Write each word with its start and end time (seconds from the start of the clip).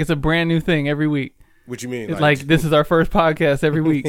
it's 0.00 0.10
a 0.10 0.16
brand 0.16 0.48
new 0.48 0.60
thing 0.60 0.88
every 0.88 1.08
week. 1.08 1.36
What 1.66 1.82
you 1.82 1.88
mean? 1.88 2.10
It's 2.10 2.20
like, 2.20 2.38
this 2.40 2.64
is 2.64 2.72
our 2.72 2.84
first 2.84 3.10
podcast 3.10 3.64
every 3.64 3.80
week. 3.80 4.06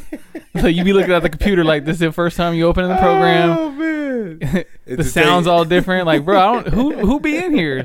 so 0.60 0.66
you 0.66 0.84
be 0.84 0.92
looking 0.92 1.12
at 1.12 1.22
the 1.22 1.30
computer 1.30 1.64
like 1.64 1.86
this 1.86 1.94
is 1.94 2.00
the 2.00 2.12
first 2.12 2.36
time 2.36 2.54
you 2.54 2.66
open 2.66 2.86
the 2.86 2.96
program. 2.96 3.50
Oh 3.58 3.70
man, 3.70 4.38
the 4.38 4.66
It's 4.84 5.10
sounds 5.10 5.46
all 5.46 5.64
different. 5.64 6.04
Like, 6.04 6.24
bro, 6.24 6.38
I 6.38 6.52
don't 6.52 6.68
who 6.68 6.92
who 7.06 7.18
be 7.18 7.36
in 7.36 7.54
here? 7.54 7.82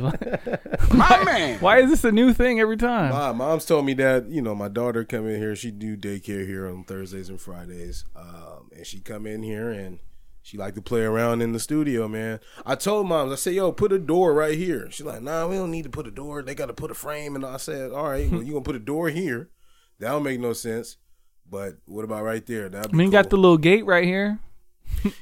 My 0.94 1.24
man. 1.24 1.60
Why 1.60 1.80
is 1.80 1.90
this 1.90 2.04
a 2.04 2.12
new 2.12 2.34
thing 2.34 2.60
every 2.60 2.76
time? 2.76 3.12
My 3.12 3.32
mom's 3.32 3.66
told 3.66 3.86
me 3.86 3.94
that 3.94 4.30
you 4.30 4.42
know 4.42 4.54
my 4.54 4.68
daughter 4.68 5.06
come 5.06 5.26
in 5.28 5.40
here. 5.40 5.56
She 5.56 5.72
do 5.72 5.96
daycare 5.96 6.46
here 6.46 6.68
on 6.68 6.84
Thursdays 6.84 7.30
and 7.30 7.40
Fridays, 7.40 8.04
um, 8.14 8.70
and 8.76 8.86
she 8.86 9.00
come 9.00 9.26
in 9.26 9.42
here 9.42 9.70
and 9.70 10.00
she 10.48 10.58
like 10.58 10.76
to 10.76 10.82
play 10.82 11.02
around 11.02 11.42
in 11.42 11.52
the 11.52 11.60
studio. 11.60 12.08
Man, 12.08 12.40
I 12.66 12.76
told 12.76 13.06
moms, 13.06 13.34
I 13.34 13.36
said, 13.36 13.54
"Yo, 13.54 13.74
put 13.74 13.92
a 13.92 14.00
door 14.00 14.34
right 14.34 14.58
here." 14.58 14.90
She's 14.90 15.06
like, 15.06 15.22
"Nah, 15.22 15.46
we 15.46 15.58
don't 15.58 15.72
need 15.72 15.84
to 15.84 15.90
put 15.90 16.08
a 16.08 16.12
door. 16.12 16.42
They 16.42 16.56
got 16.56 16.68
to 16.68 16.74
put 16.74 16.90
a 16.90 16.94
frame." 16.94 17.36
And 17.36 17.46
I 17.46 17.58
said, 17.58 17.92
"All 17.92 18.08
right, 18.08 18.32
well, 18.32 18.42
you 18.42 18.54
gonna 18.54 18.64
put 18.64 18.78
a 18.78 18.80
door 18.80 19.10
here? 19.10 19.50
That 20.00 20.12
don't 20.12 20.24
make 20.24 20.40
no 20.40 20.54
sense." 20.54 20.96
But 21.50 21.80
what 21.86 22.06
about 22.06 22.24
right 22.24 22.46
there? 22.46 22.70
That'd 22.70 22.94
I 22.94 22.96
mean, 22.96 23.08
you 23.08 23.12
got 23.12 23.30
the 23.30 23.36
little 23.36 23.58
gate 23.58 23.86
right 23.86 24.06
here. 24.06 24.40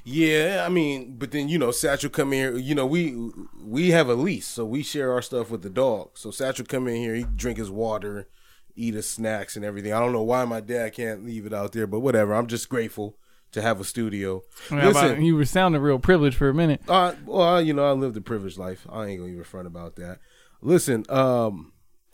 Yeah, 0.03 0.63
I 0.63 0.69
mean, 0.69 1.15
but 1.17 1.31
then 1.31 1.49
you 1.49 1.57
know, 1.57 1.71
Satchel 1.71 2.11
come 2.11 2.31
in 2.31 2.39
here. 2.39 2.57
You 2.57 2.75
know, 2.75 2.85
we 2.85 3.31
we 3.59 3.89
have 3.89 4.09
a 4.09 4.13
lease, 4.13 4.45
so 4.45 4.63
we 4.63 4.83
share 4.83 5.11
our 5.11 5.23
stuff 5.23 5.49
with 5.49 5.63
the 5.63 5.71
dog. 5.71 6.19
So 6.19 6.29
Satchel 6.29 6.67
come 6.67 6.87
in 6.87 6.97
here, 6.97 7.15
he 7.15 7.23
drink 7.23 7.57
his 7.57 7.71
water, 7.71 8.27
eat 8.75 8.93
his 8.93 9.09
snacks 9.09 9.55
and 9.55 9.65
everything. 9.65 9.91
I 9.91 9.99
don't 9.99 10.13
know 10.13 10.21
why 10.21 10.45
my 10.45 10.59
dad 10.59 10.93
can't 10.93 11.25
leave 11.25 11.47
it 11.47 11.53
out 11.53 11.71
there, 11.71 11.87
but 11.87 12.01
whatever. 12.01 12.35
I'm 12.35 12.45
just 12.45 12.69
grateful 12.69 13.17
to 13.55 13.61
have 13.61 13.79
a 13.81 13.83
studio. 13.83 14.43
Mean, 14.69 14.79
how 14.81 14.89
about- 14.91 15.03
Listen, 15.09 15.25
you 15.25 15.35
were 15.35 15.45
sounding 15.45 15.81
real 15.81 15.99
privileged 15.99 16.37
for 16.37 16.47
a 16.49 16.53
minute. 16.53 16.81
uh, 16.87 17.13
well, 17.25 17.61
you 17.61 17.73
know, 17.73 17.85
I 17.85 17.91
lived 17.93 18.15
a 18.15 18.21
privileged 18.21 18.57
life. 18.57 18.85
I 18.89 19.07
ain't 19.07 19.19
gonna 19.19 19.31
even 19.31 19.43
front 19.43 19.67
about 19.67 19.95
that. 19.97 20.19
Listen, 20.61 21.03
um, 21.09 21.71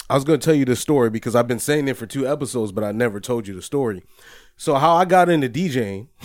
I 0.09 0.15
was 0.15 0.23
gonna 0.23 0.37
tell 0.39 0.53
you 0.55 0.65
the 0.65 0.75
story 0.75 1.09
because 1.09 1.35
I've 1.35 1.47
been 1.47 1.59
saying 1.59 1.87
it 1.87 1.97
for 1.97 2.05
two 2.05 2.27
episodes, 2.27 2.71
but 2.71 2.83
I 2.83 2.91
never 2.91 3.19
told 3.19 3.47
you 3.47 3.53
the 3.53 3.61
story. 3.61 4.03
So 4.57 4.75
how 4.75 4.95
I 4.95 5.05
got 5.05 5.29
into 5.29 5.49
DJing. 5.49 6.07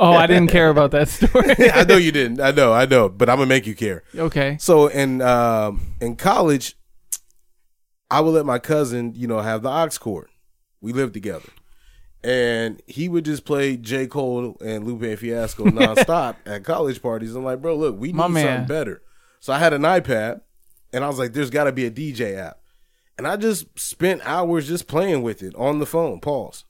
Oh, 0.00 0.12
I 0.12 0.26
didn't 0.26 0.48
care 0.48 0.68
about 0.70 0.90
that 0.92 1.08
story. 1.08 1.54
I 1.72 1.84
know 1.84 1.96
you 1.96 2.12
didn't. 2.12 2.40
I 2.40 2.50
know, 2.50 2.72
I 2.72 2.86
know, 2.86 3.08
but 3.08 3.28
I'm 3.28 3.36
gonna 3.36 3.46
make 3.46 3.66
you 3.66 3.74
care. 3.74 4.02
okay. 4.16 4.56
So 4.58 4.86
in 4.88 5.20
um, 5.22 5.94
in 6.00 6.16
college, 6.16 6.76
I 8.10 8.20
would 8.20 8.30
let 8.32 8.46
my 8.46 8.58
cousin, 8.58 9.12
you 9.14 9.26
know, 9.26 9.40
have 9.40 9.62
the 9.62 9.68
aux 9.70 9.88
cord. 9.98 10.28
We 10.80 10.92
lived 10.92 11.14
together, 11.14 11.48
and 12.24 12.80
he 12.86 13.08
would 13.08 13.24
just 13.24 13.44
play 13.44 13.76
J 13.76 14.06
Cole 14.06 14.56
and 14.64 14.84
Lupe 14.86 15.18
Fiasco 15.18 15.64
nonstop 15.64 16.36
at 16.46 16.64
college 16.64 17.02
parties. 17.02 17.34
I'm 17.34 17.44
like, 17.44 17.60
bro, 17.60 17.76
look, 17.76 17.98
we 17.98 18.08
need 18.08 18.16
My 18.16 18.28
man. 18.28 18.46
something 18.46 18.68
better. 18.68 19.02
So 19.40 19.52
I 19.52 19.58
had 19.58 19.72
an 19.72 19.82
iPad, 19.82 20.40
and 20.92 21.02
I 21.02 21.08
was 21.08 21.18
like, 21.18 21.32
there's 21.32 21.50
got 21.50 21.64
to 21.64 21.72
be 21.72 21.84
a 21.84 21.90
DJ 21.90 22.36
app, 22.38 22.60
and 23.18 23.26
I 23.26 23.36
just 23.36 23.66
spent 23.78 24.22
hours 24.24 24.68
just 24.68 24.86
playing 24.86 25.22
with 25.22 25.42
it 25.42 25.54
on 25.56 25.80
the 25.80 25.86
phone. 25.86 26.20
Pause, 26.20 26.64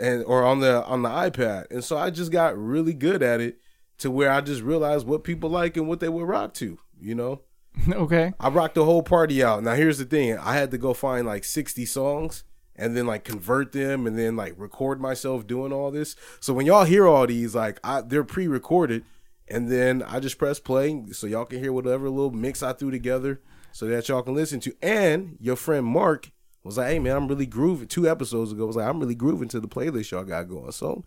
and 0.00 0.24
or 0.24 0.42
on 0.42 0.60
the 0.60 0.84
on 0.84 1.02
the 1.02 1.08
iPad, 1.10 1.66
and 1.70 1.84
so 1.84 1.96
I 1.96 2.10
just 2.10 2.32
got 2.32 2.58
really 2.58 2.92
good 2.94 3.22
at 3.22 3.40
it 3.40 3.58
to 3.98 4.10
where 4.10 4.30
I 4.32 4.40
just 4.40 4.62
realized 4.62 5.06
what 5.06 5.22
people 5.24 5.50
like 5.50 5.76
and 5.76 5.86
what 5.88 6.00
they 6.00 6.08
would 6.08 6.26
rock 6.26 6.54
to. 6.54 6.78
You 7.00 7.14
know. 7.14 7.40
Okay. 7.92 8.32
I 8.40 8.48
rocked 8.48 8.74
the 8.74 8.84
whole 8.84 9.04
party 9.04 9.40
out. 9.40 9.62
Now 9.62 9.74
here's 9.74 9.98
the 9.98 10.04
thing: 10.04 10.36
I 10.36 10.54
had 10.54 10.72
to 10.72 10.78
go 10.78 10.92
find 10.94 11.24
like 11.24 11.44
60 11.44 11.84
songs 11.86 12.42
and 12.78 12.96
then 12.96 13.06
like 13.06 13.24
convert 13.24 13.72
them 13.72 14.06
and 14.06 14.16
then 14.16 14.36
like 14.36 14.54
record 14.56 15.00
myself 15.00 15.46
doing 15.46 15.72
all 15.72 15.90
this. 15.90 16.16
So 16.40 16.54
when 16.54 16.64
y'all 16.64 16.84
hear 16.84 17.06
all 17.06 17.26
these, 17.26 17.54
like 17.54 17.80
I, 17.84 18.00
they're 18.00 18.24
pre-recorded, 18.24 19.04
and 19.48 19.68
then 19.70 20.02
I 20.02 20.20
just 20.20 20.38
press 20.38 20.60
play 20.60 21.04
so 21.12 21.26
y'all 21.26 21.44
can 21.44 21.58
hear 21.58 21.72
whatever 21.72 22.08
little 22.08 22.30
mix 22.30 22.62
I 22.62 22.72
threw 22.74 22.90
together 22.90 23.40
so 23.72 23.86
that 23.86 24.08
y'all 24.08 24.22
can 24.22 24.34
listen 24.34 24.60
to. 24.60 24.74
And 24.82 25.36
your 25.40 25.56
friend 25.56 25.84
Mark 25.84 26.30
was 26.64 26.76
like, 26.78 26.88
"Hey 26.88 26.98
man, 26.98 27.16
I'm 27.16 27.28
really 27.28 27.46
grooving." 27.46 27.88
Two 27.88 28.08
episodes 28.08 28.52
ago, 28.52 28.66
was 28.66 28.76
like, 28.76 28.86
"I'm 28.86 29.00
really 29.00 29.14
grooving 29.14 29.48
to 29.48 29.60
the 29.60 29.68
playlist 29.68 30.10
y'all 30.10 30.24
got 30.24 30.48
going." 30.48 30.72
So, 30.72 31.04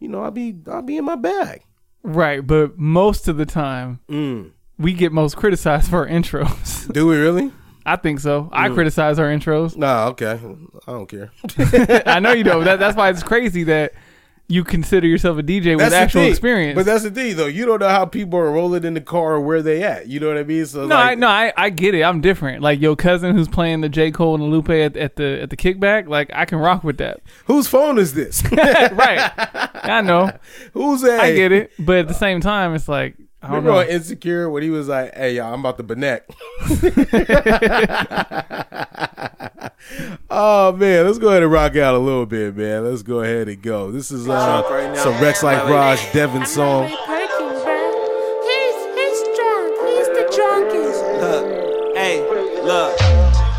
you 0.00 0.08
know, 0.08 0.22
I'll 0.22 0.30
be 0.30 0.56
I'll 0.68 0.82
be 0.82 0.96
in 0.96 1.04
my 1.04 1.16
bag. 1.16 1.62
Right, 2.02 2.46
but 2.46 2.76
most 2.78 3.28
of 3.28 3.36
the 3.38 3.46
time 3.46 4.00
Mm. 4.10 4.50
we 4.78 4.92
get 4.92 5.10
most 5.12 5.36
criticized 5.36 5.88
for 5.88 5.98
our 5.98 6.06
intros. 6.08 6.92
Do 6.92 7.06
we 7.06 7.16
really? 7.16 7.50
I 7.86 7.96
think 7.96 8.20
so. 8.20 8.48
I 8.52 8.68
Mm. 8.68 8.74
criticize 8.74 9.18
our 9.18 9.26
intros. 9.26 9.76
Nah, 9.76 10.08
okay. 10.08 10.38
I 10.86 10.90
don't 10.92 11.06
care. 11.08 11.30
I 12.06 12.18
know 12.20 12.32
you 12.32 12.44
don't. 12.44 12.64
That, 12.64 12.78
that's 12.78 12.96
why 12.96 13.10
it's 13.10 13.22
crazy 13.22 13.64
that 13.64 13.92
you 14.46 14.62
consider 14.62 15.06
yourself 15.06 15.38
a 15.38 15.42
DJ 15.42 15.70
with 15.74 15.78
That's 15.78 15.92
the 15.92 15.96
actual 15.96 16.20
thing. 16.22 16.30
experience. 16.30 16.76
But 16.76 16.84
that's 16.84 17.02
the 17.02 17.10
thing, 17.10 17.34
though. 17.36 17.46
You 17.46 17.64
don't 17.64 17.80
know 17.80 17.88
how 17.88 18.04
people 18.04 18.38
are 18.38 18.50
rolling 18.52 18.84
in 18.84 18.92
the 18.92 19.00
car 19.00 19.34
or 19.36 19.40
where 19.40 19.62
they 19.62 19.82
at. 19.82 20.06
You 20.06 20.20
know 20.20 20.28
what 20.28 20.36
I 20.36 20.42
mean? 20.44 20.66
So 20.66 20.80
no, 20.86 20.94
like, 20.94 21.12
I, 21.12 21.14
no, 21.14 21.28
I, 21.28 21.52
I 21.56 21.70
get 21.70 21.94
it. 21.94 22.02
I'm 22.02 22.20
different. 22.20 22.62
Like 22.62 22.78
your 22.78 22.94
cousin 22.94 23.34
who's 23.34 23.48
playing 23.48 23.80
the 23.80 23.88
J 23.88 24.10
Cole 24.10 24.34
and 24.34 24.42
the 24.44 24.48
Lupe 24.48 24.68
at, 24.68 24.98
at 24.98 25.16
the 25.16 25.40
at 25.42 25.48
the 25.50 25.56
kickback. 25.56 26.08
Like 26.08 26.30
I 26.34 26.44
can 26.44 26.58
rock 26.58 26.84
with 26.84 26.98
that. 26.98 27.20
whose 27.46 27.66
phone 27.68 27.96
is 27.98 28.12
this? 28.12 28.42
right. 28.52 29.30
I 29.82 30.02
know. 30.02 30.30
Who's 30.74 31.00
that? 31.02 31.20
I 31.20 31.32
get 31.34 31.50
it. 31.52 31.70
But 31.78 31.96
at 32.00 32.08
the 32.08 32.14
same 32.14 32.40
time, 32.42 32.74
it's 32.74 32.86
like 32.88 33.16
I 33.44 33.48
don't 33.48 33.56
Remember 33.56 33.84
know. 33.84 33.90
Insecure 33.90 34.48
when 34.48 34.62
he 34.62 34.70
was 34.70 34.88
like, 34.88 35.14
"Hey, 35.14 35.36
y'all, 35.36 35.52
I'm 35.52 35.60
about 35.60 35.76
to 35.76 35.84
benek." 35.84 36.22
oh 40.30 40.72
man, 40.72 41.04
let's 41.04 41.18
go 41.18 41.28
ahead 41.28 41.42
and 41.42 41.52
rock 41.52 41.76
out 41.76 41.94
a 41.94 41.98
little 41.98 42.24
bit, 42.24 42.56
man. 42.56 42.84
Let's 42.84 43.02
go 43.02 43.20
ahead 43.20 43.48
and 43.48 43.60
go. 43.60 43.90
This 43.90 44.10
is 44.10 44.26
uh, 44.28 44.94
some 44.94 45.20
Rex 45.22 45.42
like 45.42 45.62
Raj 45.68 46.00
Devin 46.12 46.46
song. 46.46 46.88
Perkins, 46.88 47.62
bro. 47.62 48.40
He's, 48.48 48.78
he's 48.96 49.20
drunk. 49.36 49.76
He's 49.92 50.08
the 50.08 50.24
drunkest. 50.34 51.04
Look, 51.20 51.96
hey, 51.96 52.20
look. 52.62 52.96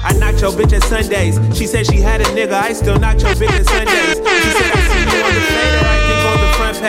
I 0.04 0.14
knocked 0.18 0.42
your 0.42 0.52
bitch 0.52 0.74
at 0.74 0.84
Sundays. 0.84 1.38
She 1.56 1.68
said 1.68 1.86
she 1.86 1.98
had 1.98 2.22
a 2.22 2.26
nigga. 2.26 2.54
I 2.54 2.74
still 2.74 2.98
knocked 2.98 3.22
your 3.22 3.34
bitch 3.34 3.52
at 3.52 3.66
Sundays. 3.68 4.18
She 4.18 4.50
said 4.50 4.72
I 4.74 4.82
see 4.90 5.18
you 5.18 5.24
on 5.24 5.34
the 5.36 5.42
fader. 5.42 5.95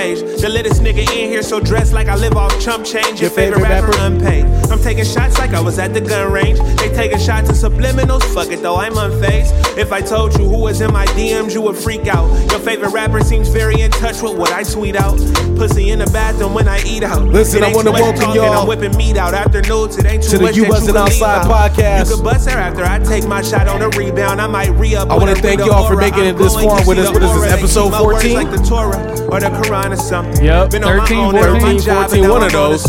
Page. 0.06 0.40
The 0.40 0.48
littest 0.48 0.82
nigga 0.82 1.00
in 1.00 1.28
here, 1.30 1.42
so 1.42 1.60
dressed 1.60 1.92
like 1.92 2.08
I 2.08 2.16
live 2.16 2.34
off 2.34 2.58
chump 2.60 2.84
change. 2.84 3.20
Your, 3.20 3.30
favorite, 3.30 3.62
rapper, 3.62 3.92
unpaid. 3.98 4.44
I'm 4.70 4.80
taking 4.80 5.04
shots 5.04 5.38
like 5.38 5.50
I 5.50 5.60
was 5.60 5.78
at 5.78 5.94
the 5.94 6.00
gun 6.00 6.32
range. 6.32 6.58
They 6.78 6.88
taking 6.90 7.18
shots 7.18 7.48
and 7.48 7.58
subliminals. 7.58 8.22
Fuck 8.34 8.50
it 8.50 8.62
though, 8.62 8.76
I'm 8.76 8.94
unfazed. 8.94 9.52
If 9.76 9.92
I 9.92 10.00
told 10.00 10.38
you 10.38 10.44
who 10.48 10.58
was 10.58 10.80
in 10.80 10.92
my 10.92 11.06
DMs, 11.18 11.54
you 11.54 11.62
would 11.62 11.76
freak 11.76 12.06
out. 12.06 12.28
Your 12.50 12.60
favorite 12.60 12.90
rapper 12.90 13.20
seems 13.20 13.48
very 13.48 13.80
in 13.80 13.90
touch 13.90 14.22
with 14.22 14.36
what 14.36 14.52
I 14.52 14.62
tweet 14.62 14.96
out. 14.96 15.16
Pussy 15.56 15.90
in 15.90 15.98
the 15.98 16.10
bathroom 16.12 16.54
when 16.54 16.68
I 16.68 16.80
eat 16.84 17.02
out. 17.02 17.22
Listen, 17.22 17.62
I 17.62 17.72
wanna 17.72 17.92
welcome 17.92 18.34
y'all. 18.34 18.60
I'm 18.60 18.68
whipping 18.68 18.96
meat 18.96 19.16
out 19.16 19.34
after 19.34 19.62
nudes. 19.62 19.98
It 19.98 20.06
ain't 20.06 20.22
too 20.22 20.30
to 20.30 20.38
the 20.38 20.44
much 20.44 20.58
Wasn't 20.58 20.96
can 20.96 21.04
leave 21.04 21.22
Outside 21.22 21.46
podcast. 21.46 22.10
You 22.10 22.16
could 22.16 22.24
bust 22.24 22.50
her 22.50 22.58
after 22.58 22.84
I 22.84 22.98
take 23.00 23.26
my 23.26 23.42
shot 23.42 23.68
on 23.68 23.80
the 23.80 23.88
rebound. 23.90 24.40
I 24.40 24.46
might 24.46 24.70
re 24.70 24.94
up. 24.94 25.10
I 25.10 25.16
wanna 25.16 25.34
thank 25.34 25.60
y'all 25.60 25.88
for 25.88 25.96
making 25.96 26.24
it 26.24 26.36
this 26.36 26.54
far 26.54 26.86
with 26.86 26.98
us. 26.98 27.12
What 27.12 27.22
is 27.22 27.32
this, 27.40 27.52
episode 27.52 27.90
14? 27.90 28.34
Like 28.34 28.50
the 28.50 28.62
Torah 28.64 29.16
or 29.30 29.40
the 29.40 29.50
Quran 29.50 29.95
or 29.96 30.02
something. 30.02 30.44
Yep, 30.44 30.70
Been 30.70 30.82
13, 30.82 31.18
on 31.18 31.34
my 31.34 31.42
14, 31.42 31.78
job, 31.80 32.10
14, 32.10 32.18
and 32.18 32.22
now 32.22 32.32
one 32.32 32.42
of 32.42 32.52
those. 32.52 32.84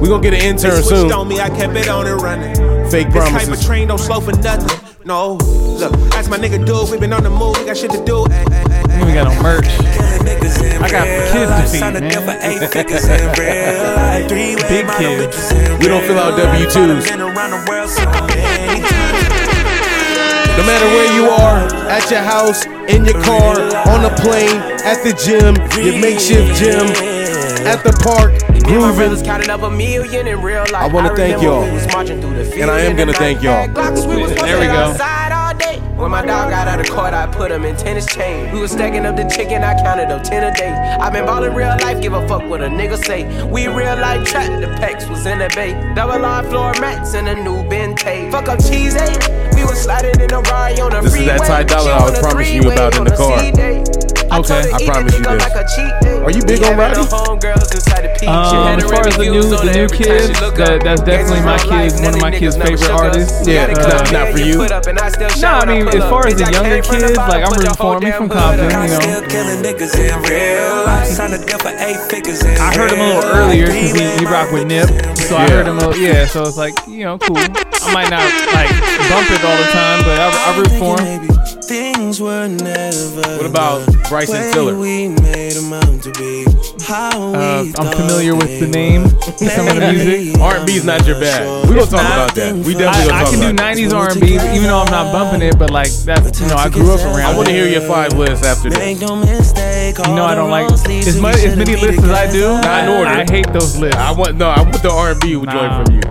We 0.00 0.08
gonna 0.08 0.22
get 0.22 0.34
an 0.34 0.40
intern 0.40 0.82
soon. 0.82 1.12
on 1.12 1.28
me, 1.28 1.40
I 1.40 1.48
kept 1.48 1.76
it 1.76 1.88
on 1.88 2.06
and 2.06 2.20
running. 2.20 2.54
Fake 2.90 3.10
This 3.12 3.28
type 3.30 3.48
of 3.48 3.62
train 3.62 3.88
don't 3.88 3.98
slow 3.98 4.20
for 4.20 4.32
nothing. 4.32 4.78
No, 5.04 5.34
look, 5.34 5.92
that's 6.10 6.28
my 6.28 6.38
nigga 6.38 6.64
dude. 6.64 6.90
We 6.90 6.98
been 6.98 7.12
on 7.12 7.22
the 7.22 7.30
move, 7.30 7.56
we 7.58 7.64
got 7.66 7.76
shit 7.76 7.90
to 7.90 8.04
do. 8.04 8.24
Ay, 8.26 8.44
ay, 8.48 8.64
ay, 8.66 8.82
ay, 8.90 9.04
we 9.04 9.12
got 9.12 9.34
no 9.34 9.42
merch. 9.42 9.66
I 9.68 10.88
got 10.90 11.06
kids 11.32 11.50
to 11.50 11.66
feed, 11.72 11.80
man. 11.80 12.10
Big 14.68 14.86
kids. 14.98 15.52
We 15.80 15.88
don't 15.88 16.04
fill 16.04 16.18
out 16.18 16.36
W-2s. 16.38 17.04
No 20.56 20.62
matter 20.62 20.86
where 20.86 21.12
you 21.16 21.24
are, 21.28 21.66
at 21.90 22.08
your 22.12 22.22
house, 22.22 22.64
in 22.88 23.04
your 23.04 23.20
car, 23.24 23.58
on 23.90 24.04
a 24.04 24.14
plane, 24.22 24.60
at 24.86 25.02
the 25.02 25.12
gym, 25.12 25.56
your 25.82 25.98
makeshift 26.00 26.54
gym, 26.58 26.86
at 27.66 27.82
the 27.82 27.90
park, 28.04 28.38
grooving. 28.62 29.24
counting 29.24 29.50
up 29.50 29.62
a 29.62 29.70
million 29.70 30.28
in 30.28 30.40
real 30.40 30.64
life. 30.70 30.74
I 30.74 30.86
wanna 30.86 31.14
thank 31.16 31.42
y'all. 31.42 31.64
we 31.64 31.72
was 31.72 31.88
marching 31.88 32.20
through 32.20 32.34
the 32.34 32.62
And 32.62 32.70
I 32.70 32.80
am 32.80 32.96
gonna 32.96 33.12
thank 33.12 33.42
y'all. 33.42 33.66
Had 33.66 33.74
we 34.06 34.22
was 34.22 34.30
There 34.30 34.56
posted 34.56 34.60
we 34.60 34.66
go. 34.66 34.96
all 35.34 35.54
day. 35.54 35.80
When 35.96 36.12
my 36.12 36.24
dog 36.24 36.50
got 36.50 36.68
out 36.68 36.78
of 36.78 36.88
court, 36.88 37.14
I 37.14 37.26
put 37.26 37.50
him 37.50 37.64
in 37.64 37.76
tennis 37.76 38.06
chain. 38.06 38.52
We 38.52 38.60
was 38.60 38.70
stacking 38.70 39.06
up 39.06 39.16
the 39.16 39.24
chicken, 39.24 39.64
I 39.64 39.74
counted 39.82 40.10
up 40.12 40.22
ten 40.22 40.44
a 40.44 40.54
day. 40.56 40.70
i 41.00 41.10
been 41.10 41.26
ballin' 41.26 41.52
real 41.54 41.76
life, 41.82 42.00
give 42.00 42.12
a 42.12 42.26
fuck 42.28 42.44
what 42.48 42.62
a 42.62 42.68
nigga 42.68 43.04
say. 43.04 43.24
We 43.46 43.66
real 43.66 43.96
life 43.96 44.24
trap, 44.28 44.60
the 44.60 44.68
packs 44.78 45.08
was 45.08 45.26
in 45.26 45.38
the 45.38 45.50
bay. 45.54 45.72
Double 45.96 46.24
R 46.24 46.44
floor 46.44 46.72
mats 46.80 47.14
and 47.14 47.28
a 47.28 47.34
new 47.34 47.64
Bentay. 47.64 48.30
Fuck 48.30 48.48
up 48.48 48.60
cheese, 48.62 48.94
eh? 48.94 49.43
We 49.84 49.92
was 49.92 50.00
sliding 50.00 50.20
in 50.20 50.32
a 50.32 50.40
ride 50.40 50.80
on 50.80 50.96
a 50.96 51.02
This 51.02 51.14
is 51.14 51.26
that 51.26 51.40
Ty 51.44 51.64
Dolla 51.64 51.84
She 51.84 51.90
I 51.92 52.04
was 52.08 52.18
promising 52.18 52.62
you 52.62 52.72
about 52.72 52.96
in 52.96 53.04
the 53.04 53.16
car. 53.16 53.38
C-day. 53.38 53.84
I 54.32 54.38
Okay. 54.40 54.64
I 54.72 54.80
promise 54.88 55.12
you 55.12 55.24
this. 55.24 55.44
like 55.44 55.54
a 55.60 55.64
cheat 55.76 55.92
day. 56.00 56.18
Are 56.24 56.32
you 56.32 56.42
big 56.42 56.64
on 56.64 56.74
having 56.74 57.04
Roddy? 57.04 57.04
the 57.04 57.68
inside 57.76 58.02
the 58.02 58.10
peak. 58.18 58.28
Um, 58.32 58.80
as 58.80 58.88
far 58.88 59.04
as 59.06 59.16
the 59.20 59.28
new 59.28 59.44
the 59.44 59.68
new 59.76 59.84
every 59.84 59.98
time 60.00 60.24
she 60.24 60.32
kids, 60.32 60.40
that, 60.40 60.80
that's 60.82 61.02
definitely 61.04 61.44
my 61.44 61.60
Gangsters 61.60 61.92
kids, 61.92 61.94
one 62.00 62.14
of 62.16 62.20
my 62.24 62.32
kids' 62.32 62.56
favorite 62.56 62.90
artists. 62.90 63.46
Yeah, 63.46 63.68
Got 63.68 63.70
it 63.70 63.78
uh, 63.78 63.84
cut, 63.84 64.12
not 64.12 64.26
for 64.32 64.40
you. 64.40 64.56
put 64.56 64.72
up 64.72 64.86
and 64.88 64.98
I 64.98 65.12
No, 65.38 65.48
I 65.52 65.64
mean, 65.68 65.84
as 65.92 66.02
far 66.08 66.26
as 66.26 66.34
the 66.40 66.48
younger 66.48 66.80
kids, 66.80 67.14
like 67.20 67.44
I'm 67.44 67.52
put 67.52 67.60
rooting 67.60 67.68
the 67.68 67.76
for 67.76 67.84
whole 67.84 68.00
them. 68.00 68.12
From 68.16 68.28
damn 68.32 68.56
hood 68.56 68.64
Compton, 68.64 68.72
you 68.72 69.12
know. 69.12 69.28
Killing 69.28 69.60
niggas 69.60 69.94
real 70.24 70.88
life. 70.88 71.06
Sign 71.12 71.36
a 71.36 71.38
deal 71.38 71.60
for 71.60 71.74
eight 71.76 72.00
figures 72.08 72.40
in 72.42 72.56
I 72.56 72.72
heard 72.74 72.90
him 72.90 73.04
a 73.04 73.06
little 73.20 73.30
earlier 73.36 73.68
because 73.68 73.92
he, 73.92 74.18
he 74.18 74.24
rocked 74.24 74.50
with 74.50 74.66
Nip, 74.66 74.88
so 75.20 75.36
I 75.36 75.46
heard 75.52 75.68
him. 75.68 75.76
A 75.78 75.92
little, 75.92 76.00
yeah, 76.00 76.24
so 76.26 76.42
it's 76.48 76.56
like 76.56 76.74
you 76.88 77.04
know, 77.04 77.18
cool. 77.20 77.36
I 77.86 77.92
might 77.92 78.10
not 78.10 78.24
like 78.52 78.70
bump 79.10 79.30
it 79.30 79.44
all 79.44 79.56
the 79.56 79.70
time, 79.72 80.04
but 80.04 80.18
I, 80.18 80.28
I 80.52 80.58
root 80.58 80.72
for 80.78 81.00
him. 81.02 81.28
Things 81.64 82.20
were 82.20 82.48
never. 82.48 83.36
What 83.36 83.46
about 83.46 83.86
Bryson 84.08 84.52
Tiller? 84.52 84.74
We 84.76 85.08
made 85.08 85.56
'em 85.56 85.72
to 86.00 86.10
be. 86.12 86.44
How 86.84 87.32
Uh, 87.32 87.64
I'm 87.78 87.90
familiar 87.96 88.34
with 88.34 88.60
the 88.60 88.66
name, 88.66 89.08
some 89.38 89.68
of 89.68 89.76
the 89.76 89.92
music. 89.92 90.38
R&B's 90.40 90.84
not 90.84 91.06
your 91.06 91.18
bag. 91.18 91.48
We 91.66 91.74
gonna 91.76 91.86
talk 91.86 92.04
about 92.04 92.34
that. 92.34 92.52
We 92.54 92.74
definitely 92.74 92.84
I, 92.84 93.06
gonna 93.08 93.14
I 93.16 93.20
talk 93.22 93.30
can 93.30 93.40
do 93.40 93.46
about 93.48 93.56
that. 93.56 93.76
90s 93.76 93.92
R&B, 93.94 94.34
even 94.34 94.62
though 94.68 94.80
I'm 94.80 94.90
not 94.90 95.10
bumping 95.12 95.40
it, 95.40 95.58
but 95.58 95.70
like 95.70 95.90
that's 96.04 96.38
you 96.40 96.46
know 96.48 96.56
I 96.56 96.68
grew 96.68 96.92
up 96.92 97.00
around. 97.00 97.20
I 97.20 97.34
want 97.34 97.48
to 97.48 97.54
hear 97.54 97.66
your 97.66 97.80
five 97.88 98.12
lists 98.12 98.44
after 98.44 98.68
this. 98.68 99.00
You 99.00 99.06
know 100.14 100.24
I 100.24 100.34
don't 100.34 100.50
like 100.50 100.70
as 100.70 101.18
much 101.20 101.36
as 101.36 101.56
many 101.56 101.76
lists 101.76 102.02
as 102.02 102.10
I 102.10 102.30
do. 102.30 102.48
Not 102.60 102.84
in 102.84 102.90
order. 102.90 103.10
I 103.10 103.24
hate 103.30 103.50
those 103.52 103.76
lists. 103.78 103.96
I 103.96 104.12
want 104.12 104.36
no. 104.36 104.48
I 104.50 104.60
want 104.60 104.82
the 104.82 104.90
R&B 104.90 105.32
joint 105.32 105.44
Nah. 105.46 105.84
from 105.84 105.94
you. 105.94 106.02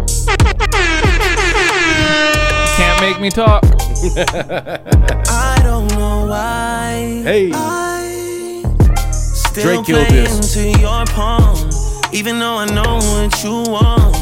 Make 3.04 3.20
me 3.20 3.30
talk. 3.30 3.64
I 4.16 5.60
don't 5.62 5.88
know 5.90 6.26
why. 6.26 7.22
Hey. 7.24 7.52
I 7.54 8.64
still 9.12 9.84
Drake 9.84 9.86
killed 9.86 10.08
this. 10.08 10.56
into 10.56 10.80
your 10.80 11.06
palm, 11.08 11.70
even 12.14 12.40
though 12.40 12.56
I 12.56 12.66
know 12.66 13.00
what 13.00 13.44
you 13.44 13.72
want. 13.72 14.13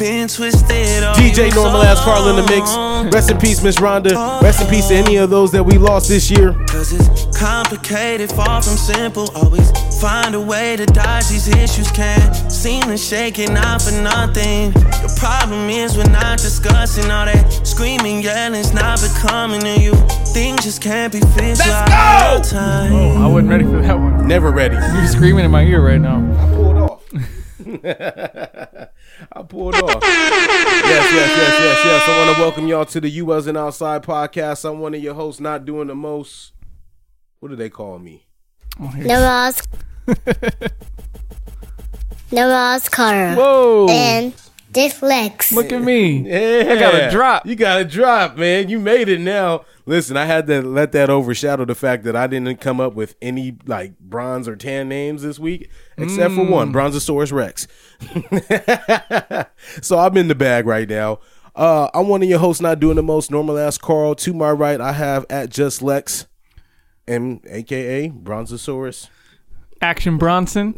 Been 0.00 0.28
twisted. 0.28 1.02
DJ 1.12 1.54
Normal 1.54 1.82
so 1.82 1.86
Ass 1.86 2.02
Carl 2.02 2.30
in 2.30 2.36
the 2.36 2.42
mix. 2.44 3.14
Rest 3.14 3.30
in 3.30 3.36
peace, 3.36 3.62
Miss 3.62 3.76
Rhonda. 3.76 4.40
Rest 4.40 4.62
in 4.62 4.68
peace 4.68 4.88
to 4.88 4.94
any 4.94 5.16
of 5.16 5.28
those 5.28 5.52
that 5.52 5.62
we 5.62 5.76
lost 5.76 6.08
this 6.08 6.30
year. 6.30 6.54
Cause 6.68 6.94
it's 6.94 7.38
complicated, 7.38 8.32
far 8.32 8.62
from 8.62 8.78
simple. 8.78 9.28
Always 9.34 9.70
find 10.00 10.34
a 10.34 10.40
way 10.40 10.76
to 10.76 10.86
dodge 10.86 11.28
these 11.28 11.48
issues. 11.48 11.90
Can't 11.90 12.34
seem 12.50 12.80
to 12.84 12.96
shake 12.96 13.38
it 13.38 13.50
out 13.50 13.82
for 13.82 13.92
nothing. 13.92 14.70
The 14.72 15.14
problem 15.20 15.68
is 15.68 15.98
we're 15.98 16.04
not 16.04 16.38
discussing 16.38 17.10
all 17.10 17.26
that 17.26 17.66
screaming, 17.66 18.22
yelling's 18.22 18.72
not 18.72 19.02
becoming 19.02 19.60
to 19.60 19.78
you. 19.78 19.94
Things 20.32 20.64
just 20.64 20.80
can't 20.80 21.12
be 21.12 21.20
fixed. 21.20 21.60
Let's 21.60 21.90
go! 21.90 22.40
Time. 22.58 22.92
Oh, 22.94 23.22
I 23.22 23.26
wasn't 23.26 23.50
ready 23.50 23.64
for 23.64 23.82
that 23.82 23.98
one. 23.98 24.26
Never 24.26 24.50
ready. 24.50 24.76
You're 24.76 25.06
screaming 25.08 25.44
in 25.44 25.50
my 25.50 25.64
ear 25.64 25.86
right 25.86 26.00
now. 26.00 26.20
I 26.38 26.46
pulled 26.54 26.76
off. 26.78 27.04
I 29.32 29.42
pulled 29.42 29.74
off. 29.74 30.02
Yes, 30.02 31.12
yes, 31.12 31.12
yes, 31.12 31.60
yes, 31.60 31.84
yes. 31.84 32.08
I 32.08 32.24
want 32.24 32.36
to 32.36 32.42
welcome 32.42 32.66
y'all 32.68 32.84
to 32.86 33.00
the 33.00 33.08
You 33.08 33.26
Wasn't 33.26 33.56
Outside 33.56 34.02
podcast. 34.02 34.68
I'm 34.68 34.80
one 34.80 34.94
of 34.94 35.02
your 35.02 35.14
hosts, 35.14 35.40
not 35.40 35.64
doing 35.64 35.88
the 35.88 35.94
most. 35.94 36.52
What 37.40 37.50
do 37.50 37.56
they 37.56 37.70
call 37.70 37.98
me? 37.98 38.26
Naraz. 38.78 39.66
Naraz 42.30 42.90
Carter. 42.90 43.34
Whoa! 43.34 43.88
And 43.90 44.34
Dick 44.70 45.02
Lex. 45.02 45.50
Look 45.52 45.72
at 45.72 45.82
me. 45.82 46.28
Yeah, 46.28 46.72
I 46.72 46.78
got 46.78 46.94
a 46.94 47.10
drop. 47.10 47.44
You 47.46 47.56
got 47.56 47.80
a 47.80 47.84
drop, 47.84 48.36
man. 48.36 48.68
You 48.68 48.78
made 48.78 49.08
it 49.08 49.20
now. 49.20 49.64
Listen, 49.86 50.16
I 50.16 50.26
had 50.26 50.46
to 50.46 50.62
let 50.62 50.92
that 50.92 51.10
overshadow 51.10 51.64
the 51.64 51.74
fact 51.74 52.04
that 52.04 52.14
I 52.14 52.26
didn't 52.28 52.60
come 52.60 52.80
up 52.80 52.94
with 52.94 53.16
any 53.20 53.56
like 53.66 53.98
bronze 53.98 54.46
or 54.46 54.54
tan 54.54 54.88
names 54.88 55.22
this 55.22 55.38
week, 55.40 55.68
except 55.98 56.34
for 56.34 56.42
Mm. 56.44 56.50
one, 56.50 56.72
Brontosaurus 56.72 57.32
Rex. 57.32 57.66
so 59.82 59.98
I'm 59.98 60.16
in 60.16 60.28
the 60.28 60.34
bag 60.34 60.66
right 60.66 60.88
now. 60.88 61.18
Uh, 61.56 61.88
I'm 61.92 62.08
one 62.08 62.22
of 62.22 62.28
your 62.28 62.38
hosts, 62.38 62.62
not 62.62 62.78
doing 62.78 62.96
the 62.96 63.02
most 63.02 63.30
normal 63.30 63.58
ass 63.58 63.76
Carl. 63.76 64.14
To 64.16 64.32
my 64.32 64.50
right, 64.52 64.80
I 64.80 64.92
have 64.92 65.26
at 65.28 65.50
just 65.50 65.82
Lex, 65.82 66.26
and 67.08 67.40
aka 67.48 68.08
Brontosaurus. 68.08 69.08
Action 69.82 70.16
Bronson. 70.18 70.74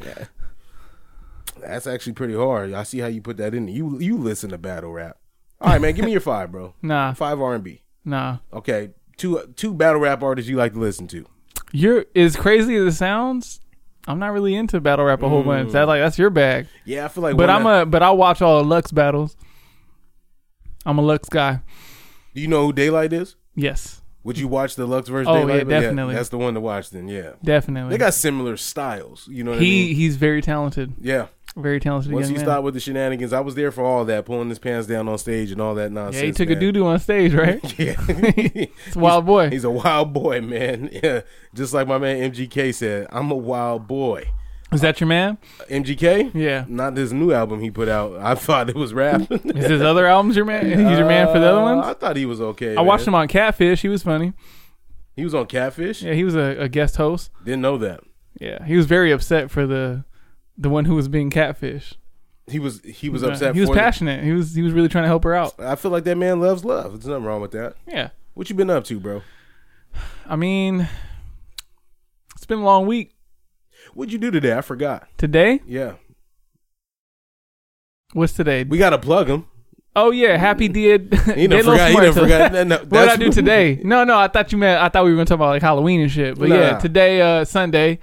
That's 1.62 1.86
actually 1.86 2.12
pretty 2.14 2.34
hard. 2.34 2.72
I 2.72 2.82
see 2.82 2.98
how 2.98 3.06
you 3.08 3.20
put 3.22 3.36
that 3.38 3.54
in. 3.54 3.68
You 3.68 3.98
you 4.00 4.16
listen 4.16 4.50
to 4.50 4.58
battle 4.58 4.92
rap. 4.92 5.16
All 5.60 5.70
right, 5.72 5.80
man. 5.80 5.94
Give 5.94 6.04
me 6.04 6.12
your 6.12 6.20
five, 6.20 6.50
bro. 6.52 6.74
Nah, 6.82 7.14
Five 7.14 7.40
R 7.40 7.54
and 7.54 7.62
B. 7.64 7.82
nah. 8.04 8.38
Okay, 8.52 8.90
two 9.16 9.52
two 9.56 9.72
battle 9.74 10.00
rap 10.00 10.22
artists 10.22 10.48
you 10.48 10.56
like 10.56 10.72
to 10.74 10.78
listen 10.80 11.06
to. 11.08 11.24
You're 11.72 12.04
as 12.16 12.36
crazy 12.36 12.74
as 12.76 12.94
it 12.94 12.96
sounds. 12.96 13.60
I'm 14.08 14.18
not 14.18 14.32
really 14.32 14.54
into 14.56 14.80
battle 14.80 15.04
rap 15.04 15.22
a 15.22 15.28
whole 15.28 15.44
bunch. 15.44 15.72
That 15.72 15.86
like 15.86 16.00
that's 16.00 16.18
your 16.18 16.30
bag. 16.30 16.66
Yeah, 16.84 17.04
I 17.04 17.08
feel 17.08 17.22
like. 17.22 17.36
But 17.36 17.48
I'm 17.50 17.66
a 17.66 17.86
but 17.86 18.02
I'll 18.02 18.16
watch 18.16 18.42
all 18.42 18.58
the 18.62 18.68
Lux 18.68 18.90
battles. 18.90 19.36
I'm 20.84 20.98
a 20.98 21.02
Lux 21.02 21.28
guy. 21.28 21.60
Do 22.34 22.40
you 22.40 22.48
know 22.48 22.66
who 22.66 22.72
Daylight 22.72 23.12
is? 23.12 23.36
Yes, 23.54 24.00
Would 24.24 24.38
you 24.38 24.48
watch 24.48 24.74
the 24.76 24.86
Lux 24.86 25.08
versus 25.08 25.28
Oh, 25.28 25.34
Daylight? 25.46 25.68
yeah, 25.68 25.80
definitely. 25.80 26.14
that's 26.14 26.30
the 26.30 26.38
one 26.38 26.54
to 26.54 26.60
watch. 26.60 26.88
Then, 26.90 27.06
yeah, 27.06 27.32
definitely. 27.44 27.90
they 27.90 27.98
got 27.98 28.14
similar 28.14 28.56
styles. 28.56 29.28
You 29.30 29.44
know 29.44 29.50
what 29.52 29.60
he 29.60 29.66
I 29.66 29.86
mean? 29.88 29.96
he's 29.96 30.16
very 30.16 30.40
talented. 30.40 30.94
Yeah. 31.00 31.26
Very 31.54 31.80
talented 31.80 32.12
Once 32.12 32.28
he 32.28 32.34
man. 32.34 32.44
stopped 32.44 32.64
with 32.64 32.72
the 32.74 32.80
shenanigans, 32.80 33.32
I 33.34 33.40
was 33.40 33.54
there 33.54 33.70
for 33.70 33.84
all 33.84 34.06
that, 34.06 34.24
pulling 34.24 34.48
his 34.48 34.58
pants 34.58 34.86
down 34.86 35.06
on 35.06 35.18
stage 35.18 35.50
and 35.52 35.60
all 35.60 35.74
that 35.74 35.92
nonsense. 35.92 36.20
yeah, 36.22 36.26
he 36.26 36.32
took 36.32 36.48
a 36.48 36.54
doo 36.54 36.72
doo 36.72 36.86
on 36.86 36.98
stage, 36.98 37.34
right? 37.34 37.60
Yeah, 37.78 37.94
It's 38.86 38.96
a 38.96 38.98
wild 38.98 39.26
boy. 39.26 39.50
he's 39.50 39.64
a 39.64 39.70
wild 39.70 40.12
boy, 40.14 40.40
man. 40.40 40.88
Yeah, 41.02 41.20
just 41.54 41.74
like 41.74 41.86
my 41.86 41.98
man 41.98 42.32
MGK 42.32 42.74
said, 42.74 43.06
I'm 43.10 43.30
a 43.30 43.36
wild 43.36 43.86
boy. 43.86 44.28
Is 44.72 44.80
that 44.80 44.98
your 45.00 45.08
man? 45.08 45.36
MGK? 45.68 46.30
Yeah. 46.34 46.64
Not 46.66 46.94
this 46.94 47.12
new 47.12 47.32
album 47.32 47.60
he 47.60 47.70
put 47.70 47.88
out. 47.90 48.16
I 48.16 48.34
thought 48.34 48.70
it 48.70 48.74
was 48.74 48.94
rap. 48.94 49.30
Is 49.30 49.66
his 49.66 49.82
other 49.82 50.06
albums 50.06 50.34
your 50.36 50.46
man? 50.46 50.64
He's 50.64 50.98
your 50.98 51.06
man 51.06 51.26
for 51.26 51.38
the 51.38 51.46
other 51.46 51.60
Uh, 51.60 51.74
ones? 51.76 51.86
I 51.86 51.92
thought 51.92 52.16
he 52.16 52.24
was 52.24 52.40
okay. 52.40 52.74
I 52.76 52.80
watched 52.80 53.06
him 53.06 53.14
on 53.14 53.28
Catfish. 53.28 53.82
He 53.82 53.88
was 53.88 54.02
funny. 54.02 54.32
He 55.14 55.24
was 55.24 55.34
on 55.34 55.44
Catfish. 55.44 56.02
Yeah, 56.02 56.14
he 56.14 56.24
was 56.24 56.34
a, 56.34 56.56
a 56.58 56.68
guest 56.70 56.96
host. 56.96 57.30
Didn't 57.44 57.60
know 57.60 57.76
that. 57.76 58.00
Yeah, 58.40 58.64
he 58.64 58.74
was 58.78 58.86
very 58.86 59.12
upset 59.12 59.50
for 59.50 59.66
the 59.66 60.04
the 60.56 60.68
one 60.68 60.84
who 60.84 60.94
was 60.94 61.08
being 61.08 61.30
catfish. 61.30 61.94
He 62.48 62.58
was 62.58 62.80
he 62.82 63.08
was 63.08 63.22
upset. 63.22 63.54
He 63.54 63.60
was 63.60 63.70
passionate. 63.70 64.24
He 64.24 64.32
was 64.32 64.54
he 64.54 64.62
was 64.62 64.72
really 64.72 64.88
trying 64.88 65.04
to 65.04 65.08
help 65.08 65.24
her 65.24 65.34
out. 65.34 65.54
I 65.60 65.76
feel 65.76 65.90
like 65.90 66.04
that 66.04 66.16
man 66.16 66.40
loves 66.40 66.64
love. 66.64 66.92
There's 66.92 67.06
nothing 67.06 67.24
wrong 67.24 67.40
with 67.40 67.52
that. 67.52 67.76
Yeah, 67.86 68.10
What 68.34 68.50
you 68.50 68.56
been 68.56 68.70
up 68.70 68.84
to, 68.84 68.98
bro? 68.98 69.22
I 70.26 70.36
mean, 70.36 70.88
it's 72.34 72.44
been 72.46 72.58
a 72.58 72.64
long 72.64 72.86
week. 72.86 73.14
What'd 73.94 74.12
you 74.12 74.18
do 74.18 74.30
today? 74.30 74.56
I 74.56 74.60
forgot. 74.60 75.06
Today, 75.18 75.60
Yeah, 75.66 75.94
what's 78.12 78.32
today? 78.32 78.64
we 78.64 78.78
gotta 78.78 78.98
plug 78.98 79.28
him. 79.28 79.46
Oh 79.94 80.10
yeah, 80.10 80.36
happy 80.38 80.68
dia. 80.68 80.98
Done 80.98 81.50
los 81.50 81.64
forgot. 81.64 81.90
He 81.90 81.96
done 81.96 82.12
forgot. 82.14 82.52
No, 82.52 82.62
no, 82.64 82.76
what 82.78 82.90
did 82.90 83.08
I 83.08 83.16
do 83.16 83.30
today? 83.30 83.80
No, 83.84 84.04
no, 84.04 84.18
I 84.18 84.28
thought 84.28 84.50
you 84.52 84.58
meant. 84.58 84.80
I 84.80 84.88
thought 84.88 85.04
we 85.04 85.10
were 85.10 85.16
gonna 85.16 85.26
talk 85.26 85.36
about 85.36 85.50
like 85.50 85.62
Halloween 85.62 86.00
and 86.00 86.10
shit. 86.10 86.38
But 86.38 86.48
yeah, 86.48 86.78
today, 86.78 87.20
uh, 87.20 87.44
Sunday. 87.44 87.98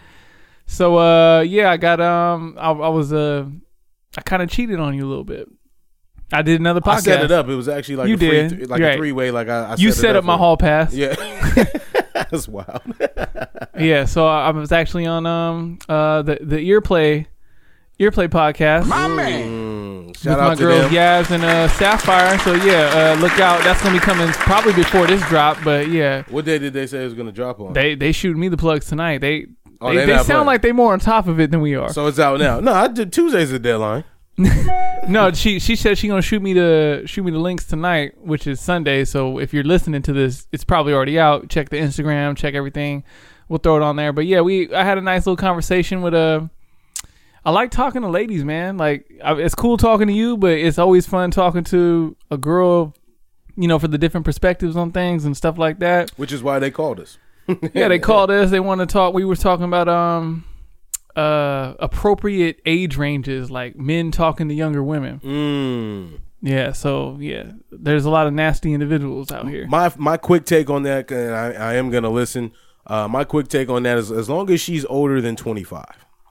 So 0.71 0.97
uh, 0.97 1.41
yeah, 1.41 1.71
I 1.71 1.77
got 1.77 1.99
um, 1.99 2.55
I, 2.59 2.69
I 2.69 2.89
was 2.89 3.11
uh, 3.11 3.45
I 4.15 4.21
kind 4.21 4.41
of 4.43 4.49
cheated 4.49 4.79
on 4.79 4.93
you 4.93 5.05
a 5.05 5.09
little 5.09 5.23
bit. 5.23 5.47
I 6.31 6.43
did 6.43 6.59
another 6.59 6.79
podcast. 6.79 6.93
I 6.93 6.99
set 6.99 7.23
it 7.23 7.31
up. 7.31 7.49
It 7.49 7.55
was 7.55 7.67
actually 7.67 7.95
like 7.95 8.07
You 8.07 8.13
a 8.13 8.17
did. 8.17 8.49
th- 8.51 8.69
like 8.69 8.79
You're 8.79 8.91
a 8.91 8.95
three 8.97 9.11
way. 9.11 9.31
Like 9.31 9.49
I, 9.49 9.71
I 9.71 9.75
You 9.77 9.89
it 9.89 9.93
set 9.93 10.15
up 10.15 10.23
my 10.23 10.37
hall 10.37 10.57
pass. 10.57 10.93
Yeah, 10.93 11.15
that's 12.13 12.47
wild. 12.47 12.81
Yeah, 13.79 14.05
so 14.05 14.27
I 14.27 14.49
was 14.51 14.71
actually 14.73 15.05
on 15.05 15.25
um 15.25 15.79
uh 15.87 16.21
the 16.21 16.37
the 16.41 16.57
earplay 16.57 17.27
earplay 17.97 18.27
podcast 18.27 18.85
My 18.87 19.07
man. 19.07 19.47
Mm, 19.49 20.07
with 20.07 20.17
shout 20.19 20.37
my 20.37 20.45
out 20.49 20.57
to 20.57 20.63
girls 20.63 20.81
them. 20.81 20.91
Yaz 20.91 21.31
and 21.31 21.43
uh 21.45 21.67
Sapphire. 21.69 22.37
So 22.39 22.55
yeah, 22.55 23.15
uh 23.15 23.21
look 23.21 23.39
out. 23.39 23.63
That's 23.63 23.81
gonna 23.81 23.95
be 23.97 24.01
coming 24.01 24.27
probably 24.33 24.73
before 24.73 25.07
this 25.07 25.21
drop, 25.29 25.57
but 25.63 25.87
yeah. 25.87 26.23
What 26.29 26.43
day 26.45 26.59
did 26.59 26.73
they 26.73 26.87
say 26.87 27.01
it 27.01 27.05
was 27.05 27.13
gonna 27.13 27.31
drop 27.31 27.59
on? 27.61 27.71
They 27.73 27.95
they 27.95 28.11
shooting 28.11 28.39
me 28.41 28.49
the 28.49 28.57
plugs 28.57 28.85
tonight. 28.87 29.19
They 29.19 29.47
Oh, 29.81 29.89
they, 29.89 29.97
they 29.97 30.05
they 30.07 30.13
sound 30.15 30.25
playing. 30.27 30.45
like 30.45 30.61
they 30.61 30.71
more 30.71 30.93
on 30.93 30.99
top 30.99 31.27
of 31.27 31.39
it 31.39 31.51
than 31.51 31.61
we 31.61 31.75
are. 31.75 31.89
so 31.89 32.07
it's 32.07 32.19
out 32.19 32.39
now. 32.39 32.59
No, 32.59 32.73
I 32.73 32.87
did 32.87 33.13
Tuesday's 33.13 33.51
the 33.51 33.59
deadline. 33.59 34.03
no, 35.09 35.31
she 35.33 35.59
she 35.59 35.75
said 35.75 35.97
she 35.97 36.07
gonna 36.07 36.21
shoot 36.21 36.41
me 36.41 36.53
the 36.53 37.03
shoot 37.05 37.23
me 37.23 37.31
the 37.31 37.39
links 37.39 37.65
tonight, 37.65 38.17
which 38.21 38.47
is 38.47 38.61
Sunday. 38.61 39.03
So 39.03 39.37
if 39.37 39.53
you're 39.53 39.63
listening 39.65 40.01
to 40.03 40.13
this, 40.13 40.47
it's 40.51 40.63
probably 40.63 40.93
already 40.93 41.19
out. 41.19 41.49
Check 41.49 41.69
the 41.69 41.77
Instagram, 41.77 42.37
check 42.37 42.53
everything. 42.53 43.03
We'll 43.49 43.59
throw 43.59 43.75
it 43.77 43.81
on 43.81 43.95
there. 43.97 44.13
But 44.13 44.27
yeah, 44.27 44.41
we 44.41 44.73
I 44.73 44.83
had 44.83 44.97
a 44.97 45.01
nice 45.01 45.25
little 45.25 45.37
conversation 45.37 46.01
with 46.01 46.13
a. 46.13 46.49
I 47.43 47.51
like 47.51 47.71
talking 47.71 48.01
to 48.01 48.07
ladies, 48.09 48.45
man. 48.45 48.77
Like 48.77 49.11
I, 49.23 49.33
it's 49.33 49.55
cool 49.55 49.75
talking 49.75 50.07
to 50.07 50.13
you, 50.13 50.37
but 50.37 50.51
it's 50.51 50.77
always 50.77 51.05
fun 51.05 51.31
talking 51.31 51.63
to 51.65 52.15
a 52.31 52.37
girl. 52.37 52.93
You 53.57 53.67
know, 53.67 53.77
for 53.77 53.89
the 53.89 53.97
different 53.97 54.23
perspectives 54.25 54.77
on 54.77 54.93
things 54.93 55.25
and 55.25 55.35
stuff 55.35 55.57
like 55.57 55.79
that. 55.79 56.11
Which 56.11 56.31
is 56.31 56.41
why 56.41 56.59
they 56.59 56.71
called 56.71 57.01
us. 57.01 57.17
Yeah, 57.73 57.87
they 57.87 57.99
called 57.99 58.31
us. 58.31 58.51
They 58.51 58.59
want 58.59 58.79
to 58.81 58.85
talk. 58.85 59.13
We 59.13 59.25
were 59.25 59.35
talking 59.35 59.65
about 59.65 59.87
um, 59.89 60.43
uh, 61.15 61.73
appropriate 61.79 62.61
age 62.65 62.97
ranges, 62.97 63.49
like 63.51 63.75
men 63.75 64.11
talking 64.11 64.47
to 64.49 64.53
younger 64.53 64.83
women. 64.83 65.19
Mm. 65.19 66.19
Yeah, 66.41 66.71
so 66.71 67.17
yeah, 67.19 67.51
there's 67.71 68.05
a 68.05 68.09
lot 68.09 68.27
of 68.27 68.33
nasty 68.33 68.73
individuals 68.73 69.31
out 69.31 69.47
here. 69.49 69.67
My 69.67 69.91
my 69.97 70.15
quick 70.17 70.45
take 70.45 70.69
on 70.69 70.83
that, 70.83 71.11
and 71.11 71.35
I, 71.35 71.51
I 71.51 71.73
am 71.75 71.89
gonna 71.89 72.09
listen. 72.09 72.51
Uh, 72.87 73.07
my 73.07 73.23
quick 73.23 73.47
take 73.49 73.69
on 73.69 73.83
that 73.83 73.97
is 73.97 74.11
as 74.11 74.29
long 74.29 74.49
as 74.49 74.61
she's 74.61 74.83
older 74.85 75.21
than 75.21 75.35
25, 75.35 75.85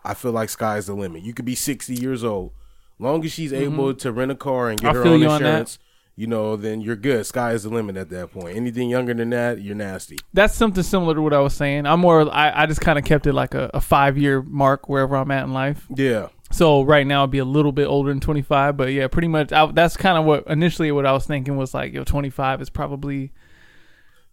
I 0.04 0.14
feel 0.14 0.32
like 0.32 0.48
sky's 0.48 0.86
the 0.86 0.94
limit. 0.94 1.22
You 1.22 1.32
could 1.32 1.44
be 1.44 1.54
60 1.54 1.94
years 1.94 2.24
old, 2.24 2.52
long 2.98 3.24
as 3.24 3.30
she's 3.32 3.52
able 3.52 3.94
to 3.94 4.10
rent 4.10 4.32
a 4.32 4.34
car 4.34 4.68
and 4.70 4.80
get 4.80 4.94
Mm-hmm. 4.94 4.98
I 4.98 5.04
her 5.04 5.08
own 5.14 5.20
you 5.20 5.28
on 5.28 5.42
that. 5.42 5.48
insurance. 5.48 5.78
You 6.18 6.26
know, 6.26 6.56
then 6.56 6.80
you're 6.80 6.96
good. 6.96 7.24
Sky 7.26 7.52
is 7.52 7.62
the 7.62 7.68
limit 7.68 7.96
at 7.96 8.10
that 8.10 8.32
point. 8.32 8.56
Anything 8.56 8.90
younger 8.90 9.14
than 9.14 9.30
that, 9.30 9.62
you're 9.62 9.76
nasty. 9.76 10.18
That's 10.34 10.52
something 10.52 10.82
similar 10.82 11.14
to 11.14 11.22
what 11.22 11.32
I 11.32 11.38
was 11.38 11.54
saying. 11.54 11.86
I'm 11.86 12.00
more. 12.00 12.28
I, 12.34 12.62
I 12.62 12.66
just 12.66 12.80
kind 12.80 12.98
of 12.98 13.04
kept 13.04 13.28
it 13.28 13.34
like 13.34 13.54
a, 13.54 13.70
a 13.72 13.80
five 13.80 14.18
year 14.18 14.42
mark 14.42 14.88
wherever 14.88 15.14
I'm 15.14 15.30
at 15.30 15.44
in 15.44 15.52
life. 15.52 15.86
Yeah. 15.94 16.30
So 16.50 16.82
right 16.82 17.06
now 17.06 17.22
I'd 17.22 17.30
be 17.30 17.38
a 17.38 17.44
little 17.44 17.70
bit 17.70 17.86
older 17.86 18.10
than 18.10 18.18
25, 18.18 18.76
but 18.76 18.92
yeah, 18.92 19.06
pretty 19.06 19.28
much. 19.28 19.52
I, 19.52 19.70
that's 19.70 19.96
kind 19.96 20.18
of 20.18 20.24
what 20.24 20.44
initially 20.48 20.90
what 20.90 21.06
I 21.06 21.12
was 21.12 21.24
thinking 21.24 21.56
was 21.56 21.72
like, 21.72 21.92
yo, 21.92 22.02
25 22.02 22.62
is 22.62 22.68
probably 22.68 23.30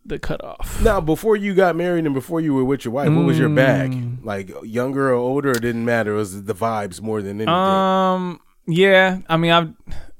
the 0.03 0.17
cutoff. 0.17 0.81
Now, 0.81 0.99
before 0.99 1.35
you 1.35 1.53
got 1.53 1.75
married 1.75 2.05
and 2.05 2.15
before 2.15 2.41
you 2.41 2.55
were 2.55 2.65
with 2.65 2.83
your 2.83 2.95
wife, 2.95 3.11
what 3.11 3.25
was 3.25 3.37
your 3.37 3.49
bag? 3.49 3.91
Mm. 3.91 4.25
Like 4.25 4.51
younger 4.63 5.09
or 5.09 5.13
older? 5.13 5.51
It 5.51 5.61
didn't 5.61 5.85
matter. 5.85 6.13
It 6.13 6.17
was 6.17 6.45
the 6.45 6.55
vibes 6.55 6.99
more 6.99 7.21
than 7.21 7.41
anything. 7.41 7.49
Um, 7.49 8.39
yeah, 8.65 9.19
I 9.29 9.37
mean, 9.37 9.51
I've 9.51 9.73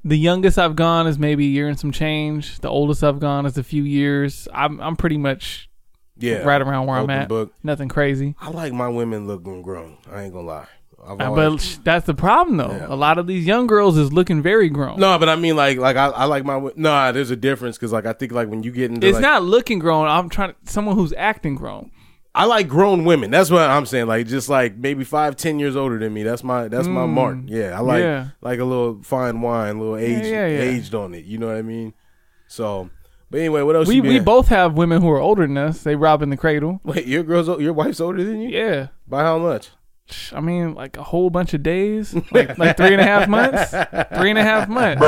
the 0.06 0.16
youngest 0.16 0.58
I've 0.58 0.76
gone 0.76 1.06
is 1.06 1.18
maybe 1.18 1.44
a 1.46 1.48
year 1.50 1.68
and 1.68 1.78
some 1.78 1.90
change. 1.92 2.60
The 2.60 2.68
oldest 2.68 3.02
I've 3.02 3.18
gone 3.20 3.44
is 3.46 3.58
a 3.58 3.62
few 3.64 3.82
years. 3.82 4.46
I'm 4.54 4.80
I'm 4.80 4.96
pretty 4.96 5.18
much 5.18 5.68
yeah, 6.16 6.38
right 6.38 6.62
around 6.62 6.86
where 6.86 6.96
I'm 6.98 7.10
at. 7.10 7.28
book. 7.28 7.52
Nothing 7.62 7.88
crazy. 7.88 8.34
I 8.40 8.50
like 8.50 8.72
my 8.72 8.88
women 8.88 9.26
looking 9.26 9.62
grown. 9.62 9.98
I 10.10 10.22
ain't 10.22 10.32
gonna 10.32 10.46
lie. 10.46 10.66
I've 11.06 11.20
Uh, 11.20 11.24
always- 11.26 11.76
but 11.76 11.84
that's 11.84 12.06
the 12.06 12.14
problem, 12.14 12.56
though. 12.56 12.70
Yeah. 12.70 12.86
A 12.88 12.96
lot 12.96 13.18
of 13.18 13.26
these 13.28 13.46
young 13.46 13.66
girls 13.68 13.96
is 13.96 14.12
looking 14.12 14.42
very 14.42 14.68
grown. 14.68 14.98
no, 14.98 15.18
but 15.18 15.28
I 15.28 15.36
mean 15.36 15.54
like 15.56 15.78
like 15.78 15.96
I, 15.96 16.06
I 16.08 16.24
like 16.24 16.44
my 16.44 16.56
wo- 16.56 16.72
nah. 16.76 17.12
There's 17.12 17.30
a 17.30 17.36
difference 17.36 17.76
because 17.76 17.92
like 17.92 18.06
I 18.06 18.12
think 18.12 18.32
like 18.32 18.48
when 18.48 18.62
you 18.62 18.70
get 18.72 18.90
into 18.90 19.06
it's 19.06 19.14
like, 19.16 19.22
not 19.22 19.42
looking 19.42 19.78
grown. 19.78 20.06
I'm 20.08 20.28
trying 20.28 20.50
to 20.50 20.56
someone 20.72 20.96
who's 20.96 21.12
acting 21.16 21.54
grown. 21.56 21.90
I 22.36 22.44
like 22.44 22.68
grown 22.68 23.04
women. 23.04 23.30
That's 23.30 23.50
what 23.50 23.62
I'm 23.62 23.86
saying. 23.86 24.06
Like 24.08 24.26
just 24.26 24.48
like 24.48 24.76
maybe 24.76 25.04
five, 25.04 25.36
ten 25.36 25.58
years 25.58 25.74
older 25.74 25.98
than 25.98 26.12
me. 26.12 26.22
That's 26.22 26.44
my 26.44 26.68
that's 26.68 26.86
my 26.86 27.06
mark. 27.06 27.38
Yeah, 27.46 27.76
I 27.76 27.80
like 27.80 28.02
Mm. 28.02 28.04
Yeah. 28.04 28.28
like 28.42 28.58
a 28.60 28.64
little 28.64 29.02
fine 29.02 29.40
wine, 29.40 29.76
a 29.76 29.80
little 29.80 29.96
aged 29.96 30.26
yeah, 30.26 30.46
yeah. 30.46 30.60
aged 30.60 30.94
on 30.94 31.14
it. 31.14 31.24
You 31.24 31.38
know 31.38 31.46
what 31.46 31.56
I 31.56 31.62
mean? 31.62 31.94
So, 32.46 32.90
but 33.30 33.40
anyway, 33.40 33.62
what 33.62 33.74
else? 33.74 33.88
We 33.88 33.96
you 33.96 34.02
we 34.02 34.20
both 34.20 34.48
have 34.48 34.74
women 34.74 35.00
who 35.02 35.10
are 35.10 35.18
older 35.20 35.46
than 35.46 35.56
us. 35.56 35.82
They 35.82 35.96
rob 35.96 36.20
in 36.22 36.30
the 36.30 36.36
cradle. 36.36 36.80
wait. 36.84 37.06
Your 37.06 37.22
girl's 37.22 37.48
your 37.60 37.72
wife's 37.72 38.00
older 38.00 38.22
than 38.22 38.40
you. 38.42 38.50
Yeah. 38.50 38.88
By 39.08 39.22
how 39.22 39.38
much? 39.38 39.70
I 40.32 40.40
mean, 40.40 40.74
like 40.74 40.96
a 40.96 41.02
whole 41.02 41.30
bunch 41.30 41.52
of 41.52 41.62
days, 41.62 42.14
like, 42.30 42.56
like 42.58 42.76
three 42.76 42.92
and 42.92 43.00
a 43.00 43.04
half 43.04 43.28
months, 43.28 43.70
three 44.16 44.30
and 44.30 44.38
a 44.38 44.42
half 44.42 44.68
months. 44.68 45.02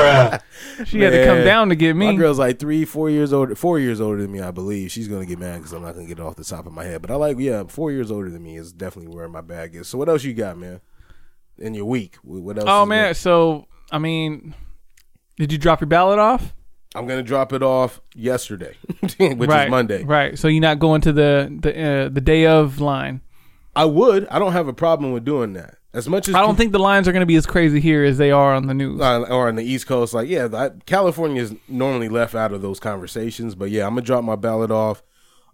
She 0.86 1.00
had 1.00 1.10
to 1.10 1.24
come 1.24 1.38
Man, 1.38 1.46
down 1.46 1.68
to 1.68 1.76
get 1.76 1.94
me. 1.94 2.06
My 2.06 2.12
me. 2.12 2.18
girl's 2.18 2.38
like 2.38 2.58
three, 2.58 2.84
four 2.84 3.08
years 3.08 3.32
older. 3.32 3.54
Four 3.54 3.78
years 3.78 4.00
older 4.00 4.22
than 4.22 4.32
me, 4.32 4.40
I 4.40 4.50
believe. 4.50 4.90
She's 4.90 5.06
gonna 5.06 5.26
get 5.26 5.38
mad 5.38 5.58
because 5.58 5.72
I'm 5.72 5.82
not 5.82 5.94
gonna 5.94 6.06
get 6.06 6.18
it 6.18 6.24
off 6.24 6.34
the 6.34 6.44
top 6.44 6.66
of 6.66 6.72
my 6.72 6.84
head. 6.84 7.00
But 7.00 7.10
I 7.12 7.14
like, 7.14 7.38
yeah, 7.38 7.64
four 7.68 7.92
years 7.92 8.10
older 8.10 8.28
than 8.28 8.42
me 8.42 8.56
is 8.56 8.72
definitely 8.72 9.14
where 9.14 9.28
my 9.28 9.40
bag 9.40 9.76
is. 9.76 9.86
So 9.86 9.98
what 9.98 10.08
else 10.08 10.24
you 10.24 10.34
got, 10.34 10.58
man? 10.58 10.80
In 11.58 11.74
your 11.74 11.86
week, 11.86 12.16
what 12.22 12.58
else? 12.58 12.66
Oh 12.68 12.86
man, 12.86 13.04
there? 13.04 13.14
so 13.14 13.66
I 13.90 13.98
mean, 13.98 14.54
did 15.36 15.52
you 15.52 15.58
drop 15.58 15.80
your 15.80 15.88
ballot 15.88 16.18
off? 16.18 16.54
I'm 16.94 17.06
gonna 17.06 17.22
drop 17.22 17.52
it 17.52 17.62
off 17.62 18.00
yesterday, 18.14 18.76
which 19.00 19.18
right, 19.48 19.66
is 19.66 19.70
Monday. 19.70 20.02
Right. 20.02 20.38
So 20.38 20.48
you're 20.48 20.60
not 20.60 20.78
going 20.78 21.00
to 21.02 21.12
the 21.12 21.56
the 21.60 21.70
uh, 21.70 22.08
the 22.08 22.20
day 22.20 22.46
of 22.46 22.80
line. 22.80 23.20
I 23.78 23.84
would. 23.84 24.26
I 24.28 24.38
don't 24.38 24.52
have 24.52 24.68
a 24.68 24.72
problem 24.72 25.12
with 25.12 25.24
doing 25.24 25.52
that. 25.54 25.76
As 25.94 26.08
much 26.08 26.28
as 26.28 26.34
I 26.34 26.42
don't 26.42 26.56
think 26.56 26.72
the 26.72 26.78
lines 26.78 27.08
are 27.08 27.12
going 27.12 27.20
to 27.22 27.26
be 27.26 27.36
as 27.36 27.46
crazy 27.46 27.80
here 27.80 28.04
as 28.04 28.18
they 28.18 28.30
are 28.30 28.54
on 28.54 28.66
the 28.66 28.74
news. 28.74 29.00
uh, 29.00 29.22
or 29.22 29.48
on 29.48 29.56
the 29.56 29.62
East 29.64 29.86
Coast, 29.86 30.12
like 30.12 30.28
yeah, 30.28 30.46
that, 30.46 30.84
California 30.86 31.40
is 31.40 31.54
normally 31.66 32.08
left 32.08 32.34
out 32.34 32.52
of 32.52 32.60
those 32.60 32.78
conversations. 32.78 33.54
But 33.54 33.70
yeah, 33.70 33.86
I'm 33.86 33.92
gonna 33.92 34.02
drop 34.02 34.22
my 34.22 34.36
ballot 34.36 34.70
off 34.70 35.02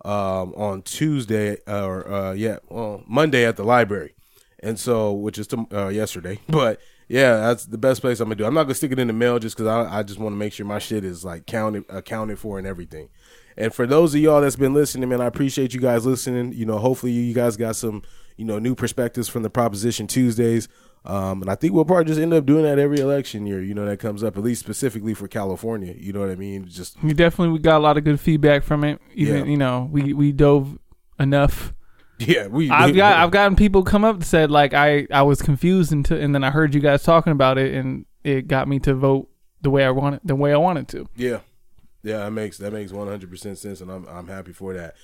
um, 0.04 0.52
on 0.56 0.82
Tuesday 0.82 1.58
or 1.66 2.10
uh, 2.12 2.32
yeah, 2.32 2.58
well 2.68 3.04
Monday 3.06 3.44
at 3.46 3.56
the 3.56 3.64
library, 3.64 4.14
and 4.60 4.78
so 4.78 5.12
which 5.12 5.38
is 5.38 5.46
tom- 5.46 5.68
uh, 5.72 5.88
yesterday. 5.88 6.40
But 6.48 6.80
yeah, 7.08 7.36
that's 7.36 7.66
the 7.66 7.78
best 7.78 8.00
place 8.00 8.18
I'm 8.18 8.26
gonna 8.26 8.36
do. 8.36 8.44
I'm 8.44 8.54
not 8.54 8.64
gonna 8.64 8.74
stick 8.74 8.90
it 8.90 8.98
in 8.98 9.06
the 9.06 9.12
mail 9.12 9.38
just 9.38 9.56
because 9.56 9.68
I, 9.68 9.98
I 9.98 10.02
just 10.02 10.18
want 10.18 10.32
to 10.32 10.38
make 10.38 10.52
sure 10.52 10.66
my 10.66 10.78
shit 10.80 11.04
is 11.04 11.24
like 11.24 11.46
counted 11.46 11.84
accounted 11.88 12.38
for 12.38 12.58
and 12.58 12.66
everything. 12.66 13.08
And 13.56 13.72
for 13.74 13.86
those 13.86 14.14
of 14.14 14.20
y'all 14.20 14.40
that's 14.40 14.56
been 14.56 14.74
listening, 14.74 15.08
man, 15.08 15.20
I 15.20 15.26
appreciate 15.26 15.74
you 15.74 15.80
guys 15.80 16.04
listening. 16.04 16.52
You 16.52 16.66
know, 16.66 16.78
hopefully 16.78 17.12
you 17.12 17.34
guys 17.34 17.56
got 17.56 17.76
some, 17.76 18.02
you 18.36 18.44
know, 18.44 18.58
new 18.58 18.74
perspectives 18.74 19.28
from 19.28 19.42
the 19.42 19.50
Proposition 19.50 20.06
Tuesdays. 20.06 20.68
Um, 21.04 21.42
and 21.42 21.50
I 21.50 21.54
think 21.54 21.74
we'll 21.74 21.84
probably 21.84 22.06
just 22.06 22.18
end 22.18 22.32
up 22.32 22.46
doing 22.46 22.64
that 22.64 22.78
every 22.78 22.98
election 22.98 23.46
year, 23.46 23.62
you 23.62 23.74
know, 23.74 23.84
that 23.84 23.98
comes 23.98 24.24
up, 24.24 24.38
at 24.38 24.42
least 24.42 24.60
specifically 24.60 25.12
for 25.12 25.28
California. 25.28 25.94
You 25.96 26.14
know 26.14 26.20
what 26.20 26.30
I 26.30 26.36
mean? 26.36 26.66
Just 26.66 27.02
we 27.02 27.12
definitely 27.12 27.52
we 27.52 27.58
got 27.58 27.76
a 27.76 27.84
lot 27.84 27.98
of 27.98 28.04
good 28.04 28.18
feedback 28.18 28.62
from 28.64 28.84
it. 28.84 29.00
Even 29.14 29.44
Yeah. 29.44 29.50
you 29.50 29.56
know 29.58 29.88
we 29.92 30.14
we 30.14 30.32
dove 30.32 30.78
enough. 31.20 31.74
yeah, 32.18 32.46
we 32.46 32.70
I've 32.70 32.94
got 32.96 33.18
I've 33.18 33.30
gotten 33.30 33.54
people 33.54 33.82
come 33.82 34.02
up 34.04 34.16
and 34.16 34.24
said 34.24 34.50
like 34.50 34.72
I 34.72 35.06
I 35.12 35.22
was 35.22 35.42
confused 35.42 35.92
until 35.92 36.18
and 36.18 36.34
then 36.34 36.42
I 36.42 36.50
heard 36.50 36.74
you 36.74 36.80
guys 36.80 37.02
talking 37.02 37.32
about 37.32 37.58
it 37.58 37.74
and 37.74 38.06
it 38.22 38.48
got 38.48 38.66
me 38.66 38.78
to 38.80 38.94
vote 38.94 39.28
the 39.60 39.68
way 39.70 39.84
I 39.84 39.90
wanted 39.90 40.20
the 40.24 40.34
way 40.36 40.54
I 40.54 40.56
wanted 40.56 40.88
to. 40.88 41.06
Yeah, 41.16 41.40
yeah, 42.04 42.18
that 42.18 42.30
makes 42.30 42.58
that 42.58 42.72
makes 42.72 42.92
one 42.92 43.08
hundred 43.08 43.30
percent 43.30 43.58
sense, 43.58 43.80
and 43.80 43.90
I'm 43.90 44.06
I'm 44.06 44.28
happy 44.28 44.52
for 44.52 44.74
that. 44.74 44.94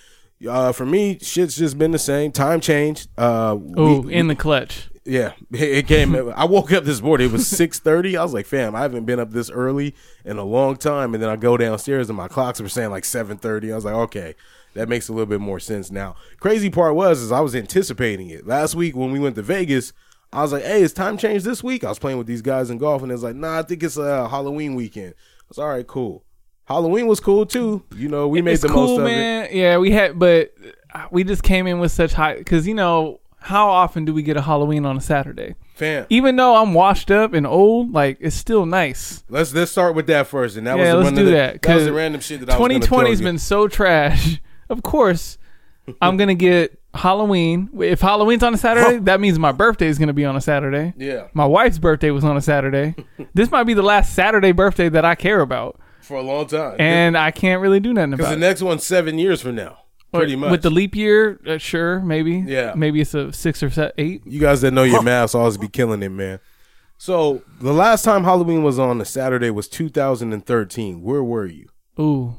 Uh, 0.48 0.72
for 0.72 0.86
me, 0.86 1.18
shit's 1.20 1.56
just 1.56 1.76
been 1.76 1.90
the 1.90 1.98
same. 1.98 2.30
Time 2.32 2.60
changed. 2.60 3.08
Uh, 3.18 3.58
Oh, 3.76 4.08
in 4.08 4.28
the 4.28 4.34
clutch. 4.36 4.88
Yeah, 5.04 5.32
it 5.50 5.86
came. 5.86 6.14
I 6.36 6.44
woke 6.44 6.72
up 6.72 6.84
this 6.84 7.02
morning. 7.02 7.28
It 7.28 7.32
was 7.32 7.46
six 7.62 7.78
thirty. 7.78 8.16
I 8.16 8.22
was 8.22 8.32
like, 8.34 8.46
"Fam, 8.46 8.74
I 8.74 8.80
haven't 8.82 9.04
been 9.06 9.18
up 9.18 9.30
this 9.32 9.50
early 9.50 9.94
in 10.24 10.36
a 10.38 10.44
long 10.44 10.76
time." 10.76 11.14
And 11.14 11.22
then 11.22 11.30
I 11.30 11.36
go 11.36 11.56
downstairs, 11.56 12.08
and 12.08 12.16
my 12.16 12.28
clocks 12.28 12.60
were 12.60 12.68
saying 12.68 12.90
like 12.90 13.04
seven 13.04 13.38
thirty. 13.38 13.72
I 13.72 13.74
was 13.74 13.84
like, 13.84 13.94
"Okay, 13.94 14.34
that 14.74 14.88
makes 14.88 15.08
a 15.08 15.12
little 15.12 15.26
bit 15.26 15.40
more 15.40 15.58
sense 15.58 15.90
now." 15.90 16.16
Crazy 16.38 16.70
part 16.70 16.94
was 16.94 17.20
is 17.20 17.32
I 17.32 17.40
was 17.40 17.54
anticipating 17.54 18.30
it 18.30 18.46
last 18.46 18.74
week 18.74 18.94
when 18.94 19.10
we 19.12 19.18
went 19.18 19.36
to 19.36 19.42
Vegas. 19.42 19.92
I 20.32 20.42
was 20.42 20.52
like, 20.52 20.62
"Hey, 20.64 20.82
is 20.82 20.92
time 20.92 21.16
change 21.18 21.42
this 21.44 21.62
week?" 21.64 21.82
I 21.82 21.88
was 21.88 21.98
playing 21.98 22.18
with 22.18 22.26
these 22.26 22.42
guys 22.42 22.70
in 22.70 22.78
golf, 22.78 23.02
and 23.02 23.10
it's 23.10 23.22
like, 23.22 23.36
"Nah, 23.36 23.58
I 23.58 23.62
think 23.62 23.82
it's 23.82 23.98
uh, 23.98 24.28
Halloween 24.28 24.74
weekend." 24.74 25.14
I 25.14 25.44
was 25.48 25.58
all 25.58 25.68
right, 25.68 25.86
cool. 25.86 26.24
Halloween 26.70 27.08
was 27.08 27.18
cool 27.18 27.46
too. 27.46 27.82
You 27.96 28.08
know, 28.08 28.28
we 28.28 28.42
made 28.42 28.52
it's 28.52 28.62
the 28.62 28.68
cool, 28.68 28.86
most 28.86 29.00
of 29.00 29.06
it. 29.06 29.10
man. 29.10 29.48
Yeah, 29.50 29.78
we 29.78 29.90
had, 29.90 30.18
but 30.18 30.54
we 31.10 31.24
just 31.24 31.42
came 31.42 31.66
in 31.66 31.80
with 31.80 31.90
such 31.90 32.12
high 32.12 32.36
because 32.36 32.66
you 32.66 32.74
know 32.74 33.20
how 33.40 33.68
often 33.68 34.04
do 34.04 34.14
we 34.14 34.22
get 34.22 34.36
a 34.36 34.42
Halloween 34.42 34.86
on 34.86 34.96
a 34.96 35.00
Saturday? 35.00 35.56
Fam, 35.74 36.06
Even 36.10 36.36
though 36.36 36.56
I'm 36.56 36.74
washed 36.74 37.10
up 37.10 37.32
and 37.32 37.46
old, 37.46 37.92
like 37.92 38.18
it's 38.20 38.36
still 38.36 38.66
nice. 38.66 39.24
let's 39.28 39.52
let's 39.52 39.72
start 39.72 39.94
with 39.96 40.06
that 40.06 40.28
first. 40.28 40.56
And 40.56 40.66
that 40.66 40.76
was 40.76 40.84
yeah, 40.84 40.92
the 40.92 40.98
let's 40.98 41.06
one 41.06 41.14
do 41.14 41.20
of 41.22 41.26
the, 41.26 41.32
that. 41.32 41.62
That 41.62 41.74
was 41.74 41.84
the 41.86 41.92
random 41.92 42.20
shit 42.20 42.40
that 42.40 42.50
I 42.50 42.52
2020 42.52 43.10
has 43.10 43.20
been 43.20 43.38
so 43.38 43.66
trash. 43.68 44.40
Of 44.70 44.84
course, 44.84 45.36
I'm 46.00 46.16
gonna 46.16 46.36
get 46.36 46.80
Halloween. 46.94 47.70
If 47.80 48.00
Halloween's 48.00 48.44
on 48.44 48.54
a 48.54 48.56
Saturday, 48.56 48.98
that 49.00 49.20
means 49.20 49.36
my 49.36 49.50
birthday 49.50 49.88
is 49.88 49.98
gonna 49.98 50.12
be 50.12 50.24
on 50.24 50.36
a 50.36 50.40
Saturday. 50.40 50.94
Yeah. 50.96 51.26
My 51.34 51.44
wife's 51.44 51.80
birthday 51.80 52.12
was 52.12 52.22
on 52.22 52.36
a 52.36 52.40
Saturday. 52.40 52.94
this 53.34 53.50
might 53.50 53.64
be 53.64 53.74
the 53.74 53.82
last 53.82 54.14
Saturday 54.14 54.52
birthday 54.52 54.88
that 54.88 55.04
I 55.04 55.16
care 55.16 55.40
about, 55.40 55.80
for 56.10 56.16
a 56.16 56.22
long 56.22 56.46
time. 56.46 56.76
and 56.78 57.16
I 57.16 57.30
can't 57.30 57.62
really 57.62 57.80
do 57.80 57.94
nothing 57.94 58.12
about 58.12 58.16
Because 58.18 58.30
the 58.30 58.36
it. 58.36 58.48
next 58.48 58.62
one's 58.62 58.84
seven 58.84 59.18
years 59.18 59.40
from 59.40 59.54
now, 59.54 59.78
pretty 60.12 60.36
much. 60.36 60.50
With 60.50 60.62
the 60.62 60.68
leap 60.70 60.94
year, 60.94 61.40
uh, 61.46 61.56
sure, 61.56 62.00
maybe. 62.00 62.44
Yeah. 62.46 62.74
Maybe 62.76 63.00
it's 63.00 63.14
a 63.14 63.32
six 63.32 63.62
or 63.62 63.70
se- 63.70 63.92
eight. 63.96 64.22
you 64.26 64.40
guys 64.40 64.60
that 64.60 64.72
know 64.72 64.82
your 64.82 65.02
math 65.02 65.34
always 65.34 65.56
be 65.56 65.68
killing 65.68 66.02
it, 66.02 66.10
man. 66.10 66.40
So 66.98 67.42
the 67.60 67.72
last 67.72 68.04
time 68.04 68.24
Halloween 68.24 68.62
was 68.62 68.78
on 68.78 69.00
a 69.00 69.04
Saturday 69.06 69.48
was 69.50 69.68
2013. 69.68 71.00
Where 71.00 71.24
were 71.24 71.46
you? 71.46 71.68
Ooh. 71.98 72.34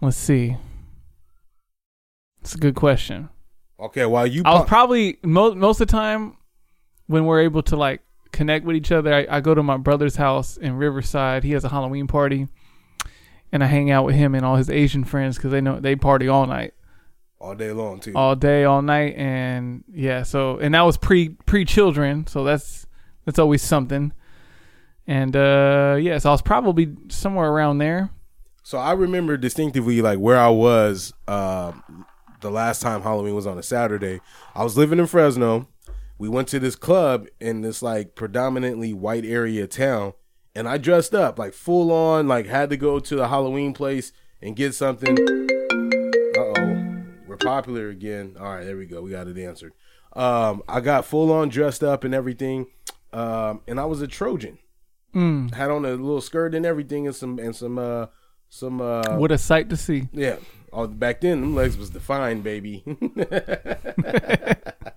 Let's 0.00 0.16
see. 0.16 0.56
It's 2.40 2.54
a 2.54 2.58
good 2.58 2.74
question. 2.76 3.28
Okay, 3.80 4.06
while 4.06 4.26
you 4.26 4.42
I 4.44 4.52
was 4.52 4.58
pop- 4.60 4.68
probably 4.68 5.18
most 5.22 5.56
most 5.56 5.80
of 5.80 5.88
the 5.88 5.92
time 5.92 6.36
when 7.08 7.26
we're 7.26 7.40
able 7.42 7.62
to 7.64 7.76
like 7.76 8.00
connect 8.36 8.64
with 8.64 8.76
each 8.76 8.92
other. 8.92 9.12
I, 9.12 9.26
I 9.28 9.40
go 9.40 9.54
to 9.54 9.62
my 9.62 9.76
brother's 9.76 10.16
house 10.16 10.56
in 10.56 10.76
Riverside. 10.76 11.42
He 11.42 11.52
has 11.52 11.64
a 11.64 11.68
Halloween 11.68 12.06
party, 12.06 12.48
and 13.50 13.64
I 13.64 13.66
hang 13.66 13.90
out 13.90 14.04
with 14.04 14.14
him 14.14 14.34
and 14.34 14.44
all 14.44 14.56
his 14.56 14.70
Asian 14.70 15.04
friends 15.04 15.36
because 15.36 15.50
they 15.50 15.60
know 15.60 15.80
they 15.80 15.96
party 15.96 16.28
all 16.28 16.46
night, 16.46 16.74
all 17.40 17.54
day 17.54 17.72
long 17.72 18.00
too. 18.00 18.12
all 18.14 18.36
day, 18.36 18.64
all 18.64 18.82
night, 18.82 19.14
and 19.16 19.84
yeah. 19.92 20.22
So 20.22 20.58
and 20.58 20.74
that 20.74 20.82
was 20.82 20.96
pre 20.96 21.30
pre 21.30 21.64
children, 21.64 22.26
so 22.26 22.44
that's 22.44 22.86
that's 23.24 23.38
always 23.38 23.62
something. 23.62 24.12
And 25.06 25.34
uh 25.36 25.98
yeah, 26.00 26.18
so 26.18 26.30
I 26.30 26.32
was 26.32 26.42
probably 26.42 26.94
somewhere 27.08 27.48
around 27.48 27.78
there. 27.78 28.10
So 28.62 28.78
I 28.78 28.92
remember 28.92 29.36
distinctively 29.36 30.02
like 30.02 30.18
where 30.18 30.38
I 30.38 30.48
was 30.48 31.12
uh, 31.28 31.72
the 32.40 32.50
last 32.50 32.82
time 32.82 33.02
Halloween 33.02 33.36
was 33.36 33.46
on 33.46 33.56
a 33.58 33.62
Saturday. 33.62 34.20
I 34.56 34.64
was 34.64 34.76
living 34.76 34.98
in 34.98 35.06
Fresno. 35.06 35.68
We 36.18 36.28
went 36.28 36.48
to 36.48 36.58
this 36.58 36.76
club 36.76 37.26
in 37.40 37.60
this 37.60 37.82
like 37.82 38.14
predominantly 38.14 38.92
white 38.94 39.24
area 39.24 39.66
town, 39.66 40.14
and 40.54 40.68
I 40.68 40.78
dressed 40.78 41.14
up 41.14 41.38
like 41.38 41.52
full 41.52 41.92
on, 41.92 42.26
like 42.26 42.46
had 42.46 42.70
to 42.70 42.76
go 42.76 42.98
to 42.98 43.16
the 43.16 43.28
Halloween 43.28 43.74
place 43.74 44.12
and 44.40 44.56
get 44.56 44.74
something. 44.74 45.18
Uh 45.18 46.40
oh, 46.40 47.04
we're 47.26 47.36
popular 47.36 47.90
again. 47.90 48.36
All 48.40 48.54
right, 48.54 48.64
there 48.64 48.76
we 48.76 48.86
go. 48.86 49.02
We 49.02 49.10
got 49.10 49.28
it 49.28 49.38
answered. 49.38 49.74
Um, 50.14 50.62
I 50.66 50.80
got 50.80 51.04
full 51.04 51.30
on 51.30 51.50
dressed 51.50 51.84
up 51.84 52.02
and 52.04 52.14
everything, 52.14 52.68
um, 53.12 53.60
and 53.68 53.78
I 53.78 53.84
was 53.84 54.00
a 54.00 54.08
Trojan. 54.08 54.58
Had 55.14 55.70
on 55.70 55.86
a 55.86 55.92
little 55.92 56.20
skirt 56.20 56.54
and 56.54 56.66
everything, 56.66 57.06
and 57.06 57.16
some 57.16 57.38
and 57.38 57.56
some 57.56 57.78
uh 57.78 58.06
some 58.50 58.82
uh 58.82 59.16
What 59.16 59.32
a 59.32 59.38
sight 59.38 59.70
to 59.70 59.76
see. 59.76 60.08
yeah. 60.12 60.36
Oh, 60.72 60.86
back 60.86 61.22
then, 61.22 61.40
them 61.40 61.54
legs 61.54 61.78
was 61.78 61.88
defined, 61.88 62.44
baby. 62.44 62.84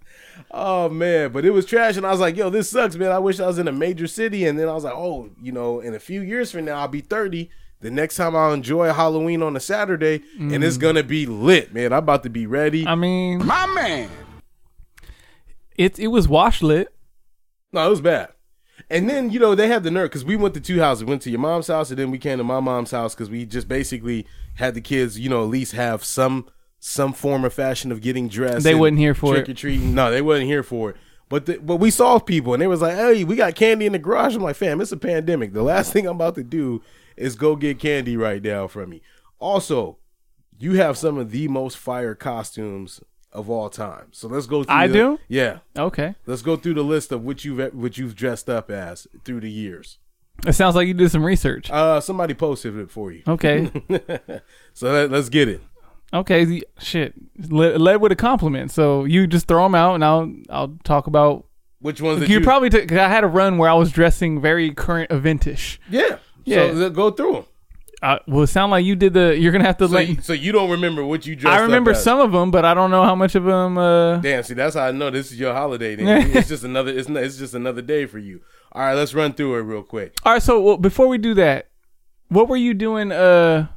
oh 0.51 0.89
man, 0.89 1.31
but 1.31 1.45
it 1.45 1.51
was 1.51 1.65
trash, 1.65 1.97
and 1.97 2.05
I 2.05 2.11
was 2.11 2.19
like, 2.19 2.35
"Yo, 2.35 2.49
this 2.49 2.69
sucks, 2.69 2.95
man. 2.95 3.11
I 3.11 3.19
wish 3.19 3.39
I 3.39 3.47
was 3.47 3.59
in 3.59 3.67
a 3.67 3.71
major 3.71 4.07
city." 4.07 4.45
And 4.45 4.57
then 4.57 4.67
I 4.67 4.73
was 4.73 4.83
like, 4.83 4.95
"Oh, 4.95 5.29
you 5.41 5.51
know, 5.51 5.79
in 5.79 5.93
a 5.93 5.99
few 5.99 6.21
years 6.21 6.51
from 6.51 6.65
now, 6.65 6.79
I'll 6.79 6.87
be 6.87 7.01
thirty. 7.01 7.49
The 7.81 7.89
next 7.89 8.17
time 8.17 8.35
I'll 8.35 8.51
enjoy 8.51 8.91
Halloween 8.91 9.41
on 9.41 9.55
a 9.55 9.59
Saturday, 9.59 10.21
and 10.37 10.63
it's 10.63 10.77
mm. 10.77 10.81
gonna 10.81 11.03
be 11.03 11.25
lit, 11.25 11.73
man. 11.73 11.93
I'm 11.93 11.99
about 11.99 12.23
to 12.23 12.29
be 12.29 12.45
ready. 12.45 12.85
I 12.85 12.95
mean, 12.95 13.45
My 13.45 13.65
man. 13.67 14.09
it 15.75 15.97
it 15.97 16.07
was 16.07 16.27
wash 16.27 16.61
lit. 16.61 16.93
No, 17.71 17.85
it 17.85 17.89
was 17.89 18.01
bad. 18.01 18.29
And 18.89 19.09
then 19.09 19.29
you 19.29 19.39
know 19.39 19.55
they 19.55 19.67
had 19.67 19.83
the 19.83 19.91
nerve 19.91 20.09
because 20.09 20.25
we 20.25 20.35
went 20.35 20.55
to 20.55 20.61
two 20.61 20.79
houses. 20.79 21.05
We 21.05 21.09
went 21.09 21.21
to 21.23 21.29
your 21.29 21.39
mom's 21.39 21.67
house, 21.67 21.89
and 21.89 21.97
then 21.97 22.11
we 22.11 22.17
came 22.17 22.37
to 22.37 22.43
my 22.43 22.59
mom's 22.59 22.91
house 22.91 23.15
because 23.15 23.29
we 23.29 23.45
just 23.45 23.67
basically 23.67 24.25
had 24.55 24.73
the 24.73 24.81
kids, 24.81 25.17
you 25.17 25.29
know, 25.29 25.43
at 25.43 25.49
least 25.49 25.71
have 25.73 26.03
some 26.03 26.47
some 26.79 27.13
form 27.13 27.45
or 27.45 27.49
fashion 27.49 27.91
of 27.91 28.01
getting 28.01 28.27
dressed. 28.27 28.63
They 28.63 28.75
wasn't 28.75 28.99
here 28.99 29.13
for 29.13 29.33
trick 29.35 29.49
it. 29.49 29.51
or 29.51 29.55
treating. 29.55 29.93
No, 29.93 30.11
they 30.11 30.21
wasn't 30.21 30.47
here 30.47 30.63
for 30.63 30.91
it. 30.91 30.95
But 31.27 31.45
the, 31.45 31.57
but 31.59 31.75
we 31.75 31.91
saw 31.91 32.17
people, 32.19 32.53
and 32.53 32.61
they 32.61 32.67
was 32.67 32.81
like, 32.81 32.95
"Hey, 32.95 33.23
we 33.23 33.35
got 33.35 33.53
candy 33.55 33.85
in 33.85 33.91
the 33.91 33.99
garage." 33.99 34.35
I'm 34.35 34.41
like, 34.41 34.55
"Fam, 34.55 34.81
it's 34.81 34.91
a 34.91 34.97
pandemic. 34.97 35.53
The 35.53 35.61
last 35.63 35.93
thing 35.93 36.07
I'm 36.07 36.15
about 36.15 36.35
to 36.35 36.43
do 36.43 36.81
is 37.17 37.35
go 37.35 37.55
get 37.55 37.77
candy 37.79 38.17
right 38.17 38.41
now 38.41 38.67
from 38.67 38.89
me." 38.89 39.01
Also, 39.39 39.97
you 40.57 40.73
have 40.73 40.97
some 40.97 41.17
of 41.17 41.31
the 41.31 41.47
most 41.47 41.77
fire 41.77 42.15
costumes 42.15 43.01
of 43.31 43.47
all 43.49 43.69
time. 43.69 44.07
So 44.11 44.27
let's 44.27 44.47
go. 44.47 44.63
through 44.63 44.73
I 44.75 44.87
the- 44.87 44.93
do? 44.93 45.19
Yeah. 45.27 45.59
Okay. 45.77 46.15
Let's 46.25 46.41
go 46.41 46.55
through 46.55 46.73
the 46.73 46.83
list 46.83 47.11
of 47.11 47.23
what 47.23 47.45
you've 47.45 47.73
what 47.75 47.97
you've 47.99 48.15
dressed 48.15 48.49
up 48.49 48.71
as 48.71 49.05
through 49.23 49.41
the 49.41 49.51
years. 49.51 49.99
It 50.47 50.53
sounds 50.53 50.73
like 50.75 50.87
you 50.87 50.93
did 50.93 51.11
some 51.11 51.23
research. 51.25 51.69
Uh, 51.69 51.99
somebody 52.01 52.33
posted 52.33 52.75
it 52.77 52.89
for 52.89 53.11
you. 53.11 53.21
Okay. 53.27 53.69
So 54.73 54.91
let, 54.91 55.11
let's 55.11 55.27
get 55.29 55.49
it. 55.49 55.61
Okay, 56.13 56.61
shit. 56.79 57.13
Led, 57.49 57.79
led 57.79 57.95
with 57.97 58.11
a 58.11 58.15
compliment. 58.15 58.71
So 58.71 59.05
you 59.05 59.27
just 59.27 59.47
throw 59.47 59.63
them 59.63 59.75
out, 59.75 59.95
and 59.95 60.03
I'll 60.03 60.31
I'll 60.49 60.77
talk 60.83 61.07
about. 61.07 61.45
Which 61.81 62.01
ones? 62.01 62.27
You 62.27 62.39
you 62.39 62.41
probably 62.41 62.69
took. 62.69 62.87
'cause 62.87 62.97
I 62.97 63.07
had 63.07 63.23
a 63.23 63.27
run 63.27 63.57
where 63.57 63.69
I 63.69 63.73
was 63.73 63.91
dressing 63.91 64.41
very 64.41 64.71
current 64.71 65.09
eventish. 65.11 65.77
yeah 65.89 66.17
Yeah. 66.45 66.73
So 66.73 66.89
go 66.89 67.11
through 67.11 67.33
them. 67.33 67.45
Uh, 68.01 68.17
well, 68.27 68.43
it 68.43 68.47
sound 68.47 68.71
like 68.71 68.85
you 68.85 68.95
did 68.95 69.13
the. 69.13 69.37
You're 69.37 69.51
gonna 69.51 69.65
have 69.65 69.77
to. 69.77 69.87
So, 69.87 69.93
let, 69.95 70.07
you, 70.07 70.21
so 70.21 70.31
you 70.31 70.53
don't 70.53 70.69
remember 70.69 71.03
what 71.05 71.25
you 71.25 71.35
dressed? 71.35 71.57
I 71.59 71.63
remember 71.63 71.93
some 71.93 72.19
of 72.21 72.31
them, 72.31 72.49
but 72.49 72.63
I 72.63 72.73
don't 72.73 72.91
know 72.91 73.03
how 73.03 73.13
much 73.13 73.35
of 73.35 73.43
them. 73.43 73.77
Uh, 73.77 74.17
Damn, 74.17 74.41
see 74.43 74.53
that's 74.53 74.75
how 74.75 74.85
I 74.85 74.91
know 74.91 75.09
this 75.09 75.31
is 75.33 75.39
your 75.39 75.53
holiday. 75.53 75.95
Then. 75.95 76.31
it's 76.35 76.47
just 76.47 76.63
another. 76.63 76.91
It's 76.97 77.09
it's 77.09 77.37
just 77.37 77.53
another 77.53 77.81
day 77.81 78.05
for 78.05 78.17
you. 78.17 78.39
All 78.71 78.81
right, 78.83 78.93
let's 78.93 79.13
run 79.13 79.33
through 79.33 79.55
it 79.55 79.61
real 79.63 79.83
quick. 79.83 80.13
all 80.23 80.31
right. 80.33 80.41
So 80.41 80.61
well, 80.61 80.77
before 80.77 81.07
we 81.07 81.17
do 81.17 81.33
that, 81.35 81.67
what 82.29 82.47
were 82.47 82.55
you 82.57 82.73
doing? 82.73 83.11
Uh, 83.11 83.67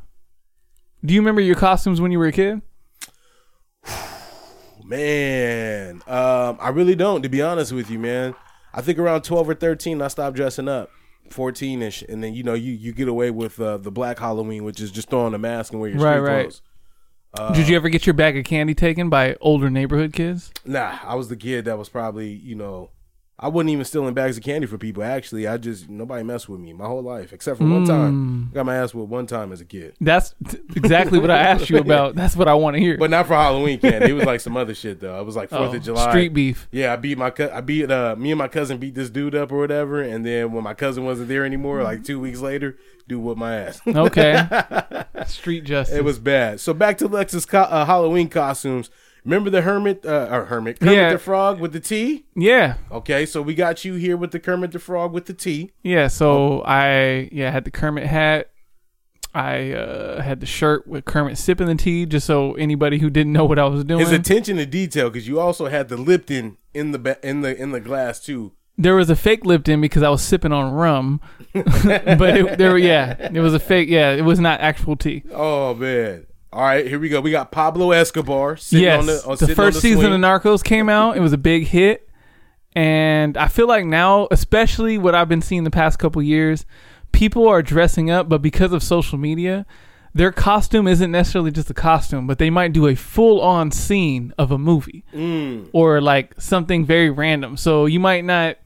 do 1.05 1.15
you 1.15 1.21
remember 1.21 1.41
your 1.41 1.57
costumes 1.57 2.01
when 2.01 2.13
you 2.13 2.19
were 2.19 2.27
a 2.27 2.33
kid? 2.33 2.63
Man, 4.85 6.03
um, 6.07 6.59
I 6.61 6.71
really 6.71 6.95
don't. 6.97 7.23
To 7.23 7.29
be 7.29 7.41
honest 7.41 7.73
with 7.73 7.91
you, 7.91 7.99
man, 7.99 8.35
I 8.75 8.81
think 8.83 8.99
around 8.99 9.23
twelve 9.23 9.49
or 9.49 9.55
thirteen, 9.55 10.03
I 10.03 10.09
stopped 10.09 10.37
dressing 10.37 10.69
up. 10.69 10.91
Fourteen 11.31 11.81
ish, 11.83 12.03
and 12.03 12.23
then 12.23 12.35
you 12.35 12.43
know 12.43 12.55
you 12.55 12.73
you 12.73 12.93
get 12.93 13.09
away 13.09 13.31
with 13.31 13.61
uh, 13.61 13.79
the 13.79 13.91
black 13.93 14.19
Halloween, 14.19 14.65
which 14.65 14.81
is 14.81 14.91
just 14.91 15.09
throwing 15.09 15.35
a 15.35 15.39
mask 15.39 15.73
and 15.73 15.81
wear 15.81 15.91
your 15.91 16.01
Right, 16.01 16.17
street 16.17 16.29
right. 16.35 16.43
clothes. 16.43 16.63
Uh, 17.35 17.55
Did 17.55 17.69
you 17.69 17.77
ever 17.77 17.89
get 17.89 18.07
your 18.07 18.13
bag 18.13 18.37
of 18.37 18.45
candy 18.45 18.75
taken 18.75 19.09
by 19.09 19.37
older 19.41 19.71
neighborhood 19.71 20.13
kids? 20.13 20.53
Nah, 20.67 20.99
I 21.03 21.15
was 21.15 21.29
the 21.29 21.37
kid 21.37 21.65
that 21.65 21.79
was 21.79 21.89
probably, 21.89 22.29
you 22.29 22.55
know, 22.55 22.91
I 23.43 23.49
wasn't 23.49 23.71
even 23.71 23.85
stealing 23.85 24.15
bags 24.15 24.37
of 24.37 24.45
candy 24.45 24.69
for 24.69 24.79
people. 24.79 25.03
Actually, 25.03 25.49
I 25.49 25.57
just 25.57 25.89
nobody 25.89 26.23
messed 26.23 26.49
with 26.49 26.61
me 26.61 26.73
my 26.73 26.87
whole 26.87 27.03
life 27.03 27.33
except 27.33 27.59
for 27.59 27.65
one 27.65 27.85
Mm. 27.85 27.89
time. 27.89 28.49
I 28.53 28.55
got 28.55 28.67
my 28.67 28.77
ass 28.77 28.95
with 28.95 29.09
one 29.09 29.27
time 29.27 29.51
as 29.53 29.61
a 29.61 29.65
kid, 29.65 29.95
That's 30.01 30.35
t- 30.49 30.59
exactly 30.77 31.19
what 31.19 31.31
I 31.31 31.39
asked 31.39 31.69
you 31.69 31.79
about. 31.79 32.15
That's 32.17 32.37
what 32.37 32.47
I 32.47 32.55
want 32.55 32.77
to 32.77 32.81
hear. 32.81 32.97
but 32.97 33.11
not 33.11 33.27
for 33.27 33.35
Halloween 33.35 33.81
candy. 33.81 34.11
It 34.11 34.13
was 34.13 34.25
like 34.27 34.41
some 34.41 34.57
other 34.57 34.75
shit 34.75 35.01
though. 35.01 35.19
It 35.21 35.27
was 35.27 35.35
like 35.35 35.51
Fourth 35.51 35.73
Oh, 35.73 35.77
of 35.77 35.83
July 35.83 36.11
street 36.11 36.33
beef. 36.33 36.69
Yeah, 36.71 36.93
I 36.93 36.97
beat 36.97 37.19
my 37.19 37.33
I 37.53 37.61
beat 37.61 37.91
uh 37.91 38.15
me 38.17 38.31
and 38.31 38.39
my 38.39 38.49
cousin 38.49 38.79
beat 38.79 38.95
this 38.95 39.11
dude 39.11 39.35
up 39.35 39.51
or 39.51 39.59
whatever, 39.59 40.01
and 40.01 40.25
then 40.25 40.53
when 40.53 40.63
my 40.63 40.75
cousin 40.75 41.05
wasn't 41.05 41.27
there 41.29 41.45
anymore, 41.45 41.83
like 41.83 42.05
two 42.05 42.21
weeks 42.21 42.39
later, 42.41 42.79
dude 43.09 43.23
whooped 43.23 43.41
my 43.41 43.57
ass. 43.57 43.81
Okay. 43.87 44.47
Street 45.27 45.65
justice. 45.65 45.97
It 45.97 46.05
was 46.05 46.19
bad. 46.19 46.61
So 46.61 46.73
back 46.75 46.99
to 46.99 47.09
Lex's 47.09 47.45
co- 47.47 47.61
uh, 47.63 47.85
Halloween 47.85 48.29
costumes. 48.29 48.89
Remember 49.25 49.51
the 49.51 49.63
hermit 49.63 50.05
uh, 50.05 50.29
or 50.31 50.45
hermit 50.47 50.81
Kermit 50.81 50.95
Yeah. 50.97 51.13
the 51.13 51.19
frog 51.19 51.61
with 51.61 51.73
the 51.73 51.81
T? 51.81 52.27
Yeah. 52.35 52.75
Okay, 52.91 53.25
so 53.25 53.41
we 53.41 53.55
got 53.55 53.85
you 53.85 53.95
here 53.95 54.17
with 54.17 54.33
the 54.33 54.41
Kermit 54.41 54.73
the 54.73 54.79
Frog 54.81 55.13
with 55.13 55.27
the 55.27 55.35
T. 55.35 55.71
Yeah. 55.83 56.09
So 56.09 56.63
I 56.65 57.29
yeah 57.31 57.51
had 57.51 57.65
the 57.65 57.71
Kermit 57.71 58.07
hat. 58.07 58.49
I 59.35 59.73
uh, 59.73 60.21
had 60.21 60.41
the 60.41 60.47
shirt 60.47 60.87
with 60.87 61.07
Kermit 61.07 61.39
sipping 61.39 61.67
the 61.67 61.75
tea, 61.75 62.05
just 62.05 62.27
so 62.27 62.53
anybody 62.55 62.99
who 62.99 63.09
didn't 63.09 63.33
know 63.33 63.47
what 63.47 63.59
I 63.59 63.65
was 63.65 63.83
doing. 63.85 64.01
His 64.01 64.13
attention 64.13 64.59
to 64.59 64.67
detail, 64.67 65.09
because 65.09 65.27
you 65.27 65.41
also 65.41 65.69
had 65.69 65.89
the 65.89 65.97
Lipton 65.97 66.59
in 66.75 66.91
the 66.93 66.99
ba- 66.99 67.19
in 67.27 67.41
the 67.41 67.57
in 67.57 67.71
the 67.71 67.81
glass 67.81 68.21
too. 68.21 68.53
there 68.77 68.95
was 68.95 69.09
a 69.09 69.17
fake 69.17 69.47
Lipton 69.47 69.81
because 69.81 70.03
I 70.03 70.11
was 70.11 70.21
sipping 70.23 70.53
on 70.53 70.73
rum, 70.75 71.21
but 71.55 71.65
it, 72.37 72.59
there, 72.59 72.77
yeah, 72.77 73.31
it 73.33 73.41
was 73.41 73.55
a 73.55 73.59
fake. 73.61 73.89
Yeah, 73.89 74.11
it 74.13 74.23
was 74.23 74.39
not 74.41 74.61
actual 74.61 74.97
tea. 74.97 75.23
Oh 75.33 75.73
man! 75.75 76.27
All 76.53 76.61
right, 76.63 76.87
here 76.87 76.99
we 76.99 77.09
go. 77.09 77.21
We 77.21 77.31
got 77.31 77.51
Pablo 77.51 77.93
Escobar 77.93 78.57
sitting 78.59 78.85
yes, 78.85 78.99
on 79.01 79.07
the, 79.07 79.23
on, 79.25 79.31
the 79.31 79.37
sitting 79.39 79.53
on 79.53 79.57
first 79.57 79.77
the 79.77 79.81
season 79.81 80.01
swing. 80.01 80.13
of 80.13 80.21
Narcos 80.21 80.63
came 80.63 80.89
out. 80.89 81.17
It 81.17 81.21
was 81.21 81.33
a 81.33 81.39
big 81.39 81.67
hit, 81.67 82.11
and 82.75 83.37
I 83.39 83.49
feel 83.49 83.67
like 83.67 83.87
now, 83.87 84.29
especially 84.31 84.99
what 84.99 85.15
I've 85.15 85.29
been 85.31 85.41
seeing 85.41 85.65
the 85.65 85.71
past 85.71 85.99
couple 85.99 86.23
years, 86.23 86.67
people 87.13 87.49
are 87.49 87.63
dressing 87.63 88.11
up, 88.11 88.29
but 88.29 88.43
because 88.43 88.73
of 88.75 88.83
social 88.83 89.17
media, 89.17 89.65
their 90.15 90.31
costume 90.31 90.87
isn't 90.87 91.11
necessarily 91.11 91.51
just 91.51 91.71
a 91.71 91.75
costume, 91.75 92.27
but 92.27 92.39
they 92.39 92.51
might 92.51 92.75
do 92.75 92.87
a 92.87 92.95
full-on 92.95 93.71
scene 93.71 94.35
of 94.37 94.51
a 94.51 94.59
movie 94.59 95.05
Mm. 95.15 95.71
or 95.73 96.03
like 96.03 96.39
something 96.39 96.85
very 96.85 97.09
random. 97.09 97.57
So 97.57 97.87
you 97.87 97.99
might 97.99 98.25
not 98.27 98.59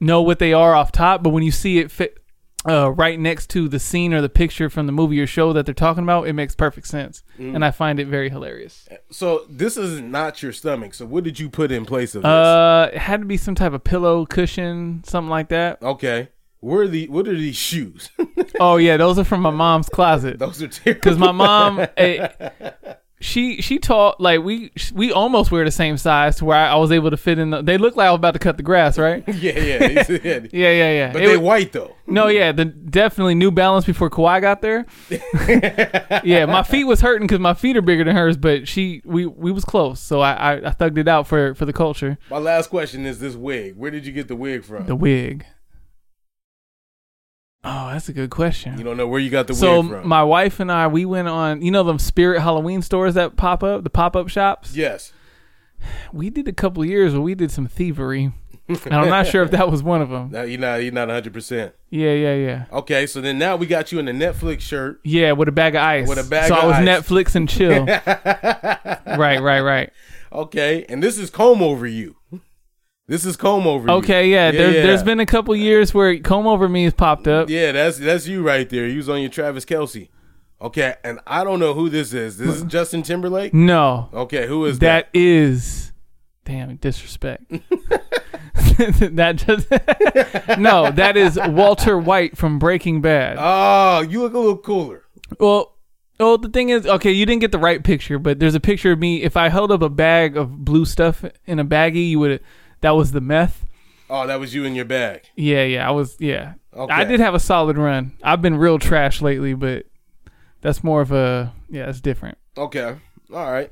know 0.00 0.22
what 0.22 0.38
they 0.38 0.54
are 0.54 0.74
off 0.74 0.90
top, 0.90 1.22
but 1.22 1.30
when 1.30 1.42
you 1.42 1.52
see 1.52 1.78
it 1.80 1.90
fit 1.90 2.18
uh, 2.68 2.90
right 2.92 3.18
next 3.18 3.50
to 3.50 3.68
the 3.68 3.78
scene 3.78 4.12
or 4.14 4.20
the 4.20 4.28
picture 4.28 4.70
from 4.70 4.86
the 4.86 4.92
movie 4.92 5.20
or 5.20 5.26
show 5.26 5.52
that 5.52 5.66
they're 5.66 5.74
talking 5.74 6.02
about, 6.02 6.26
it 6.28 6.32
makes 6.32 6.54
perfect 6.54 6.86
sense, 6.86 7.22
Mm. 7.38 7.54
and 7.56 7.64
I 7.64 7.70
find 7.70 7.98
it 8.00 8.06
very 8.06 8.28
hilarious. 8.30 8.88
So 9.10 9.44
this 9.48 9.76
is 9.76 10.00
not 10.00 10.42
your 10.42 10.52
stomach. 10.52 10.94
So 10.94 11.04
what 11.06 11.24
did 11.24 11.38
you 11.38 11.48
put 11.50 11.70
in 11.72 11.84
place 11.84 12.14
of 12.14 12.22
this? 12.22 12.28
Uh, 12.28 12.90
it 12.92 12.98
had 12.98 13.20
to 13.20 13.26
be 13.26 13.36
some 13.36 13.54
type 13.54 13.72
of 13.72 13.84
pillow 13.84 14.24
cushion, 14.26 15.02
something 15.04 15.30
like 15.30 15.48
that. 15.48 15.82
okay, 15.82 16.28
where 16.60 16.82
are 16.82 16.88
the 16.88 17.08
what 17.08 17.28
are 17.28 17.36
these 17.36 17.56
shoes? 17.56 18.10
Oh 18.60 18.76
yeah, 18.76 18.96
those 18.96 19.18
are 19.18 19.24
from 19.24 19.40
my 19.42 19.50
mom's 19.50 19.88
closet. 19.88 20.38
Those 20.44 20.62
are 20.62 20.68
terrible. 20.68 21.00
Because 21.00 21.18
my 21.18 21.32
mom, 21.32 21.80
eh, 21.96 22.28
she 23.24 23.62
she 23.62 23.78
taught 23.78 24.20
like 24.20 24.42
we 24.42 24.70
we 24.92 25.10
almost 25.10 25.50
wear 25.50 25.64
the 25.64 25.70
same 25.70 25.96
size 25.96 26.36
to 26.36 26.44
where 26.44 26.58
I, 26.58 26.68
I 26.72 26.76
was 26.76 26.92
able 26.92 27.10
to 27.10 27.16
fit 27.16 27.38
in. 27.38 27.50
The, 27.50 27.62
they 27.62 27.78
look 27.78 27.96
like 27.96 28.06
I 28.06 28.10
was 28.10 28.18
about 28.18 28.32
to 28.34 28.38
cut 28.38 28.58
the 28.58 28.62
grass, 28.62 28.98
right? 28.98 29.24
yeah, 29.28 29.58
yeah, 29.58 30.04
Yeah, 30.08 30.46
yeah, 30.52 30.92
yeah. 30.92 31.12
But 31.12 31.22
It 31.22 31.28
they 31.28 31.36
wa- 31.38 31.44
white 31.44 31.72
though. 31.72 31.96
No, 32.06 32.26
yeah, 32.28 32.52
the 32.52 32.66
definitely 32.66 33.34
New 33.34 33.50
Balance 33.50 33.86
before 33.86 34.10
Kawhi 34.10 34.42
got 34.42 34.60
there. 34.60 34.84
yeah, 36.22 36.44
my 36.44 36.62
feet 36.62 36.84
was 36.84 37.00
hurting 37.00 37.26
because 37.26 37.40
my 37.40 37.54
feet 37.54 37.78
are 37.78 37.82
bigger 37.82 38.04
than 38.04 38.14
hers, 38.14 38.36
but 38.36 38.68
she 38.68 39.00
we 39.06 39.24
we 39.24 39.50
was 39.50 39.64
close, 39.64 40.00
so 40.00 40.20
I, 40.20 40.32
I 40.32 40.52
I 40.56 40.70
thugged 40.72 40.98
it 40.98 41.08
out 41.08 41.26
for 41.26 41.54
for 41.54 41.64
the 41.64 41.72
culture. 41.72 42.18
My 42.28 42.36
last 42.38 42.68
question 42.68 43.06
is 43.06 43.20
this 43.20 43.34
wig. 43.34 43.76
Where 43.76 43.90
did 43.90 44.04
you 44.04 44.12
get 44.12 44.28
the 44.28 44.36
wig 44.36 44.64
from? 44.64 44.84
The 44.84 44.96
wig. 44.96 45.46
Oh, 47.64 47.88
that's 47.92 48.08
a 48.08 48.12
good 48.12 48.30
question. 48.30 48.76
you 48.78 48.84
don't 48.84 48.96
know 48.96 49.06
where 49.08 49.20
you 49.20 49.30
got 49.30 49.46
the 49.46 49.54
so 49.54 49.80
wig 49.80 49.90
from. 49.90 50.08
my 50.08 50.22
wife 50.22 50.60
and 50.60 50.70
I 50.70 50.86
we 50.86 51.04
went 51.06 51.28
on 51.28 51.62
you 51.62 51.70
know 51.70 51.82
them 51.82 51.98
Spirit 51.98 52.40
Halloween 52.42 52.82
stores 52.82 53.14
that 53.14 53.36
pop 53.36 53.62
up 53.62 53.84
the 53.84 53.90
pop 53.90 54.14
up 54.16 54.28
shops. 54.28 54.76
yes. 54.76 55.12
We 56.12 56.30
did 56.30 56.48
a 56.48 56.52
couple 56.52 56.84
years 56.84 57.12
where 57.12 57.20
we 57.20 57.34
did 57.34 57.50
some 57.50 57.66
thievery, 57.66 58.32
and 58.68 58.94
I'm 58.94 59.10
not 59.10 59.26
sure 59.26 59.42
if 59.42 59.50
that 59.50 59.70
was 59.70 59.82
one 59.82 60.00
of 60.00 60.08
them. 60.08 60.30
No, 60.32 60.42
you're 60.42 60.58
not. 60.58 60.76
You're 60.82 60.92
not 60.92 61.08
100. 61.08 61.32
percent 61.32 61.74
Yeah, 61.90 62.12
yeah, 62.12 62.34
yeah. 62.34 62.64
Okay, 62.72 63.06
so 63.06 63.20
then 63.20 63.38
now 63.38 63.56
we 63.56 63.66
got 63.66 63.92
you 63.92 63.98
in 63.98 64.06
the 64.06 64.12
Netflix 64.12 64.60
shirt. 64.62 65.00
Yeah, 65.04 65.32
with 65.32 65.48
a 65.48 65.52
bag 65.52 65.74
of 65.74 65.82
ice. 65.82 66.08
With 66.08 66.18
a 66.18 66.28
bag 66.28 66.48
so 66.48 66.56
of 66.56 66.64
I 66.64 66.66
was 66.66 66.76
ice. 66.76 66.88
Netflix 66.88 67.34
and 67.34 67.46
chill. 67.48 67.84
right, 69.18 69.40
right, 69.42 69.60
right. 69.60 69.90
Okay, 70.32 70.84
and 70.88 71.02
this 71.02 71.18
is 71.18 71.28
comb 71.30 71.62
over 71.62 71.86
you. 71.86 72.16
This 73.06 73.26
is 73.26 73.36
comb 73.36 73.66
over 73.66 73.88
you. 73.88 73.94
Okay, 73.96 74.30
yeah. 74.30 74.50
There, 74.50 74.70
yeah. 74.70 74.82
There's 74.82 75.02
been 75.02 75.20
a 75.20 75.26
couple 75.26 75.54
years 75.54 75.92
where 75.92 76.18
comb 76.20 76.46
over 76.46 76.68
me 76.68 76.84
has 76.84 76.94
popped 76.94 77.28
up. 77.28 77.50
Yeah, 77.50 77.72
that's 77.72 77.98
that's 77.98 78.26
you 78.26 78.42
right 78.42 78.68
there. 78.68 78.86
You 78.86 78.96
was 78.96 79.08
on 79.08 79.20
your 79.20 79.30
Travis 79.30 79.64
Kelce. 79.64 80.08
Okay, 80.60 80.94
and 81.04 81.20
I 81.26 81.44
don't 81.44 81.60
know 81.60 81.74
who 81.74 81.90
this 81.90 82.14
is. 82.14 82.38
This 82.38 82.56
is 82.56 82.62
Justin 82.62 83.02
Timberlake. 83.02 83.52
No, 83.52 84.08
Okay, 84.14 84.46
who 84.46 84.64
is 84.64 84.78
that? 84.78 85.08
that 85.12 85.18
is 85.18 85.92
damn 86.46 86.76
disrespect. 86.76 87.44
that 88.78 89.34
just 89.36 89.70
no. 90.58 90.90
That 90.90 91.16
is 91.18 91.38
Walter 91.48 91.98
White 91.98 92.38
from 92.38 92.58
Breaking 92.58 93.02
Bad. 93.02 93.36
Oh, 93.38 94.00
you 94.00 94.22
look 94.22 94.32
a 94.32 94.38
little 94.38 94.56
cooler. 94.58 95.02
Well, 95.38 95.76
well, 96.18 96.38
the 96.38 96.48
thing 96.48 96.70
is, 96.70 96.86
okay, 96.86 97.10
you 97.10 97.26
didn't 97.26 97.40
get 97.40 97.52
the 97.52 97.58
right 97.58 97.82
picture, 97.84 98.18
but 98.18 98.38
there's 98.38 98.54
a 98.54 98.60
picture 98.60 98.92
of 98.92 98.98
me. 98.98 99.22
If 99.22 99.36
I 99.36 99.48
held 99.50 99.70
up 99.70 99.82
a 99.82 99.90
bag 99.90 100.36
of 100.36 100.64
blue 100.64 100.84
stuff 100.86 101.24
in 101.44 101.58
a 101.58 101.64
baggie, 101.64 102.08
you 102.08 102.18
would. 102.20 102.40
That 102.84 102.96
was 102.96 103.12
the 103.12 103.22
meth. 103.22 103.64
Oh, 104.10 104.26
that 104.26 104.38
was 104.38 104.54
you 104.54 104.66
in 104.66 104.74
your 104.74 104.84
bag. 104.84 105.22
Yeah, 105.36 105.64
yeah, 105.64 105.88
I 105.88 105.90
was. 105.90 106.20
Yeah, 106.20 106.52
Okay. 106.76 106.92
I 106.92 107.04
did 107.04 107.18
have 107.18 107.32
a 107.32 107.40
solid 107.40 107.78
run. 107.78 108.12
I've 108.22 108.42
been 108.42 108.56
real 108.58 108.78
trash 108.78 109.22
lately, 109.22 109.54
but 109.54 109.86
that's 110.60 110.84
more 110.84 111.00
of 111.00 111.10
a 111.10 111.54
yeah, 111.70 111.88
it's 111.88 112.02
different. 112.02 112.36
Okay, 112.58 112.94
all 113.32 113.50
right. 113.50 113.70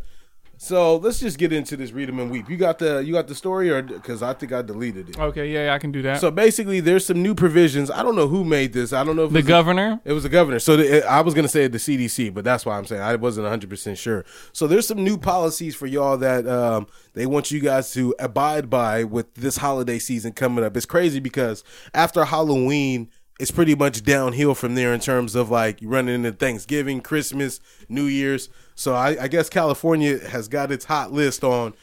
So 0.62 0.98
let's 0.98 1.18
just 1.18 1.38
get 1.38 1.52
into 1.52 1.76
this. 1.76 1.90
Read 1.90 2.08
them 2.08 2.20
and 2.20 2.30
weep. 2.30 2.48
You 2.48 2.56
got 2.56 2.78
the 2.78 3.00
you 3.00 3.12
got 3.12 3.26
the 3.26 3.34
story, 3.34 3.68
or 3.68 3.82
because 3.82 4.22
I 4.22 4.32
think 4.32 4.52
I 4.52 4.62
deleted 4.62 5.08
it. 5.08 5.18
Okay, 5.18 5.50
yeah, 5.50 5.64
yeah, 5.64 5.74
I 5.74 5.78
can 5.80 5.90
do 5.90 6.02
that. 6.02 6.20
So 6.20 6.30
basically, 6.30 6.78
there's 6.78 7.04
some 7.04 7.20
new 7.20 7.34
provisions. 7.34 7.90
I 7.90 8.04
don't 8.04 8.14
know 8.14 8.28
who 8.28 8.44
made 8.44 8.72
this. 8.72 8.92
I 8.92 9.02
don't 9.02 9.16
know 9.16 9.24
if 9.24 9.30
it 9.30 9.32
the 9.32 9.38
was 9.40 9.46
governor. 9.48 10.00
It 10.04 10.12
was 10.12 10.22
the 10.22 10.28
governor. 10.28 10.60
So 10.60 10.76
the, 10.76 11.04
I 11.04 11.22
was 11.22 11.34
going 11.34 11.42
to 11.42 11.48
say 11.48 11.66
the 11.66 11.78
CDC, 11.78 12.32
but 12.32 12.44
that's 12.44 12.64
why 12.64 12.78
I'm 12.78 12.86
saying 12.86 13.02
I 13.02 13.16
wasn't 13.16 13.48
100% 13.48 13.98
sure. 13.98 14.24
So 14.52 14.68
there's 14.68 14.86
some 14.86 15.02
new 15.02 15.18
policies 15.18 15.74
for 15.74 15.88
y'all 15.88 16.16
that 16.18 16.46
um, 16.46 16.86
they 17.14 17.26
want 17.26 17.50
you 17.50 17.58
guys 17.58 17.92
to 17.94 18.14
abide 18.20 18.70
by 18.70 19.02
with 19.02 19.34
this 19.34 19.56
holiday 19.56 19.98
season 19.98 20.30
coming 20.30 20.64
up. 20.64 20.76
It's 20.76 20.86
crazy 20.86 21.18
because 21.18 21.64
after 21.92 22.24
Halloween, 22.24 23.10
it's 23.40 23.50
pretty 23.50 23.74
much 23.74 24.04
downhill 24.04 24.54
from 24.54 24.74
there 24.74 24.92
in 24.94 25.00
terms 25.00 25.34
of 25.34 25.50
like 25.50 25.78
running 25.82 26.14
into 26.14 26.32
Thanksgiving, 26.32 27.00
Christmas, 27.00 27.60
New 27.88 28.04
Year's. 28.04 28.48
So 28.74 28.94
I, 28.94 29.22
I 29.22 29.28
guess 29.28 29.48
California 29.48 30.18
has 30.28 30.48
got 30.48 30.70
its 30.70 30.84
hot 30.84 31.12
list 31.12 31.42
on 31.42 31.74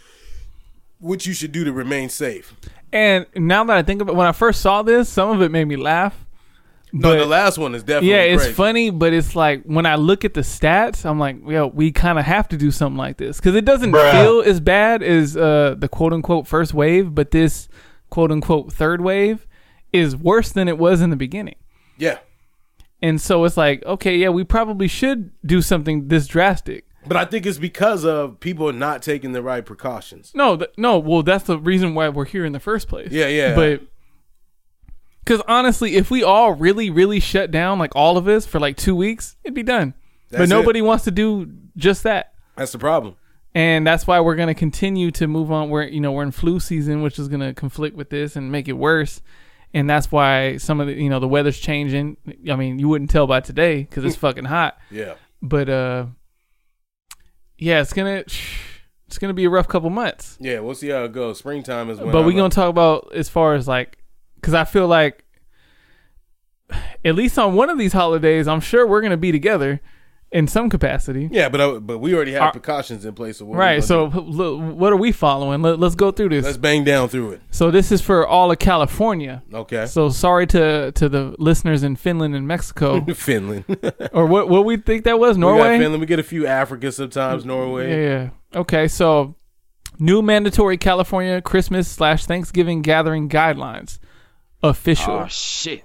what 0.99 1.25
you 1.25 1.33
should 1.33 1.51
do 1.51 1.63
to 1.63 1.73
remain 1.73 2.09
safe. 2.09 2.53
And 2.91 3.25
now 3.35 3.63
that 3.65 3.77
I 3.77 3.83
think 3.83 4.01
of 4.01 4.09
it, 4.09 4.15
when 4.15 4.27
I 4.27 4.31
first 4.31 4.62
saw 4.62 4.81
this, 4.83 5.09
some 5.09 5.29
of 5.29 5.41
it 5.41 5.49
made 5.49 5.65
me 5.65 5.75
laugh. 5.75 6.25
No, 6.91 7.15
the 7.15 7.25
last 7.25 7.59
one 7.59 7.75
is 7.75 7.83
definitely 7.83 8.09
yeah, 8.09 8.21
it's 8.21 8.43
crazy. 8.43 8.55
funny, 8.55 8.89
but 8.89 9.13
it's 9.13 9.35
like 9.35 9.62
when 9.63 9.85
I 9.85 9.95
look 9.95 10.25
at 10.25 10.33
the 10.33 10.41
stats, 10.41 11.05
I'm 11.05 11.19
like, 11.19 11.38
yo, 11.47 11.67
we 11.67 11.91
kind 11.91 12.17
of 12.17 12.25
have 12.25 12.47
to 12.49 12.57
do 12.57 12.71
something 12.71 12.97
like 12.97 13.17
this 13.17 13.38
because 13.38 13.53
it 13.53 13.63
doesn't 13.63 13.91
feel 13.91 14.41
as 14.41 14.59
bad 14.59 15.03
as 15.03 15.38
uh, 15.38 15.75
the 15.77 15.88
quote 15.88 16.13
unquote 16.13 16.47
first 16.47 16.73
wave, 16.73 17.13
but 17.13 17.29
this 17.29 17.69
quote 18.09 18.31
unquote 18.31 18.73
third 18.73 19.01
wave 19.01 19.45
is 19.93 20.15
worse 20.15 20.52
than 20.52 20.67
it 20.67 20.78
was 20.78 21.02
in 21.02 21.10
the 21.10 21.15
beginning. 21.15 21.56
Yeah. 21.97 22.19
And 23.02 23.19
so 23.21 23.43
it's 23.45 23.56
like, 23.58 23.84
okay, 23.86 24.17
yeah, 24.17 24.30
we 24.30 24.43
probably 24.43 24.88
should 24.88 25.32
do 25.45 25.62
something 25.62 26.08
this 26.10 26.28
drastic. 26.28 26.86
But 27.08 27.15
I 27.15 27.23
think 27.25 27.45
it's 27.45 27.58
because 27.58 28.04
of 28.04 28.39
people 28.41 28.71
not 28.73 29.02
taking 29.02 29.32
the 29.32 29.41
right 29.41 29.65
precautions. 29.65 30.32
No, 30.36 30.58
th- 30.58 30.71
no. 30.78 30.99
Well, 30.99 31.23
that's 31.23 31.45
the 31.45 31.58
reason 31.58 31.95
why 31.95 32.10
we're 32.10 32.25
here 32.25 32.45
in 32.45 32.52
the 32.52 32.60
first 32.60 32.89
place. 32.89 33.12
Yeah, 33.12 33.28
yeah. 33.28 33.56
But 33.56 33.82
because 35.23 35.41
honestly, 35.47 35.95
if 35.95 36.12
we 36.12 36.23
all 36.23 36.54
really, 36.54 36.89
really 36.89 37.19
shut 37.19 37.52
down, 37.52 37.80
like 37.80 37.95
all 37.95 38.17
of 38.17 38.28
us, 38.28 38.45
for 38.45 38.60
like 38.60 38.75
two 38.78 38.95
weeks, 38.95 39.38
it'd 39.43 39.56
be 39.56 39.63
done. 39.63 39.93
That's 40.30 40.39
but 40.39 40.43
it. 40.43 40.49
nobody 40.49 40.82
wants 40.82 41.06
to 41.06 41.12
do 41.12 41.52
just 41.78 42.04
that, 42.04 42.34
That's 42.56 42.71
the 42.73 42.80
problem. 42.80 43.15
and 43.56 43.88
that's 43.88 44.06
why 44.06 44.19
we're 44.19 44.36
gonna 44.36 44.54
continue 44.54 45.10
to 45.12 45.28
move 45.28 45.52
on. 45.52 45.69
We're 45.69 45.84
you 45.84 46.02
know 46.02 46.12
we're 46.12 46.23
in 46.23 46.32
flu 46.32 46.60
season, 46.60 47.02
which 47.02 47.17
is 47.17 47.28
gonna 47.28 47.54
conflict 47.54 47.95
with 47.95 48.10
this 48.10 48.36
and 48.36 48.52
make 48.52 48.67
it 48.67 48.73
worse. 48.73 49.21
And 49.73 49.89
that's 49.89 50.12
why 50.12 50.58
some 50.58 50.79
of 50.79 50.88
the 50.88 50.93
you 50.93 51.10
know 51.10 51.19
the 51.19 51.27
weather's 51.27 51.60
changing. 51.60 52.17
I 52.49 52.55
mean, 52.55 52.79
you 52.79 52.88
wouldn't 52.89 53.12
tell 53.12 53.27
by 53.27 53.39
today 53.39 53.84
because 53.84 54.03
it's 54.03 54.15
fucking 54.17 54.45
hot. 54.45 54.77
Yeah. 54.89 55.15
But 55.41 55.69
uh, 55.69 56.05
yeah, 57.58 57.82
it's 57.82 57.93
gonna 57.93 58.23
it's 59.08 59.17
gonna 59.19 59.34
be 59.34 59.45
a 59.45 59.49
rough 59.49 59.67
couple 59.67 59.89
months. 59.89 60.38
Yeah, 60.39 60.60
we'll 60.60 60.75
see 60.75 60.89
how 60.89 61.03
it 61.03 61.13
goes. 61.13 61.39
Springtime 61.39 61.89
is 61.89 61.99
when 61.99 62.12
but 62.12 62.25
we're 62.25 62.36
gonna 62.36 62.49
talk 62.49 62.69
about 62.69 63.12
as 63.13 63.29
far 63.29 63.53
as 63.53 63.67
like 63.67 63.99
because 64.39 64.53
i 64.53 64.63
feel 64.63 64.88
like 64.88 65.25
at 67.05 67.15
least 67.15 67.38
on 67.38 67.53
one 67.55 67.69
of 67.69 67.77
these 67.77 67.93
holidays 67.93 68.47
i'm 68.47 68.62
sure 68.62 68.88
we're 68.88 69.01
gonna 69.01 69.17
be 69.17 69.32
together 69.32 69.82
in 70.31 70.47
some 70.47 70.69
capacity 70.69 71.27
Yeah, 71.31 71.49
but 71.49 71.59
I, 71.59 71.79
but 71.79 71.97
we 71.97 72.13
already 72.13 72.33
have 72.33 72.41
Are- 72.43 72.51
precautions 72.51 73.03
in 73.03 73.13
place. 73.15 73.37
So 73.37 73.45
what 73.45 73.57
right 73.57 73.83
so 73.83 74.09
do? 74.09 74.19
look, 74.19 74.75
what 74.77 74.93
are 74.93 74.97
we 74.97 75.11
following 75.11 75.61
Let, 75.63 75.79
let's 75.79 75.95
go 75.95 76.11
through 76.11 76.29
this 76.29 76.45
let's 76.45 76.57
bang 76.57 76.83
down 76.83 77.09
through 77.09 77.31
it. 77.31 77.41
so 77.49 77.71
this 77.71 77.91
is 77.91 77.99
for 78.01 78.27
all 78.27 78.51
of 78.51 78.59
california 78.59 79.41
Okay. 79.53 79.87
so 79.87 80.09
sorry 80.09 80.45
to 80.47 80.91
to 80.91 81.09
the 81.09 81.35
listeners 81.39 81.81
in 81.81 81.95
finland 81.95 82.35
and 82.35 82.47
mexico 82.47 83.01
Finland. 83.13 83.65
or 84.13 84.27
what 84.27 84.49
what 84.49 84.65
we 84.65 84.77
think 84.77 85.03
that 85.05 85.17
was 85.17 85.35
got 85.35 85.41
norway 85.41 85.79
Finland. 85.79 85.99
We 85.99 86.05
get 86.05 86.19
a 86.19 86.23
few 86.23 86.45
Africa 86.45 86.91
sometimes. 86.91 87.43
Norway. 87.45 87.89
Yeah, 87.89 88.09
yeah. 88.53 88.59
Okay, 88.61 88.87
so 88.87 89.35
new 89.97 90.21
mandatory 90.21 90.77
California 90.77 91.41
Christmas 91.41 91.87
slash 91.87 92.25
Thanksgiving 92.25 92.81
gathering 92.83 93.29
guidelines 93.29 93.97
official. 94.61 95.13
Oh 95.13 95.27
shit. 95.27 95.83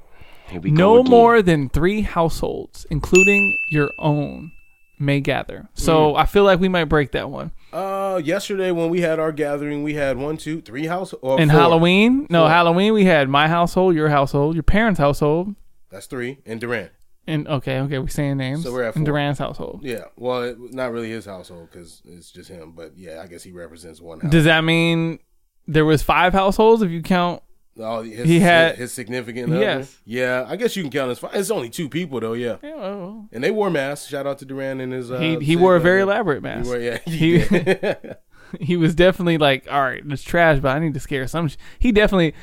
Here 0.48 0.60
we 0.60 0.70
go 0.70 0.76
no 0.76 0.98
again. 1.00 1.10
more 1.10 1.42
than 1.42 1.68
three 1.68 2.02
households, 2.02 2.86
including 2.90 3.56
your 3.70 3.90
own, 3.98 4.52
may 4.98 5.20
gather. 5.20 5.68
So 5.74 6.14
I 6.16 6.26
feel 6.26 6.44
like 6.44 6.60
we 6.60 6.68
might 6.68 6.84
break 6.84 7.12
that 7.12 7.30
one. 7.30 7.50
Uh, 7.72 8.20
yesterday 8.22 8.70
when 8.70 8.90
we 8.90 9.00
had 9.00 9.18
our 9.18 9.32
gathering, 9.32 9.82
we 9.82 9.94
had 9.94 10.16
one, 10.16 10.36
two, 10.36 10.60
three 10.60 10.86
house. 10.86 11.12
Or 11.14 11.40
And 11.40 11.50
four. 11.50 11.58
Halloween, 11.60 12.26
no 12.30 12.42
Four. 12.42 12.50
Halloween, 12.50 12.92
we 12.92 13.04
had 13.04 13.28
my 13.28 13.48
household, 13.48 13.94
your 13.96 14.08
household, 14.10 14.54
your 14.54 14.62
parents' 14.62 14.98
household, 15.00 15.54
That's 15.90 16.06
three. 16.06 16.38
And 16.46 16.60
Durant. 16.60 16.92
and 17.26 17.48
okay, 17.48 17.80
okay, 17.80 17.98
we're 17.98 18.06
saying 18.08 18.36
names. 18.36 18.62
So 18.64 18.72
we're 18.72 18.84
at 18.84 18.94
and 18.96 19.04
four. 19.04 19.12
Durant's 19.14 19.40
household. 19.40 19.80
Yeah. 19.82 20.04
Well, 20.16 20.42
it, 20.42 20.58
not 20.72 20.92
really 20.92 21.10
his 21.10 21.24
household 21.24 21.70
because 21.72 22.02
it's 22.04 22.30
just 22.30 22.48
him. 22.50 22.72
But 22.76 22.96
yeah, 22.96 23.20
I 23.22 23.26
guess 23.26 23.42
he 23.42 23.50
represents 23.50 24.00
one 24.00 24.20
house. 24.20 24.30
Does 24.30 24.44
that 24.44 24.62
mean 24.62 25.18
there 25.66 25.84
was 25.86 26.02
five 26.02 26.32
households 26.34 26.82
if 26.82 26.90
you 26.90 27.02
count? 27.02 27.42
Oh, 27.78 28.02
his, 28.02 28.26
He 28.28 28.38
had- 28.40 28.76
his 28.76 28.92
significant 28.92 29.50
other? 29.52 29.60
Yes. 29.60 30.00
Yeah, 30.04 30.44
I 30.48 30.56
guess 30.56 30.76
you 30.76 30.82
can 30.82 30.92
count 30.92 31.10
as 31.10 31.18
five. 31.18 31.34
It's 31.34 31.50
only 31.50 31.70
two 31.70 31.88
people 31.88 32.20
though. 32.20 32.34
Yeah. 32.34 32.56
Yeah, 32.62 32.74
well, 32.76 33.28
And 33.32 33.42
they 33.42 33.50
wore 33.50 33.68
masks. 33.70 34.08
Shout 34.08 34.26
out 34.26 34.38
to 34.38 34.44
Duran 34.44 34.80
and 34.80 34.92
his. 34.92 35.10
Uh, 35.10 35.18
he 35.18 35.38
he 35.40 35.56
wore 35.56 35.74
a 35.76 35.80
very 35.80 36.02
elaborate 36.02 36.42
mask. 36.42 36.64
He 36.66 36.70
wore, 36.70 36.78
yeah. 36.80 36.98
He- 37.06 37.38
did. 37.38 38.16
he 38.60 38.76
was 38.76 38.94
definitely 38.94 39.38
like, 39.38 39.66
all 39.70 39.80
right, 39.82 40.02
it's 40.08 40.22
trash, 40.22 40.60
but 40.60 40.76
I 40.76 40.78
need 40.78 40.94
to 40.94 41.00
scare 41.00 41.26
some. 41.26 41.48
Sh-. 41.48 41.56
He 41.80 41.90
definitely, 41.90 42.34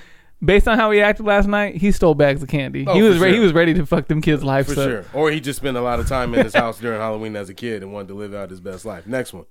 based 0.43 0.67
on 0.67 0.77
how 0.77 0.91
he 0.91 0.99
acted 0.99 1.25
last 1.25 1.47
night, 1.47 1.75
he 1.77 1.91
stole 1.93 2.15
bags 2.15 2.43
of 2.43 2.49
candy. 2.49 2.83
Oh, 2.85 2.93
he 2.95 3.01
was 3.01 3.17
re- 3.19 3.29
sure. 3.29 3.33
he 3.37 3.39
was 3.39 3.53
ready 3.53 3.73
to 3.75 3.85
fuck 3.85 4.07
them 4.07 4.21
kids' 4.21 4.43
lives 4.43 4.73
for 4.73 4.81
up. 4.81 4.87
sure. 4.89 5.05
Or 5.13 5.31
he 5.31 5.39
just 5.39 5.57
spent 5.59 5.77
a 5.77 5.81
lot 5.81 6.01
of 6.01 6.07
time 6.09 6.33
in 6.33 6.43
his 6.43 6.53
house 6.55 6.79
during 6.79 6.99
Halloween 6.99 7.37
as 7.37 7.47
a 7.49 7.53
kid 7.53 7.81
and 7.83 7.93
wanted 7.93 8.09
to 8.09 8.15
live 8.15 8.33
out 8.33 8.49
his 8.49 8.59
best 8.59 8.83
life. 8.83 9.07
Next 9.07 9.31
one. 9.31 9.45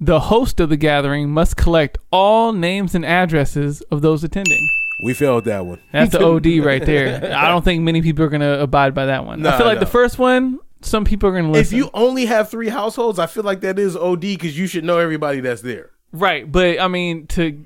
The 0.00 0.18
host 0.20 0.58
of 0.60 0.68
the 0.68 0.76
gathering 0.76 1.30
must 1.30 1.56
collect 1.56 1.96
all 2.10 2.52
names 2.52 2.94
and 2.94 3.06
addresses 3.06 3.80
of 3.82 4.02
those 4.02 4.22
attending. 4.24 4.68
We 5.02 5.14
failed 5.14 5.46
that 5.46 5.66
one. 5.66 5.80
That's 5.90 6.12
the 6.12 6.24
OD 6.24 6.64
right 6.64 6.84
there. 6.86 7.34
I 7.36 7.48
don't 7.48 7.64
think 7.64 7.82
many 7.82 8.02
people 8.02 8.24
are 8.24 8.28
gonna 8.28 8.60
abide 8.60 8.94
by 8.94 9.06
that 9.06 9.26
one. 9.26 9.44
I 9.44 9.56
feel 9.58 9.66
like 9.66 9.76
no. 9.76 9.80
the 9.80 9.90
first 9.90 10.16
one, 10.16 10.60
some 10.80 11.04
people 11.04 11.28
are 11.28 11.32
gonna 11.32 11.50
listen. 11.50 11.76
If 11.76 11.84
you 11.84 11.90
only 11.92 12.26
have 12.26 12.48
three 12.48 12.68
households, 12.68 13.18
I 13.18 13.26
feel 13.26 13.42
like 13.42 13.62
that 13.62 13.80
is 13.80 13.96
OD 13.96 14.20
because 14.20 14.56
you 14.56 14.68
should 14.68 14.84
know 14.84 14.98
everybody 14.98 15.40
that's 15.40 15.60
there. 15.60 15.90
Right, 16.12 16.50
but 16.50 16.80
I 16.80 16.86
mean 16.86 17.26
to 17.28 17.64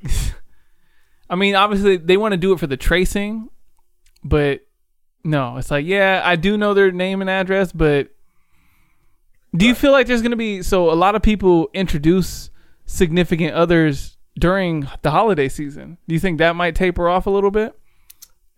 I 1.30 1.36
mean 1.36 1.54
obviously 1.54 1.98
they 1.98 2.16
want 2.16 2.32
to 2.32 2.38
do 2.38 2.54
it 2.54 2.58
for 2.58 2.66
the 2.66 2.78
tracing, 2.78 3.50
but 4.24 4.66
no, 5.22 5.58
it's 5.58 5.70
like 5.70 5.84
yeah, 5.84 6.22
I 6.24 6.36
do 6.36 6.56
know 6.56 6.72
their 6.72 6.90
name 6.90 7.20
and 7.20 7.28
address, 7.28 7.70
but 7.70 8.08
do 9.54 9.66
you 9.66 9.74
feel 9.74 9.92
like 9.92 10.06
there's 10.06 10.22
going 10.22 10.30
to 10.30 10.38
be 10.38 10.62
so 10.62 10.90
a 10.90 10.96
lot 10.96 11.14
of 11.14 11.22
people 11.22 11.68
introduce 11.74 12.48
significant 12.86 13.52
others 13.54 14.15
during 14.38 14.88
the 15.02 15.10
holiday 15.10 15.48
season? 15.48 15.98
Do 16.08 16.14
you 16.14 16.20
think 16.20 16.38
that 16.38 16.56
might 16.56 16.74
taper 16.74 17.08
off 17.08 17.26
a 17.26 17.30
little 17.30 17.50
bit? 17.50 17.78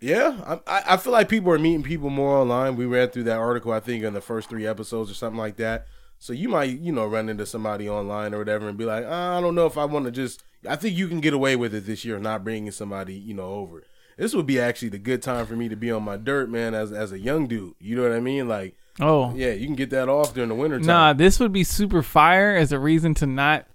Yeah, 0.00 0.58
I, 0.66 0.82
I 0.90 0.96
feel 0.96 1.12
like 1.12 1.28
people 1.28 1.50
are 1.52 1.58
meeting 1.58 1.82
people 1.82 2.08
more 2.08 2.36
online. 2.36 2.76
We 2.76 2.86
read 2.86 3.12
through 3.12 3.24
that 3.24 3.38
article, 3.38 3.72
I 3.72 3.80
think, 3.80 4.04
in 4.04 4.14
the 4.14 4.20
first 4.20 4.48
three 4.48 4.64
episodes 4.66 5.10
or 5.10 5.14
something 5.14 5.38
like 5.38 5.56
that. 5.56 5.86
So 6.20 6.32
you 6.32 6.48
might, 6.48 6.78
you 6.78 6.92
know, 6.92 7.06
run 7.06 7.28
into 7.28 7.46
somebody 7.46 7.88
online 7.88 8.32
or 8.32 8.38
whatever 8.38 8.68
and 8.68 8.78
be 8.78 8.84
like, 8.84 9.04
ah, 9.08 9.36
I 9.36 9.40
don't 9.40 9.54
know 9.56 9.66
if 9.66 9.76
I 9.76 9.84
want 9.86 10.04
to 10.04 10.10
just. 10.12 10.42
I 10.68 10.76
think 10.76 10.96
you 10.96 11.08
can 11.08 11.20
get 11.20 11.32
away 11.32 11.56
with 11.56 11.74
it 11.74 11.86
this 11.86 12.04
year, 12.04 12.18
not 12.18 12.44
bringing 12.44 12.70
somebody, 12.72 13.14
you 13.14 13.34
know, 13.34 13.46
over. 13.46 13.82
This 14.16 14.34
would 14.34 14.46
be 14.46 14.58
actually 14.60 14.88
the 14.88 14.98
good 14.98 15.22
time 15.22 15.46
for 15.46 15.54
me 15.54 15.68
to 15.68 15.76
be 15.76 15.90
on 15.92 16.02
my 16.04 16.16
dirt, 16.16 16.48
man, 16.48 16.74
as 16.74 16.92
as 16.92 17.12
a 17.12 17.18
young 17.18 17.46
dude. 17.46 17.74
You 17.80 17.96
know 17.96 18.02
what 18.02 18.12
I 18.12 18.20
mean? 18.20 18.48
Like, 18.48 18.76
Oh. 19.00 19.32
yeah, 19.34 19.52
you 19.52 19.66
can 19.66 19.76
get 19.76 19.90
that 19.90 20.08
off 20.08 20.34
during 20.34 20.48
the 20.48 20.56
winter 20.56 20.78
time. 20.78 20.86
Nah, 20.86 21.12
this 21.12 21.38
would 21.38 21.52
be 21.52 21.62
super 21.64 22.02
fire 22.02 22.56
as 22.56 22.72
a 22.72 22.78
reason 22.80 23.14
to 23.14 23.26
not 23.26 23.66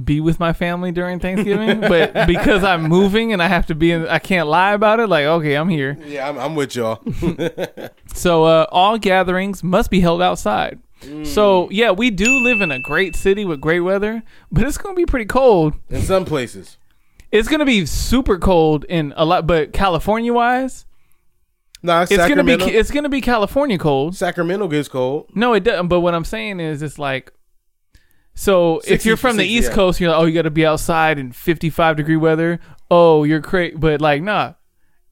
be 0.00 0.20
with 0.20 0.40
my 0.40 0.52
family 0.52 0.92
during 0.92 1.20
Thanksgiving, 1.20 1.80
but 1.80 2.12
because 2.26 2.64
I'm 2.64 2.82
moving 2.84 3.32
and 3.32 3.42
I 3.42 3.48
have 3.48 3.66
to 3.66 3.74
be 3.74 3.92
in, 3.92 4.06
I 4.08 4.18
can't 4.18 4.48
lie 4.48 4.72
about 4.72 5.00
it. 5.00 5.08
Like, 5.08 5.24
okay, 5.24 5.54
I'm 5.54 5.68
here. 5.68 5.98
Yeah, 6.04 6.28
I'm, 6.28 6.38
I'm 6.38 6.54
with 6.54 6.74
y'all. 6.76 7.02
So, 8.12 8.44
uh, 8.44 8.66
all 8.72 8.98
gatherings 8.98 9.62
must 9.62 9.88
be 9.88 10.00
held 10.00 10.20
outside. 10.20 10.80
So, 11.22 11.70
yeah, 11.70 11.92
we 11.92 12.10
do 12.10 12.40
live 12.40 12.60
in 12.60 12.70
a 12.70 12.78
great 12.78 13.16
city 13.16 13.44
with 13.44 13.60
great 13.60 13.80
weather, 13.80 14.22
but 14.52 14.66
it's 14.66 14.76
going 14.76 14.94
to 14.94 15.00
be 15.00 15.06
pretty 15.06 15.24
cold. 15.26 15.74
in 15.88 16.02
some 16.02 16.24
places. 16.24 16.76
It's 17.30 17.48
going 17.48 17.60
to 17.60 17.64
be 17.64 17.86
super 17.86 18.36
cold 18.36 18.84
in 18.84 19.14
a 19.16 19.24
lot, 19.24 19.46
but 19.46 19.72
California 19.72 20.32
wise, 20.32 20.84
Nah, 21.82 22.02
it's 22.02 22.10
going 22.10 22.36
to 22.36 22.44
be 22.44 22.52
it's 22.52 22.90
going 22.90 23.04
to 23.04 23.08
be 23.08 23.20
California 23.20 23.78
cold. 23.78 24.14
Sacramento 24.14 24.68
gets 24.68 24.88
cold. 24.88 25.30
No, 25.34 25.54
it 25.54 25.64
doesn't. 25.64 25.88
But 25.88 26.00
what 26.00 26.14
I'm 26.14 26.24
saying 26.24 26.60
is, 26.60 26.82
it's 26.82 26.98
like, 26.98 27.32
so 28.34 28.80
if 28.86 29.04
you're 29.04 29.16
from 29.16 29.36
the 29.36 29.42
60, 29.42 29.54
East 29.54 29.68
yeah. 29.70 29.74
Coast, 29.74 30.00
you're 30.00 30.10
like, 30.10 30.20
oh, 30.20 30.24
you 30.24 30.34
got 30.34 30.42
to 30.42 30.50
be 30.50 30.64
outside 30.64 31.18
in 31.18 31.32
55 31.32 31.96
degree 31.96 32.16
weather. 32.16 32.58
Oh, 32.90 33.24
you're 33.24 33.42
crazy. 33.42 33.76
But 33.76 34.00
like, 34.00 34.22
nah, 34.22 34.54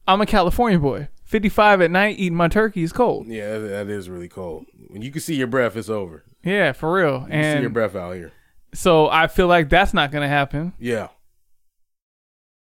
I'm 0.07 0.20
a 0.20 0.26
California 0.26 0.78
boy. 0.78 1.09
55 1.24 1.83
at 1.83 1.90
night, 1.90 2.18
eating 2.18 2.37
my 2.37 2.48
turkey 2.48 2.83
is 2.83 2.92
cold. 2.92 3.26
Yeah, 3.28 3.59
that- 3.59 3.68
that 3.68 3.88
is 3.90 4.09
really 4.09 4.28
cold. 4.28 4.64
When 4.87 5.02
you 5.02 5.11
can 5.11 5.20
see 5.20 5.35
your 5.35 5.46
breath, 5.46 5.76
it's 5.76 5.90
over. 5.90 6.24
Yeah, 6.42 6.72
for 6.72 6.90
real. 6.92 7.22
You 7.26 7.33
can 7.33 7.57
see 7.57 7.61
your 7.61 7.70
breath 7.70 7.94
out 7.94 8.12
here. 8.14 8.33
so 8.72 9.09
I 9.09 9.26
feel 9.26 9.46
like 9.46 9.68
that's 9.68 9.92
not 9.92 10.11
gonna 10.11 10.28
happen. 10.28 10.72
Yeah. 10.78 11.09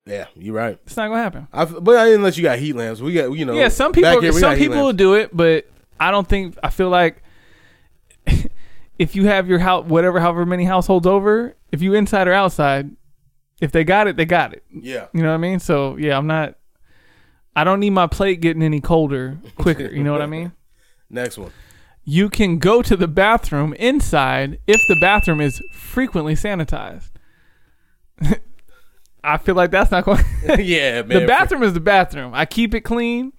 Yeah, 0.06 0.26
you're 0.36 0.54
right. 0.54 0.78
It's 0.84 0.96
not 0.96 1.08
gonna 1.08 1.22
happen. 1.22 1.48
I, 1.52 1.64
but 1.64 1.96
I 1.96 2.04
didn't 2.04 2.22
let 2.22 2.36
you 2.36 2.42
got 2.42 2.58
heat 2.58 2.74
lamps. 2.74 3.00
We 3.00 3.14
got 3.14 3.32
you 3.32 3.44
know. 3.46 3.54
yeah, 3.54 3.68
some 3.68 3.92
people 3.92 4.20
here, 4.20 4.32
some 4.32 4.56
people 4.56 4.84
will 4.84 4.92
do 4.92 5.14
it, 5.14 5.34
but 5.34 5.66
I 5.98 6.10
don't 6.10 6.28
think 6.28 6.56
I 6.62 6.68
feel 6.70 6.90
like 6.90 7.22
if 8.98 9.16
you 9.16 9.26
have 9.26 9.48
your 9.48 9.58
house, 9.58 9.86
whatever, 9.86 10.20
however 10.20 10.46
many 10.46 10.64
households 10.64 11.06
over, 11.06 11.56
if 11.72 11.82
you 11.82 11.94
inside 11.94 12.28
or 12.28 12.32
outside, 12.32 12.90
if 13.60 13.72
they 13.72 13.84
got 13.84 14.06
it, 14.06 14.16
they 14.16 14.24
got 14.24 14.52
it. 14.52 14.64
Yeah. 14.70 15.06
You 15.12 15.22
know 15.22 15.28
what 15.28 15.34
I 15.34 15.38
mean? 15.38 15.58
So 15.60 15.96
yeah, 15.96 16.16
I'm 16.16 16.26
not. 16.26 16.56
I 17.56 17.64
don't 17.64 17.80
need 17.80 17.90
my 17.90 18.06
plate 18.06 18.40
getting 18.40 18.62
any 18.62 18.80
colder 18.80 19.38
quicker. 19.56 19.86
You 19.86 20.02
know 20.02 20.12
what 20.12 20.22
I 20.22 20.26
mean? 20.26 20.52
Next 21.10 21.38
one. 21.38 21.52
You 22.04 22.28
can 22.28 22.58
go 22.58 22.82
to 22.82 22.96
the 22.96 23.08
bathroom 23.08 23.72
inside 23.74 24.58
if 24.66 24.80
the 24.88 24.96
bathroom 25.00 25.40
is 25.40 25.62
frequently 25.72 26.34
sanitized. 26.34 27.10
I 29.24 29.38
feel 29.38 29.54
like 29.54 29.70
that's 29.70 29.90
not 29.90 30.04
going. 30.04 30.22
yeah, 30.58 31.00
man. 31.02 31.20
the 31.20 31.26
bathroom 31.26 31.62
is 31.62 31.72
the 31.72 31.80
bathroom. 31.80 32.32
I 32.34 32.44
keep 32.44 32.74
it 32.74 32.82
clean, 32.82 33.32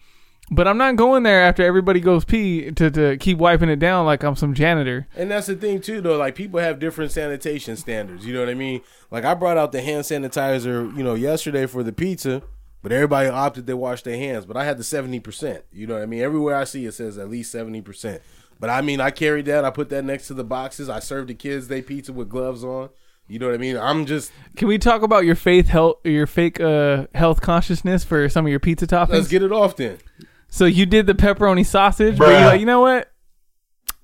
but 0.51 0.67
I'm 0.67 0.77
not 0.77 0.95
going 0.95 1.23
there 1.23 1.43
after 1.43 1.63
everybody 1.63 1.99
goes 1.99 2.23
pee 2.25 2.71
to, 2.71 2.91
to 2.91 3.17
keep 3.17 3.37
wiping 3.37 3.69
it 3.69 3.79
down 3.79 4.05
like 4.05 4.23
I'm 4.23 4.35
some 4.35 4.53
janitor. 4.53 5.07
And 5.15 5.31
that's 5.31 5.47
the 5.47 5.55
thing 5.55 5.81
too, 5.81 6.01
though. 6.01 6.17
Like 6.17 6.35
people 6.35 6.59
have 6.59 6.79
different 6.79 7.11
sanitation 7.11 7.75
standards. 7.75 8.25
You 8.25 8.33
know 8.33 8.41
what 8.41 8.49
I 8.49 8.53
mean? 8.53 8.81
Like 9.09 9.25
I 9.25 9.33
brought 9.33 9.57
out 9.57 9.71
the 9.71 9.81
hand 9.81 10.03
sanitizer, 10.03 10.95
you 10.95 11.03
know, 11.03 11.15
yesterday 11.15 11.65
for 11.65 11.83
the 11.83 11.91
pizza, 11.91 12.43
but 12.83 12.91
everybody 12.91 13.27
opted 13.29 13.65
to 13.67 13.75
wash 13.77 14.03
their 14.03 14.17
hands. 14.17 14.45
But 14.45 14.57
I 14.57 14.65
had 14.65 14.77
the 14.77 14.83
seventy 14.83 15.19
percent. 15.19 15.63
You 15.71 15.87
know 15.87 15.95
what 15.95 16.03
I 16.03 16.05
mean? 16.05 16.21
Everywhere 16.21 16.55
I 16.55 16.63
see 16.65 16.85
it 16.85 16.93
says 16.93 17.17
at 17.17 17.29
least 17.29 17.51
seventy 17.51 17.81
percent. 17.81 18.21
But 18.59 18.69
I 18.69 18.81
mean, 18.81 19.01
I 19.01 19.11
carried 19.11 19.45
that. 19.47 19.65
I 19.65 19.69
put 19.69 19.89
that 19.89 20.05
next 20.05 20.27
to 20.27 20.33
the 20.33 20.43
boxes. 20.43 20.89
I 20.89 20.99
served 20.99 21.29
the 21.29 21.33
kids 21.33 21.67
they 21.67 21.81
pizza 21.81 22.13
with 22.13 22.29
gloves 22.29 22.63
on. 22.63 22.89
You 23.27 23.39
know 23.39 23.47
what 23.47 23.55
I 23.55 23.57
mean? 23.57 23.75
I'm 23.75 24.05
just 24.05 24.31
Can 24.55 24.67
we 24.67 24.77
talk 24.77 25.01
about 25.01 25.25
your 25.25 25.35
faith 25.35 25.67
health, 25.67 25.97
your 26.03 26.27
fake 26.27 26.59
uh, 26.59 27.07
health 27.15 27.41
consciousness 27.41 28.03
for 28.03 28.29
some 28.29 28.45
of 28.45 28.51
your 28.51 28.59
pizza 28.59 28.85
toppings? 28.85 29.09
let's 29.09 29.27
get 29.27 29.41
it 29.41 29.51
off 29.51 29.75
then. 29.75 29.97
So 30.55 30.63
you 30.63 30.85
did 30.85 31.05
the 31.05 31.13
pepperoni 31.13 31.65
sausage, 31.65 32.17
but 32.17 32.29
you're 32.29 32.39
like, 32.45 32.61
you 32.61 32.65
know 32.65 32.79
what? 32.79 33.11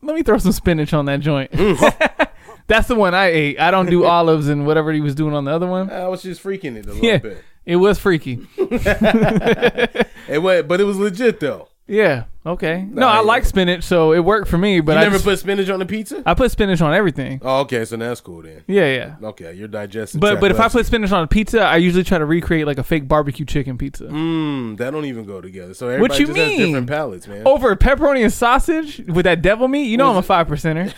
Let 0.02 0.18
me 0.18 0.22
throw 0.22 0.38
some 0.38 0.52
spinach 0.52 0.94
on 0.94 1.06
that 1.06 1.22
joint. 1.22 1.50
Mm. 1.52 2.28
That's 2.68 2.90
the 2.90 2.96
one 2.96 3.14
I 3.14 3.28
ate. 3.28 3.58
I 3.58 3.72
don't 3.72 3.90
do 3.90 4.04
olives 4.18 4.50
and 4.50 4.66
whatever 4.68 4.92
he 4.92 5.00
was 5.00 5.16
doing 5.16 5.34
on 5.34 5.46
the 5.46 5.52
other 5.52 5.66
one. 5.68 5.90
Uh, 5.90 5.94
I 5.94 6.08
was 6.10 6.22
just 6.24 6.44
freaking 6.44 6.76
it 6.76 6.86
a 6.88 6.90
little 6.94 7.06
Yeah, 7.06 7.18
bit. 7.20 7.42
it 7.66 7.78
was 7.78 8.00
freaky. 8.00 8.46
It 8.58 10.42
was, 10.42 10.64
but 10.64 10.82
it 10.82 10.84
was 10.84 10.98
legit 10.98 11.40
though. 11.40 11.70
Yeah. 11.92 12.24
Okay. 12.46 12.88
No, 12.90 13.06
I 13.06 13.20
like 13.20 13.44
spinach, 13.46 13.84
so 13.84 14.14
it 14.14 14.20
worked 14.22 14.48
for 14.48 14.58
me. 14.58 14.80
But 14.80 14.94
You 14.94 14.98
I 15.00 15.02
never 15.04 15.16
just- 15.16 15.26
put 15.26 15.38
spinach 15.40 15.70
on 15.70 15.80
the 15.80 15.86
pizza? 15.86 16.24
I 16.26 16.34
put 16.34 16.50
spinach 16.50 16.80
on 16.82 16.94
everything. 16.94 17.42
Oh, 17.44 17.60
okay, 17.62 17.84
so 17.84 17.98
that's 17.98 18.22
cool 18.22 18.42
then. 18.44 18.64
Yeah, 18.66 18.86
yeah. 19.22 19.28
Okay, 19.30 19.54
you're 19.54 19.68
digesting. 19.68 20.22
But 20.22 20.40
but 20.40 20.52
if 20.52 20.60
I 20.60 20.70
put 20.70 20.86
spinach 20.86 21.12
on 21.12 21.24
a 21.24 21.28
pizza, 21.28 21.62
I 21.62 21.76
usually 21.76 22.06
try 22.06 22.18
to 22.18 22.26
recreate 22.26 22.66
like 22.66 22.78
a 22.78 22.84
fake 22.84 23.10
barbecue 23.10 23.46
chicken 23.46 23.78
pizza. 23.78 24.06
Mmm, 24.06 24.78
that 24.78 24.92
don't 24.92 25.04
even 25.06 25.26
go 25.26 25.42
together. 25.42 25.74
So 25.74 25.90
everybody 25.90 26.10
What 26.14 26.20
you 26.20 26.28
just 26.28 26.38
has 26.40 26.48
mean? 26.58 26.68
different 26.68 26.88
palates, 26.90 27.28
man. 27.28 27.46
Over 27.46 27.76
pepperoni 27.76 28.24
and 28.24 28.32
sausage 28.34 29.00
with 29.08 29.26
that 29.26 29.42
devil 29.42 29.68
meat, 29.68 29.84
you 29.88 29.98
know 29.98 30.10
I'm 30.10 30.18
a 30.18 30.22
five 30.24 30.48
percenter. 30.48 30.94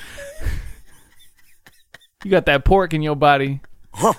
you 2.24 2.30
got 2.32 2.46
that 2.46 2.64
pork 2.66 2.94
in 2.94 3.02
your 3.02 3.16
body. 3.16 3.62
Shout 4.00 4.16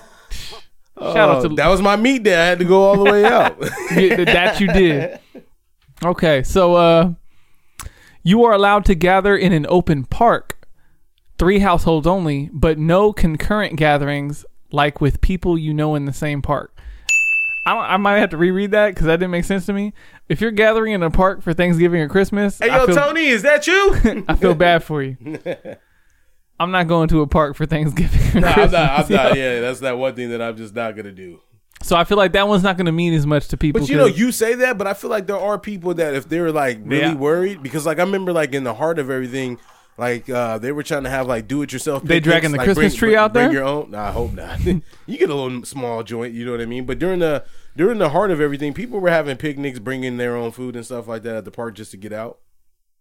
out 0.99 1.37
Oh, 1.45 1.49
to 1.49 1.55
that 1.55 1.67
was 1.67 1.81
my 1.81 1.95
meat 1.95 2.23
day. 2.23 2.35
I 2.35 2.45
had 2.45 2.59
to 2.59 2.65
go 2.65 2.83
all 2.83 3.03
the 3.03 3.09
way 3.11 3.25
out. 3.25 3.57
Yeah, 3.95 4.23
that 4.25 4.59
you 4.59 4.67
did. 4.67 5.19
Okay, 6.03 6.43
so 6.43 6.75
uh, 6.75 7.13
you 8.23 8.43
are 8.43 8.53
allowed 8.53 8.85
to 8.85 8.95
gather 8.95 9.35
in 9.35 9.53
an 9.53 9.65
open 9.69 10.03
park, 10.03 10.67
three 11.39 11.59
households 11.59 12.05
only, 12.05 12.49
but 12.53 12.77
no 12.77 13.13
concurrent 13.13 13.75
gatherings 13.77 14.45
like 14.71 14.99
with 14.99 15.21
people 15.21 15.57
you 15.57 15.73
know 15.73 15.95
in 15.95 16.05
the 16.05 16.13
same 16.13 16.41
park. 16.41 16.71
I, 17.65 17.73
I 17.75 17.97
might 17.97 18.17
have 18.19 18.29
to 18.31 18.37
reread 18.37 18.71
that 18.71 18.89
because 18.89 19.05
that 19.05 19.17
didn't 19.17 19.31
make 19.31 19.45
sense 19.45 19.65
to 19.67 19.73
me. 19.73 19.93
If 20.29 20.41
you're 20.41 20.51
gathering 20.51 20.93
in 20.93 21.01
a 21.01 21.09
park 21.09 21.41
for 21.41 21.53
Thanksgiving 21.53 22.01
or 22.01 22.09
Christmas, 22.09 22.59
hey, 22.59 22.69
I 22.69 22.77
yo, 22.79 22.85
feel, 22.87 22.95
Tony, 22.95 23.25
is 23.27 23.41
that 23.43 23.65
you? 23.65 23.95
I 24.27 24.35
feel 24.35 24.53
bad 24.53 24.83
for 24.83 25.01
you. 25.01 25.17
I'm 26.59 26.71
not 26.71 26.87
going 26.87 27.09
to 27.09 27.21
a 27.21 27.27
park 27.27 27.55
for 27.55 27.65
Thanksgiving. 27.65 28.37
Or 28.37 28.41
Nah, 28.41 28.47
I'm 28.47 28.53
Christmas, 28.53 28.71
not. 28.73 28.91
I'm 28.91 29.11
yo. 29.11 29.15
not. 29.17 29.37
Yeah, 29.37 29.59
that's 29.61 29.79
that 29.81 29.97
one 29.97 30.15
thing 30.15 30.29
that 30.29 30.41
I'm 30.41 30.55
just 30.55 30.73
not 30.75 30.95
gonna 30.95 31.11
do. 31.11 31.39
So 31.85 31.95
I 31.95 32.03
feel 32.03 32.17
like 32.17 32.31
that 32.31 32.47
one's 32.47 32.63
not 32.63 32.77
going 32.77 32.87
to 32.87 32.91
mean 32.91 33.13
as 33.13 33.27
much 33.27 33.47
to 33.49 33.57
people. 33.57 33.81
But 33.81 33.89
you 33.89 33.95
know, 33.95 34.07
you 34.07 34.31
say 34.31 34.55
that, 34.55 34.77
but 34.77 34.87
I 34.87 34.93
feel 34.95 35.09
like 35.11 35.27
there 35.27 35.37
are 35.37 35.59
people 35.59 35.93
that 35.93 36.15
if 36.15 36.27
they're 36.27 36.51
like 36.51 36.79
really 36.83 37.01
Yeah. 37.03 37.13
worried, 37.13 37.61
because 37.61 37.85
like 37.85 37.99
I 37.99 38.01
remember 38.03 38.33
like 38.33 38.53
in 38.53 38.63
the 38.63 38.73
heart 38.73 38.97
of 38.97 39.09
everything, 39.11 39.59
like 39.97 40.27
uh 40.29 40.57
they 40.57 40.71
were 40.71 40.81
trying 40.83 41.03
to 41.03 41.09
have 41.11 41.27
like 41.27 41.47
do 41.47 41.61
it 41.61 41.71
yourself. 41.71 42.03
They 42.03 42.19
dragging 42.19 42.51
the 42.51 42.57
like, 42.57 42.65
Christmas 42.65 42.93
bring- 42.93 42.97
tree 42.99 43.09
bring- 43.09 43.19
out 43.19 43.33
bring 43.33 43.45
there? 43.45 43.53
Your 43.53 43.63
own? 43.65 43.91
Nah, 43.91 44.07
I 44.07 44.11
hope 44.11 44.33
not. 44.33 44.63
you 44.65 44.81
get 45.17 45.29
a 45.29 45.35
little 45.35 45.63
small 45.63 46.01
joint, 46.03 46.33
you 46.33 46.43
know 46.43 46.51
what 46.51 46.61
I 46.61 46.65
mean. 46.65 46.85
But 46.85 46.97
during 46.99 47.19
the 47.19 47.45
during 47.77 47.99
the 47.99 48.09
heart 48.09 48.31
of 48.31 48.41
everything, 48.41 48.73
people 48.73 48.99
were 48.99 49.09
having 49.11 49.37
picnics, 49.37 49.77
bringing 49.79 50.17
their 50.17 50.35
own 50.35 50.51
food 50.51 50.75
and 50.75 50.83
stuff 50.85 51.07
like 51.07 51.21
that 51.23 51.35
at 51.35 51.45
the 51.45 51.51
park 51.51 51.75
just 51.75 51.91
to 51.91 51.97
get 51.97 52.11
out. 52.11 52.39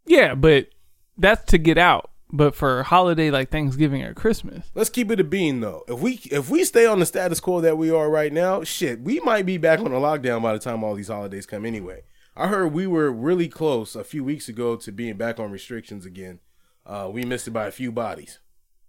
yeah, 0.05 0.35
but 0.35 0.69
that's 1.17 1.45
to 1.53 1.59
get 1.59 1.79
out. 1.79 2.11
But 2.33 2.55
for 2.57 2.81
a 2.81 2.85
holiday 2.85 3.31
like 3.31 3.51
Thanksgiving 3.51 4.03
or 4.03 4.13
Christmas, 4.13 4.71
Let's 4.75 4.91
keep 4.91 5.11
it 5.11 5.21
a 5.21 5.25
bean 5.25 5.61
though. 5.61 5.85
If 5.87 6.01
we 6.01 6.21
if 6.31 6.51
we 6.51 6.65
stay 6.65 6.85
on 6.87 6.99
the 6.99 7.07
status 7.07 7.39
quo 7.39 7.61
that 7.61 7.79
we 7.79 7.91
are 7.91 8.11
right 8.11 8.33
now, 8.33 8.65
shit, 8.65 9.01
we 9.03 9.21
might 9.21 9.47
be 9.47 9.57
back 9.57 9.79
on 9.81 9.87
a 9.93 10.01
lockdown 10.01 10.43
by 10.43 10.53
the 10.53 10.59
time 10.59 10.83
all 10.83 10.95
these 10.95 11.09
holidays 11.09 11.47
come 11.47 11.65
anyway. 11.65 12.03
I 12.37 12.49
heard 12.49 12.73
we 12.73 12.87
were 12.89 13.13
really 13.13 13.47
close 13.47 13.95
a 13.95 14.03
few 14.03 14.25
weeks 14.25 14.49
ago 14.49 14.75
to 14.77 14.91
being 14.91 15.17
back 15.17 15.39
on 15.39 15.53
restrictions 15.53 16.05
again. 16.05 16.41
Uh, 16.85 17.09
we 17.13 17.25
missed 17.25 17.47
it 17.47 17.53
by 17.53 17.67
a 17.67 17.71
few 17.71 17.93
bodies. 17.93 18.41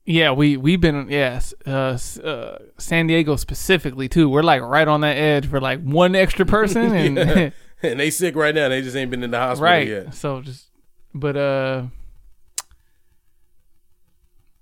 yeah, 0.05 0.31
we 0.31 0.57
we've 0.57 0.81
been 0.81 1.07
yes, 1.09 1.53
uh, 1.67 1.91
s- 1.93 2.17
uh, 2.17 2.63
San 2.79 3.05
Diego 3.05 3.35
specifically 3.35 4.09
too. 4.09 4.27
We're 4.27 4.41
like 4.43 4.61
right 4.63 4.87
on 4.87 5.01
that 5.01 5.17
edge 5.17 5.45
for 5.47 5.61
like 5.61 5.81
one 5.83 6.15
extra 6.15 6.45
person, 6.47 6.95
and 6.95 7.53
and 7.83 7.99
they 7.99 8.09
sick 8.09 8.35
right 8.35 8.55
now. 8.55 8.69
They 8.69 8.81
just 8.81 8.95
ain't 8.95 9.11
been 9.11 9.21
in 9.23 9.29
the 9.31 9.37
hospital 9.39 9.71
right. 9.71 9.87
yet. 9.87 10.15
So 10.15 10.41
just, 10.41 10.69
but 11.13 11.37
uh, 11.37 11.83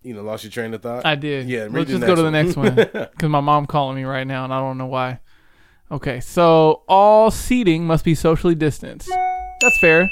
You 0.03 0.13
know, 0.13 0.21
lost 0.21 0.43
your 0.43 0.51
train 0.51 0.73
of 0.73 0.81
thought. 0.81 1.05
I 1.05 1.15
did. 1.15 1.47
Yeah, 1.47 1.67
let's 1.69 1.89
just 1.89 2.05
go 2.05 2.15
to 2.15 2.21
the 2.21 2.31
next 2.31 2.43
next 2.43 2.57
one 2.57 2.75
because 2.75 3.29
my 3.29 3.41
mom 3.41 3.65
calling 3.65 3.95
me 3.95 4.03
right 4.03 4.27
now, 4.27 4.43
and 4.43 4.53
I 4.53 4.59
don't 4.59 4.77
know 4.77 4.85
why. 4.85 5.19
Okay, 5.91 6.19
so 6.19 6.83
all 6.87 7.29
seating 7.31 7.85
must 7.85 8.03
be 8.03 8.15
socially 8.15 8.55
distanced. 8.55 9.09
That's 9.61 9.79
fair. 9.79 10.09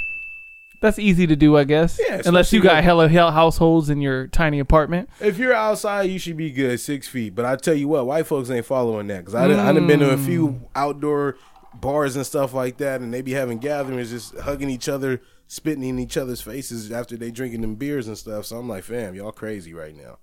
That's 0.81 0.97
easy 0.97 1.27
to 1.27 1.35
do, 1.35 1.57
I 1.57 1.63
guess. 1.63 1.99
Yeah, 2.03 2.21
Unless 2.25 2.51
you 2.53 2.61
got 2.61 2.83
hella 2.83 3.07
hell 3.07 3.31
households 3.31 3.89
in 3.89 4.01
your 4.01 4.27
tiny 4.27 4.59
apartment. 4.59 5.09
If 5.19 5.37
you're 5.37 5.53
outside, 5.53 6.03
you 6.09 6.17
should 6.17 6.37
be 6.37 6.51
good 6.51 6.79
six 6.79 7.07
feet. 7.07 7.35
But 7.35 7.45
I 7.45 7.55
tell 7.55 7.75
you 7.75 7.87
what, 7.87 8.07
white 8.07 8.25
folks 8.25 8.49
ain't 8.49 8.65
following 8.65 9.05
that 9.07 9.19
because 9.19 9.35
I 9.35 9.47
done, 9.47 9.59
I 9.59 9.71
done 9.73 9.85
been 9.85 9.99
to 9.99 10.09
a 10.11 10.17
few 10.17 10.47
mm. 10.47 10.61
outdoor 10.75 11.37
bars 11.73 12.15
and 12.15 12.25
stuff 12.25 12.53
like 12.53 12.77
that, 12.77 13.01
and 13.01 13.13
they 13.13 13.21
be 13.21 13.33
having 13.33 13.59
gatherings, 13.59 14.09
just 14.09 14.35
hugging 14.39 14.69
each 14.69 14.89
other, 14.89 15.21
spitting 15.51 15.83
in 15.83 15.99
each 15.99 16.15
other's 16.15 16.39
faces 16.39 16.93
after 16.93 17.17
they 17.17 17.29
drinking 17.29 17.59
them 17.59 17.75
beers 17.75 18.07
and 18.07 18.17
stuff. 18.17 18.45
So 18.45 18.57
I'm 18.57 18.69
like, 18.69 18.85
fam, 18.85 19.15
y'all 19.15 19.33
crazy 19.33 19.73
right 19.73 19.93
now. 19.93 20.19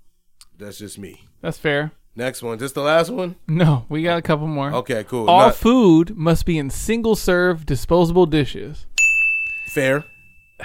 That's 0.56 0.78
just 0.78 0.98
me. 0.98 1.26
That's 1.42 1.58
fair. 1.58 1.92
Next 2.16 2.42
one, 2.42 2.58
just 2.58 2.74
the 2.74 2.80
last 2.80 3.10
one. 3.10 3.36
No, 3.46 3.84
we 3.90 4.02
got 4.02 4.18
a 4.18 4.22
couple 4.22 4.46
more. 4.46 4.72
Okay, 4.72 5.04
cool. 5.04 5.28
All 5.28 5.48
Not 5.48 5.54
food 5.54 6.16
must 6.16 6.46
be 6.46 6.56
in 6.56 6.70
single 6.70 7.14
serve 7.14 7.66
disposable 7.66 8.26
dishes. 8.26 8.86
fair. 9.68 10.04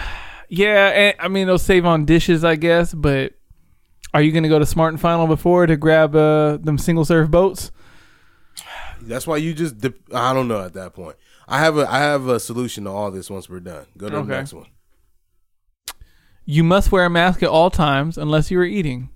Yeah, 0.49 0.89
and, 0.89 1.15
I 1.19 1.29
mean 1.29 1.47
they'll 1.47 1.57
save 1.57 1.83
on 1.83 2.05
dishes, 2.05 2.43
I 2.43 2.57
guess, 2.57 2.93
but 2.93 3.33
are 4.13 4.21
you 4.21 4.31
gonna 4.31 4.49
go 4.49 4.59
to 4.59 4.67
Smart 4.67 4.93
and 4.93 5.01
Final 5.01 5.25
before 5.25 5.65
to 5.65 5.75
grab 5.75 6.15
uh, 6.15 6.57
them 6.57 6.77
single 6.77 7.05
serve 7.05 7.31
boats? 7.31 7.71
That's 9.01 9.25
why 9.25 9.37
you 9.37 9.55
just. 9.55 9.79
Dip, 9.79 9.99
I 10.13 10.31
don't 10.31 10.47
know 10.47 10.61
at 10.61 10.73
that 10.73 10.93
point. 10.93 11.15
I 11.47 11.59
have 11.59 11.77
a 11.77 11.91
I 11.91 11.99
have 11.99 12.27
a 12.27 12.39
solution 12.39 12.85
to 12.85 12.89
all 12.89 13.11
this 13.11 13.29
once 13.29 13.49
we're 13.49 13.59
done. 13.59 13.85
Go 13.97 14.09
to 14.09 14.17
Okay. 14.17 14.27
the 14.27 14.33
next 14.35 14.53
one. 14.53 14.67
You 16.45 16.63
must 16.63 16.91
wear 16.91 17.05
a 17.05 17.09
mask 17.09 17.41
at 17.43 17.49
all 17.49 17.69
times 17.69 18.17
unless 18.17 18.51
you 18.51 18.59
are 18.59 18.65
eating. 18.65 19.09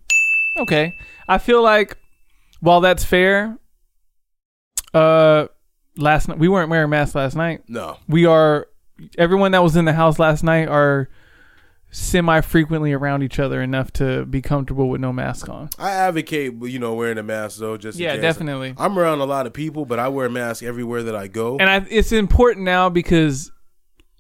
Okay. 0.58 0.94
I 1.28 1.38
feel 1.38 1.62
like 1.62 1.98
while 2.62 2.82
that's 2.82 3.04
fair, 3.04 3.58
uh 4.94 5.48
last 5.98 6.28
night 6.28 6.40
we 6.40 6.48
weren't 6.48 6.70
wearing 6.70 6.90
masks 6.90 7.16
last 7.16 7.36
night. 7.36 7.64
No, 7.68 7.98
We 8.08 8.26
are 8.26 8.68
everyone 9.18 9.52
that 9.52 9.62
was 9.64 9.76
in 9.76 9.86
the 9.86 9.94
house 9.94 10.18
last 10.20 10.44
night 10.44 10.68
are 10.70 11.10
semi 11.90 12.42
frequently 12.42 12.94
around 12.94 13.24
each 13.24 13.40
other 13.40 13.62
enough 13.62 13.92
to 13.94 14.26
be 14.26 14.42
comfortable 14.42 14.90
with 14.90 15.02
no 15.02 15.14
mask 15.14 15.50
on. 15.50 15.70
I 15.78 15.92
advocate 15.92 16.54
you 16.62 16.80
know 16.80 16.94
wearing 16.94 17.18
a 17.18 17.24
mask 17.24 17.60
though. 17.60 17.78
Just 17.78 17.98
Yeah, 17.98 18.18
definitely. 18.18 18.74
I'm 18.78 18.98
around 18.98 19.20
a 19.20 19.26
lot 19.26 19.48
of 19.48 19.54
people, 19.54 19.86
but 19.86 20.00
I 20.00 20.08
wear 20.10 20.28
a 20.28 20.30
mask 20.30 20.64
everywhere 20.64 21.04
that 21.04 21.16
I 21.16 21.28
go. 21.28 21.58
And 21.58 21.70
I, 21.70 21.86
it's 21.90 22.12
important 22.12 22.66
now 22.66 22.90
because 22.90 23.52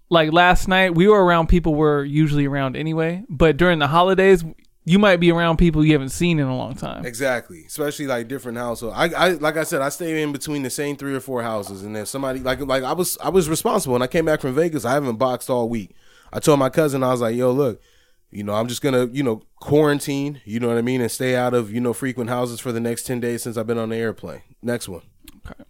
like 0.09 0.31
last 0.31 0.67
night 0.67 0.95
we 0.95 1.07
were 1.07 1.23
around 1.23 1.47
people 1.47 1.75
we're 1.75 2.03
usually 2.03 2.45
around 2.45 2.75
anyway, 2.75 3.23
but 3.29 3.57
during 3.57 3.79
the 3.79 3.87
holidays 3.87 4.43
you 4.87 4.97
might 4.97 5.17
be 5.17 5.29
around 5.33 5.57
people 5.57 5.83
you 5.83 5.91
haven't 5.91 6.11
seen 6.11 6.39
in 6.39 6.47
a 6.47 6.55
long 6.55 6.73
time. 6.73 7.05
Exactly, 7.05 7.65
especially 7.67 8.07
like 8.07 8.29
different 8.29 8.57
households. 8.57 8.95
I, 8.97 9.07
I 9.07 9.29
like 9.31 9.57
I 9.57 9.63
said, 9.63 9.81
I 9.81 9.89
stay 9.89 10.23
in 10.23 10.31
between 10.31 10.63
the 10.63 10.69
same 10.69 10.95
three 10.95 11.13
or 11.13 11.19
four 11.19 11.43
houses, 11.43 11.83
and 11.83 11.97
if 11.97 12.07
somebody 12.07 12.39
like 12.39 12.61
like 12.61 12.83
I 12.83 12.93
was 12.93 13.17
I 13.21 13.27
was 13.27 13.49
responsible 13.49 13.95
and 13.95 14.03
I 14.03 14.07
came 14.07 14.23
back 14.23 14.39
from 14.39 14.55
Vegas. 14.55 14.85
I 14.85 14.93
haven't 14.93 15.17
boxed 15.17 15.49
all 15.49 15.67
week. 15.67 15.93
I 16.37 16.39
told 16.39 16.59
my 16.59 16.69
cousin 16.69 17.01
I 17.01 17.07
was 17.07 17.19
like, 17.19 17.35
"Yo, 17.35 17.51
look, 17.51 17.81
you 18.29 18.43
know, 18.43 18.53
I'm 18.53 18.67
just 18.67 18.83
gonna 18.83 19.07
you 19.07 19.23
know 19.23 19.41
quarantine. 19.59 20.39
You 20.45 20.59
know 20.59 20.67
what 20.67 20.77
I 20.77 20.83
mean, 20.83 21.01
and 21.01 21.09
stay 21.09 21.35
out 21.35 21.55
of 21.55 21.73
you 21.73 21.81
know 21.81 21.93
frequent 21.93 22.29
houses 22.29 22.59
for 22.59 22.71
the 22.71 22.79
next 22.79 23.07
ten 23.07 23.19
days 23.19 23.41
since 23.41 23.57
I've 23.57 23.65
been 23.65 23.79
on 23.79 23.89
the 23.89 23.95
airplane." 23.95 24.43
Next 24.61 24.87
one. 24.87 25.01
Okay. 25.37 25.63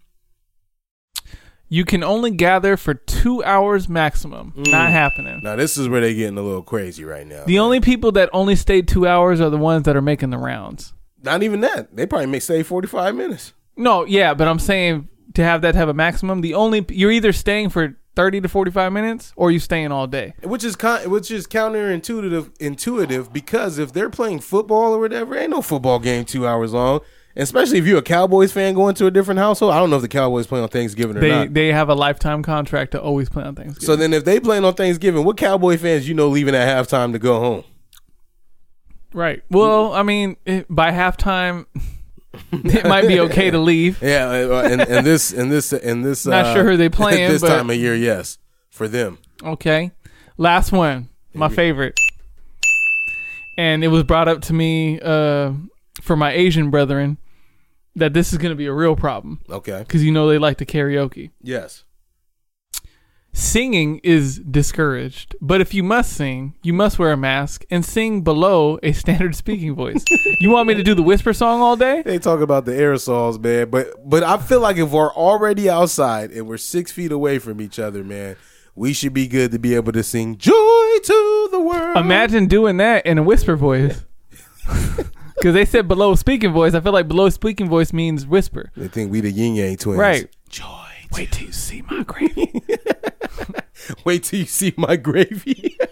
You 1.70 1.86
can 1.86 2.04
only 2.04 2.30
gather 2.32 2.76
for 2.76 2.92
two 2.92 3.42
hours 3.44 3.88
maximum. 3.88 4.52
Mm. 4.58 4.70
Not 4.70 4.90
happening. 4.90 5.40
Now 5.42 5.56
this 5.56 5.78
is 5.78 5.88
where 5.88 6.02
they're 6.02 6.12
getting 6.12 6.36
a 6.36 6.42
little 6.42 6.62
crazy 6.62 7.02
right 7.02 7.26
now. 7.26 7.44
The 7.46 7.60
only 7.60 7.80
people 7.80 8.12
that 8.12 8.28
only 8.34 8.54
stay 8.54 8.82
two 8.82 9.06
hours 9.06 9.40
are 9.40 9.48
the 9.48 9.56
ones 9.56 9.84
that 9.84 9.96
are 9.96 10.02
making 10.02 10.28
the 10.28 10.38
rounds. 10.38 10.92
Not 11.22 11.42
even 11.42 11.60
that. 11.62 11.96
They 11.96 12.04
probably 12.04 12.26
may 12.26 12.40
say 12.40 12.62
forty 12.62 12.88
five 12.88 13.14
minutes. 13.14 13.54
No, 13.74 14.04
yeah, 14.04 14.34
but 14.34 14.46
I'm 14.46 14.58
saying 14.58 15.08
to 15.32 15.42
have 15.42 15.62
that 15.62 15.74
have 15.76 15.88
a 15.88 15.94
maximum, 15.94 16.42
the 16.42 16.52
only 16.52 16.84
you're 16.90 17.10
either 17.10 17.32
staying 17.32 17.70
for 17.70 17.96
30 18.18 18.40
to 18.40 18.48
45 18.48 18.92
minutes 18.92 19.32
or 19.36 19.52
you 19.52 19.60
staying 19.60 19.92
all 19.92 20.08
day. 20.08 20.34
Which 20.42 20.64
is 20.64 20.74
con- 20.74 21.08
which 21.08 21.30
is 21.30 21.46
counterintuitive 21.46 22.50
intuitive 22.58 23.32
because 23.32 23.78
if 23.78 23.92
they're 23.92 24.10
playing 24.10 24.40
football 24.40 24.92
or 24.92 24.98
whatever, 24.98 25.38
ain't 25.38 25.50
no 25.50 25.62
football 25.62 26.00
game 26.00 26.24
two 26.24 26.44
hours 26.44 26.72
long. 26.72 26.98
Especially 27.36 27.78
if 27.78 27.86
you're 27.86 27.98
a 27.98 28.02
Cowboys 28.02 28.50
fan 28.52 28.74
going 28.74 28.96
to 28.96 29.06
a 29.06 29.12
different 29.12 29.38
household. 29.38 29.72
I 29.72 29.78
don't 29.78 29.88
know 29.90 29.96
if 29.96 30.02
the 30.02 30.08
Cowboys 30.08 30.48
play 30.48 30.60
on 30.60 30.68
Thanksgiving 30.68 31.16
or 31.16 31.20
They 31.20 31.30
not. 31.30 31.54
they 31.54 31.68
have 31.68 31.88
a 31.88 31.94
lifetime 31.94 32.42
contract 32.42 32.90
to 32.90 33.00
always 33.00 33.28
play 33.28 33.44
on 33.44 33.54
Thanksgiving. 33.54 33.86
So 33.86 33.94
then 33.94 34.12
if 34.12 34.24
they 34.24 34.40
playing 34.40 34.64
on 34.64 34.74
Thanksgiving, 34.74 35.24
what 35.24 35.36
Cowboy 35.36 35.76
fans 35.78 36.08
you 36.08 36.14
know 36.14 36.26
leaving 36.26 36.56
at 36.56 36.66
halftime 36.66 37.12
to 37.12 37.20
go 37.20 37.38
home? 37.38 37.64
right. 39.12 39.44
Well, 39.48 39.92
I 39.92 40.02
mean, 40.02 40.36
by 40.68 40.90
halftime 40.90 41.66
it 42.52 42.84
might 42.86 43.08
be 43.08 43.20
okay 43.20 43.50
to 43.50 43.58
leave. 43.58 44.00
Yeah, 44.02 44.28
uh, 44.28 44.68
and, 44.70 44.80
and 44.82 45.06
this 45.06 45.32
and 45.32 45.50
this 45.50 45.72
and 45.72 46.04
this. 46.04 46.26
Not 46.26 46.46
uh, 46.46 46.54
sure 46.54 46.64
who 46.64 46.76
they 46.76 46.88
playing, 47.00 47.30
this 47.30 47.42
but- 47.42 47.48
time 47.48 47.70
of 47.70 47.76
year. 47.76 47.94
Yes, 47.94 48.38
for 48.70 48.88
them. 48.88 49.18
Okay. 49.42 49.92
Last 50.36 50.70
one, 50.72 51.08
my 51.34 51.48
favorite. 51.48 51.98
And 53.56 53.82
it 53.82 53.88
was 53.88 54.04
brought 54.04 54.28
up 54.28 54.40
to 54.42 54.52
me 54.52 55.00
uh, 55.00 55.52
for 56.00 56.16
my 56.16 56.30
Asian 56.32 56.70
brethren 56.70 57.18
that 57.96 58.14
this 58.14 58.32
is 58.32 58.38
going 58.38 58.50
to 58.52 58.56
be 58.56 58.66
a 58.66 58.72
real 58.72 58.94
problem 58.94 59.40
Okay. 59.50 59.78
because 59.80 60.04
you 60.04 60.12
know 60.12 60.28
they 60.28 60.38
like 60.38 60.58
to 60.58 60.66
karaoke. 60.66 61.30
Yes. 61.42 61.82
Singing 63.38 64.00
is 64.02 64.40
discouraged, 64.40 65.36
but 65.40 65.60
if 65.60 65.72
you 65.72 65.84
must 65.84 66.12
sing, 66.12 66.54
you 66.64 66.72
must 66.72 66.98
wear 66.98 67.12
a 67.12 67.16
mask 67.16 67.64
and 67.70 67.84
sing 67.84 68.22
below 68.22 68.80
a 68.82 68.90
standard 68.90 69.36
speaking 69.36 69.76
voice. 69.76 70.04
you 70.40 70.50
want 70.50 70.66
me 70.66 70.74
to 70.74 70.82
do 70.82 70.92
the 70.92 71.04
whisper 71.04 71.32
song 71.32 71.60
all 71.60 71.76
day? 71.76 72.02
They 72.02 72.18
talk 72.18 72.40
about 72.40 72.64
the 72.64 72.72
aerosols, 72.72 73.40
man, 73.40 73.70
but 73.70 73.92
but 74.04 74.24
I 74.24 74.38
feel 74.38 74.58
like 74.58 74.76
if 74.76 74.90
we're 74.90 75.12
already 75.12 75.70
outside 75.70 76.32
and 76.32 76.48
we're 76.48 76.56
six 76.56 76.90
feet 76.90 77.12
away 77.12 77.38
from 77.38 77.60
each 77.60 77.78
other, 77.78 78.02
man, 78.02 78.34
we 78.74 78.92
should 78.92 79.14
be 79.14 79.28
good 79.28 79.52
to 79.52 79.60
be 79.60 79.76
able 79.76 79.92
to 79.92 80.02
sing 80.02 80.36
"Joy 80.36 80.52
to 81.04 81.48
the 81.52 81.60
World." 81.60 81.96
Imagine 81.96 82.48
doing 82.48 82.78
that 82.78 83.06
in 83.06 83.18
a 83.18 83.22
whisper 83.22 83.54
voice. 83.54 84.04
Because 85.38 85.54
they 85.54 85.64
said 85.64 85.86
below 85.86 86.16
speaking 86.16 86.52
voice. 86.52 86.74
I 86.74 86.80
feel 86.80 86.92
like 86.92 87.06
below 87.06 87.28
speaking 87.28 87.68
voice 87.68 87.92
means 87.92 88.26
whisper. 88.26 88.72
They 88.76 88.88
think 88.88 89.12
we 89.12 89.20
the 89.20 89.30
Ying 89.30 89.54
Yang 89.54 89.76
Twins, 89.76 89.96
Right. 90.00 90.28
Joy. 90.48 90.88
Wait 91.12 91.30
till 91.30 91.46
you 91.46 91.52
see 91.52 91.82
my 91.82 92.02
gravy. 92.06 92.52
Wait 94.04 94.24
till 94.24 94.40
you 94.40 94.46
see 94.46 94.74
my 94.76 94.96
gravy. 94.96 95.78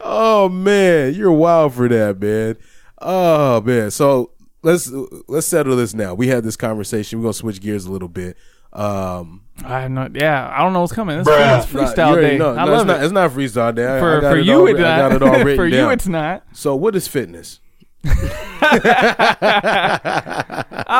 oh 0.00 0.48
man, 0.48 1.14
you're 1.14 1.32
wild 1.32 1.74
for 1.74 1.88
that, 1.88 2.20
man. 2.20 2.56
Oh 3.00 3.60
man. 3.62 3.90
So 3.90 4.30
let's 4.62 4.90
let's 5.28 5.46
settle 5.46 5.76
this 5.76 5.94
now. 5.94 6.14
We 6.14 6.28
had 6.28 6.44
this 6.44 6.56
conversation. 6.56 7.18
We're 7.18 7.24
gonna 7.24 7.34
switch 7.34 7.60
gears 7.60 7.86
a 7.86 7.92
little 7.92 8.08
bit. 8.08 8.36
Um 8.72 9.42
I 9.64 9.80
have 9.82 9.90
no. 9.90 10.08
Yeah, 10.14 10.50
I 10.54 10.62
don't 10.62 10.72
know 10.72 10.80
what's 10.80 10.92
coming. 10.92 11.18
It's, 11.18 11.28
Nah, 11.28 11.58
it's 11.58 11.66
freestyle 11.66 12.12
already 12.12 12.30
day. 12.30 12.38
know. 12.38 12.54
I 12.54 12.64
No, 12.64 12.72
love 12.72 12.80
it's 12.80 12.86
not. 12.88 13.04
It's 13.04 13.12
not 13.12 13.30
freestyle 13.30 13.74
day. 13.74 13.86
I- 13.86 13.96
I 13.96 14.00
For 14.00 14.20
got 14.20 14.30
for 14.32 14.36
it 14.38 14.46
you, 14.46 14.54
all, 14.60 14.66
it's 14.68 14.78
writ- 14.78 14.86
I 14.86 14.98
got 14.98 15.12
it 15.12 15.20
not. 15.20 15.28
all 15.28 15.34
written 15.44 15.56
for 15.56 15.66
you, 15.66 15.76
down. 15.76 15.92
it's 15.92 16.06
not. 16.06 16.44
So 16.52 16.76
what 16.76 16.94
is 16.96 17.08
fitness? 17.08 17.60
I 18.04 19.64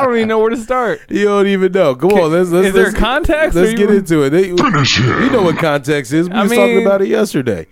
don't 0.05 0.17
even 0.17 0.29
know 0.29 0.39
where 0.39 0.51
to 0.51 0.57
start. 0.57 1.01
You 1.09 1.25
don't 1.25 1.47
even 1.47 1.73
know. 1.73 1.95
Come 1.95 2.13
on, 2.13 2.31
let's 2.33 2.51
let's 2.51 2.69
is 2.69 2.75
there 2.75 2.85
let's, 2.85 2.97
context, 2.97 3.57
Let's 3.57 3.71
get 3.73 3.91
you- 3.91 3.97
into 3.97 4.23
it. 4.25 4.31
They, 4.31 4.49
you 4.49 4.57
know 5.31 5.43
what 5.43 5.57
context 5.59 6.13
is. 6.13 6.29
We 6.29 6.35
I 6.35 6.43
was 6.43 6.53
talking 6.53 6.83
about 6.85 7.01
it 7.03 7.09
yesterday. 7.09 7.67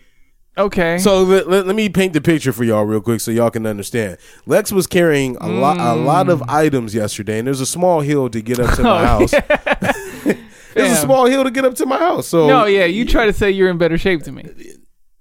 Okay. 0.56 0.98
So 0.98 1.22
let, 1.22 1.48
let, 1.48 1.66
let 1.68 1.76
me 1.76 1.88
paint 1.88 2.14
the 2.14 2.20
picture 2.20 2.52
for 2.52 2.64
y'all 2.64 2.82
real 2.84 3.00
quick 3.00 3.20
so 3.20 3.30
y'all 3.30 3.50
can 3.50 3.64
understand. 3.64 4.18
Lex 4.44 4.72
was 4.72 4.88
carrying 4.88 5.36
a 5.36 5.48
lot 5.48 5.78
a 5.78 5.94
lot 5.94 6.28
of 6.28 6.42
items 6.48 6.92
yesterday, 6.94 7.38
and 7.38 7.46
there's 7.46 7.60
a 7.60 7.66
small 7.66 8.00
hill 8.00 8.28
to 8.30 8.40
get 8.42 8.58
up 8.58 8.74
to 8.74 8.82
my 8.82 8.88
Mm. 8.88 8.98
Oh, 8.98 9.06
house. 9.06 9.30
there's 10.74 10.92
a 10.92 10.96
small 10.96 11.26
hill 11.26 11.44
to 11.44 11.50
get 11.52 11.64
up 11.64 11.74
to 11.76 11.86
my 11.86 11.96
house. 11.98 12.26
So 12.26 12.48
no, 12.48 12.64
yeah, 12.66 12.86
you 12.86 13.04
try 13.04 13.26
to 13.26 13.32
say 13.32 13.52
you're 13.52 13.70
in 13.70 13.78
better 13.78 13.96
shape 13.98 14.24
than 14.24 14.34
me. 14.34 14.48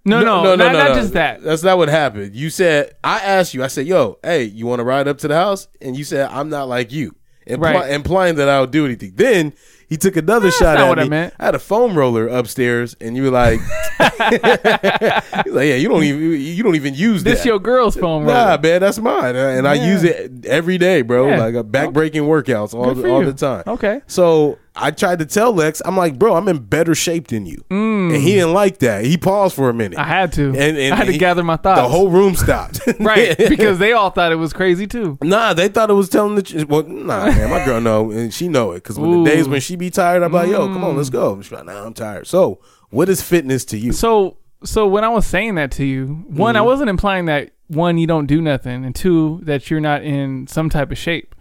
No, 0.07 0.21
no, 0.23 0.55
not, 0.55 0.71
no, 0.71 0.71
not 0.71 0.95
just 0.95 1.13
that. 1.13 1.43
That's 1.43 1.63
not 1.63 1.77
what 1.77 1.89
happened. 1.89 2.35
You 2.35 2.49
said 2.49 2.95
I 3.03 3.19
asked 3.19 3.53
you. 3.53 3.63
I 3.63 3.67
said, 3.67 3.85
"Yo, 3.87 4.17
hey, 4.23 4.43
you 4.43 4.65
want 4.65 4.79
to 4.79 4.83
ride 4.83 5.07
up 5.07 5.17
to 5.19 5.27
the 5.27 5.35
house?" 5.35 5.67
And 5.81 5.95
you 5.97 6.03
said, 6.03 6.29
"I'm 6.31 6.49
not 6.49 6.67
like 6.67 6.91
you," 6.91 7.15
impli- 7.47 7.59
Right. 7.59 7.91
implying 7.91 8.35
that 8.35 8.49
I 8.49 8.61
would 8.61 8.71
do 8.71 8.85
anything. 8.85 9.13
Then 9.15 9.53
he 9.89 9.95
took 9.97 10.15
another 10.17 10.51
shot 10.51 10.75
not 10.77 10.83
at 10.83 10.89
what 10.89 10.97
me. 10.97 11.03
I 11.03 11.07
meant. 11.09 11.33
had 11.39 11.55
a 11.55 11.59
foam 11.59 11.97
roller 11.97 12.27
upstairs, 12.27 12.95
and 12.99 13.15
you 13.15 13.23
were 13.23 13.29
like, 13.31 13.59
He's 13.99 15.53
like, 15.53 15.67
"Yeah, 15.67 15.75
you 15.75 15.89
don't 15.89 16.03
even 16.03 16.21
you 16.41 16.63
don't 16.63 16.75
even 16.75 16.93
use 16.93 17.23
This 17.23 17.39
that." 17.39 17.45
your 17.47 17.59
girl's 17.59 17.95
phone. 17.95 18.25
Nah, 18.25 18.57
man, 18.61 18.81
that's 18.81 18.99
mine, 18.99 19.35
uh, 19.35 19.39
and 19.39 19.67
I 19.67 19.75
Yeah. 19.75 19.87
use 19.91 20.03
it 20.03 20.45
every 20.45 20.77
day, 20.77 21.01
bro. 21.01 21.29
Yeah. 21.29 21.39
Like 21.39 21.55
a 21.55 21.63
back 21.63 21.93
breaking 21.93 22.23
workouts 22.23 22.73
all 22.73 22.85
Good 22.93 22.97
the, 22.97 23.01
for 23.03 23.09
all 23.09 23.19
you. 23.23 23.31
the 23.31 23.37
time. 23.37 23.63
Okay. 23.67 24.01
So 24.07 24.57
I 24.79 24.91
tried 24.91 25.19
to 25.19 25.25
tell 25.25 25.51
Lex, 25.53 25.81
I'm 25.85 25.97
like, 25.97 26.17
bro, 26.19 26.35
I'm 26.35 26.47
in 26.47 26.59
better 26.59 26.93
shape 26.95 27.27
than 27.27 27.45
you, 27.45 27.63
and 27.69 28.11
he 28.15 28.33
didn't 28.35 28.53
like 28.53 28.79
that. 28.79 29.03
He 29.05 29.17
paused 29.17 29.55
for 29.55 29.69
a 29.69 29.73
minute. 29.73 29.97
Mm. 29.97 30.01
I 30.01 30.05
had 30.05 30.33
to. 30.33 30.49
And- 30.49 30.77
and 30.77 30.93
I 30.93 30.97
had 30.97 31.07
to 31.07 31.11
he- 31.13 31.17
gather 31.17 31.43
my 31.43 31.57
thoughts. 31.57 31.81
the 31.81 31.87
whole 31.89 32.09
room 32.09 32.35
stopped. 32.35 32.79
right 32.99 33.37
because 33.49 33.79
they 33.79 33.93
all 33.93 34.09
thought 34.11 34.31
it 34.31 34.35
was 34.35 34.53
crazy 34.53 34.85
too. 34.87 35.17
nah, 35.23 35.53
they 35.53 35.67
thought 35.67 35.89
it 35.89 35.93
was 35.93 36.09
telling 36.09 36.35
the 36.35 36.43
truth. 36.43 36.67
Well, 36.67 36.83
nah, 36.83 37.25
man, 37.25 37.49
my 37.49 37.65
girl 37.65 37.81
know, 37.81 38.11
and 38.11 38.33
she 38.33 38.47
know 38.47 38.71
it 38.71 38.83
because 38.83 38.99
when 38.99 39.23
the 39.23 39.29
days 39.29 39.47
when 39.47 39.61
she 39.61 39.75
be 39.75 39.89
tired, 39.89 40.23
I'm 40.23 40.31
like, 40.31 40.49
yo, 40.49 40.67
come 40.67 40.83
on, 40.83 40.95
let's 40.97 41.09
go. 41.09 41.41
She's 41.41 41.51
like, 41.51 41.65
nah, 41.65 41.85
I'm 41.85 41.93
tired. 41.93 42.27
So, 42.27 42.59
what 42.89 43.09
is 43.09 43.21
fitness 43.21 43.65
to 43.65 43.77
you? 43.77 43.91
So 43.93 44.37
so 44.63 44.87
when 44.87 45.03
I 45.03 45.09
was 45.09 45.25
saying 45.25 45.55
that 45.55 45.71
to 45.71 45.85
you, 45.85 46.07
one, 46.27 46.53
Mm-hmm. 46.53 46.57
I 46.57 46.61
wasn't 46.61 46.89
implying 46.89 47.25
that 47.25 47.51
one 47.67 47.97
you 47.97 48.07
don't 48.07 48.25
do 48.27 48.41
nothing, 48.41 48.85
and 48.85 48.93
two 48.95 49.39
that 49.43 49.69
you're 49.69 49.79
not 49.81 50.03
in 50.03 50.47
some 50.47 50.69
type 50.69 50.91
of 50.91 50.97
shape. 50.97 51.33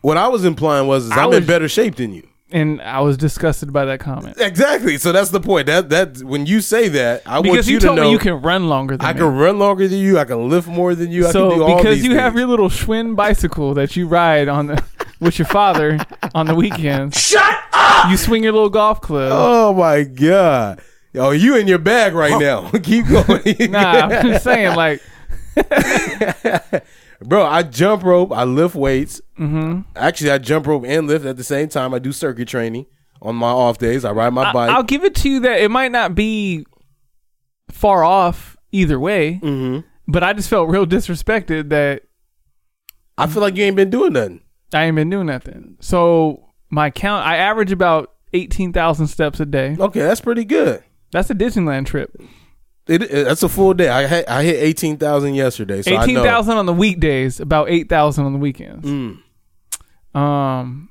What 0.00 0.16
I 0.16 0.28
was 0.28 0.44
implying 0.44 0.86
was, 0.86 1.06
is 1.06 1.10
I 1.12 1.24
I'm 1.24 1.32
in 1.32 1.44
better 1.44 1.68
shape 1.68 1.96
than 1.96 2.14
you. 2.14 2.27
And 2.50 2.80
I 2.80 3.00
was 3.00 3.18
disgusted 3.18 3.74
by 3.74 3.84
that 3.84 4.00
comment 4.00 4.38
Exactly. 4.38 4.96
So 4.96 5.12
that's 5.12 5.28
the 5.28 5.40
point. 5.40 5.66
That 5.66 5.90
that 5.90 6.22
when 6.22 6.46
you 6.46 6.62
say 6.62 6.88
that, 6.88 7.22
I 7.26 7.34
want 7.34 7.44
because 7.44 7.68
you, 7.68 7.74
you, 7.74 7.80
to 7.80 7.94
know 7.94 8.04
me 8.04 8.10
you 8.12 8.18
can 8.18 8.40
run 8.40 8.68
longer 8.68 8.96
than 8.96 9.06
I 9.06 9.12
me. 9.12 9.18
can 9.20 9.36
run 9.36 9.58
longer 9.58 9.86
than 9.86 9.98
you. 9.98 10.18
I 10.18 10.24
can 10.24 10.48
lift 10.48 10.66
more 10.66 10.94
than 10.94 11.12
you. 11.12 11.26
I 11.26 11.32
can 11.32 11.48
do 11.50 11.56
so 11.56 11.76
because 11.76 12.02
you 12.02 12.14
have 12.14 12.34
your 12.36 12.46
little 12.46 12.70
Schwinn 12.70 13.14
bicycle 13.14 13.74
that 13.74 13.96
you 13.96 14.08
ride 14.08 14.48
on 14.48 14.68
the 14.68 14.82
with 15.20 15.38
your 15.38 15.46
father 15.46 15.98
on 16.34 16.46
the 16.46 16.54
weekends. 16.54 17.20
Shut 17.20 17.54
up! 17.72 18.10
You 18.10 18.16
swing 18.16 18.44
your 18.44 18.52
little 18.52 18.70
golf 18.70 19.02
club. 19.02 19.30
Oh 19.34 19.74
my 19.74 20.04
god! 20.04 20.80
Oh, 21.14 21.30
you 21.30 21.56
in 21.56 21.68
your 21.68 21.78
bag 21.78 22.14
right 22.14 22.40
now. 22.40 22.70
Keep 22.82 23.08
going. 23.08 23.70
Nah, 23.70 24.08
I'm 24.08 24.26
just 24.26 24.44
saying 24.44 24.74
like 24.74 25.02
bro. 27.22 27.44
I 27.44 27.62
jump 27.62 28.02
rope. 28.02 28.32
I 28.32 28.44
lift 28.44 28.74
weights. 28.74 29.20
Mm-hmm. 29.38 29.82
Actually, 29.96 30.30
I 30.30 30.38
jump 30.38 30.66
rope 30.66 30.84
and 30.86 31.06
lift 31.06 31.24
at 31.24 31.36
the 31.36 31.44
same 31.44 31.68
time. 31.68 31.94
I 31.94 31.98
do 31.98 32.12
circuit 32.12 32.48
training 32.48 32.86
on 33.20 33.36
my 33.36 33.48
off 33.48 33.78
days. 33.78 34.04
I 34.04 34.12
ride 34.12 34.32
my 34.32 34.50
I, 34.50 34.52
bike. 34.52 34.70
I'll 34.70 34.82
give 34.82 35.04
it 35.04 35.14
to 35.16 35.28
you 35.28 35.40
that 35.40 35.60
it 35.60 35.70
might 35.70 35.92
not 35.92 36.14
be 36.14 36.66
far 37.70 38.04
off 38.04 38.56
either 38.72 38.98
way, 38.98 39.40
mm-hmm. 39.42 39.80
but 40.06 40.22
I 40.22 40.32
just 40.32 40.48
felt 40.48 40.68
real 40.68 40.86
disrespected 40.86 41.70
that 41.70 42.02
I 43.16 43.26
feel 43.26 43.42
like 43.42 43.56
you 43.56 43.64
ain't 43.64 43.76
been 43.76 43.90
doing 43.90 44.12
nothing. 44.12 44.42
I 44.72 44.84
ain't 44.84 44.96
been 44.96 45.10
doing 45.10 45.26
nothing. 45.26 45.76
So 45.80 46.50
my 46.70 46.90
count, 46.90 47.26
I 47.26 47.36
average 47.36 47.72
about 47.72 48.12
eighteen 48.32 48.72
thousand 48.72 49.08
steps 49.08 49.40
a 49.40 49.46
day. 49.46 49.76
Okay, 49.78 50.00
that's 50.00 50.20
pretty 50.20 50.44
good. 50.44 50.84
That's 51.10 51.30
a 51.30 51.34
Disneyland 51.34 51.86
trip. 51.86 52.14
It, 52.88 53.02
it- 53.02 53.24
that's 53.26 53.42
a 53.42 53.48
full 53.48 53.74
day. 53.74 53.88
I 53.88 54.02
had, 54.06 54.26
I 54.26 54.42
hit 54.44 54.56
eighteen 54.62 54.96
thousand 54.96 55.34
yesterday. 55.34 55.82
So 55.82 55.90
eighteen 56.00 56.16
thousand 56.16 56.56
on 56.56 56.66
the 56.66 56.72
weekdays, 56.72 57.38
about 57.40 57.68
eight 57.70 57.88
thousand 57.88 58.24
on 58.26 58.32
the 58.32 58.38
weekends. 58.38 58.86
Mm. 58.86 60.18
Um, 60.18 60.90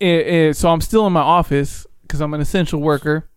it, 0.00 0.56
so 0.56 0.70
I'm 0.70 0.80
still 0.80 1.06
in 1.06 1.12
my 1.12 1.20
office 1.20 1.86
because 2.02 2.20
I'm 2.20 2.34
an 2.34 2.40
essential 2.40 2.80
worker. 2.80 3.28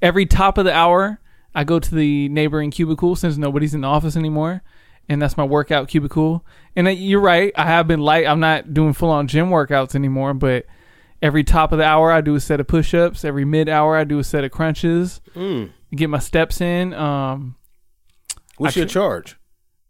Every 0.00 0.26
top 0.26 0.58
of 0.58 0.64
the 0.64 0.72
hour, 0.72 1.20
I 1.54 1.64
go 1.64 1.78
to 1.78 1.94
the 1.94 2.28
neighboring 2.28 2.70
cubicle 2.70 3.16
since 3.16 3.36
nobody's 3.36 3.74
in 3.74 3.80
the 3.82 3.88
office 3.88 4.16
anymore, 4.16 4.62
and 5.08 5.20
that's 5.20 5.36
my 5.36 5.44
workout 5.44 5.88
cubicle. 5.88 6.44
And 6.76 6.86
uh, 6.86 6.90
you're 6.90 7.20
right, 7.20 7.52
I 7.56 7.64
have 7.66 7.86
been 7.88 8.00
light. 8.00 8.26
I'm 8.26 8.40
not 8.40 8.72
doing 8.74 8.92
full 8.92 9.10
on 9.10 9.26
gym 9.28 9.50
workouts 9.50 9.94
anymore, 9.94 10.34
but 10.34 10.66
every 11.20 11.42
top 11.44 11.72
of 11.72 11.78
the 11.78 11.84
hour, 11.84 12.12
I 12.12 12.20
do 12.20 12.34
a 12.36 12.40
set 12.40 12.60
of 12.60 12.66
push 12.68 12.94
ups. 12.94 13.24
Every 13.24 13.44
mid 13.44 13.68
hour, 13.68 13.96
I 13.96 14.04
do 14.04 14.18
a 14.18 14.24
set 14.24 14.44
of 14.44 14.50
crunches. 14.52 15.20
Mm. 15.34 15.70
Get 15.94 16.10
my 16.10 16.18
steps 16.18 16.60
in. 16.60 16.92
Um, 16.94 17.56
What's 18.58 18.76
I 18.76 18.80
your 18.80 18.88
charge? 18.88 19.36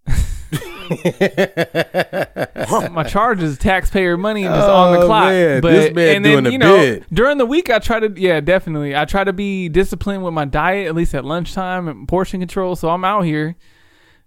my 2.90 3.04
charge 3.06 3.42
is 3.42 3.58
taxpayer 3.58 4.16
money 4.16 4.42
just 4.44 4.68
on 4.68 4.92
the 4.92 5.00
Oh, 5.00 5.06
clock. 5.06 5.28
man. 5.28 5.60
But 5.60 5.72
This 5.72 5.94
man 5.94 6.16
and 6.16 6.24
then 6.24 6.52
you 6.52 6.58
know 6.58 6.76
bid. 6.76 7.06
during 7.12 7.38
the 7.38 7.46
week 7.46 7.70
I 7.70 7.78
try 7.78 8.00
to 8.00 8.12
yeah 8.20 8.40
definitely 8.40 8.96
I 8.96 9.04
try 9.04 9.24
to 9.24 9.32
be 9.32 9.68
disciplined 9.68 10.24
with 10.24 10.34
my 10.34 10.44
diet 10.44 10.86
at 10.88 10.94
least 10.94 11.14
at 11.14 11.24
lunchtime 11.24 11.88
and 11.88 12.08
portion 12.08 12.40
control. 12.40 12.76
So 12.76 12.90
I'm 12.90 13.04
out 13.04 13.22
here. 13.22 13.56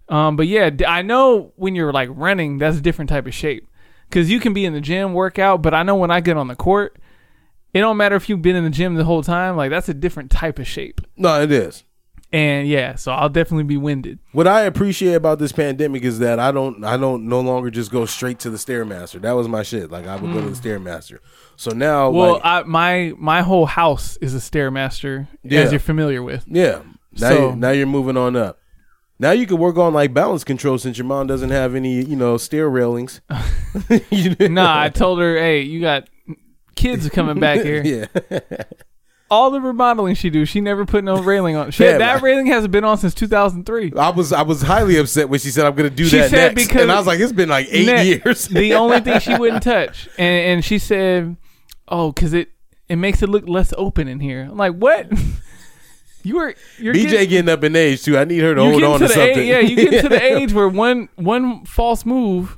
Um, 0.10 0.36
but 0.36 0.48
yeah, 0.48 0.70
I 0.88 1.02
know 1.04 1.54
when 1.56 1.74
you're 1.74 1.94
like 1.94 2.10
running, 2.12 2.58
that's 2.58 2.78
a 2.78 2.82
different 2.82 3.10
type 3.10 3.28
of 3.28 3.34
shape. 3.34 3.68
Because 4.10 4.30
you 4.30 4.42
can 4.42 4.54
be 4.54 4.66
in 4.66 4.74
the 4.74 4.82
gym, 4.82 5.14
workout, 5.14 5.62
but 5.62 5.74
I 5.74 5.84
know 5.84 5.96
when 5.96 6.12
I 6.12 6.20
get 6.20 6.36
on 6.36 6.50
the 6.50 6.56
court, 6.56 6.98
it 7.74 7.80
don't 7.80 7.98
matter 7.98 8.16
if 8.16 8.30
you've 8.30 8.42
been 8.42 8.56
in 8.56 8.64
the 8.64 8.70
gym 8.70 8.96
the 8.96 9.04
whole 9.04 9.24
time. 9.24 9.56
Like 9.56 9.70
that's 9.70 9.90
a 9.90 9.94
different 9.94 10.32
type 10.32 10.60
of 10.60 10.68
shape. 10.68 11.02
No, 11.18 11.42
it 11.42 11.52
is. 11.52 11.84
And 12.34 12.66
yeah, 12.66 12.96
so 12.96 13.12
I'll 13.12 13.28
definitely 13.30 13.66
be 13.66 13.76
winded. 13.76 14.20
What 14.32 14.48
I 14.48 14.62
appreciate 14.62 15.16
about 15.16 15.40
this 15.40 15.52
pandemic 15.52 16.04
is 16.04 16.20
that 16.20 16.40
I 16.40 16.52
don't 16.52 16.84
I 16.84 16.96
don't 16.96 17.28
no 17.28 17.42
longer 17.42 17.70
just 17.70 17.92
go 17.92 18.06
straight 18.06 18.40
to 18.40 18.50
the 18.50 18.58
stairmaster. 18.58 19.22
That 19.22 19.34
was 19.34 19.50
my 19.50 19.64
shit. 19.64 19.92
Like 19.92 20.08
I 20.08 20.16
would 20.16 20.32
go 20.32 20.42
to 20.42 20.50
the 20.50 20.56
mm. 20.56 20.80
stairmaster. 20.80 21.20
So 21.58 21.72
now, 21.72 22.10
Well, 22.10 22.34
like, 22.34 22.42
I, 22.46 22.64
my 22.64 23.14
my 23.18 23.42
whole 23.42 23.66
house 23.66 24.18
is 24.18 24.34
a 24.34 24.38
stairmaster, 24.40 25.28
Yeah. 25.44 25.62
as 25.62 25.72
you're 25.72 25.80
familiar 25.80 26.24
with. 26.24 26.46
yeah. 26.48 26.82
Now, 27.20 27.30
So- 27.30 27.50
you, 27.50 27.56
now 27.58 27.72
you're 27.72 27.88
moving 27.88 28.16
on 28.16 28.38
up. 28.38 28.60
Now 29.20 29.32
you 29.32 29.46
can 29.46 29.58
work 29.60 29.78
on 29.78 29.94
like 29.94 30.16
balance 30.16 30.44
control 30.44 30.80
since 30.80 30.98
your 30.98 31.06
mom 31.06 31.28
doesn't 31.28 31.52
have 31.52 31.76
any, 31.76 32.02
you 32.04 32.16
know, 32.16 32.38
stair 32.38 32.68
railings. 32.70 33.22
Nah, 34.40 34.82
I 34.82 34.90
told 34.94 35.20
her, 35.20 35.38
hey, 35.38 35.62
you 35.62 35.80
got 35.80 36.10
kids 36.82 37.06
are 37.06 37.10
coming 37.10 37.40
back 37.40 37.62
here. 37.62 37.82
yeah. 38.32 38.40
All 39.30 39.50
the 39.50 39.62
remodeling 39.62 40.16
she 40.16 40.30
do, 40.30 40.44
she 40.46 40.60
never 40.60 40.86
put 40.86 41.06
no 41.06 41.22
railing 41.24 41.56
on. 41.56 41.72
She, 41.72 41.86
Yeah, 41.86 41.98
that 42.00 42.16
but- 42.16 42.22
railing 42.24 42.48
hasn't 42.48 42.74
been 42.74 42.84
on 42.84 42.98
since 42.98 43.14
2003. 43.14 43.94
I 43.98 44.10
was 44.10 44.34
I 44.34 44.42
was 44.42 44.62
highly 44.62 44.98
upset 44.98 45.30
when 45.30 45.40
she 45.40 45.52
said 45.52 45.66
I'm 45.66 45.74
going 45.74 45.90
to 45.90 45.96
do 45.96 46.06
She 46.06 46.18
that 46.18 46.30
said 46.32 46.56
next, 46.56 46.68
because- 46.68 46.82
and 46.82 46.92
I 46.92 46.98
was 46.98 47.08
like, 47.08 47.22
it's 47.22 47.32
been 47.32 47.48
like 47.48 47.68
eight 47.70 47.86
Ne- 47.86 48.08
years. 48.08 48.48
the 48.50 48.74
only 48.82 49.00
thing 49.00 49.20
she 49.22 49.34
wouldn't 49.38 49.64
touch, 49.64 50.10
and 50.18 50.46
and 50.58 50.66
she 50.66 50.80
said, 50.80 51.38
"Oh, 51.88 52.12
because 52.12 52.34
it 52.34 52.50
it 52.90 52.98
makes 52.98 53.22
it 53.22 53.30
look 53.30 53.48
less 53.48 53.74
open 53.78 54.10
in 54.10 54.20
here." 54.20 54.42
I'm 54.52 54.58
like, 54.58 54.74
what? 54.76 55.10
you 56.24 56.36
were 56.36 56.54
you're 56.78 56.94
BJ 56.94 57.10
getting, 57.12 57.30
getting 57.30 57.50
up 57.50 57.64
in 57.64 57.74
age 57.76 58.04
too. 58.04 58.18
I 58.18 58.26
need 58.26 58.40
her 58.40 58.54
to 58.54 58.62
you 58.62 58.70
hold 58.72 58.84
on 58.84 59.00
to 59.00 59.08
to 59.08 59.08
the 59.08 59.14
something. 59.14 59.40
age, 59.40 59.48
yeah, 59.48 59.60
you 59.60 59.76
get 59.78 60.02
to 60.02 60.10
the 60.10 60.22
age 60.22 60.52
where 60.52 60.68
one 60.68 61.08
one 61.16 61.64
false 61.64 62.06
move, 62.06 62.58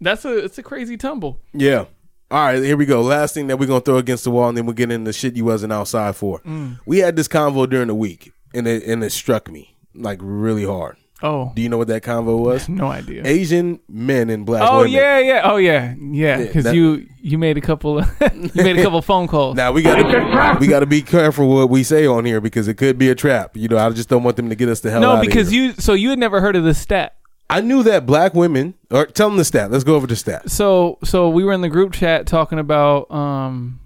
that's 0.00 0.24
a 0.24 0.38
it's 0.44 0.56
a 0.58 0.62
crazy 0.62 0.96
tumble. 0.96 1.40
Yeah. 1.52 1.86
All 2.30 2.38
right, 2.38 2.62
here 2.62 2.76
we 2.76 2.86
go. 2.86 3.02
Last 3.02 3.34
thing 3.34 3.48
that 3.48 3.58
we're 3.58 3.66
gonna 3.66 3.80
throw 3.80 3.96
against 3.96 4.24
the 4.24 4.30
wall, 4.30 4.48
and 4.48 4.56
then 4.56 4.64
we'll 4.66 4.74
get 4.74 4.92
into 4.92 5.08
the 5.08 5.12
shit 5.12 5.36
you 5.36 5.44
wasn't 5.44 5.72
outside 5.72 6.14
for. 6.14 6.38
Mm. 6.40 6.78
We 6.86 6.98
had 6.98 7.16
this 7.16 7.26
convo 7.26 7.68
during 7.68 7.88
the 7.88 7.94
week, 7.94 8.32
and 8.54 8.68
it 8.68 8.84
and 8.84 9.02
it 9.02 9.10
struck 9.10 9.50
me 9.50 9.76
like 9.94 10.18
really 10.22 10.64
hard. 10.64 10.96
Oh, 11.22 11.52
Do 11.54 11.60
you 11.60 11.68
know 11.68 11.76
what 11.76 11.88
that 11.88 12.02
convo 12.02 12.38
was? 12.38 12.66
no 12.68 12.86
idea. 12.86 13.20
Asian 13.26 13.78
men 13.90 14.30
and 14.30 14.46
black 14.46 14.62
Oh 14.64 14.78
women. 14.78 14.92
yeah, 14.92 15.18
yeah, 15.18 15.40
oh 15.44 15.56
yeah, 15.58 15.94
yeah. 15.98 16.38
Yeah, 16.38 16.46
Because 16.46 16.64
that- 16.64 16.74
you 16.74 17.06
you 17.20 17.36
made 17.36 17.58
a 17.58 17.60
couple 17.60 18.00
you 18.32 18.50
made 18.64 18.78
a 18.78 18.82
couple 18.82 19.02
phone 19.02 19.26
calls. 19.26 19.56
Now 19.56 19.72
we 19.72 19.82
got 19.82 19.96
to 19.96 20.56
we 20.60 20.66
got 20.68 20.80
to 20.80 20.86
be 20.86 21.02
careful 21.02 21.48
what 21.48 21.68
we 21.68 21.82
say 21.82 22.06
on 22.06 22.24
here 22.24 22.40
because 22.40 22.68
it 22.68 22.74
could 22.74 22.96
be 22.96 23.10
a 23.10 23.14
trap. 23.14 23.56
You 23.56 23.68
know, 23.68 23.76
I 23.76 23.90
just 23.90 24.08
don't 24.08 24.22
want 24.22 24.36
them 24.36 24.48
to 24.50 24.54
get 24.54 24.68
us 24.70 24.80
the 24.80 24.90
hell 24.90 25.04
out 25.04 25.14
no, 25.16 25.20
of 25.20 25.26
because 25.26 25.50
here. 25.50 25.64
you 25.64 25.72
so 25.74 25.92
you 25.94 26.08
had 26.10 26.18
never 26.18 26.40
heard 26.40 26.54
of 26.56 26.64
this 26.64 26.78
stat. 26.78 27.16
I 27.50 27.60
knew 27.60 27.82
that 27.82 28.06
black 28.06 28.34
women. 28.34 28.74
Or 28.90 29.06
tell 29.06 29.28
them 29.28 29.36
the 29.36 29.44
stat. 29.44 29.70
Let's 29.70 29.84
go 29.84 29.94
over 29.94 30.06
the 30.06 30.16
stat. 30.16 30.50
so 30.50 30.98
so 31.04 31.28
we 31.28 31.44
were 31.44 31.52
in 31.52 31.60
the 31.60 31.68
group 31.68 31.92
chat 31.92 32.26
talking 32.26 32.58
about 32.58 33.10
um 33.10 33.80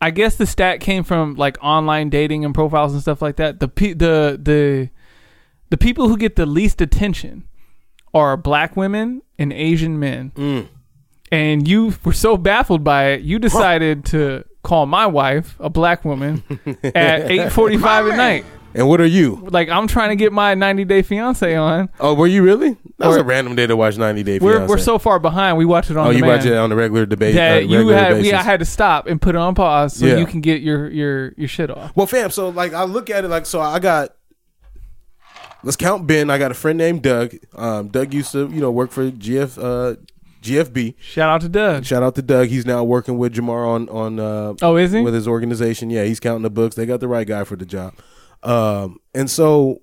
I 0.00 0.10
guess 0.10 0.36
the 0.36 0.46
stat 0.46 0.80
came 0.80 1.04
from 1.04 1.34
like 1.36 1.56
online 1.62 2.10
dating 2.10 2.44
and 2.44 2.54
profiles 2.54 2.92
and 2.92 3.00
stuff 3.02 3.22
like 3.22 3.36
that. 3.36 3.60
The 3.60 3.68
pe- 3.68 3.94
the 3.94 4.38
the 4.40 4.90
the 5.70 5.76
people 5.76 6.08
who 6.08 6.16
get 6.16 6.36
the 6.36 6.46
least 6.46 6.80
attention 6.80 7.48
are 8.12 8.36
black 8.36 8.76
women 8.76 9.22
and 9.38 9.52
Asian 9.52 9.98
men. 9.98 10.32
Mm. 10.36 10.68
And 11.32 11.66
you 11.66 11.94
were 12.04 12.12
so 12.12 12.36
baffled 12.36 12.84
by 12.84 13.08
it, 13.08 13.22
you 13.22 13.38
decided 13.38 14.04
to 14.06 14.44
call 14.62 14.86
my 14.86 15.06
wife, 15.06 15.56
a 15.58 15.68
black 15.68 16.04
woman, 16.04 16.42
at 16.84 17.28
8:45 17.28 18.12
at 18.12 18.16
night. 18.16 18.44
And 18.76 18.86
what 18.88 19.00
are 19.00 19.06
you? 19.06 19.46
Like 19.50 19.68
I'm 19.70 19.86
trying 19.88 20.10
to 20.10 20.16
get 20.16 20.32
my 20.32 20.54
90 20.54 20.84
day 20.84 21.00
fiance 21.02 21.56
on. 21.56 21.88
Oh, 21.98 22.12
were 22.14 22.26
you 22.26 22.42
really? 22.42 22.76
That 22.98 23.08
was 23.08 23.16
Or- 23.16 23.20
a 23.20 23.24
random 23.24 23.56
day 23.56 23.66
to 23.66 23.74
watch 23.76 23.96
90 23.96 24.22
Day 24.22 24.38
We're 24.38 24.66
we're 24.66 24.78
so 24.78 24.98
far 24.98 25.18
behind. 25.18 25.56
We 25.58 25.64
watch 25.64 25.90
it 25.90 25.96
on 25.96 26.06
Oh, 26.06 26.10
you 26.10 26.20
demand. 26.20 26.38
watch 26.40 26.46
it 26.46 26.56
on 26.56 26.70
a 26.72 26.76
regular 26.76 27.06
debate. 27.06 27.36
uh, 27.36 27.58
you 27.60 27.76
regular 27.78 27.94
had 27.96 28.08
basis. 28.10 28.22
we 28.24 28.32
I 28.32 28.42
had 28.42 28.60
to 28.60 28.66
stop 28.66 29.06
and 29.06 29.20
put 29.20 29.34
it 29.34 29.38
on 29.38 29.54
pause 29.54 29.96
so 29.96 30.06
Yeah. 30.06 30.16
you 30.18 30.26
can 30.26 30.40
get 30.42 30.60
your 30.62 30.88
your 30.90 31.32
your 31.36 31.48
shit 31.48 31.70
off. 31.70 31.92
Well, 31.96 32.06
fam, 32.06 32.30
so 32.30 32.50
like 32.50 32.72
I 32.74 32.84
look 32.84 33.08
at 33.10 33.24
it 33.24 33.28
like 33.28 33.46
so 33.46 33.60
I 33.60 33.78
got 33.78 34.10
let's 35.62 35.76
count 35.76 36.06
Ben. 36.06 36.30
I 36.30 36.38
got 36.38 36.50
a 36.50 36.54
friend 36.54 36.78
named 36.78 37.02
Doug. 37.02 37.34
Um, 37.54 37.88
Doug 37.88 38.12
used 38.14 38.32
to, 38.32 38.48
you 38.48 38.60
know, 38.60 38.70
work 38.70 38.90
for 38.90 39.10
GF 39.10 39.58
uh 39.58 39.96
GFB. 40.42 40.94
Shout 41.00 41.28
out 41.28 41.40
to 41.40 41.48
Doug. 41.48 41.84
Shout 41.84 42.02
out 42.02 42.14
to 42.14 42.22
Doug. 42.22 42.48
He's 42.48 42.64
now 42.66 42.84
working 42.84 43.18
with 43.18 43.34
Jamar 43.34 43.66
on 43.66 43.88
on 43.88 44.20
uh 44.20 44.54
Oh, 44.62 44.76
is 44.76 44.92
he? 44.92 45.00
with 45.00 45.14
his 45.14 45.26
organization. 45.26 45.90
Yeah, 45.90 46.04
he's 46.04 46.20
counting 46.20 46.42
the 46.42 46.50
books. 46.50 46.76
They 46.76 46.86
got 46.86 47.00
the 47.00 47.08
right 47.08 47.26
guy 47.26 47.44
for 47.44 47.56
the 47.56 47.66
job. 47.66 47.94
Um 48.46 48.98
and 49.14 49.30
so 49.30 49.82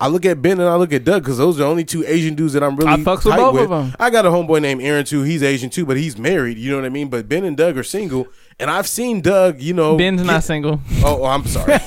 I 0.00 0.08
look 0.08 0.26
at 0.26 0.42
Ben 0.42 0.58
and 0.60 0.68
I 0.68 0.74
look 0.74 0.92
at 0.92 1.04
Doug 1.04 1.22
because 1.22 1.38
those 1.38 1.56
are 1.56 1.60
the 1.60 1.66
only 1.66 1.84
two 1.84 2.04
Asian 2.06 2.34
dudes 2.34 2.52
that 2.54 2.62
I'm 2.64 2.76
really 2.76 2.90
I 2.92 2.96
fucks 2.96 3.24
with 3.24 3.34
tight 3.34 3.38
both 3.38 3.58
of 3.60 3.72
'em. 3.72 3.94
I 3.98 4.10
got 4.10 4.26
a 4.26 4.28
homeboy 4.28 4.60
named 4.60 4.82
Aaron 4.82 5.04
too. 5.04 5.22
He's 5.22 5.42
Asian 5.42 5.70
too, 5.70 5.86
but 5.86 5.96
he's 5.96 6.18
married. 6.18 6.58
You 6.58 6.70
know 6.72 6.76
what 6.78 6.84
I 6.84 6.88
mean? 6.90 7.08
But 7.08 7.28
Ben 7.28 7.44
and 7.44 7.56
Doug 7.56 7.78
are 7.78 7.84
single, 7.84 8.26
and 8.58 8.70
I've 8.70 8.88
seen 8.88 9.20
Doug. 9.20 9.62
You 9.62 9.72
know, 9.72 9.96
Ben's 9.96 10.20
get- 10.20 10.26
not 10.26 10.42
single. 10.44 10.80
Oh, 11.04 11.22
oh, 11.22 11.24
I'm 11.26 11.46
sorry. 11.46 11.78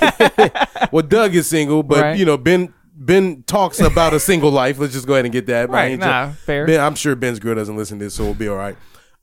well, 0.91 1.03
Doug 1.05 1.35
is 1.35 1.47
single, 1.47 1.83
but 1.83 2.01
Right. 2.01 2.17
you 2.17 2.25
know, 2.25 2.37
Ben 2.37 2.73
Ben 2.95 3.43
talks 3.45 3.79
about 3.79 4.13
a 4.13 4.19
single 4.19 4.49
life. 4.51 4.79
Let's 4.79 4.93
just 4.93 5.05
go 5.05 5.13
ahead 5.13 5.25
and 5.25 5.31
get 5.31 5.45
that. 5.47 5.69
Right, 5.69 5.99
nah, 5.99 6.29
fair. 6.31 6.65
Ben, 6.65 6.79
I'm 6.79 6.95
sure 6.95 7.15
Ben's 7.15 7.39
girl 7.39 7.55
doesn't 7.55 7.75
listen 7.77 7.99
to 7.99 8.05
this, 8.05 8.15
so 8.15 8.23
we'll 8.23 8.33
be 8.33 8.47
all 8.47 8.55
right. 8.57 8.75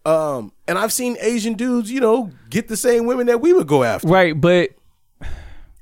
Um, 0.07 0.53
and 0.69 0.79
I've 0.79 0.93
seen 0.93 1.17
Asian 1.21 1.55
dudes, 1.55 1.91
you 1.91 1.99
know, 2.01 2.31
get 2.51 2.69
the 2.69 2.77
same 2.77 3.07
women 3.07 3.27
that 3.29 3.41
we 3.41 3.53
would 3.55 3.67
go 3.67 3.83
after, 3.83 4.07
Right, 4.07 4.39
but 4.39 4.71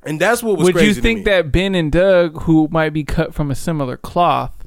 and 0.05 0.20
that's 0.20 0.42
what 0.42 0.59
was 0.59 0.72
would 0.72 0.82
you 0.82 0.94
think 0.94 1.24
that 1.24 1.53
Ben 1.53 1.74
and 1.74 1.92
Doug, 1.92 2.42
who 2.42 2.68
might 2.70 2.90
be 2.90 3.05
cut 3.05 3.34
from 3.34 3.50
a 3.50 3.55
similar 3.55 3.96
cloth, 3.96 4.66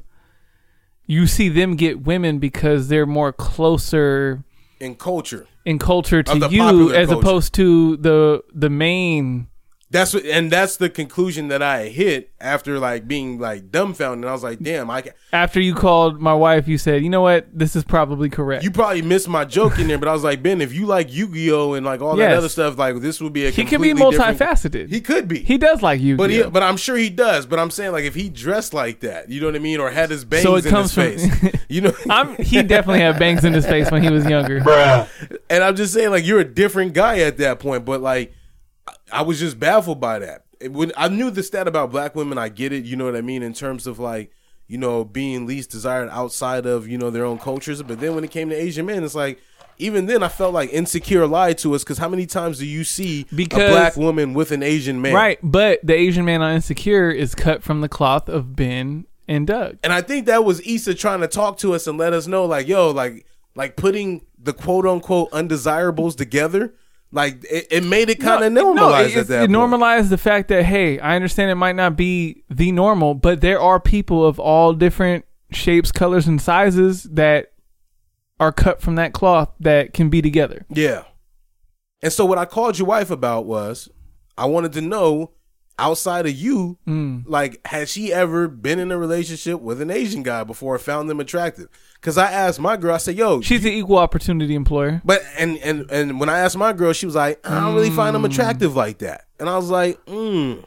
you 1.06 1.26
see 1.26 1.48
them 1.48 1.76
get 1.76 2.00
women 2.02 2.38
because 2.38 2.88
they're 2.88 3.06
more 3.06 3.32
closer 3.32 4.44
in 4.80 4.94
culture, 4.94 5.46
in 5.64 5.78
culture 5.78 6.22
to 6.22 6.48
you 6.50 6.92
as 6.94 7.08
culture. 7.08 7.20
opposed 7.20 7.54
to 7.54 7.96
the 7.98 8.42
the 8.52 8.70
main 8.70 9.48
that's 9.88 10.12
what, 10.14 10.24
and 10.24 10.50
that's 10.50 10.76
the 10.78 10.90
conclusion 10.90 11.46
that 11.48 11.62
I 11.62 11.86
hit 11.88 12.32
after 12.40 12.78
like 12.80 13.06
being 13.06 13.38
like 13.38 13.70
dumbfounded. 13.70 14.24
And 14.24 14.28
I 14.28 14.32
was 14.32 14.42
like, 14.42 14.58
damn, 14.58 14.90
I 14.90 15.00
can. 15.02 15.12
after 15.32 15.60
you 15.60 15.74
called 15.76 16.20
my 16.20 16.34
wife, 16.34 16.66
you 16.66 16.76
said, 16.76 17.04
"You 17.04 17.08
know 17.08 17.20
what? 17.20 17.46
This 17.56 17.76
is 17.76 17.84
probably 17.84 18.28
correct." 18.28 18.64
You 18.64 18.72
probably 18.72 19.02
missed 19.02 19.28
my 19.28 19.44
joke 19.44 19.78
in 19.78 19.86
there, 19.86 19.96
but 19.98 20.08
I 20.08 20.12
was 20.12 20.24
like, 20.24 20.42
Ben, 20.42 20.60
if 20.60 20.72
you 20.74 20.86
like 20.86 21.12
Yu 21.14 21.28
Gi 21.32 21.52
Oh 21.52 21.74
and 21.74 21.86
like 21.86 22.00
all 22.00 22.16
that 22.16 22.30
Yes. 22.30 22.38
other 22.38 22.48
stuff, 22.48 22.76
like 22.76 22.96
this 23.00 23.20
would 23.20 23.32
be 23.32 23.46
a 23.46 23.50
he 23.50 23.64
can 23.64 23.80
be 23.80 23.90
completely 23.90 24.10
different- 24.10 24.38
multifaceted. 24.40 24.88
He 24.90 25.00
could 25.00 25.28
be. 25.28 25.38
He 25.38 25.56
does 25.56 25.82
like 25.82 26.00
you, 26.00 26.16
But 26.16 26.30
he, 26.30 26.42
but 26.42 26.64
I'm 26.64 26.76
sure 26.76 26.96
he 26.96 27.08
does. 27.08 27.46
But 27.46 27.60
I'm 27.60 27.70
saying 27.70 27.92
like 27.92 28.04
if 28.04 28.16
he 28.16 28.28
dressed 28.28 28.74
like 28.74 29.00
that, 29.00 29.30
you 29.30 29.40
know 29.40 29.46
what 29.46 29.54
I 29.56 29.60
mean, 29.60 29.78
or 29.78 29.90
had 29.90 30.10
his 30.10 30.24
bangs 30.24 30.42
So 30.42 30.56
it 30.56 30.64
in 30.66 30.70
comes 30.72 30.92
his 30.96 31.28
from- 31.28 31.38
face, 31.50 31.60
you 31.68 31.82
know. 31.82 31.92
I'm, 32.10 32.34
he 32.36 32.60
definitely 32.64 33.00
had 33.02 33.20
bangs 33.20 33.44
in 33.44 33.52
his 33.52 33.64
face 33.64 33.88
when 33.92 34.02
he 34.02 34.10
was 34.10 34.26
younger. 34.28 34.56
and 35.48 35.62
I'm 35.62 35.76
just 35.76 35.94
saying 35.94 36.10
like 36.10 36.26
you're 36.26 36.40
a 36.40 36.44
different 36.44 36.92
guy 36.92 37.20
at 37.20 37.36
that 37.38 37.60
point. 37.60 37.84
But 37.84 38.00
like 38.00 38.34
I- 39.12 39.22
was 39.22 39.40
just 39.40 39.58
baffled 39.58 40.00
by 40.00 40.18
that. 40.20 40.44
It, 40.60 40.72
when 40.72 40.92
I 40.96 41.08
knew 41.08 41.30
the 41.30 41.42
stat 41.42 41.68
about 41.68 41.90
black 41.90 42.14
women, 42.14 42.38
I 42.38 42.48
get 42.48 42.72
it. 42.72 42.84
You 42.84 42.96
know 42.96 43.04
what 43.04 43.16
I 43.16 43.20
mean 43.20 43.42
in 43.42 43.52
terms 43.52 43.86
of 43.86 43.98
like 43.98 44.30
you 44.68 44.78
know 44.78 45.04
being 45.04 45.46
least 45.46 45.70
desired 45.70 46.08
outside 46.10 46.66
of 46.66 46.88
you 46.88 46.98
know 46.98 47.10
their 47.10 47.24
own 47.24 47.38
cultures. 47.38 47.82
But 47.82 48.00
then 48.00 48.14
when 48.14 48.24
it 48.24 48.30
came 48.30 48.48
to 48.50 48.56
Asian 48.56 48.86
men, 48.86 49.04
it's 49.04 49.14
like. 49.14 49.40
Even 49.78 50.06
then, 50.06 50.22
I 50.22 50.28
felt 50.28 50.54
like 50.54 50.70
insecure 50.72 51.26
lied 51.26 51.58
to 51.58 51.74
us 51.74 51.84
because 51.84 51.98
how 51.98 52.08
many 52.08 52.24
times 52.24 52.56
do 52.58 52.64
you 52.64 52.82
see 52.82 53.26
Because- 53.36 53.68
a 53.68 53.72
black 53.74 53.94
woman 53.94 54.32
with 54.32 54.50
an 54.50 54.62
Asian 54.62 55.02
man? 55.02 55.12
Right, 55.12 55.38
but 55.42 55.80
the 55.82 55.92
Asian 55.92 56.24
man 56.24 56.40
on 56.40 56.54
Insecure 56.54 57.10
is 57.10 57.34
cut 57.34 57.62
from 57.62 57.82
the 57.82 57.88
cloth 57.90 58.26
of 58.30 58.56
Ben 58.56 59.04
and 59.28 59.46
Doug. 59.46 59.76
And 59.84 59.92
I 59.92 60.00
think 60.00 60.24
that 60.24 60.46
was 60.46 60.60
Issa 60.66 60.94
trying 60.94 61.20
to 61.20 61.28
talk 61.28 61.58
to 61.58 61.74
us 61.74 61.86
and 61.86 61.98
let 61.98 62.14
us 62.14 62.26
know, 62.26 62.46
like, 62.46 62.66
yo, 62.66 62.90
like, 62.90 63.26
like 63.54 63.76
putting 63.76 64.24
the 64.42 64.54
quote 64.54 64.86
unquote 64.86 65.28
undesirables 65.34 66.16
together, 66.16 66.72
like 67.12 67.44
it, 67.50 67.66
it 67.70 67.84
made 67.84 68.10
it 68.10 68.20
kind 68.20 68.44
of 68.44 68.52
No, 68.52 68.72
normalized 68.74 69.16
it, 69.16 69.20
at 69.20 69.26
that 69.28 69.36
it 69.36 69.38
point. 69.42 69.50
normalized 69.52 70.10
the 70.10 70.18
fact 70.18 70.48
that 70.48 70.64
hey, 70.64 70.98
I 70.98 71.14
understand 71.16 71.50
it 71.50 71.54
might 71.54 71.76
not 71.76 71.96
be 71.96 72.44
the 72.50 72.72
normal, 72.72 73.14
but 73.14 73.40
there 73.40 73.60
are 73.60 73.78
people 73.80 74.24
of 74.26 74.38
all 74.38 74.72
different 74.72 75.24
shapes, 75.50 75.92
colors, 75.92 76.26
and 76.26 76.40
sizes 76.40 77.04
that 77.04 77.52
are 78.38 78.52
cut 78.52 78.80
from 78.82 78.96
that 78.96 79.12
cloth 79.12 79.50
that 79.60 79.94
can 79.94 80.10
be 80.10 80.20
together. 80.20 80.66
Yeah. 80.68 81.04
And 82.02 82.12
so 82.12 82.26
what 82.26 82.36
I 82.38 82.44
called 82.44 82.78
your 82.78 82.86
wife 82.88 83.10
about 83.10 83.46
was 83.46 83.88
I 84.36 84.44
wanted 84.46 84.72
to 84.74 84.80
know 84.82 85.32
outside 85.78 86.26
of 86.26 86.32
you, 86.32 86.78
Mm. 86.86 87.24
like, 87.26 87.60
has 87.66 87.90
she 87.90 88.12
ever 88.12 88.48
been 88.48 88.78
in 88.78 88.90
a 88.90 88.98
relationship 88.98 89.60
with 89.60 89.80
an 89.82 89.90
Asian 89.90 90.22
guy 90.22 90.42
before 90.44 90.78
found 90.78 91.08
them 91.10 91.20
attractive? 91.20 91.68
Because 91.94 92.16
I 92.16 92.30
asked 92.30 92.58
my 92.60 92.76
girl, 92.76 92.94
I 92.94 92.98
said, 92.98 93.16
yo, 93.16 93.40
She's 93.40 93.64
an 93.64 93.72
equal 93.72 93.98
opportunity 93.98 94.54
employer. 94.54 95.02
But 95.04 95.22
and 95.38 95.58
and 95.58 95.90
and 95.90 96.18
when 96.20 96.28
I 96.28 96.38
asked 96.38 96.56
my 96.56 96.72
girl, 96.72 96.92
she 96.92 97.04
was 97.06 97.14
like, 97.14 97.46
I 97.46 97.60
don't 97.60 97.74
really 97.74 97.90
find 97.90 98.14
them 98.14 98.22
Mm. 98.22 98.30
attractive 98.30 98.74
like 98.76 98.98
that. 98.98 99.24
And 99.38 99.48
I 99.48 99.56
was 99.56 99.68
like, 99.70 100.02
mm. 100.06 100.64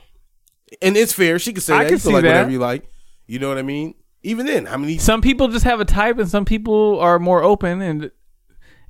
And 0.82 0.96
it's 0.98 1.14
fair. 1.14 1.40
She 1.40 1.54
could 1.54 1.64
say 1.64 1.74
I 1.74 1.78
that. 1.80 1.84
can 1.86 1.94
you 1.94 2.00
see 2.00 2.14
like 2.14 2.22
that. 2.24 2.28
whatever 2.30 2.52
you 2.52 2.60
like. 2.60 2.88
You 3.26 3.40
know 3.40 3.50
what 3.50 3.58
I 3.58 3.64
mean? 3.64 3.96
Even 4.22 4.46
then, 4.46 4.66
how 4.66 4.78
many? 4.78 4.98
Some 4.98 5.22
people 5.22 5.48
just 5.48 5.64
have 5.66 5.80
a 5.80 5.86
type, 5.86 6.20
and 6.20 6.30
some 6.30 6.46
people 6.46 7.00
are 7.00 7.18
more 7.20 7.42
open, 7.42 7.82
and 7.82 8.12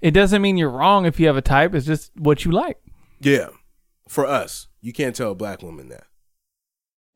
it 0.01 0.11
doesn't 0.11 0.41
mean 0.41 0.57
you're 0.57 0.70
wrong 0.72 1.05
if 1.05 1.20
you 1.20 1.28
have 1.28 1.38
a 1.38 1.41
type. 1.41 1.74
It's 1.76 1.86
just 1.86 2.11
what 2.17 2.43
you 2.45 2.51
like. 2.51 2.78
Yeah, 3.22 3.49
for 4.07 4.26
us, 4.26 4.67
you 4.82 4.91
can't 4.91 5.15
tell 5.15 5.32
a 5.32 5.36
black 5.36 5.61
woman 5.61 5.88
that. 5.89 6.05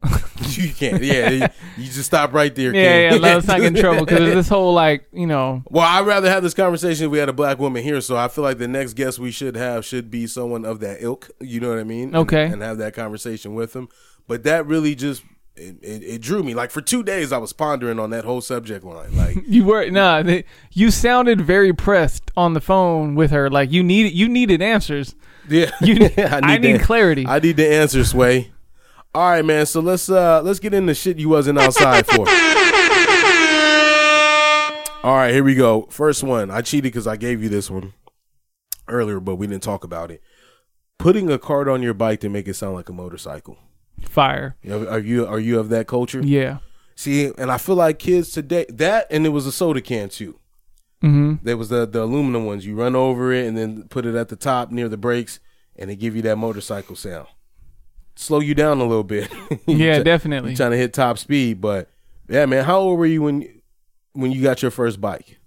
you 0.50 0.74
can't. 0.74 1.02
Yeah, 1.04 1.30
you, 1.30 1.46
you 1.78 1.86
just 1.86 2.06
stop 2.06 2.34
right 2.34 2.54
there. 2.54 2.74
Yeah, 2.76 3.12
King. 3.12 3.22
yeah. 3.22 3.28
Let's 3.36 3.48
not 3.48 3.60
get 3.60 3.68
in 3.68 3.76
trouble 3.82 4.06
because 4.06 4.28
of 4.28 4.34
this 4.36 4.50
whole 4.50 4.74
like 4.74 5.06
you 5.14 5.28
know. 5.28 5.64
Well, 5.70 5.86
I'd 5.88 6.06
rather 6.06 6.30
have 6.30 6.44
this 6.44 6.54
conversation 6.54 7.06
if 7.06 7.12
we 7.12 7.18
had 7.20 7.30
a 7.30 7.34
black 7.34 7.60
woman 7.60 7.84
here. 7.84 8.02
So 8.02 8.16
I 8.18 8.28
feel 8.28 8.44
like 8.44 8.58
the 8.58 8.68
next 8.68 8.94
guest 8.94 9.20
we 9.20 9.32
should 9.32 9.56
have 9.56 9.86
should 9.86 10.12
be 10.12 10.28
someone 10.28 10.66
of 10.66 10.80
that 10.82 10.98
ilk. 11.02 11.30
You 11.40 11.60
know 11.60 11.70
what 11.70 11.80
I 11.80 11.84
mean? 11.84 12.16
Okay. 12.16 12.46
And, 12.46 12.62
have 12.62 12.78
that 12.78 12.94
conversation 12.94 13.56
with 13.56 13.74
them. 13.74 13.90
But 14.28 14.44
that 14.44 14.66
really 14.66 14.96
just 14.96 15.24
it, 15.56 15.76
it, 15.82 16.04
it 16.04 16.22
drew 16.22 16.42
me. 16.44 16.54
Like 16.54 16.72
for 16.72 16.80
two 16.82 17.04
days, 17.04 17.32
I 17.34 17.38
was 17.40 17.52
pondering 17.54 18.00
on 18.00 18.10
that 18.12 18.24
whole 18.26 18.40
subject 18.42 18.86
line. 18.86 19.16
Like, 19.18 19.38
You 19.46 19.66
were 19.66 19.90
nah. 19.90 20.24
they- 20.24 20.46
You 20.72 20.92
sounded 20.92 21.42
very 21.42 21.74
pressed 21.74 22.32
on 22.38 22.54
the 22.54 22.62
phone 22.62 23.16
with 23.16 23.32
her. 23.32 23.50
Like 23.50 23.72
you 23.72 23.84
needed 23.84 24.14
you 24.14 24.30
needed 24.30 24.62
answers. 24.62 25.14
yeah, 25.50 25.72
You- 25.82 26.10
I 26.18 26.58
need 26.58 26.80
the- 26.80 26.84
clarity. 26.84 27.26
I 27.28 27.40
need 27.40 27.58
the 27.58 27.68
answer, 27.74 28.04
Sway. 28.06 28.53
All 29.16 29.30
right, 29.30 29.46
man. 29.46 29.66
So 29.66 29.80
let's 29.80 30.10
uh 30.10 30.42
let's 30.42 30.60
get 30.60 30.74
into 30.74 30.94
shit 30.96 31.20
you 31.20 31.30
wasn't 31.30 31.60
outside 31.60 32.06
for. 32.08 32.28
All 35.04 35.18
right, 35.18 35.34
here 35.34 35.44
we 35.44 35.54
go. 35.54 35.88
First 35.90 36.24
one. 36.24 36.50
I 36.50 36.62
cheated 36.62 36.94
because 36.94 37.08
I 37.08 37.18
gave 37.18 37.44
you 37.44 37.50
this 37.50 37.70
one 37.70 37.94
earlier, 38.88 39.20
but 39.20 39.36
we 39.36 39.48
didn't 39.48 39.64
talk 39.64 39.84
about 39.84 40.12
it. 40.12 40.24
Putting 40.98 41.30
a 41.30 41.38
card 41.38 41.68
on 41.68 41.84
your 41.84 41.94
bike 41.94 42.22
to 42.22 42.30
make 42.30 42.48
it 42.48 42.54
sound 42.54 42.76
like 42.76 42.88
a 42.88 42.94
motorcycle. 42.94 43.58
Fire. 44.02 44.56
You 44.64 44.70
know, 44.70 44.88
Are 44.88 45.00
you 45.00 45.28
are 45.28 45.40
you 45.40 45.60
of 45.60 45.70
that 45.70 45.88
culture? 45.88 46.22
Yeah. 46.22 46.60
See, 46.96 47.32
and 47.38 47.52
I 47.52 47.58
feel 47.58 47.76
like 47.76 48.00
kids 48.00 48.32
today 48.32 48.66
that 48.70 49.08
and 49.12 49.26
it 49.26 49.30
was 49.30 49.46
a 49.46 49.52
soda 49.52 49.82
can 49.82 50.10
too. 50.10 50.40
Mm-hmm. 51.04 51.44
There 51.44 51.58
was 51.58 51.70
the 51.70 51.86
the 51.86 52.04
aluminum 52.04 52.46
ones. 52.46 52.66
You 52.66 52.76
run 52.76 52.96
over 52.96 53.34
it 53.34 53.46
and 53.46 53.58
then 53.58 53.84
put 53.90 54.06
it 54.06 54.16
at 54.16 54.30
the 54.30 54.38
top 54.38 54.72
near 54.72 54.90
the 54.90 54.98
brakes, 54.98 55.40
and 55.76 55.90
they 55.90 55.96
give 55.96 56.16
you 56.16 56.22
that 56.24 56.38
motorcycle 56.38 56.96
sound. 56.96 57.28
Slow 58.16 58.40
you 58.40 58.54
down 58.54 58.80
a 58.80 58.84
little 58.86 59.04
bit. 59.04 59.32
Yeah, 59.68 59.96
try- 59.96 60.04
definitely. 60.04 60.56
Trying 60.56 60.72
to 60.72 60.78
hit 60.78 60.94
top 60.94 61.18
speed, 61.18 61.60
but 61.62 61.90
yeah, 62.30 62.46
man. 62.46 62.64
How 62.66 62.80
old 62.80 63.00
were 63.00 63.06
you 63.06 63.22
when 63.24 63.62
when 64.14 64.32
you 64.32 64.42
got 64.42 64.62
your 64.62 64.72
first 64.72 65.00
bike? 65.02 65.40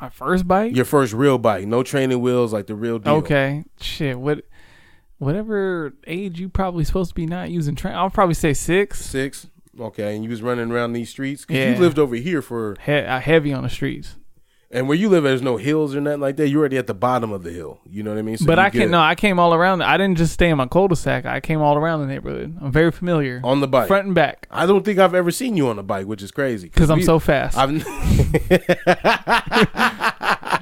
My 0.00 0.08
first 0.08 0.46
bike. 0.48 0.74
Your 0.74 0.84
first 0.84 1.12
real 1.12 1.36
bike, 1.38 1.66
no 1.66 1.82
training 1.82 2.20
wheels, 2.20 2.52
like 2.52 2.66
the 2.66 2.74
real 2.74 2.98
deal. 2.98 3.14
Okay. 3.16 3.64
Shit. 3.80 4.18
What? 4.18 4.44
Whatever 5.18 5.92
age 6.06 6.40
you 6.40 6.48
probably 6.48 6.84
supposed 6.84 7.10
to 7.10 7.14
be 7.14 7.26
not 7.26 7.50
using 7.50 7.74
train. 7.74 7.94
I'll 7.94 8.08
probably 8.08 8.34
say 8.34 8.54
six. 8.54 9.04
six. 9.04 9.46
Okay, 9.78 10.14
and 10.14 10.24
you 10.24 10.30
was 10.30 10.40
running 10.42 10.70
around 10.70 10.92
these 10.94 11.10
streets. 11.10 11.44
'Cause 11.44 11.56
Yeah. 11.56 11.72
You 11.74 11.78
lived 11.80 11.98
over 11.98 12.14
here 12.16 12.40
for, 12.42 12.76
He- 12.84 12.92
uh, 12.92 13.20
heavy 13.20 13.52
on 13.52 13.62
the 13.62 13.68
streets. 13.68 14.16
And 14.72 14.86
where 14.86 14.96
you 14.96 15.08
live, 15.08 15.24
there's 15.24 15.42
no 15.42 15.56
hills 15.56 15.96
or 15.96 16.00
nothing 16.00 16.20
like 16.20 16.36
that. 16.36 16.48
You're 16.48 16.60
already 16.60 16.78
at 16.78 16.86
the 16.86 16.94
bottom 16.94 17.32
of 17.32 17.42
the 17.42 17.50
hill. 17.50 17.80
You 17.88 18.02
know 18.02 18.10
what 18.10 18.18
I 18.18 18.22
mean? 18.22 18.36
So 18.36 18.46
but 18.46 18.58
I 18.58 18.70
get 18.70 18.82
can 18.82 18.90
no. 18.92 19.00
I 19.00 19.14
came 19.14 19.38
all 19.38 19.52
around. 19.52 19.82
I 19.82 19.96
didn't 19.96 20.16
just 20.16 20.32
stay 20.32 20.48
in 20.48 20.56
my 20.56 20.66
cul-de-sac. 20.66 21.26
I 21.26 21.40
came 21.40 21.60
all 21.60 21.76
around 21.76 22.00
the 22.00 22.06
neighborhood. 22.06 22.56
I'm 22.60 22.70
very 22.70 22.92
familiar. 22.92 23.40
on 23.42 23.60
the 23.60 23.68
bike. 23.68 23.88
Front 23.88 24.06
and 24.06 24.14
back. 24.14 24.46
I 24.50 24.66
don't 24.66 24.84
think 24.84 24.98
I've 24.98 25.14
ever 25.14 25.30
seen 25.30 25.56
you 25.56 25.68
on 25.68 25.78
a 25.78 25.82
bike, 25.82 26.06
which 26.06 26.22
is 26.22 26.30
crazy. 26.30 26.68
Because 26.68 26.90
I'm 26.90 27.02
so 27.02 27.18
fast. 27.18 27.56
I've. 27.58 27.70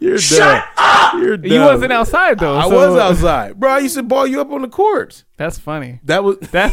You're 0.00 0.18
Shut 0.18 0.64
up. 0.76 1.14
You're 1.14 1.36
dumb. 1.36 1.50
you 1.50 1.60
wasn't 1.60 1.92
outside 1.92 2.38
though. 2.38 2.56
I 2.56 2.68
so 2.68 2.90
was 2.90 2.98
outside, 2.98 3.58
bro. 3.58 3.72
I 3.72 3.78
used 3.78 3.96
to 3.96 4.02
ball 4.02 4.26
you 4.26 4.40
up 4.40 4.50
on 4.50 4.62
the 4.62 4.68
courts. 4.68 5.24
That's 5.36 5.58
funny. 5.58 6.00
That 6.04 6.24
was, 6.24 6.38
That 6.52 6.72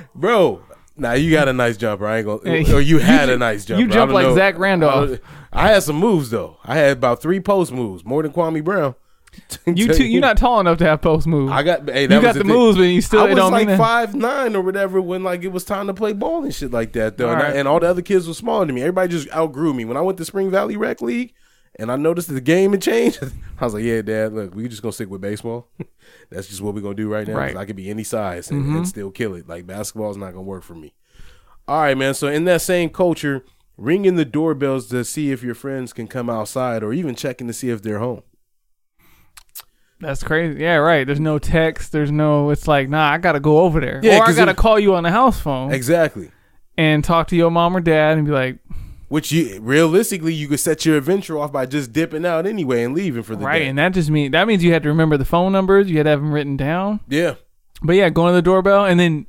bro. 0.14 0.62
Now 0.98 1.12
you 1.14 1.30
got 1.30 1.48
a 1.48 1.52
nice 1.52 1.76
jumper. 1.76 2.06
I 2.06 2.18
ain't 2.18 2.26
gonna. 2.26 2.74
Or 2.76 2.80
you 2.80 2.98
had 2.98 3.28
you 3.28 3.34
a 3.34 3.38
nice 3.38 3.64
ju- 3.64 3.74
jumper. 3.74 3.82
you 3.82 3.88
I 3.88 3.92
jump 3.92 4.12
like 4.12 4.26
know. 4.26 4.34
Zach 4.34 4.58
Randolph. 4.58 5.18
I 5.52 5.68
had 5.68 5.82
some 5.82 5.96
moves 5.96 6.30
though. 6.30 6.58
I 6.64 6.76
had 6.76 6.92
about 6.98 7.22
three 7.22 7.40
post 7.40 7.72
moves, 7.72 8.04
more 8.04 8.22
than 8.22 8.32
Kwame 8.32 8.62
Brown. 8.64 8.94
you 9.66 9.92
too. 9.92 10.04
You're 10.04 10.20
not 10.20 10.36
tall 10.36 10.58
enough 10.58 10.78
to 10.78 10.84
have 10.84 11.00
post 11.00 11.26
moves. 11.26 11.52
I 11.52 11.62
got. 11.62 11.88
Hey, 11.88 12.06
that 12.06 12.14
you 12.14 12.20
was 12.20 12.24
got 12.26 12.32
the 12.34 12.40
thing. 12.40 12.48
moves, 12.48 12.76
but 12.76 12.82
you 12.84 13.00
still 13.00 13.20
I 13.20 13.24
was 13.26 13.36
don't 13.36 13.52
like 13.52 13.68
five 13.78 14.14
nine 14.14 14.56
or 14.56 14.62
whatever 14.62 15.00
when 15.00 15.22
like 15.22 15.44
it 15.44 15.52
was 15.52 15.64
time 15.64 15.86
to 15.86 15.94
play 15.94 16.12
ball 16.12 16.42
and 16.44 16.52
shit 16.54 16.72
like 16.72 16.92
that 16.94 17.16
though, 17.18 17.30
and, 17.30 17.40
I- 17.42 17.50
and 17.52 17.68
all 17.68 17.78
the 17.78 17.88
other 17.88 18.02
kids 18.02 18.26
were 18.26 18.34
smaller 18.34 18.66
than 18.66 18.74
me. 18.74 18.80
Everybody 18.82 19.08
just 19.12 19.30
outgrew 19.32 19.74
me. 19.74 19.84
When 19.84 19.96
I 19.96 20.00
went 20.00 20.18
to 20.18 20.24
Spring 20.24 20.50
Valley 20.50 20.76
Rec 20.76 21.00
League 21.00 21.34
and 21.78 21.90
I 21.92 21.96
noticed 21.96 22.28
that 22.28 22.34
the 22.34 22.40
game 22.40 22.72
had 22.72 22.82
changed, 22.82 23.22
I 23.60 23.64
was 23.64 23.74
like, 23.74 23.84
"Yeah, 23.84 24.02
Dad, 24.02 24.32
look, 24.32 24.54
we 24.54 24.66
just 24.68 24.82
gonna 24.82 24.92
stick 24.92 25.10
with 25.10 25.20
baseball. 25.20 25.68
That's 26.30 26.48
just 26.48 26.60
what 26.60 26.74
we're 26.74 26.80
gonna 26.80 26.94
do 26.94 27.08
right 27.08 27.26
now. 27.26 27.36
Right. 27.36 27.56
I 27.56 27.64
could 27.64 27.76
be 27.76 27.88
any 27.90 28.04
size 28.04 28.50
and, 28.50 28.62
Mm-hmm. 28.64 28.76
and 28.78 28.88
still 28.88 29.10
kill 29.10 29.34
it. 29.34 29.48
Like 29.48 29.66
basketball 29.66 30.10
is 30.10 30.16
not 30.16 30.30
gonna 30.32 30.42
work 30.42 30.62
for 30.62 30.74
me." 30.74 30.94
All 31.66 31.80
right, 31.80 31.96
man. 31.96 32.14
So 32.14 32.28
in 32.28 32.44
that 32.44 32.62
same 32.62 32.88
culture, 32.90 33.44
ringing 33.76 34.16
the 34.16 34.24
doorbells 34.24 34.88
to 34.88 35.04
see 35.04 35.30
if 35.32 35.42
your 35.42 35.54
friends 35.54 35.92
can 35.92 36.06
come 36.08 36.30
outside, 36.30 36.82
or 36.82 36.92
even 36.92 37.14
checking 37.14 37.46
to 37.46 37.52
see 37.52 37.68
if 37.70 37.82
they're 37.82 37.98
home. 37.98 38.22
That's 40.00 40.22
crazy. 40.22 40.60
Yeah, 40.60 40.76
right. 40.76 41.04
There's 41.06 41.18
no 41.20 41.38
text. 41.40 41.90
There's 41.92 42.12
no. 42.12 42.50
It's 42.50 42.68
like, 42.68 42.88
nah, 42.88 43.10
I 43.10 43.18
gotta 43.18 43.40
go 43.40 43.58
over 43.60 43.80
there, 43.80 44.00
Yeah, 44.02 44.18
or 44.20 44.24
I 44.28 44.32
gotta 44.32 44.52
it- 44.52 44.56
call 44.56 44.78
you 44.78 44.94
on 44.94 45.02
the 45.02 45.10
house 45.10 45.40
phone 45.40 45.72
Exactly. 45.72 46.30
and 46.76 47.02
talk 47.02 47.26
to 47.28 47.36
your 47.36 47.50
mom 47.50 47.76
or 47.76 47.80
dad 47.80 48.16
and 48.16 48.24
be 48.26 48.32
like, 48.32 48.58
Which 49.08 49.32
you 49.32 49.60
realistically 49.60 50.34
you 50.34 50.48
could 50.48 50.60
set 50.60 50.84
your 50.84 50.96
adventure 50.98 51.38
off 51.38 51.50
by 51.50 51.64
just 51.66 51.92
dipping 51.92 52.26
out 52.26 52.46
anyway 52.46 52.84
and 52.84 52.94
leaving 52.94 53.22
for 53.22 53.34
the 53.36 53.44
right. 53.44 53.60
day. 53.60 53.66
And 53.66 53.78
that 53.78 53.94
just 53.94 54.10
means 54.10 54.32
that 54.32 54.46
means 54.46 54.62
you 54.62 54.72
had 54.72 54.82
to 54.82 54.90
remember 54.90 55.16
the 55.16 55.24
phone 55.24 55.50
numbers. 55.52 55.88
You 55.90 55.96
had 55.96 56.04
to 56.04 56.10
have 56.10 56.20
them 56.20 56.32
written 56.32 56.56
down. 56.56 57.00
yeah. 57.08 57.34
But 57.82 57.94
yeah, 57.94 58.10
going 58.10 58.32
to 58.32 58.34
the 58.34 58.42
doorbell 58.42 58.84
and 58.84 58.98
then 59.00 59.26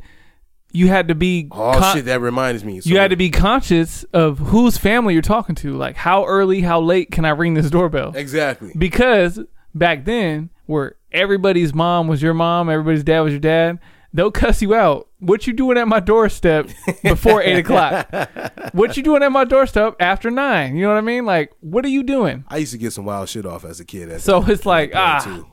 you 0.72 0.88
had 0.88 1.08
to 1.08 1.16
be. 1.16 1.48
Oh 1.52 1.74
con- 1.78 1.96
shit, 1.96 2.06
that 2.06 2.20
reminds 2.20 2.64
me. 2.64 2.82
So, 2.82 2.90
you 2.90 2.98
had 2.98 3.12
to 3.12 3.16
be 3.16 3.30
conscious 3.30 4.04
of 4.06 4.40
whose 4.40 4.78
family 4.78 5.14
you're 5.14 5.22
talking 5.22 5.56
to. 5.56 5.78
Like, 5.78 5.96
how 5.96 6.26
early, 6.26 6.62
how 6.62 6.82
late 6.82 7.12
can 7.12 7.26
I 7.26 7.30
ring 7.30 7.54
this 7.54 7.70
doorbell? 7.70 8.16
exactly. 8.16 8.74
because 8.78 9.40
back 9.76 10.06
then 10.06 10.50
where 10.66 10.96
everybody's 11.12 11.74
mom 11.74 12.08
was 12.08 12.22
your 12.22 12.34
mom 12.34 12.70
everybody's 12.70 13.04
dad 13.04 13.22
was 13.22 13.32
your 13.32 13.40
dad 13.40 13.80
they'll 14.14 14.32
cuss 14.32 14.62
you 14.62 14.74
out 14.74 15.08
what 15.20 15.46
you 15.48 15.54
doing 15.54 15.78
at 15.78 15.88
my 15.88 16.00
doorstep 16.00 16.70
before 17.04 17.42
eight 17.42 17.58
o'clock 17.58 18.08
what 18.74 18.98
you 18.98 19.04
doing 19.04 19.24
at 19.24 19.32
my 19.32 19.44
doorstep 19.44 19.96
after 20.00 20.32
nine 20.32 20.76
you 20.76 20.84
know 20.84 20.90
what 20.90 20.98
i 20.98 21.02
mean 21.02 21.26
like 21.26 21.52
what 21.60 21.86
are 21.86 21.90
you 21.90 22.04
doing 22.04 22.44
I 22.48 22.58
used 22.58 22.72
to 22.72 22.78
get 22.78 22.94
some 22.94 23.06
wild 23.06 23.30
shit 23.30 23.46
off 23.46 23.64
as 23.64 23.80
a 23.80 23.86
kid. 23.86 24.10
At 24.10 24.22
So 24.22 24.44
it's 24.46 24.66
like, 24.66 24.92
ah. 24.96 25.22
too. 25.24 25.48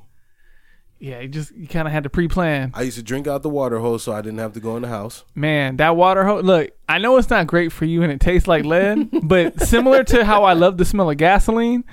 Yeah 0.99 1.21
you 1.21 1.29
just 1.29 1.55
you 1.55 1.67
kind 1.67 1.87
of 1.87 1.93
had 1.93 2.05
to 2.05 2.11
pre-plan 2.11 2.71
I 2.75 2.83
used 2.83 2.97
to 2.97 3.03
drink 3.03 3.27
out 3.27 3.43
the 3.43 3.49
water 3.49 3.79
hose 3.79 4.03
so 4.03 4.13
I 4.13 4.23
didn't 4.23 4.39
have 4.39 4.53
to 4.55 4.61
go 4.61 4.77
in 4.77 4.83
the 4.83 4.89
house. 4.89 5.25
man 5.35 5.77
that 5.77 5.97
water 5.97 6.25
hose 6.25 6.45
look 6.45 6.71
i 6.89 6.99
know 6.99 7.17
it's 7.17 7.31
not 7.31 7.47
great 7.47 7.73
for 7.73 7.85
you 7.85 8.03
and 8.03 8.13
it 8.13 8.21
tastes 8.21 8.49
like 8.49 8.65
lead 8.65 9.09
but 9.23 9.61
similar 9.61 10.05
to 10.05 10.25
how 10.25 10.45
i 10.45 10.53
love 10.53 10.79
the 10.79 10.85
smell 10.85 11.11
of 11.11 11.17
gasoline 11.17 11.85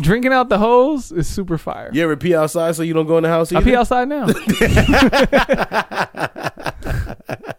drinking 0.00 0.32
out 0.32 0.48
the 0.48 0.58
hose 0.58 1.10
is 1.10 1.26
super 1.26 1.58
fire 1.58 1.90
You 1.92 2.04
ever 2.04 2.16
pee 2.16 2.34
outside 2.34 2.76
so 2.76 2.82
you 2.82 2.94
don't 2.94 3.06
go 3.06 3.16
in 3.16 3.24
the 3.24 3.28
house? 3.28 3.52
i 3.52 3.62
pee 3.62 3.74
outside 3.74 4.08
now 4.08 4.26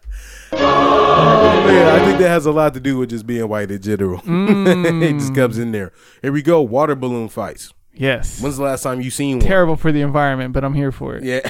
Oh, 0.56 1.64
man, 1.66 2.00
I 2.00 2.04
think 2.04 2.18
that 2.18 2.28
has 2.28 2.46
a 2.46 2.52
lot 2.52 2.74
to 2.74 2.80
do 2.80 2.98
with 2.98 3.10
just 3.10 3.26
being 3.26 3.48
white 3.48 3.70
in 3.70 3.82
general. 3.82 4.18
it 4.18 5.12
just 5.18 5.32
mm. 5.32 5.34
comes 5.34 5.58
in 5.58 5.72
there. 5.72 5.92
Here 6.22 6.32
we 6.32 6.42
go. 6.42 6.62
Water 6.62 6.94
balloon 6.94 7.28
fights. 7.28 7.72
Yes 7.94 8.40
When's 8.42 8.56
the 8.56 8.64
last 8.64 8.82
time 8.82 9.00
you 9.00 9.10
seen 9.10 9.38
one? 9.38 9.46
terrible 9.46 9.76
for 9.76 9.92
the 9.92 10.00
environment, 10.02 10.52
but 10.52 10.64
I'm 10.64 10.74
here 10.74 10.92
for 10.92 11.16
it. 11.16 11.24
Yeah, 11.24 11.40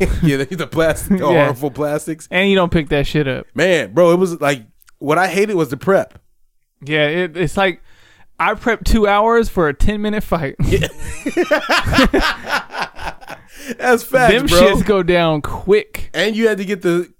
yeah. 0.22 0.36
The, 0.44 0.66
plastic, 0.70 1.18
the 1.18 1.30
Yeah. 1.30 1.44
harmful 1.44 1.70
plastics. 1.70 2.28
And 2.30 2.48
you 2.50 2.56
don't 2.56 2.72
pick 2.72 2.88
that 2.90 3.06
shit 3.06 3.26
up. 3.28 3.46
Man, 3.54 3.92
bro, 3.94 4.12
it 4.12 4.16
was 4.16 4.40
like 4.40 4.66
what 4.98 5.18
I 5.18 5.28
hated 5.28 5.54
was 5.56 5.70
the 5.70 5.76
prep. 5.76 6.18
Yeah, 6.84 7.06
it, 7.08 7.36
it's 7.36 7.56
like 7.56 7.82
I 8.38 8.54
prepped 8.54 8.84
two 8.84 9.06
hours 9.06 9.48
for 9.48 9.68
a 9.68 9.74
ten 9.74 10.02
minute 10.02 10.22
fight. 10.22 10.56
That's 13.78 14.02
facts, 14.02 14.34
Them 14.34 14.46
bro. 14.46 14.60
shits 14.60 14.84
go 14.84 15.02
down 15.02 15.40
quick. 15.40 16.10
and 16.12 16.36
you 16.36 16.48
had 16.48 16.58
to 16.58 16.64
get 16.64 16.82
the 16.82 17.10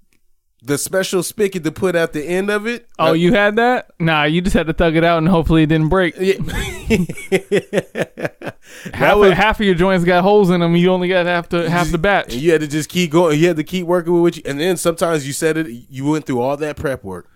the 0.65 0.77
special 0.77 1.23
spigot 1.23 1.63
to 1.63 1.71
put 1.71 1.95
at 1.95 2.13
the 2.13 2.23
end 2.23 2.49
of 2.49 2.65
it. 2.65 2.87
Oh, 2.97 3.13
you 3.13 3.33
had 3.33 3.55
that? 3.57 3.91
Nah, 3.99 4.23
you 4.23 4.41
just 4.41 4.55
had 4.55 4.67
to 4.67 4.73
thug 4.73 4.95
it 4.95 5.03
out 5.03 5.19
and 5.19 5.27
hopefully 5.27 5.63
it 5.63 5.67
didn't 5.67 5.89
break. 5.89 6.15
Yeah. 6.19 6.35
Half, 8.93 9.17
was- 9.17 9.31
of, 9.31 9.37
half 9.37 9.59
of 9.59 9.65
your 9.65 9.75
joints 9.75 10.05
got 10.05 10.23
holes 10.23 10.49
in 10.49 10.61
them. 10.61 10.75
You 10.75 10.91
only 10.91 11.07
got 11.07 11.25
half 11.25 11.49
the 11.49 11.69
half 11.69 11.91
the 11.91 11.97
batch. 11.97 12.33
And 12.33 12.41
you 12.41 12.51
had 12.51 12.61
to 12.61 12.67
just 12.67 12.89
keep 12.89 13.11
going. 13.11 13.39
You 13.39 13.47
had 13.47 13.57
to 13.57 13.63
keep 13.63 13.85
working 13.85 14.13
with 14.13 14.21
what 14.21 14.37
you, 14.37 14.43
and 14.45 14.59
then 14.59 14.77
sometimes 14.77 15.25
you 15.25 15.33
said 15.33 15.57
it. 15.57 15.67
You 15.89 16.05
went 16.05 16.25
through 16.25 16.41
all 16.41 16.57
that 16.57 16.75
prep 16.75 17.03
work, 17.03 17.29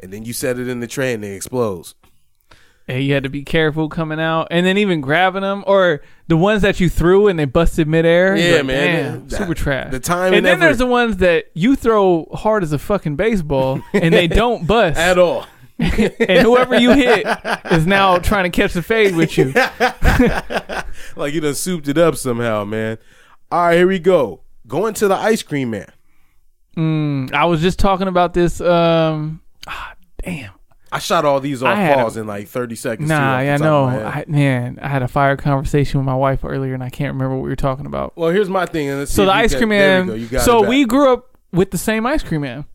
and 0.00 0.12
then 0.12 0.24
you 0.24 0.32
set 0.32 0.58
it 0.58 0.68
in 0.68 0.80
the 0.80 0.86
tray 0.86 1.14
and 1.14 1.24
it 1.24 1.34
explodes. 1.34 1.94
You 2.98 3.14
had 3.14 3.22
to 3.22 3.28
be 3.28 3.42
careful 3.42 3.88
coming 3.88 4.20
out, 4.20 4.48
and 4.50 4.64
then 4.66 4.78
even 4.78 5.00
grabbing 5.00 5.42
them, 5.42 5.64
or 5.66 6.00
the 6.28 6.36
ones 6.36 6.62
that 6.62 6.80
you 6.80 6.88
threw 6.88 7.28
and 7.28 7.38
they 7.38 7.44
busted 7.44 7.86
midair. 7.88 8.36
Yeah, 8.36 8.56
like, 8.58 8.66
man. 8.66 9.02
damn, 9.12 9.28
That- 9.28 9.36
super 9.38 9.54
trash. 9.54 9.90
the 9.90 10.00
time 10.00 10.28
and 10.28 10.36
and 10.36 10.46
then 10.46 10.52
effort. 10.54 10.60
there's 10.60 10.78
the 10.78 10.86
ones 10.86 11.16
that 11.18 11.46
you 11.54 11.76
throw 11.76 12.26
hard 12.32 12.62
as 12.62 12.72
a 12.72 12.78
fucking 12.78 13.16
baseball, 13.16 13.80
and 13.92 14.12
they 14.14 14.26
don't 14.28 14.66
bust 14.66 14.98
At 14.98 15.18
all. 15.18 15.46
and 15.78 16.40
whoever 16.40 16.78
you 16.78 16.92
hit 16.92 17.26
is 17.72 17.86
now 17.86 18.18
trying 18.18 18.44
to 18.44 18.50
catch 18.50 18.72
the 18.72 18.82
fade 18.82 19.16
with 19.16 19.36
you. 19.36 19.52
Like 21.16 21.34
you 21.34 21.40
done 21.40 21.54
souped 21.54 21.88
it 21.88 21.98
up 21.98 22.16
somehow, 22.16 22.64
man. 22.64 22.98
All 23.50 23.64
right, 23.66 23.76
here 23.76 23.86
we 23.88 23.98
go. 23.98 24.40
Going 24.66 24.94
to 24.94 25.08
the 25.08 25.14
ice 25.16 25.42
cream 25.42 25.70
man. 25.70 25.90
Mm, 26.76 27.32
I 27.34 27.44
was 27.46 27.60
just 27.60 27.78
talking 27.78 28.08
about 28.08 28.32
this. 28.32 28.60
Um, 28.60 29.42
ah, 29.66 29.94
damn, 30.24 30.52
I 30.92 30.98
shot 30.98 31.24
all 31.24 31.40
these 31.40 31.62
off 31.62 31.76
a- 32.16 32.20
in 32.20 32.26
like 32.26 32.48
30 32.48 32.74
seconds. 32.76 33.08
too, 33.08 33.14
Nah, 33.14 33.38
the 33.38 33.44
yeah, 33.44 33.56
no, 33.56 33.84
of 33.84 33.86
my 33.86 34.10
head. 34.10 34.24
I, 34.28 34.30
man, 34.30 34.78
I 34.82 34.88
had 34.88 35.02
a 35.02 35.08
fire 35.08 35.36
conversation 35.36 35.98
with 36.00 36.04
my 36.06 36.14
wife 36.14 36.44
earlier, 36.44 36.74
and 36.74 36.82
I 36.84 36.90
can't 36.90 37.14
remember 37.14 37.36
what 37.36 37.42
we 37.44 37.48
were 37.48 37.56
talking 37.56 37.86
about. 37.86 38.12
well, 38.16 38.30
here's 38.30 38.48
my 38.50 38.66
thing. 38.66 38.88
And 38.88 39.08
So 39.08 39.24
the 39.24 39.32
ice 39.32 39.54
cream 39.54 39.70
there 39.70 40.04
we 40.04 40.10
man. 40.18 40.28
go, 40.28 40.38
So 40.38 40.62
we 40.68 40.84
grew 40.84 41.12
up 41.12 41.36
with 41.52 41.70
the 41.70 41.78
same 41.78 42.06
ice 42.06 42.22
cream 42.22 42.42
man, 42.42 42.66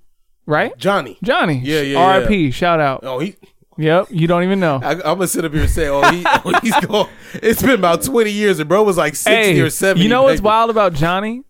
right? 0.45 0.75
Johnny. 0.77 1.17
Johnny. 1.23 1.59
Yeah, 1.63 1.81
yeah, 1.81 1.99
R.I.P. 1.99 2.51
Shout 2.51 2.79
out. 2.79 3.01
Oh, 3.03 3.19
he. 3.19 3.35
Yep. 3.79 4.07
You 4.09 4.25
don't 4.25 4.41
even 4.43 4.59
know. 4.59 4.79
I, 4.83 4.93
I'm 4.93 4.99
gonna 5.01 5.27
sit 5.27 5.45
up 5.45 5.51
here 5.53 5.61
and 5.61 5.69
say, 5.69 5.87
"Oh, 5.87 6.01
he, 6.11 6.23
oh, 6.25 6.59
he's 6.63 6.75
going." 6.87 7.07
It's 7.35 7.61
been 7.61 7.71
about 7.77 8.01
20 8.01 8.31
years, 8.31 8.57
and 8.57 8.67
bro 8.67 8.81
was 8.81 8.97
like 8.97 9.13
60 9.13 9.29
hey, 9.31 9.59
or 9.59 9.69
70. 9.69 10.01
you 10.03 10.09
know 10.09 10.23
what's 10.23 10.41
wild 10.41 10.71
about 10.71 10.93
Johnny? 10.93 11.43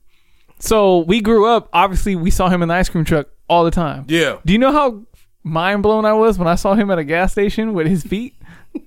So 0.60 1.00
we 1.00 1.22
grew 1.22 1.46
up. 1.48 1.70
Obviously, 1.72 2.18
we 2.18 2.30
saw 2.32 2.50
him 2.50 2.62
in 2.62 2.68
the 2.68 2.74
ice 2.74 2.90
cream 2.90 3.06
truck 3.06 3.28
all 3.48 3.64
the 3.64 3.72
time. 3.72 4.06
Yeah. 4.10 4.40
Do 4.46 4.52
you 4.54 4.60
know 4.60 4.74
how 4.74 5.04
mind 5.48 5.84
blown 5.84 6.06
I 6.06 6.14
was 6.14 6.38
when 6.38 6.48
I 6.48 6.56
saw 6.56 6.76
him 6.76 6.92
at 6.92 7.00
a 7.00 7.04
gas 7.04 7.32
station 7.32 7.74
with 7.74 7.88
his 7.88 8.04
feet, 8.04 8.36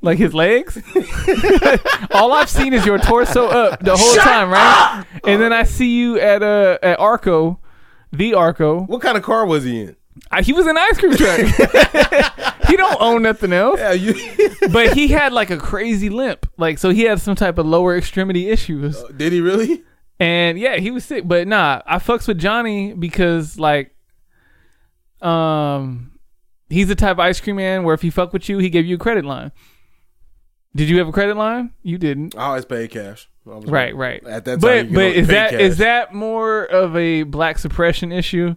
like 0.03 0.19
his 0.19 0.35
legs? 0.35 0.81
All 2.13 2.33
I've 2.33 2.51
seen 2.51 2.73
is 2.73 2.87
your 2.87 2.99
torso 2.99 3.47
up 3.47 3.81
the 3.81 3.97
whole 3.97 4.15
time, 4.17 4.51
right? 4.51 5.05
And 5.25 5.41
then 5.41 5.53
I 5.53 5.65
see 5.65 5.99
you 5.99 6.19
at 6.21 6.43
uh 6.43 6.79
at 6.83 6.99
Arco, 6.99 7.59
the 8.13 8.35
Arco. 8.35 8.83
What 8.83 9.03
kind 9.03 9.17
of 9.17 9.23
car 9.23 9.47
was 9.47 9.65
he 9.65 9.81
in? 9.81 9.97
I, 10.31 10.43
he 10.43 10.53
was 10.53 10.67
an 10.67 10.77
ice 10.77 10.99
cream 10.99 11.17
truck. 11.17 11.39
he 12.69 12.77
don't 12.77 13.01
own 13.01 13.23
nothing 13.23 13.53
else, 13.53 13.81
Yeah, 13.81 13.93
you. 13.93 14.15
but 14.73 14.95
he 14.95 15.09
had 15.09 15.33
like 15.33 15.51
a 15.51 15.57
crazy 15.57 16.11
limp, 16.11 16.47
like 16.57 16.79
so 16.79 16.91
he 16.91 17.03
had 17.03 17.21
some 17.21 17.35
type 17.35 17.59
of 17.59 17.67
lower 17.67 17.97
extremity 17.97 18.51
issues. 18.51 19.03
Did 19.17 19.33
he 19.33 19.41
really? 19.41 19.83
And 20.19 20.59
yeah, 20.59 20.77
he 20.77 20.91
was 20.91 21.05
sick. 21.05 21.27
But 21.27 21.49
nah, 21.49 21.83
I 21.87 21.99
fucks 21.99 22.29
with 22.29 22.39
Johnny 22.39 22.93
because 22.93 23.59
like 23.59 23.95
um 25.23 26.13
he's 26.71 26.89
the 26.89 26.95
type 26.95 27.13
of 27.13 27.21
ice 27.21 27.41
cream 27.41 27.57
man 27.57 27.83
where 27.85 27.95
if 27.95 28.03
he 28.03 28.09
fuck 28.11 28.33
with 28.33 28.49
you, 28.49 28.59
he 28.59 28.71
give 28.71 28.87
you 28.87 28.95
a 28.95 28.99
credit 28.99 29.25
line. 29.25 29.53
Did 30.75 30.89
you 30.89 30.99
have 30.99 31.09
a 31.09 31.13
credit 31.13 31.37
line? 31.37 31.73
You 31.83 31.99
didn't. 31.99 32.37
I 32.37 32.45
always 32.47 32.65
paid 32.65 32.91
cash. 32.91 33.29
Right, 33.45 33.95
right. 33.97 34.25
At 34.25 34.45
that 34.45 34.61
time, 34.61 34.89
but 34.89 34.95
but 34.95 35.07
is 35.17 35.27
that 35.29 35.51
cash. 35.51 35.61
is 35.61 35.79
that 35.79 36.15
more 36.15 36.65
of 36.65 36.97
a 36.97 37.25
black 37.25 37.59
suppression 37.59 38.13
issue 38.13 38.55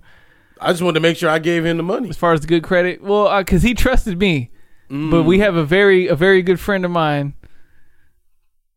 I 0.61 0.71
just 0.71 0.81
wanted 0.83 0.95
to 0.95 0.99
make 0.99 1.17
sure 1.17 1.29
I 1.29 1.39
gave 1.39 1.65
him 1.65 1.77
the 1.77 1.83
money. 1.83 2.09
as 2.09 2.17
far 2.17 2.31
as 2.33 2.41
the 2.41 2.47
good 2.47 2.63
credit? 2.63 3.01
Well, 3.01 3.35
because 3.39 3.63
he 3.63 3.73
trusted 3.73 4.19
me, 4.19 4.51
but 4.89 4.95
Mm. 4.95 5.25
we 5.25 5.39
have 5.39 5.55
a 5.55 5.63
very 5.65 6.07
a 6.07 6.15
very 6.15 6.41
good 6.43 6.59
friend 6.59 6.85
of 6.85 6.91
mine 6.91 7.33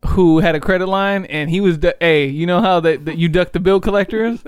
who 0.05 0.39
had 0.41 0.55
a 0.55 0.61
credit 0.61 0.87
line, 0.87 1.25
and 1.25 1.49
he 1.51 1.61
was 1.61 1.79
du- 1.79 1.95
hey, 2.01 2.27
you 2.27 2.47
know 2.47 2.61
how 2.61 2.81
that, 2.81 3.05
that 3.07 3.19
you 3.19 3.29
duck 3.29 3.53
the 3.53 3.61
bill 3.61 3.81
collectors? 3.81 4.43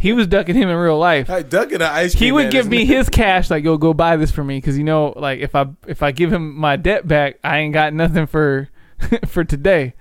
he 0.00 0.12
was 0.12 0.26
ducking 0.26 0.54
him 0.56 0.68
in 0.68 0.76
real 0.76 0.98
life. 0.98 1.26
Hey, 1.28 1.42
ducking 1.42 1.78
the 1.78 1.90
ice 1.90 2.14
cream. 2.14 2.26
he 2.26 2.32
would 2.32 2.44
man 2.44 2.52
give 2.52 2.68
me 2.68 2.84
his 2.84 3.08
cash 3.08 3.50
like 3.50 3.64
yo 3.64 3.76
go 3.76 3.94
buy 3.94 4.16
this 4.16 4.30
for 4.30 4.42
me 4.44 4.58
because 4.58 4.76
you 4.78 4.84
know 4.84 5.12
like 5.16 5.40
if 5.40 5.54
i 5.54 5.66
if 5.86 6.02
i 6.02 6.10
give 6.10 6.32
him 6.32 6.56
my 6.56 6.76
debt 6.76 7.06
back 7.06 7.38
i 7.44 7.58
ain't 7.58 7.72
got 7.72 7.92
nothing 7.94 8.26
for 8.26 8.68
for 9.26 9.44
today 9.44 9.94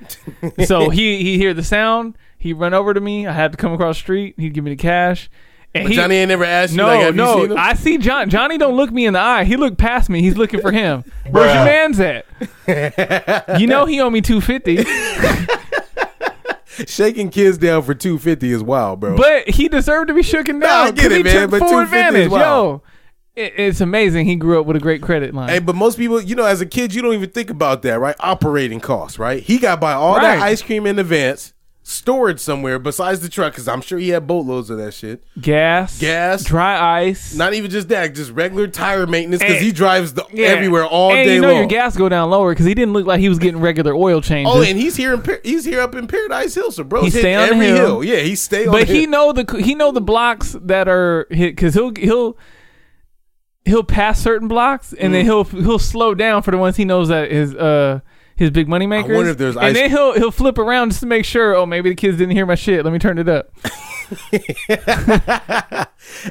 so 0.65 0.89
he 0.89 1.21
he 1.23 1.37
hear 1.37 1.53
the 1.53 1.63
sound 1.63 2.17
he 2.37 2.53
run 2.53 2.73
over 2.73 2.93
to 2.93 2.99
me 3.01 3.25
i 3.27 3.31
had 3.31 3.51
to 3.51 3.57
come 3.57 3.73
across 3.73 3.95
the 3.97 3.99
street 4.01 4.35
he'd 4.37 4.53
give 4.53 4.63
me 4.63 4.71
the 4.71 4.75
cash 4.81 5.29
and 5.75 5.83
But 5.85 5.91
he, 5.91 5.95
Johnny 5.95 6.15
ain't 6.15 6.29
never 6.29 6.43
asked 6.43 6.71
you. 6.73 6.77
no 6.77 6.85
like, 6.87 6.99
have 7.01 7.15
no 7.15 7.35
you 7.35 7.41
seen 7.43 7.51
him? 7.51 7.57
i 7.57 7.73
see 7.73 7.97
john 7.97 8.29
johnny 8.29 8.57
don't 8.57 8.75
look 8.75 8.91
me 8.91 9.05
in 9.05 9.13
the 9.13 9.19
eye 9.19 9.43
he 9.43 9.55
looked 9.57 9.77
past 9.77 10.09
me 10.09 10.21
he's 10.21 10.37
looking 10.37 10.61
for 10.61 10.71
him 10.71 11.03
where's 11.29 11.53
your 11.53 11.65
man's 11.65 11.99
at 11.99 12.25
you 13.59 13.67
know 13.67 13.85
he 13.85 13.99
owe 13.99 14.09
me 14.09 14.21
250 14.21 14.83
Shaking 16.87 17.29
kids 17.29 17.59
down 17.59 17.83
for 17.83 17.93
250 17.93 18.51
is 18.51 18.63
wild, 18.63 18.99
bro. 18.99 19.15
But 19.15 19.47
he 19.47 19.67
deserved 19.67 20.07
to 20.07 20.13
be 20.15 20.21
shooken 20.21 20.57
No, 20.57 20.67
I 20.67 20.89
get 20.91 21.11
it, 21.11 21.23
man, 21.23 21.49
but 21.49 21.59
250 21.59 22.19
is 22.19 22.29
wild. 22.29 22.41
Yo, 22.41 22.81
it, 23.35 23.53
it's 23.57 23.79
amazing. 23.79 24.25
He 24.25 24.35
grew 24.35 24.59
up 24.59 24.65
with 24.65 24.75
a 24.75 24.79
great 24.79 25.01
credit 25.01 25.35
line. 25.35 25.49
Hey, 25.49 25.59
but 25.59 25.75
most 25.75 25.99
people, 25.99 26.19
you 26.19 26.35
know, 26.35 26.45
as 26.45 26.61
a 26.61 26.65
kid, 26.65 26.93
you 26.95 27.03
don't 27.03 27.13
even 27.13 27.29
think 27.29 27.51
about 27.51 27.83
that, 27.83 27.99
right? 27.99 28.15
Operating 28.19 28.79
costs, 28.79 29.19
right? 29.19 29.41
He 29.43 29.59
got 29.59 29.79
by 29.79 29.93
all 29.93 30.15
that 30.15 30.39
ice 30.41 30.63
cream 30.63 30.87
in 30.87 30.97
advance, 30.97 31.53
stored 31.85 32.39
somewhere 32.39 32.79
besides 32.79 33.19
the 33.19 33.27
truck, 33.27 33.51
because 33.51 33.67
I'm 33.67 33.81
sure 33.81 33.99
he 33.99 34.09
had 34.09 34.25
boatloads 34.25 34.69
of 34.69 34.77
that 34.77 34.93
shit. 34.93 35.21
gas, 35.41 35.99
Gas. 35.99 36.43
dry 36.45 37.01
ice. 37.01 37.35
Not 37.35 37.53
even 37.53 37.69
just 37.69 37.89
that, 37.89 38.15
just 38.15 38.31
regular 38.31 38.67
tire 38.67 39.05
maintenance, 39.05 39.41
because 39.43 39.59
he 39.61 39.73
drives 39.73 40.13
the, 40.13 40.25
Yeah. 40.31 40.47
everywhere 40.47 40.85
all 40.85 41.11
and 41.11 41.27
day 41.27 41.35
you 41.35 41.41
know 41.41 41.49
long. 41.49 41.57
your 41.57 41.65
gas 41.67 41.97
go 41.97 42.07
down 42.07 42.29
lower 42.29 42.51
because 42.53 42.65
he 42.65 42.73
didn't 42.73 42.93
look 42.93 43.05
like 43.05 43.19
he 43.19 43.27
was 43.27 43.37
getting 43.37 43.59
regular 43.59 43.93
oil 43.93 44.21
changes. 44.21 44.53
Oh, 44.55 44.61
and 44.61 44.79
he's 44.79 44.95
here 44.95 45.13
in 45.13 45.23
he's 45.43 45.65
here 45.65 45.81
up 45.81 45.93
in 45.93 46.07
Paradise 46.07 46.55
Hill, 46.55 46.71
so 46.71 46.85
bro, 46.85 47.03
He 47.03 47.09
stay 47.09 47.35
on 47.35 47.49
the 47.49 47.53
every 47.55 47.67
hill. 47.67 48.01
Yeah, 48.03 48.19
he 48.19 48.35
stay 48.35 48.65
on. 48.65 48.71
but 48.71 48.87
he 48.87 49.01
hill. 49.01 49.09
know 49.09 49.31
the 49.33 49.61
he 49.61 49.75
know 49.75 49.91
the 49.91 49.99
blocks 50.01 50.55
that 50.61 50.87
are 50.87 51.27
hit 51.31 51.55
because 51.55 51.73
he'll 51.73 51.91
he'll 51.95 52.37
he'll 53.65 53.83
pass 53.83 54.21
certain 54.21 54.47
blocks 54.47 54.93
and 54.93 55.09
Mm. 55.09 55.17
then 55.17 55.25
he'll 55.25 55.43
he'll 55.43 55.79
slow 55.79 56.13
down 56.15 56.43
for 56.43 56.51
the 56.51 56.57
ones 56.57 56.77
he 56.77 56.85
knows 56.85 57.09
that 57.09 57.29
is 57.29 57.53
uh 57.55 57.99
his 58.35 58.49
big 58.51 58.67
money 58.67 58.87
makers. 58.87 59.15
wonder 59.15 59.31
if 59.31 59.37
there's 59.37 59.55
and 59.55 59.65
ice- 59.65 59.73
then 59.73 59.89
he'll 59.89 60.13
he'll 60.13 60.31
flip 60.31 60.57
around 60.57 60.89
just 60.89 61.01
to 61.01 61.05
make 61.05 61.25
sure. 61.25 61.55
Oh, 61.55 61.65
maybe 61.65 61.89
the 61.89 61.95
kids 61.95 62.17
didn't 62.17 62.35
hear 62.35 62.45
my 62.45 62.55
shit. 62.55 62.83
Let 62.83 62.91
me 62.93 62.99
turn 62.99 63.17
it 63.17 63.29
up. 63.29 63.51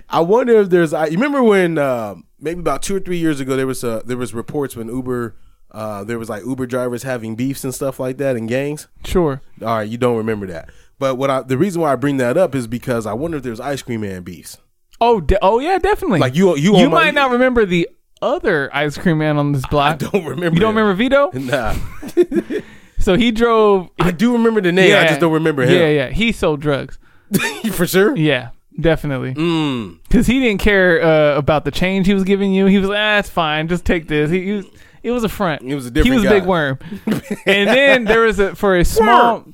I 0.09 0.21
wonder 0.21 0.61
if 0.61 0.71
there's. 0.71 0.93
I 0.93 1.07
you 1.07 1.13
remember 1.13 1.43
when 1.43 1.79
um, 1.79 2.25
maybe 2.41 2.61
about 2.61 2.83
two 2.83 2.97
or 2.97 3.01
three 3.01 3.19
years 3.19 3.41
ago 3.41 3.57
there 3.57 3.67
was 3.67 3.83
uh, 3.85 4.03
there 4.05 4.17
was 4.17 4.35
reports 4.35 4.77
when 4.77 4.89
Uber. 4.89 5.37
Uh, 5.71 6.05
there 6.05 6.19
was 6.19 6.29
like 6.29 6.45
Uber 6.45 6.67
drivers 6.67 7.03
having 7.03 7.35
beefs 7.35 7.65
and 7.65 7.75
stuff 7.75 7.99
like 7.99 8.19
that 8.19 8.37
in 8.37 8.47
gangs. 8.47 8.89
Sure. 9.07 9.41
All 9.63 9.77
right, 9.79 9.89
you 9.89 9.97
don't 9.97 10.19
remember 10.19 10.47
that, 10.49 10.69
but 10.99 11.15
what 11.17 11.31
I 11.31 11.41
the 11.43 11.57
reason 11.57 11.81
why 11.81 11.93
I 11.93 11.97
bring 11.97 12.19
that 12.19 12.37
up 12.37 12.55
is 12.55 12.67
because 12.67 13.07
I 13.07 13.15
wonder 13.15 13.39
if 13.39 13.43
there's 13.43 13.59
ice 13.61 13.81
cream 13.81 14.03
man 14.03 14.23
beefs. 14.23 14.59
Oh, 15.01 15.19
de- 15.21 15.39
oh 15.41 15.61
yeah, 15.61 15.79
definitely. 15.79 16.19
Like 16.21 16.35
you, 16.37 16.55
you, 16.57 16.77
you 16.77 16.85
on 16.85 16.91
my- 16.91 17.05
might 17.05 17.15
not 17.15 17.31
remember 17.31 17.65
the 17.65 17.89
other 18.23 18.75
ice 18.75 18.97
cream 18.97 19.19
man 19.19 19.37
on 19.37 19.53
this 19.53 19.67
block. 19.67 19.95
I 19.95 19.97
don't 19.97 20.25
remember. 20.25 20.55
you 20.55 20.61
don't 20.61 20.77
him. 20.77 20.79
remember 20.79 20.95
Vito? 20.95 21.31
Nah, 21.33 21.75
So 23.03 23.17
he 23.17 23.33
drove. 23.33 23.91
I 23.99 24.13
do 24.13 24.33
remember 24.33 24.61
the 24.61 24.71
name. 24.71 24.91
Yeah, 24.91 25.01
I 25.01 25.09
just 25.09 25.21
don't 25.21 25.33
remember 25.33 25.63
him. 25.63 25.73
Yeah, 25.73 25.89
yeah. 25.89 26.09
He 26.11 26.31
sold 26.31 26.61
drugs. 26.61 26.99
for 27.73 27.87
sure. 27.87 28.17
Yeah, 28.17 28.51
definitely. 28.81 29.35
Mm. 29.35 29.99
Because 30.05 30.27
he 30.29 30.39
didn't 30.39 30.61
care 30.61 31.03
uh, 31.03 31.37
about 31.37 31.65
the 31.65 31.73
change 31.73 32.07
he 32.07 32.15
was 32.15 32.23
giving 32.23 32.53
you. 32.53 32.67
He 32.67 32.79
was 32.79 32.89
like, 32.89 32.99
ah, 32.99 33.19
it's 33.19 33.29
fine. 33.29 33.67
Just 33.67 33.85
take 33.85 34.07
this. 34.07 34.31
He, 34.31 34.45
he 34.45 34.53
was. 34.53 34.67
It 35.03 35.11
was 35.11 35.25
a 35.25 35.29
front. 35.29 35.63
He 35.63 35.75
was 35.75 35.87
a 35.87 35.91
different. 35.91 36.13
He 36.13 36.21
was 36.21 36.25
a 36.27 36.29
big 36.29 36.47
worm. 36.47 36.79
and 37.47 37.69
then 37.69 38.05
there 38.05 38.21
was 38.21 38.39
a 38.39 38.55
for 38.55 38.77
a 38.77 38.85
small. 38.85 39.45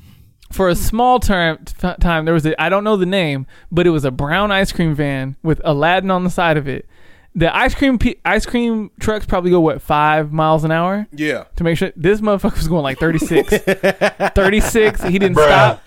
For 0.50 0.70
a 0.70 0.74
small 0.74 1.20
term 1.20 1.58
t- 1.64 1.94
time, 2.00 2.24
there 2.24 2.32
was 2.32 2.46
a 2.46 2.60
I 2.60 2.70
don't 2.70 2.82
know 2.82 2.96
the 2.96 3.06
name, 3.06 3.46
but 3.70 3.86
it 3.86 3.90
was 3.90 4.06
a 4.06 4.10
brown 4.10 4.50
ice 4.50 4.72
cream 4.72 4.94
van 4.94 5.36
with 5.42 5.60
Aladdin 5.62 6.10
on 6.10 6.24
the 6.24 6.30
side 6.30 6.56
of 6.56 6.66
it. 6.66 6.86
The 7.34 7.54
ice 7.54 7.74
cream 7.74 7.98
pe- 7.98 8.16
ice 8.24 8.46
cream 8.46 8.90
trucks 8.98 9.24
probably 9.26 9.50
go 9.50 9.60
what 9.60 9.80
five 9.80 10.32
miles 10.32 10.64
an 10.64 10.72
hour? 10.72 11.06
Yeah. 11.12 11.44
to 11.56 11.64
make 11.64 11.78
sure 11.78 11.92
this 11.94 12.20
motherfucker 12.20 12.56
was 12.56 12.68
going 12.68 12.82
like 12.82 12.98
36 12.98 13.48
36 14.34 15.02
he 15.04 15.18
didn't 15.18 15.36
stop. 15.36 15.82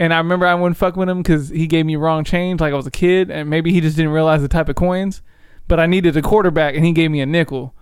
And 0.00 0.12
i 0.14 0.18
remember 0.18 0.46
i 0.46 0.54
wouldn't 0.54 0.76
fuck 0.76 0.96
with 0.96 1.08
him 1.08 1.22
because 1.22 1.48
he 1.50 1.66
gave 1.66 1.86
me 1.86 1.96
wrong 1.96 2.24
change 2.24 2.60
like 2.60 2.72
i 2.72 2.76
was 2.76 2.86
a 2.86 2.90
kid 2.90 3.30
and 3.30 3.48
maybe 3.50 3.72
he 3.72 3.80
just 3.80 3.96
didn't 3.96 4.12
realize 4.12 4.42
the 4.42 4.48
type 4.48 4.68
of 4.68 4.76
coins 4.76 5.22
but 5.68 5.78
i 5.80 5.86
needed 5.86 6.16
a 6.16 6.22
quarterback 6.22 6.74
and 6.74 6.84
he 6.84 6.92
gave 6.92 7.10
me 7.10 7.20
a 7.20 7.26
nickel 7.26 7.74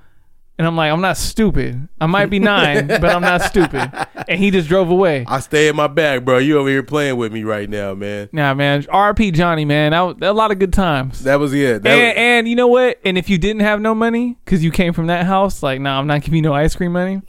and 0.58 0.66
i'm 0.66 0.76
like 0.76 0.90
i'm 0.90 1.00
not 1.00 1.16
stupid 1.16 1.88
i 2.00 2.06
might 2.06 2.26
be 2.26 2.38
nine 2.38 2.86
but 2.86 3.04
i'm 3.04 3.22
not 3.22 3.42
stupid 3.42 3.90
and 4.28 4.38
he 4.38 4.50
just 4.50 4.68
drove 4.68 4.90
away 4.90 5.24
I 5.28 5.40
stay 5.40 5.68
in 5.68 5.76
my 5.76 5.86
bag, 5.86 6.24
bro. 6.24 6.38
You 6.38 6.58
over 6.58 6.68
here 6.68 6.82
playing 6.82 7.16
with 7.16 7.32
me 7.32 7.44
right 7.44 7.68
now, 7.68 7.94
man. 7.94 8.28
nah 8.32 8.54
man 8.54 8.82
rp 8.82 9.32
johnny 9.32 9.64
man 9.64 9.92
that 9.92 10.00
was, 10.00 10.16
a 10.20 10.32
lot 10.32 10.50
of 10.50 10.58
good 10.58 10.72
times 10.72 11.24
That 11.24 11.38
was 11.40 11.52
it. 11.52 11.82
That 11.82 11.90
and, 11.90 12.08
was, 12.08 12.14
and 12.16 12.48
you 12.48 12.56
know 12.56 12.68
what? 12.68 12.98
And 13.04 13.18
if 13.18 13.28
you 13.28 13.38
didn't 13.38 13.62
have 13.62 13.80
no 13.80 13.94
money 13.94 14.36
because 14.44 14.62
you 14.62 14.70
came 14.70 14.92
from 14.92 15.06
that 15.08 15.26
house, 15.26 15.62
like, 15.62 15.80
nah, 15.80 15.98
I'm 15.98 16.06
not 16.06 16.22
giving 16.22 16.36
you 16.36 16.42
no 16.42 16.54
ice 16.54 16.74
cream 16.74 16.92
money. 16.92 17.22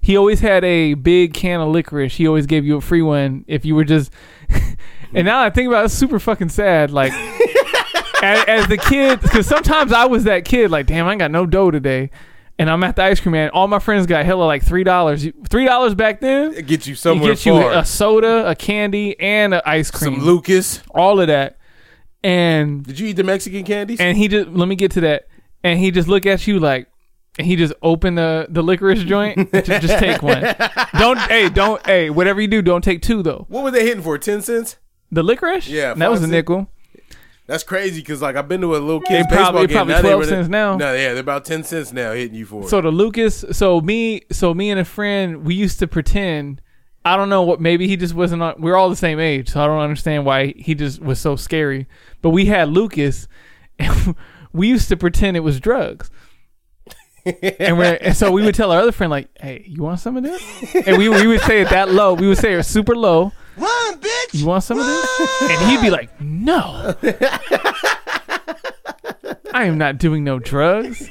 He 0.00 0.16
always 0.16 0.40
had 0.40 0.64
a 0.64 0.94
big 0.94 1.34
can 1.34 1.60
of 1.60 1.68
licorice. 1.68 2.14
He 2.16 2.26
always 2.28 2.46
gave 2.46 2.64
you 2.64 2.76
a 2.76 2.80
free 2.80 3.02
one 3.02 3.44
if 3.48 3.64
you 3.64 3.74
were 3.74 3.84
just. 3.84 4.12
and 5.14 5.26
now 5.26 5.42
I 5.42 5.50
think 5.50 5.68
about 5.68 5.82
it, 5.82 5.84
it's 5.86 5.94
super 5.94 6.18
fucking 6.18 6.50
sad. 6.50 6.90
Like, 6.90 7.12
as, 8.22 8.44
as 8.46 8.68
the 8.68 8.78
kid, 8.78 9.20
because 9.20 9.46
sometimes 9.46 9.92
I 9.92 10.04
was 10.06 10.24
that 10.24 10.44
kid, 10.44 10.70
like, 10.70 10.86
damn, 10.86 11.06
I 11.06 11.12
ain't 11.12 11.18
got 11.18 11.30
no 11.30 11.44
dough 11.44 11.70
today. 11.70 12.10
And 12.58 12.70
I'm 12.70 12.82
at 12.84 12.96
the 12.96 13.02
ice 13.02 13.20
cream 13.20 13.32
man. 13.32 13.50
All 13.50 13.68
my 13.68 13.78
friends 13.78 14.06
got 14.06 14.24
hella 14.24 14.44
like 14.44 14.62
three 14.64 14.82
dollars. 14.84 15.26
Three 15.48 15.66
dollars 15.66 15.94
back 15.94 16.20
then. 16.20 16.54
it 16.54 16.66
get 16.66 16.86
you 16.86 16.94
It 16.94 16.98
somewhere 16.98 17.32
gets 17.32 17.44
you 17.44 17.56
a 17.68 17.84
soda, 17.84 18.48
a 18.48 18.54
candy, 18.54 19.18
and 19.20 19.52
an 19.54 19.60
ice 19.66 19.90
cream. 19.90 20.14
Some 20.14 20.24
Lucas. 20.24 20.82
all 20.90 21.20
of 21.20 21.26
that. 21.26 21.58
And 22.24 22.84
Did 22.84 22.98
you 22.98 23.08
eat 23.08 23.12
the 23.16 23.24
Mexican 23.24 23.62
candies? 23.64 24.00
and 24.00 24.16
he 24.16 24.28
just 24.28 24.48
let 24.48 24.68
me 24.68 24.74
get 24.74 24.90
to 24.92 25.00
that 25.02 25.28
and 25.62 25.78
he 25.78 25.90
just 25.90 26.08
look 26.08 26.26
at 26.26 26.46
you 26.46 26.58
like 26.58 26.88
and 27.38 27.46
he 27.46 27.54
just 27.56 27.72
opened 27.82 28.16
the 28.18 28.46
the 28.48 28.62
licorice 28.62 29.04
joint 29.04 29.52
just, 29.64 29.66
just 29.82 29.98
take 29.98 30.22
one 30.22 30.42
don't 30.98 31.18
hey 31.18 31.48
don't 31.48 31.84
hey 31.86 32.08
whatever 32.10 32.40
you 32.40 32.48
do 32.48 32.62
don't 32.62 32.82
take 32.82 33.02
two 33.02 33.22
though 33.22 33.44
what 33.48 33.62
were 33.62 33.70
they 33.70 33.84
hitting 33.84 34.02
for? 34.02 34.16
Ten 34.18 34.40
cents? 34.42 34.76
the 35.12 35.22
licorice 35.22 35.68
Yeah, 35.68 35.94
that 35.94 36.10
was 36.10 36.22
a 36.22 36.26
nickel 36.26 36.68
That's 37.46 37.62
crazy 37.62 38.00
because 38.00 38.20
like 38.22 38.34
I've 38.36 38.48
been 38.48 38.60
to 38.62 38.74
a 38.74 38.78
little 38.78 39.00
kids 39.00 39.26
They 39.28 39.36
probably- 39.36 39.66
baseball 39.66 39.66
game. 39.66 39.74
probably 39.76 39.94
now 39.94 40.00
12 40.00 40.18
were- 40.18 40.24
cents 40.26 40.48
now. 40.48 40.76
No, 40.76 40.92
yeah, 40.94 41.12
they're 41.12 41.20
about 41.20 41.44
ten 41.44 41.62
cents 41.64 41.92
now 41.92 42.12
hitting 42.12 42.34
you 42.34 42.44
for 42.46 42.62
it. 42.64 42.68
so 42.68 42.80
the 42.80 42.90
lucas 42.90 43.44
so 43.52 43.80
me 43.80 44.22
so 44.32 44.52
me 44.52 44.70
and 44.70 44.80
a 44.80 44.84
friend 44.84 45.44
we 45.44 45.54
used 45.54 45.78
to 45.78 45.86
pretend 45.86 46.60
i 47.04 47.16
don't 47.16 47.28
know 47.28 47.42
what 47.42 47.60
maybe 47.60 47.86
he 47.86 47.96
just 47.96 48.14
wasn't 48.14 48.42
on 48.42 48.54
we're 48.60 48.74
all 48.74 48.90
the 48.90 48.96
same 48.96 49.20
age 49.20 49.48
so 49.50 49.60
i 49.62 49.66
don't 49.66 49.78
understand 49.80 50.24
why 50.26 50.52
he 50.56 50.74
just 50.74 51.00
was 51.00 51.20
so 51.20 51.36
scary 51.36 51.86
but 52.20 52.30
we 52.30 52.46
had 52.46 52.68
lucas 52.68 53.28
and 53.78 54.16
we 54.52 54.66
used 54.68 54.88
to 54.88 54.96
pretend 54.96 55.36
it 55.36 55.40
was 55.40 55.60
drugs 55.60 56.10
and 57.24 57.76
we're 57.78 57.94
and 58.00 58.16
so 58.16 58.30
we 58.32 58.42
would 58.44 58.54
tell 58.54 58.70
our 58.72 58.80
other 58.80 58.92
friend 58.92 59.10
like, 59.10 59.28
"Hey, 59.40 59.64
you 59.66 59.82
want 59.82 59.98
some 59.98 60.16
of 60.16 60.22
this?" 60.22 60.40
And 60.86 60.96
we 60.96 61.08
we 61.08 61.26
would 61.26 61.40
say 61.40 61.60
it 61.60 61.70
that 61.70 61.90
low. 61.90 62.14
We 62.14 62.28
would 62.28 62.38
say 62.38 62.52
it 62.54 62.62
super 62.62 62.94
low. 62.94 63.32
Run, 63.56 64.00
bitch! 64.00 64.34
You 64.34 64.46
want 64.46 64.64
some 64.64 64.78
of 64.78 64.86
this? 64.86 65.40
And 65.42 65.70
he'd 65.70 65.80
be 65.80 65.90
like, 65.90 66.10
"No, 66.20 66.94
I 69.52 69.64
am 69.64 69.78
not 69.78 69.98
doing 69.98 70.24
no 70.24 70.38
drugs." 70.38 71.08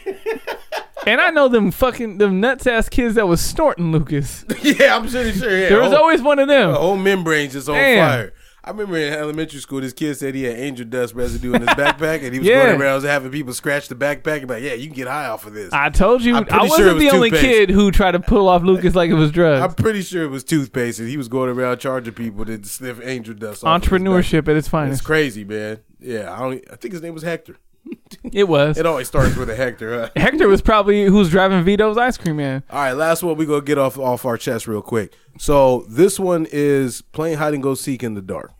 And 1.07 1.21
I 1.21 1.29
know 1.29 1.47
them 1.47 1.69
fucking 1.71 2.17
them 2.17 2.39
nuts 2.39 2.65
ass 2.65 2.89
kids 2.89 3.13
that 3.15 3.27
was 3.27 3.39
snorting 3.39 3.91
Lucas. 3.91 4.43
yeah, 4.63 4.95
I'm 4.95 5.07
pretty 5.07 5.37
sure. 5.37 5.55
Yeah, 5.55 5.69
There 5.69 5.79
was 5.79 5.89
whole- 5.91 6.01
always 6.01 6.21
one 6.21 6.39
of 6.39 6.47
them. 6.47 6.71
the 6.71 6.77
whole 6.79 6.97
membrane's 6.97 7.53
just 7.53 7.69
on 7.69 7.75
Damn. 7.75 8.09
fire. 8.09 8.33
I 8.65 8.71
remember 8.71 8.97
in 8.97 9.13
elementary 9.13 9.59
school, 9.59 9.79
this 9.81 9.93
kid 9.93 10.15
said 10.17 10.33
he 10.33 10.43
had 10.43 10.57
angel 10.57 10.85
dust 10.87 11.13
residue 11.13 11.53
in 11.53 11.61
his 11.61 11.69
backpack, 11.75 12.23
and 12.23 12.33
he 12.33 12.39
was 12.39 12.47
Yeah. 12.47 12.65
going 12.65 12.81
around 12.81 13.03
having 13.03 13.31
people 13.31 13.53
scratch 13.53 13.87
the 13.87 13.95
backpack 13.95 14.39
and 14.39 14.47
be 14.47 14.55
like, 14.55 14.63
"Yeah, 14.63 14.73
you 14.73 14.87
can 14.87 14.95
get 14.95 15.07
high 15.07 15.27
off 15.27 15.45
of 15.45 15.53
this." 15.53 15.71
I 15.71 15.89
told 15.89 16.23
you, 16.23 16.35
I 16.35 16.39
wasn't 16.41 16.73
sure 16.77 16.93
was 16.95 17.03
the 17.03 17.09
only 17.11 17.29
toothpaste. 17.29 17.45
kid 17.67 17.69
who 17.69 17.91
tried 17.91 18.13
to 18.13 18.19
pull 18.19 18.49
off 18.49 18.63
Lucas 18.63 18.95
like 18.95 19.09
it 19.11 19.13
was 19.13 19.31
drugs. 19.33 19.61
I'm 19.63 19.73
pretty 19.75 20.01
sure 20.01 20.23
it 20.23 20.29
was 20.31 20.43
toothpaste, 20.43 20.99
and 20.99 21.07
he 21.07 21.15
was 21.17 21.27
going 21.27 21.49
around 21.49 21.77
charging 21.77 22.13
people 22.15 22.43
to 22.45 22.63
sniff 22.65 22.99
angel 23.03 23.35
dust. 23.35 23.63
off 23.63 23.75
of. 23.75 23.81
Entrepreneurship 23.87 24.47
at 24.47 24.55
its 24.57 24.67
finest. 24.67 24.99
It's 25.01 25.05
crazy, 25.05 25.43
man. 25.43 25.79
Yeah, 25.99 26.33
I 26.33 26.39
don't. 26.39 26.63
I 26.71 26.75
think 26.75 26.93
his 26.93 27.01
name 27.03 27.13
was 27.13 27.23
Hector. 27.23 27.57
It 28.33 28.47
was. 28.47 28.77
It 28.77 28.85
always 28.87 29.07
starts 29.07 29.35
with 29.35 29.49
a 29.49 29.55
Hector. 29.55 29.99
Huh? 30.01 30.09
Hector 30.15 30.47
was 30.47 30.61
probably 30.61 31.05
who's 31.05 31.29
driving 31.29 31.63
Vito's 31.63 31.97
ice 31.97 32.17
cream 32.17 32.37
man. 32.37 32.63
All 32.71 32.79
right, 32.79 32.93
last 32.93 33.21
one. 33.23 33.35
We 33.37 33.45
gonna 33.45 33.61
get 33.61 33.77
off 33.77 33.97
off 33.99 34.25
our 34.25 34.37
chest 34.37 34.67
real 34.67 34.81
quick. 34.81 35.13
So 35.37 35.85
this 35.89 36.19
one 36.19 36.47
is 36.51 37.01
playing 37.01 37.37
hide 37.37 37.53
and 37.53 37.61
go 37.61 37.75
seek 37.75 38.03
in 38.03 38.13
the 38.15 38.21
dark. 38.21 38.51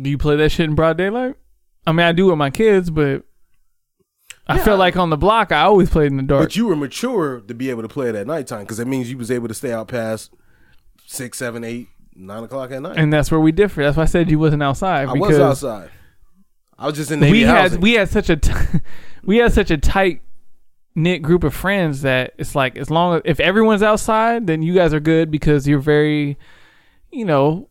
Do 0.00 0.10
you 0.10 0.18
play 0.18 0.36
that 0.36 0.50
shit 0.50 0.68
in 0.68 0.74
broad 0.74 0.98
daylight? 0.98 1.36
I 1.86 1.92
mean, 1.92 2.06
I 2.06 2.12
do 2.12 2.26
with 2.26 2.38
my 2.38 2.50
kids, 2.50 2.90
but 2.90 3.22
I 4.48 4.58
feel 4.58 4.76
like 4.76 4.96
on 4.96 5.10
the 5.10 5.16
block, 5.16 5.52
I 5.52 5.62
always 5.62 5.90
played 5.90 6.10
in 6.10 6.16
the 6.16 6.22
dark. 6.22 6.42
But 6.44 6.56
you 6.56 6.66
were 6.66 6.76
mature 6.76 7.40
to 7.40 7.54
be 7.54 7.70
able 7.70 7.82
to 7.82 7.88
play 7.88 8.08
it 8.08 8.14
at 8.14 8.26
nighttime 8.26 8.62
because 8.62 8.78
it 8.78 8.86
means 8.86 9.10
you 9.10 9.18
was 9.18 9.30
able 9.30 9.48
to 9.48 9.54
stay 9.54 9.72
out 9.72 9.88
past 9.88 10.32
six, 11.06 11.38
seven, 11.38 11.64
eight, 11.64 11.88
nine 12.14 12.44
o'clock 12.44 12.70
at 12.70 12.82
night. 12.82 12.96
and 12.96 13.12
that's 13.12 13.30
where 13.30 13.40
we 13.40 13.52
differ. 13.52 13.82
That's 13.82 13.96
why 13.96 14.04
I 14.04 14.06
said 14.06 14.30
you 14.30 14.38
wasn't 14.38 14.62
outside 14.62 15.08
I 15.08 15.12
was 15.12 15.38
outside. 15.38 15.90
I 16.78 16.86
was 16.86 16.96
just 16.96 17.10
in 17.10 17.20
Navy 17.20 17.32
we 17.32 17.42
housing. 17.42 17.72
had 17.72 17.82
we 17.82 17.92
had 17.94 18.08
such 18.08 18.28
a 18.28 18.36
t- 18.36 18.52
we 19.24 19.38
had 19.38 19.52
such 19.52 19.70
a 19.70 19.78
tight 19.78 20.22
knit 20.94 21.22
group 21.22 21.44
of 21.44 21.54
friends 21.54 22.02
that 22.02 22.34
it's 22.38 22.54
like 22.54 22.76
as 22.76 22.90
long 22.90 23.16
as 23.16 23.22
if 23.24 23.40
everyone's 23.40 23.82
outside, 23.82 24.46
then 24.46 24.62
you 24.62 24.74
guys 24.74 24.92
are 24.94 25.00
good 25.00 25.30
because 25.30 25.66
you're 25.66 25.78
very, 25.78 26.38
you 27.10 27.24
know, 27.24 27.68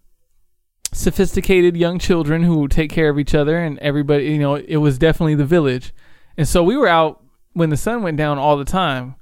sophisticated 0.96 1.76
young 1.76 2.00
children 2.00 2.44
who 2.44 2.68
take 2.68 2.90
care 2.90 3.10
of 3.10 3.20
each 3.20 3.36
other 3.36 3.58
and 3.58 3.78
everybody. 3.80 4.26
You 4.26 4.40
know, 4.40 4.56
it 4.56 4.78
was 4.78 4.98
definitely 4.98 5.36
the 5.36 5.46
village, 5.46 5.94
and 6.38 6.48
so 6.48 6.64
we 6.64 6.78
were 6.78 6.88
out 6.88 7.24
when 7.54 7.70
the 7.70 7.78
sun 7.78 8.02
went 8.02 8.18
down 8.18 8.38
all 8.38 8.58
the 8.58 8.66
time. 8.66 9.16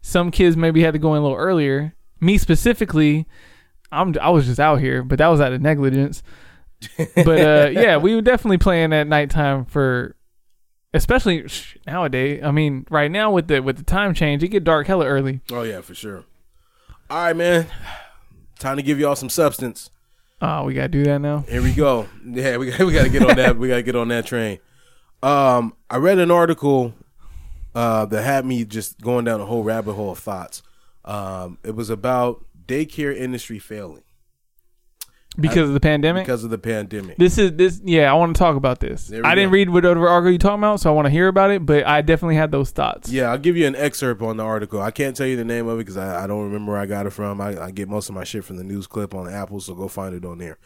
Some 0.00 0.30
kids 0.30 0.56
maybe 0.56 0.82
had 0.82 0.94
to 0.94 0.98
go 0.98 1.14
in 1.14 1.20
a 1.20 1.22
little 1.22 1.38
earlier. 1.38 1.94
Me 2.20 2.36
specifically, 2.38 3.26
I'm 3.92 4.14
I 4.20 4.30
was 4.30 4.46
just 4.46 4.60
out 4.60 4.80
here, 4.80 5.02
but 5.02 5.18
that 5.18 5.28
was 5.28 5.40
out 5.40 5.52
of 5.52 5.62
negligence. 5.62 6.22
but 7.14 7.40
uh, 7.40 7.70
yeah, 7.72 7.96
we 7.96 8.14
were 8.14 8.22
definitely 8.22 8.58
playing 8.58 8.92
at 8.92 9.06
nighttime 9.06 9.64
for, 9.64 10.16
especially 10.92 11.46
nowadays. 11.86 12.42
I 12.42 12.50
mean, 12.50 12.84
right 12.90 13.10
now 13.10 13.30
with 13.30 13.46
the 13.46 13.60
with 13.60 13.76
the 13.76 13.84
time 13.84 14.12
change, 14.12 14.42
it 14.42 14.48
get 14.48 14.64
dark 14.64 14.88
hella 14.88 15.06
early. 15.06 15.40
oh 15.52 15.62
yeah, 15.62 15.80
for 15.80 15.94
sure. 15.94 16.24
All 17.08 17.24
right, 17.24 17.36
man. 17.36 17.66
Time 18.58 18.76
to 18.76 18.82
give 18.82 18.98
y'all 18.98 19.16
some 19.16 19.28
substance. 19.28 19.90
Oh, 20.44 20.64
we 20.64 20.74
gotta 20.74 20.88
do 20.88 21.04
that 21.04 21.18
now. 21.18 21.44
Here 21.48 21.62
we 21.62 21.72
go. 21.72 22.08
Yeah, 22.26 22.56
we 22.56 22.66
we 22.66 22.92
got 22.92 23.04
to 23.04 23.08
get 23.08 23.22
on 23.22 23.36
that. 23.36 23.56
We 23.56 23.68
got 23.68 23.76
to 23.76 23.82
get 23.84 23.94
on 23.94 24.08
that 24.08 24.26
train. 24.26 24.58
Um, 25.22 25.74
I 25.88 25.98
read 25.98 26.18
an 26.18 26.32
article 26.32 26.94
uh, 27.76 28.06
that 28.06 28.22
had 28.22 28.44
me 28.44 28.64
just 28.64 29.00
going 29.00 29.24
down 29.24 29.40
a 29.40 29.46
whole 29.46 29.62
rabbit 29.62 29.92
hole 29.94 30.10
of 30.10 30.18
thoughts. 30.18 30.62
Um, 31.04 31.58
it 31.62 31.76
was 31.76 31.90
about 31.90 32.44
daycare 32.66 33.16
industry 33.16 33.60
failing 33.60 34.02
Because 35.38 35.68
of 35.68 35.74
the 35.74 35.80
pandemic. 35.80 36.24
because 36.24 36.44
of 36.44 36.50
the 36.50 36.58
pandemic. 36.58 37.16
this 37.16 37.38
is 37.38 37.52
this. 37.52 37.80
Yeah, 37.82 38.10
I 38.10 38.14
want 38.14 38.36
to 38.36 38.38
talk 38.38 38.56
about 38.56 38.80
this. 38.80 39.10
I 39.10 39.34
didn't 39.34 39.50
go. 39.50 39.54
read 39.54 39.70
whatever 39.70 40.06
article 40.08 40.32
you 40.32 40.38
talking 40.38 40.58
about, 40.58 40.80
so 40.80 40.90
I 40.90 40.92
want 40.94 41.06
to 41.06 41.10
hear 41.10 41.28
about 41.28 41.50
it. 41.50 41.64
But 41.64 41.86
I 41.86 42.02
definitely 42.02 42.36
had 42.36 42.50
those 42.50 42.70
thoughts. 42.70 43.08
Yeah, 43.10 43.30
I'll 43.30 43.38
give 43.38 43.56
you 43.56 43.66
an 43.66 43.74
excerpt 43.74 44.20
on 44.20 44.36
the 44.36 44.44
article. 44.44 44.82
I 44.82 44.90
can't 44.90 45.16
tell 45.16 45.26
you 45.26 45.36
the 45.36 45.44
name 45.44 45.68
of 45.68 45.78
it 45.78 45.82
because 45.82 45.96
I, 45.96 46.24
I 46.24 46.26
don't 46.26 46.44
remember 46.44 46.72
where 46.72 46.80
I 46.80 46.86
got 46.86 47.06
it 47.06 47.10
from. 47.10 47.40
I, 47.40 47.58
I 47.64 47.70
get 47.70 47.88
most 47.88 48.08
of 48.08 48.14
my 48.14 48.24
shit 48.24 48.44
from 48.44 48.56
the 48.56 48.64
news 48.64 48.86
clip 48.86 49.14
on 49.14 49.28
Apple, 49.32 49.60
so 49.60 49.74
go 49.74 49.88
find 49.88 50.14
it 50.14 50.24
on 50.24 50.38
there. 50.38 50.58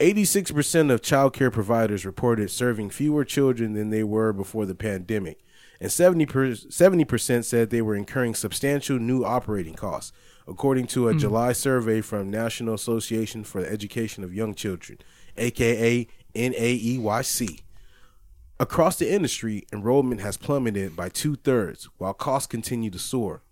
86% 0.00 0.92
of 0.92 1.02
child 1.02 1.32
care 1.32 1.50
providers 1.50 2.06
reported 2.06 2.50
serving 2.50 2.90
fewer 2.90 3.24
children 3.24 3.72
than 3.72 3.90
they 3.90 4.04
were 4.04 4.32
before 4.32 4.64
the 4.64 4.74
pandemic, 4.74 5.40
and 5.80 5.92
70 5.92 6.26
per, 6.26 6.48
70% 6.50 7.44
said 7.44 7.70
they 7.70 7.82
were 7.82 7.94
incurring 7.94 8.34
substantial 8.34 8.98
new 8.98 9.24
operating 9.24 9.74
costs, 9.74 10.12
according 10.46 10.86
to 10.88 11.08
a 11.08 11.12
hmm. 11.12 11.18
July 11.18 11.52
survey 11.52 12.00
from 12.00 12.30
National 12.30 12.74
Association 12.74 13.44
for 13.44 13.60
the 13.62 13.70
Education 13.70 14.24
of 14.24 14.34
Young 14.34 14.54
Children, 14.54 14.98
aka 15.36 16.06
NAEYC. 16.34 17.60
Across 18.60 18.98
the 18.98 19.12
industry, 19.12 19.66
enrollment 19.72 20.20
has 20.20 20.36
plummeted 20.36 20.96
by 20.96 21.08
two 21.08 21.36
thirds, 21.36 21.88
while 21.98 22.12
costs 22.12 22.48
continue 22.48 22.90
to 22.90 22.98
soar. 22.98 23.42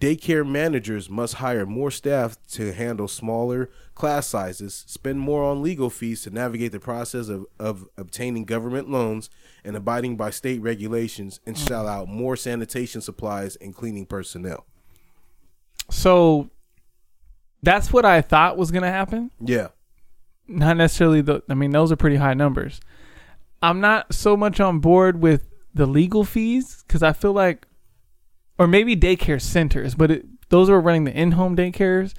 Daycare 0.00 0.48
managers 0.48 1.10
must 1.10 1.34
hire 1.34 1.66
more 1.66 1.90
staff 1.90 2.38
to 2.52 2.72
handle 2.72 3.06
smaller 3.06 3.68
class 3.94 4.26
sizes, 4.26 4.84
spend 4.86 5.20
more 5.20 5.44
on 5.44 5.62
legal 5.62 5.90
fees 5.90 6.22
to 6.22 6.30
navigate 6.30 6.72
the 6.72 6.80
process 6.80 7.28
of, 7.28 7.44
of 7.58 7.86
obtaining 7.98 8.46
government 8.46 8.90
loans 8.90 9.28
and 9.62 9.76
abiding 9.76 10.16
by 10.16 10.30
state 10.30 10.62
regulations, 10.62 11.38
and 11.44 11.54
mm. 11.54 11.68
shell 11.68 11.86
out 11.86 12.08
more 12.08 12.34
sanitation 12.34 13.02
supplies 13.02 13.56
and 13.56 13.74
cleaning 13.74 14.06
personnel. 14.06 14.64
So 15.90 16.48
that's 17.62 17.92
what 17.92 18.06
I 18.06 18.22
thought 18.22 18.56
was 18.56 18.70
gonna 18.70 18.90
happen. 18.90 19.30
Yeah. 19.38 19.68
not 20.48 20.78
necessarily 20.78 21.20
the 21.20 21.42
I 21.50 21.54
mean 21.54 21.72
those 21.72 21.92
are 21.92 21.96
pretty 21.96 22.16
high 22.16 22.34
numbers. 22.34 22.80
I'm 23.62 23.82
not 23.82 24.14
so 24.14 24.34
much 24.34 24.60
on 24.60 24.78
board 24.78 25.20
with 25.20 25.50
the 25.74 25.84
legal 25.84 26.24
fees 26.24 26.82
cuz 26.88 27.02
I 27.02 27.12
feel 27.12 27.34
like 27.34 27.66
or 28.60 28.66
maybe 28.66 28.94
daycare 28.94 29.40
centers, 29.40 29.94
but 29.94 30.10
it, 30.10 30.26
those 30.50 30.68
are 30.68 30.78
running 30.78 31.04
the 31.04 31.18
in-home 31.18 31.56
daycares. 31.56 32.12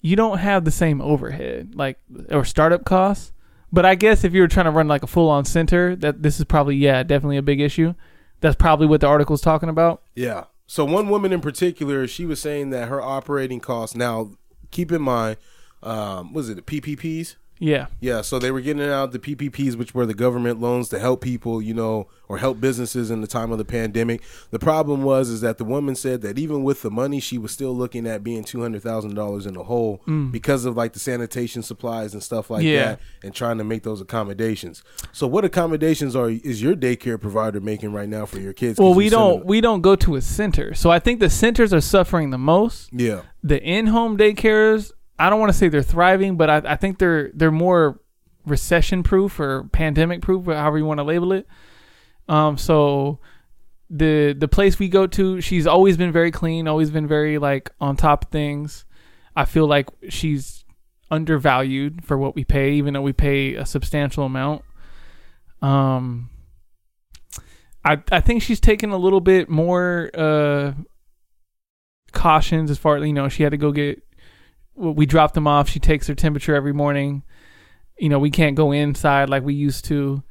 You 0.00 0.16
don't 0.16 0.38
have 0.38 0.64
the 0.64 0.72
same 0.72 1.00
overhead 1.00 1.76
like 1.76 2.00
or 2.28 2.44
startup 2.44 2.84
costs. 2.84 3.32
But 3.72 3.86
I 3.86 3.94
guess 3.94 4.24
if 4.24 4.32
you 4.32 4.40
were 4.40 4.48
trying 4.48 4.66
to 4.66 4.72
run 4.72 4.88
like 4.88 5.04
a 5.04 5.06
full-on 5.06 5.44
center, 5.44 5.94
that 5.96 6.22
this 6.22 6.40
is 6.40 6.44
probably 6.44 6.74
yeah, 6.74 7.04
definitely 7.04 7.36
a 7.36 7.42
big 7.42 7.60
issue. 7.60 7.94
That's 8.40 8.56
probably 8.56 8.88
what 8.88 9.00
the 9.00 9.06
article's 9.06 9.40
talking 9.40 9.68
about. 9.68 10.02
Yeah. 10.16 10.44
So 10.66 10.84
one 10.84 11.08
woman 11.08 11.32
in 11.32 11.40
particular, 11.40 12.08
she 12.08 12.26
was 12.26 12.40
saying 12.40 12.70
that 12.70 12.88
her 12.88 13.00
operating 13.00 13.60
costs. 13.60 13.94
Now, 13.94 14.32
keep 14.72 14.90
in 14.90 15.02
mind, 15.02 15.36
um, 15.84 16.32
was 16.32 16.48
it 16.48 16.56
the 16.56 16.62
PPPs? 16.62 17.36
Yeah. 17.58 17.86
Yeah, 18.00 18.20
so 18.20 18.38
they 18.38 18.50
were 18.50 18.60
getting 18.60 18.82
out 18.82 19.12
the 19.12 19.18
PPPs, 19.18 19.76
which 19.76 19.94
were 19.94 20.04
the 20.04 20.14
government 20.14 20.60
loans 20.60 20.88
to 20.90 20.98
help 20.98 21.22
people, 21.22 21.62
you 21.62 21.72
know, 21.72 22.08
or 22.28 22.38
help 22.38 22.60
businesses 22.60 23.10
in 23.10 23.20
the 23.22 23.26
time 23.26 23.50
of 23.52 23.58
the 23.58 23.64
pandemic. 23.64 24.20
The 24.50 24.58
problem 24.58 25.02
was 25.04 25.30
is 25.30 25.40
that 25.40 25.56
the 25.58 25.64
woman 25.64 25.94
said 25.94 26.20
that 26.22 26.38
even 26.38 26.64
with 26.64 26.82
the 26.82 26.90
money, 26.90 27.20
she 27.20 27.38
was 27.38 27.52
still 27.52 27.74
looking 27.74 28.06
at 28.06 28.22
being 28.24 28.44
two 28.44 28.60
hundred 28.60 28.82
thousand 28.82 29.14
dollars 29.14 29.46
in 29.46 29.54
the 29.54 29.64
hole 29.64 30.02
because 30.30 30.64
of 30.64 30.76
like 30.76 30.92
the 30.92 30.98
sanitation 30.98 31.62
supplies 31.62 32.12
and 32.14 32.22
stuff 32.22 32.50
like 32.50 32.62
Mm. 32.64 32.72
Yeah. 32.72 32.84
that, 32.84 33.00
and 33.22 33.34
trying 33.34 33.58
to 33.58 33.64
make 33.64 33.82
those 33.84 34.00
accommodations. 34.00 34.82
So, 35.12 35.26
what 35.26 35.44
accommodations 35.44 36.14
are 36.16 36.28
is 36.28 36.60
your 36.60 36.74
daycare 36.74 37.20
provider 37.20 37.60
making 37.60 37.92
right 37.92 38.08
now 38.08 38.26
for 38.26 38.38
your 38.38 38.52
kids? 38.52 38.78
Well, 38.78 38.92
we 38.94 39.08
don't 39.08 39.38
them- 39.38 39.46
we 39.46 39.60
don't 39.60 39.80
go 39.80 39.96
to 39.96 40.16
a 40.16 40.20
center. 40.20 40.74
So 40.74 40.90
I 40.90 40.98
think 40.98 41.20
the 41.20 41.30
centers 41.30 41.72
are 41.72 41.80
suffering 41.80 42.30
the 42.30 42.38
most. 42.38 42.90
yeah, 42.92 43.22
the 43.42 43.62
in-home 43.62 44.18
daycares 44.18 44.90
i 45.18 45.30
don't 45.30 45.40
want 45.40 45.50
to 45.52 45.58
say 45.58 45.68
they're 45.68 45.82
thriving 45.82 46.36
but 46.36 46.50
i, 46.50 46.72
I 46.72 46.76
think 46.76 46.98
they're 46.98 47.30
they're 47.34 47.50
more 47.50 48.00
recession 48.46 49.02
proof 49.02 49.38
or 49.40 49.64
pandemic 49.72 50.22
proof 50.22 50.46
however 50.46 50.78
you 50.78 50.86
want 50.86 50.98
to 50.98 51.04
label 51.04 51.32
it. 51.32 51.46
Um 52.28 52.56
so 52.56 53.18
the 53.90 54.34
the 54.36 54.48
place 54.48 54.78
we 54.78 54.88
go 54.88 55.06
to 55.06 55.40
she's 55.40 55.66
always 55.66 55.96
been 55.96 56.10
very 56.10 56.30
clean 56.30 56.66
always 56.66 56.90
been 56.90 57.06
very 57.06 57.38
like 57.38 57.70
on 57.80 57.96
top 57.96 58.24
of 58.24 58.30
things. 58.30 58.84
I 59.34 59.44
feel 59.44 59.66
like 59.66 59.88
she's 60.08 60.64
undervalued 61.10 62.04
for 62.04 62.16
what 62.16 62.34
we 62.34 62.44
pay 62.44 62.72
even 62.72 62.94
though 62.94 63.02
we 63.02 63.12
pay 63.12 63.54
a 63.54 63.66
substantial 63.66 64.24
amount. 64.24 64.62
Um 65.60 66.30
i 67.84 68.00
i 68.12 68.20
think 68.20 68.42
she's 68.42 68.60
taken 68.60 68.90
a 68.90 68.96
little 68.96 69.20
bit 69.20 69.48
more 69.48 70.10
uh 70.14 70.72
cautions 72.12 72.70
as 72.70 72.78
far 72.78 72.96
as 72.96 73.06
you 73.06 73.12
know 73.12 73.28
she 73.28 73.42
had 73.42 73.50
to 73.50 73.58
go 73.58 73.72
get 73.72 74.02
we 74.76 75.06
dropped 75.06 75.34
them 75.34 75.46
off. 75.46 75.68
She 75.68 75.80
takes 75.80 76.06
her 76.06 76.14
temperature 76.14 76.54
every 76.54 76.72
morning. 76.72 77.22
You 77.98 78.08
know 78.10 78.18
we 78.18 78.30
can't 78.30 78.56
go 78.56 78.72
inside 78.72 79.30
like 79.30 79.42
we 79.42 79.54
used 79.54 79.84
to. 79.86 80.22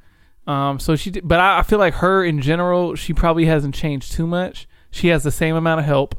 Um 0.46 0.78
so 0.78 0.94
she 0.96 1.10
but 1.10 1.40
I, 1.40 1.58
I 1.58 1.62
feel 1.62 1.78
like 1.80 1.94
her 1.94 2.24
in 2.24 2.40
general 2.40 2.94
she 2.94 3.12
probably 3.12 3.46
hasn't 3.46 3.74
changed 3.74 4.12
too 4.12 4.26
much. 4.26 4.68
She 4.90 5.08
has 5.08 5.24
the 5.24 5.32
same 5.32 5.56
amount 5.56 5.80
of 5.80 5.86
help. 5.86 6.14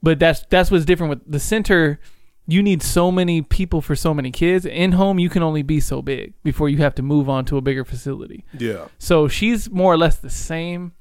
But 0.00 0.20
that's 0.20 0.44
that's 0.48 0.70
what's 0.70 0.84
different 0.84 1.10
with 1.10 1.30
the 1.30 1.40
center. 1.40 1.98
You 2.46 2.62
need 2.62 2.82
so 2.82 3.10
many 3.10 3.42
people 3.42 3.82
for 3.82 3.96
so 3.96 4.14
many 4.14 4.30
kids. 4.30 4.64
In 4.64 4.92
home 4.92 5.18
you 5.18 5.28
can 5.28 5.42
only 5.42 5.62
be 5.62 5.80
so 5.80 6.00
big 6.00 6.34
before 6.44 6.68
you 6.68 6.78
have 6.78 6.94
to 6.94 7.02
move 7.02 7.28
on 7.28 7.44
to 7.46 7.56
a 7.56 7.60
bigger 7.60 7.84
facility. 7.84 8.44
Yeah. 8.56 8.86
so 8.98 9.26
she's 9.28 9.68
more 9.68 9.92
or 9.92 9.98
less 9.98 10.16
the 10.16 10.30
same. 10.30 10.92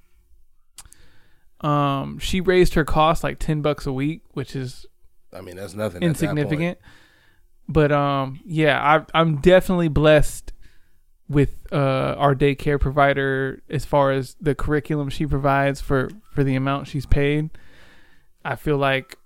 Um, 1.61 2.19
she 2.19 2.41
raised 2.41 2.73
her 2.75 2.83
cost 2.85 3.23
like 3.23 3.39
ten 3.39 3.61
bucks 3.61 3.85
a 3.85 3.93
week, 3.93 4.21
which 4.33 4.55
is 4.55 4.85
I 5.33 5.41
mean, 5.41 5.55
that's 5.55 5.73
nothing. 5.73 6.01
insignificant. 6.03 6.77
But 7.69 7.91
um, 7.91 8.39
yeah, 8.45 8.79
I, 8.81 9.19
I'm 9.19 9.37
definitely 9.37 9.89
blessed 9.89 10.53
with 11.29 11.57
uh, 11.71 12.15
our 12.17 12.33
daycare 12.33 12.79
provider 12.79 13.61
as 13.69 13.83
far 13.83 14.11
as 14.11 14.35
the 14.39 14.55
curriculum 14.55 15.09
she 15.09 15.25
provides 15.25 15.81
for 15.81 16.09
for 16.31 16.43
the 16.43 16.55
amount 16.55 16.87
she's 16.87 17.05
paid. 17.05 17.49
I 18.45 18.55
feel 18.55 18.77
like 18.77 19.17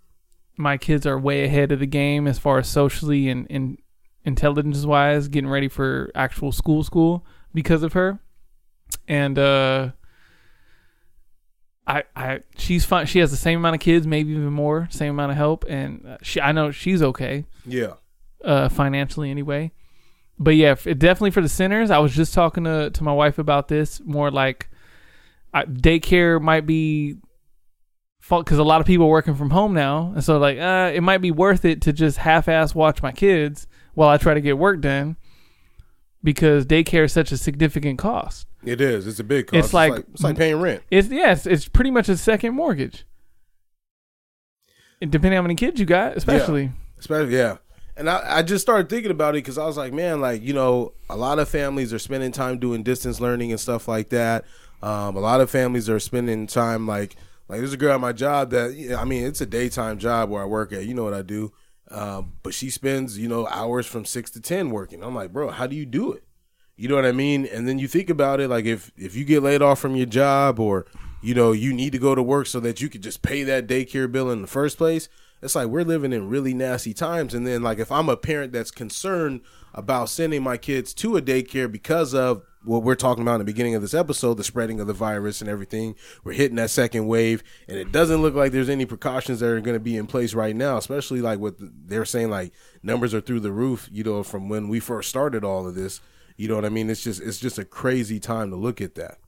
my 0.57 0.77
kids 0.77 1.05
are 1.05 1.17
way 1.19 1.43
ahead 1.43 1.71
of 1.71 1.79
the 1.79 1.85
game 1.85 2.27
as 2.27 2.39
far 2.39 2.59
as 2.59 2.67
socially 2.67 3.29
and, 3.29 3.47
and 3.49 3.77
intelligence 4.25 4.85
wise, 4.85 5.27
getting 5.27 5.49
ready 5.49 5.67
for 5.67 6.11
actual 6.15 6.51
school 6.51 6.83
school 6.83 7.25
because 7.53 7.83
of 7.83 7.93
her. 7.93 8.19
And 9.07 9.37
uh, 9.37 9.91
I 11.87 12.03
I 12.15 12.39
she's 12.57 12.85
fine. 12.85 13.05
She 13.07 13.19
has 13.19 13.31
the 13.31 13.37
same 13.37 13.59
amount 13.59 13.75
of 13.75 13.81
kids, 13.81 14.05
maybe 14.07 14.31
even 14.31 14.53
more, 14.53 14.87
same 14.91 15.11
amount 15.11 15.31
of 15.31 15.37
help, 15.37 15.65
and 15.67 16.05
uh, 16.07 16.17
she 16.21 16.39
I 16.39 16.51
know 16.51 16.71
she's 16.71 17.01
okay 17.01 17.45
Yeah. 17.65 17.93
uh, 18.43 18.69
financially 18.69 19.31
anyway. 19.31 19.71
But 20.39 20.55
yeah, 20.55 20.71
f- 20.71 20.83
definitely 20.83 21.31
for 21.31 21.41
the 21.41 21.49
sinners. 21.49 21.91
I 21.91 21.99
was 21.99 22.15
just 22.15 22.33
talking 22.33 22.63
to 22.65 22.89
to 22.91 23.03
my 23.03 23.13
wife 23.13 23.37
about 23.39 23.67
this. 23.67 23.99
More 24.03 24.29
like 24.31 24.69
I, 25.53 25.65
daycare 25.65 26.39
might 26.41 26.65
be 26.65 27.15
because 28.29 28.59
a 28.59 28.63
lot 28.63 28.79
of 28.79 28.87
people 28.87 29.07
are 29.07 29.09
working 29.09 29.35
from 29.35 29.49
home 29.49 29.73
now, 29.73 30.11
and 30.13 30.23
so 30.23 30.37
like 30.37 30.57
uh, 30.59 30.91
it 30.93 31.01
might 31.01 31.17
be 31.19 31.31
worth 31.31 31.65
it 31.65 31.81
to 31.81 31.91
just 31.93 32.17
half-ass 32.17 32.73
watch 32.75 33.01
my 33.01 33.11
kids 33.11 33.67
while 33.95 34.07
I 34.09 34.17
try 34.17 34.33
to 34.35 34.41
get 34.41 34.57
work 34.57 34.79
done 34.81 35.17
because 36.23 36.65
daycare 36.65 37.05
is 37.05 37.13
such 37.13 37.31
a 37.31 37.37
significant 37.37 37.97
cost. 37.99 38.47
It 38.63 38.79
is. 38.81 39.07
It's 39.07 39.19
a 39.19 39.23
big 39.23 39.47
cost. 39.47 39.65
It's 39.65 39.73
like- 39.73 40.05
it's 40.13 40.21
like 40.23 40.37
paying 40.37 40.59
rent. 40.59 40.83
It's 40.91 41.07
yes, 41.09 41.45
it's 41.45 41.67
pretty 41.67 41.91
much 41.91 42.09
a 42.09 42.17
second 42.17 42.53
mortgage. 42.53 43.05
And 45.01 45.11
depending 45.11 45.37
on 45.37 45.43
how 45.43 45.47
many 45.47 45.55
kids 45.55 45.79
you 45.79 45.85
got, 45.85 46.15
especially. 46.15 46.71
Especially, 46.99 47.35
yeah. 47.35 47.57
And 47.97 48.09
I, 48.09 48.37
I 48.37 48.41
just 48.43 48.61
started 48.61 48.89
thinking 48.89 49.11
about 49.11 49.35
it 49.35 49.39
because 49.39 49.57
I 49.57 49.65
was 49.65 49.77
like, 49.77 49.93
man, 49.93 50.21
like, 50.21 50.41
you 50.43 50.53
know, 50.53 50.93
a 51.09 51.15
lot 51.17 51.39
of 51.39 51.49
families 51.49 51.91
are 51.93 51.99
spending 51.99 52.31
time 52.31 52.59
doing 52.59 52.83
distance 52.83 53.19
learning 53.19 53.51
and 53.51 53.59
stuff 53.59 53.87
like 53.87 54.09
that. 54.09 54.45
Um, 54.83 55.15
a 55.15 55.19
lot 55.19 55.41
of 55.41 55.49
families 55.49 55.89
are 55.89 55.99
spending 55.99 56.47
time 56.47 56.87
like, 56.87 57.15
like 57.49 57.59
there's 57.59 57.73
a 57.73 57.77
girl 57.77 57.93
at 57.95 57.99
my 57.99 58.13
job 58.13 58.51
that, 58.51 58.95
I 58.97 59.03
mean, 59.05 59.25
it's 59.25 59.41
a 59.41 59.45
daytime 59.45 59.97
job 59.97 60.29
where 60.29 60.41
I 60.41 60.45
work 60.45 60.71
at. 60.71 60.85
You 60.85 60.93
know 60.93 61.03
what 61.03 61.13
I 61.13 61.21
do. 61.21 61.51
Um, 61.91 62.33
but 62.41 62.53
she 62.53 62.69
spends, 62.69 63.17
you 63.17 63.27
know, 63.27 63.47
hours 63.47 63.85
from 63.85 64.05
six 64.05 64.31
to 64.31 64.41
10 64.41 64.69
working. 64.69 65.03
I'm 65.03 65.13
like, 65.13 65.33
bro, 65.33 65.49
how 65.49 65.67
do 65.67 65.75
you 65.75 65.85
do 65.85 66.13
it? 66.13 66.23
You 66.77 66.87
know 66.87 66.95
what 66.95 67.05
I 67.05 67.11
mean? 67.11 67.45
And 67.45 67.67
then 67.67 67.77
you 67.79 67.87
think 67.87 68.09
about 68.09 68.39
it, 68.39 68.49
like 68.49 68.65
if 68.65 68.91
if 68.97 69.15
you 69.15 69.23
get 69.23 69.43
laid 69.43 69.61
off 69.61 69.79
from 69.79 69.95
your 69.95 70.07
job, 70.07 70.59
or 70.59 70.87
you 71.21 71.35
know 71.35 71.51
you 71.51 71.73
need 71.73 71.91
to 71.91 71.99
go 71.99 72.15
to 72.15 72.23
work 72.23 72.47
so 72.47 72.59
that 72.61 72.81
you 72.81 72.89
could 72.89 73.03
just 73.03 73.21
pay 73.21 73.43
that 73.43 73.67
daycare 73.67 74.11
bill 74.11 74.31
in 74.31 74.41
the 74.41 74.47
first 74.47 74.77
place. 74.79 75.07
It's 75.43 75.53
like 75.53 75.67
we're 75.67 75.83
living 75.83 76.13
in 76.13 76.29
really 76.29 76.53
nasty 76.53 76.93
times. 76.93 77.33
And 77.33 77.45
then 77.45 77.61
like 77.61 77.77
if 77.77 77.91
I'm 77.91 78.09
a 78.09 78.17
parent 78.17 78.53
that's 78.53 78.71
concerned 78.71 79.41
about 79.73 80.09
sending 80.09 80.41
my 80.41 80.57
kids 80.57 80.93
to 80.95 81.17
a 81.17 81.21
daycare 81.21 81.71
because 81.71 82.15
of 82.15 82.43
what 82.63 82.83
we're 82.83 82.95
talking 82.95 83.21
about 83.21 83.35
in 83.35 83.39
the 83.39 83.45
beginning 83.45 83.75
of 83.75 83.81
this 83.81 83.93
episode, 83.93 84.35
the 84.35 84.43
spreading 84.43 84.79
of 84.79 84.87
the 84.87 84.93
virus 84.93 85.41
and 85.41 85.49
everything, 85.49 85.95
we're 86.23 86.33
hitting 86.33 86.57
that 86.57 86.69
second 86.69 87.07
wave, 87.07 87.43
and 87.67 87.77
it 87.77 87.91
doesn't 87.91 88.21
look 88.21 88.35
like 88.35 88.51
there's 88.51 88.69
any 88.69 88.85
precautions 88.85 89.39
that 89.39 89.47
are 89.47 89.61
going 89.61 89.75
to 89.75 89.79
be 89.79 89.97
in 89.97 90.07
place 90.07 90.33
right 90.33 90.55
now. 90.55 90.77
Especially 90.77 91.21
like 91.21 91.39
what 91.39 91.55
they're 91.59 92.05
saying, 92.05 92.29
like 92.29 92.53
numbers 92.83 93.13
are 93.13 93.21
through 93.21 93.39
the 93.39 93.51
roof. 93.51 93.89
You 93.91 94.03
know, 94.03 94.23
from 94.23 94.49
when 94.49 94.69
we 94.69 94.79
first 94.79 95.09
started 95.09 95.43
all 95.43 95.67
of 95.67 95.75
this. 95.75 96.01
You 96.37 96.47
know 96.47 96.55
what 96.55 96.65
I 96.65 96.69
mean? 96.69 96.89
It's 96.89 97.03
just 97.03 97.21
it's 97.21 97.37
just 97.37 97.59
a 97.59 97.65
crazy 97.65 98.19
time 98.19 98.49
to 98.49 98.55
look 98.55 98.81
at 98.81 98.95
that. 98.95 99.19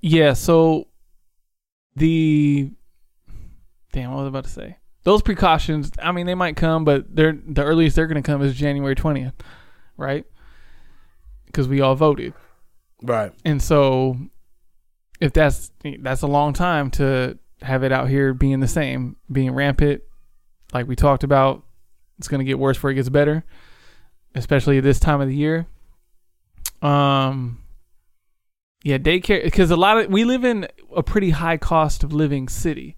Yeah, 0.00 0.34
so 0.34 0.86
the 1.96 2.70
damn, 3.92 4.10
what 4.10 4.18
was 4.18 4.26
I 4.26 4.28
about 4.28 4.44
to 4.44 4.50
say? 4.50 4.76
Those 5.02 5.22
precautions, 5.22 5.90
I 6.00 6.12
mean, 6.12 6.26
they 6.26 6.34
might 6.34 6.56
come, 6.56 6.84
but 6.84 7.14
they're 7.14 7.32
the 7.32 7.64
earliest 7.64 7.96
they're 7.96 8.06
going 8.06 8.22
to 8.22 8.26
come 8.26 8.42
is 8.42 8.54
January 8.54 8.94
twentieth, 8.94 9.34
right? 9.96 10.24
Because 11.46 11.66
we 11.66 11.80
all 11.80 11.96
voted, 11.96 12.34
Right. 13.02 13.32
and 13.44 13.62
so 13.62 14.16
if 15.20 15.32
that's 15.32 15.70
that's 16.00 16.22
a 16.22 16.26
long 16.26 16.52
time 16.52 16.90
to 16.92 17.38
have 17.62 17.82
it 17.82 17.92
out 17.92 18.08
here 18.08 18.34
being 18.34 18.60
the 18.60 18.68
same, 18.68 19.16
being 19.30 19.52
rampant, 19.52 20.02
like 20.72 20.86
we 20.86 20.96
talked 20.96 21.24
about, 21.24 21.64
it's 22.18 22.28
going 22.28 22.40
to 22.40 22.44
get 22.44 22.58
worse 22.58 22.76
before 22.76 22.90
it 22.90 22.94
gets 22.94 23.08
better, 23.08 23.44
especially 24.34 24.78
at 24.78 24.84
this 24.84 25.00
time 25.00 25.20
of 25.20 25.28
the 25.28 25.36
year. 25.36 25.66
Um, 26.82 27.62
yeah, 28.82 28.98
daycare 28.98 29.42
because 29.42 29.70
a 29.70 29.76
lot 29.76 29.98
of 29.98 30.10
we 30.10 30.24
live 30.24 30.44
in 30.44 30.68
a 30.94 31.02
pretty 31.02 31.30
high 31.30 31.56
cost 31.56 32.04
of 32.04 32.12
living 32.12 32.48
city. 32.48 32.96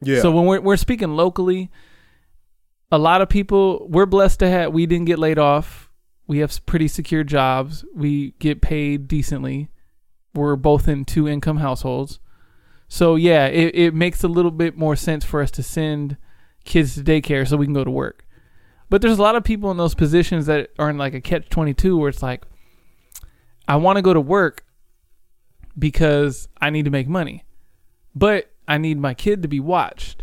Yeah. 0.00 0.20
So 0.20 0.30
when 0.30 0.46
we're 0.46 0.60
we're 0.60 0.76
speaking 0.76 1.14
locally, 1.14 1.70
a 2.90 2.98
lot 2.98 3.20
of 3.20 3.28
people 3.28 3.86
we're 3.88 4.06
blessed 4.06 4.40
to 4.40 4.48
have 4.48 4.72
we 4.72 4.86
didn't 4.86 5.06
get 5.06 5.18
laid 5.18 5.38
off. 5.38 5.90
We 6.26 6.38
have 6.38 6.64
pretty 6.66 6.88
secure 6.88 7.24
jobs. 7.24 7.84
We 7.94 8.32
get 8.38 8.62
paid 8.62 9.08
decently. 9.08 9.68
We're 10.34 10.56
both 10.56 10.88
in 10.88 11.04
two 11.04 11.28
income 11.28 11.58
households. 11.58 12.18
So 12.88 13.16
yeah, 13.16 13.46
it, 13.46 13.74
it 13.74 13.94
makes 13.94 14.24
a 14.24 14.28
little 14.28 14.50
bit 14.50 14.76
more 14.76 14.96
sense 14.96 15.24
for 15.24 15.42
us 15.42 15.50
to 15.52 15.62
send 15.62 16.16
kids 16.64 16.94
to 16.94 17.02
daycare 17.02 17.46
so 17.46 17.56
we 17.56 17.66
can 17.66 17.74
go 17.74 17.84
to 17.84 17.90
work. 17.90 18.26
But 18.90 19.02
there's 19.02 19.18
a 19.18 19.22
lot 19.22 19.36
of 19.36 19.44
people 19.44 19.70
in 19.70 19.76
those 19.76 19.94
positions 19.94 20.46
that 20.46 20.70
are 20.78 20.90
in 20.90 20.98
like 20.98 21.14
a 21.14 21.20
catch 21.20 21.48
twenty 21.48 21.74
two 21.74 21.96
where 21.96 22.08
it's 22.08 22.22
like 22.22 22.44
I 23.66 23.76
want 23.76 23.96
to 23.96 24.02
go 24.02 24.14
to 24.14 24.20
work 24.20 24.64
because 25.78 26.48
I 26.60 26.70
need 26.70 26.84
to 26.84 26.90
make 26.90 27.08
money. 27.08 27.44
But 28.14 28.50
I 28.68 28.78
need 28.78 28.98
my 28.98 29.14
kid 29.14 29.42
to 29.42 29.48
be 29.48 29.60
watched. 29.60 30.22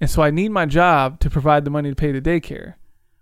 And 0.00 0.10
so 0.10 0.22
I 0.22 0.30
need 0.30 0.50
my 0.50 0.66
job 0.66 1.20
to 1.20 1.30
provide 1.30 1.64
the 1.64 1.70
money 1.70 1.90
to 1.90 1.96
pay 1.96 2.12
the 2.12 2.20
daycare. 2.20 2.74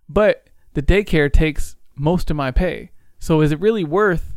But 0.08 0.48
the 0.74 0.82
daycare 0.82 1.32
takes 1.32 1.75
most 1.96 2.30
of 2.30 2.36
my 2.36 2.50
pay. 2.50 2.90
So 3.18 3.40
is 3.40 3.52
it 3.52 3.60
really 3.60 3.84
worth 3.84 4.34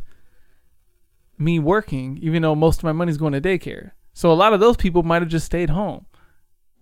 me 1.38 1.58
working 1.58 2.18
even 2.22 2.42
though 2.42 2.54
most 2.54 2.78
of 2.78 2.84
my 2.84 2.92
money's 2.92 3.18
going 3.18 3.32
to 3.32 3.40
daycare? 3.40 3.92
So 4.12 4.32
a 4.32 4.34
lot 4.34 4.52
of 4.52 4.60
those 4.60 4.76
people 4.76 5.02
might 5.02 5.22
have 5.22 5.30
just 5.30 5.46
stayed 5.46 5.70
home, 5.70 6.06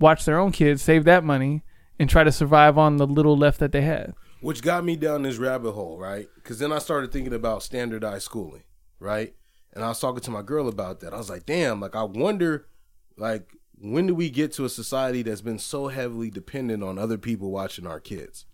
watched 0.01 0.27
their 0.27 0.39
own 0.39 0.53
kids, 0.53 0.83
save 0.83 1.05
that 1.05 1.25
money, 1.25 1.63
and 1.99 2.09
try 2.09 2.25
to 2.25 2.33
survive 2.33 2.79
on 2.79 2.97
the 2.97 3.07
little 3.07 3.37
left 3.37 3.59
that 3.61 3.73
they 3.73 3.83
had. 3.83 4.15
Which 4.41 4.63
got 4.63 4.85
me 4.85 4.97
down 4.97 5.23
this 5.23 5.37
rabbit 5.37 5.73
hole, 5.73 5.99
right? 5.99 6.29
Because 6.37 6.59
then 6.59 6.73
I 6.73 6.79
started 6.79 7.13
thinking 7.13 7.35
about 7.35 7.63
standardized 7.63 8.25
schooling, 8.25 8.63
right? 9.01 9.35
And 9.73 9.85
I 9.85 9.89
was 9.89 10.01
talking 10.01 10.23
to 10.23 10.31
my 10.31 10.43
girl 10.43 10.69
about 10.69 11.01
that. 11.01 11.13
I 11.13 11.19
was 11.19 11.29
like, 11.29 11.45
damn, 11.45 11.81
like 11.81 11.97
I 11.97 12.05
wonder, 12.05 12.69
like, 13.17 13.53
when 13.81 14.07
do 14.07 14.15
we 14.15 14.31
get 14.31 14.53
to 14.55 14.65
a 14.65 14.69
society 14.69 15.23
that's 15.23 15.41
been 15.41 15.59
so 15.59 15.89
heavily 15.89 16.31
dependent 16.31 16.83
on 16.83 16.99
other 16.99 17.19
people 17.19 17.51
watching 17.51 17.87
our 17.87 18.01
kids, 18.01 18.47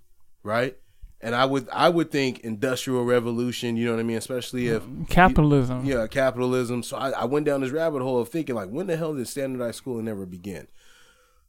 right? 0.42 0.76
And 1.24 1.34
I 1.34 1.46
would, 1.46 1.66
I 1.72 1.88
would 1.88 2.10
think 2.10 2.40
industrial 2.40 3.02
revolution. 3.04 3.78
You 3.78 3.86
know 3.86 3.92
what 3.92 4.00
I 4.00 4.02
mean? 4.02 4.18
Especially 4.18 4.68
if 4.68 4.82
Capitalism. 5.08 5.82
yeah, 5.86 6.06
capitalism. 6.06 6.82
So 6.82 6.98
I, 6.98 7.10
I 7.12 7.24
went 7.24 7.46
down 7.46 7.62
this 7.62 7.70
rabbit 7.70 8.02
hole 8.02 8.20
of 8.20 8.28
thinking 8.28 8.54
like, 8.54 8.68
when 8.68 8.88
the 8.88 8.98
hell 8.98 9.14
did 9.14 9.26
standardized 9.26 9.78
schooling 9.78 10.06
ever 10.06 10.26
begin? 10.26 10.66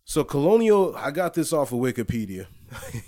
So 0.06 0.24
colonial, 0.24 0.96
I 0.96 1.12
got 1.12 1.34
this 1.34 1.52
off 1.52 1.74
of 1.74 1.80
Wikipedia. 1.80 2.48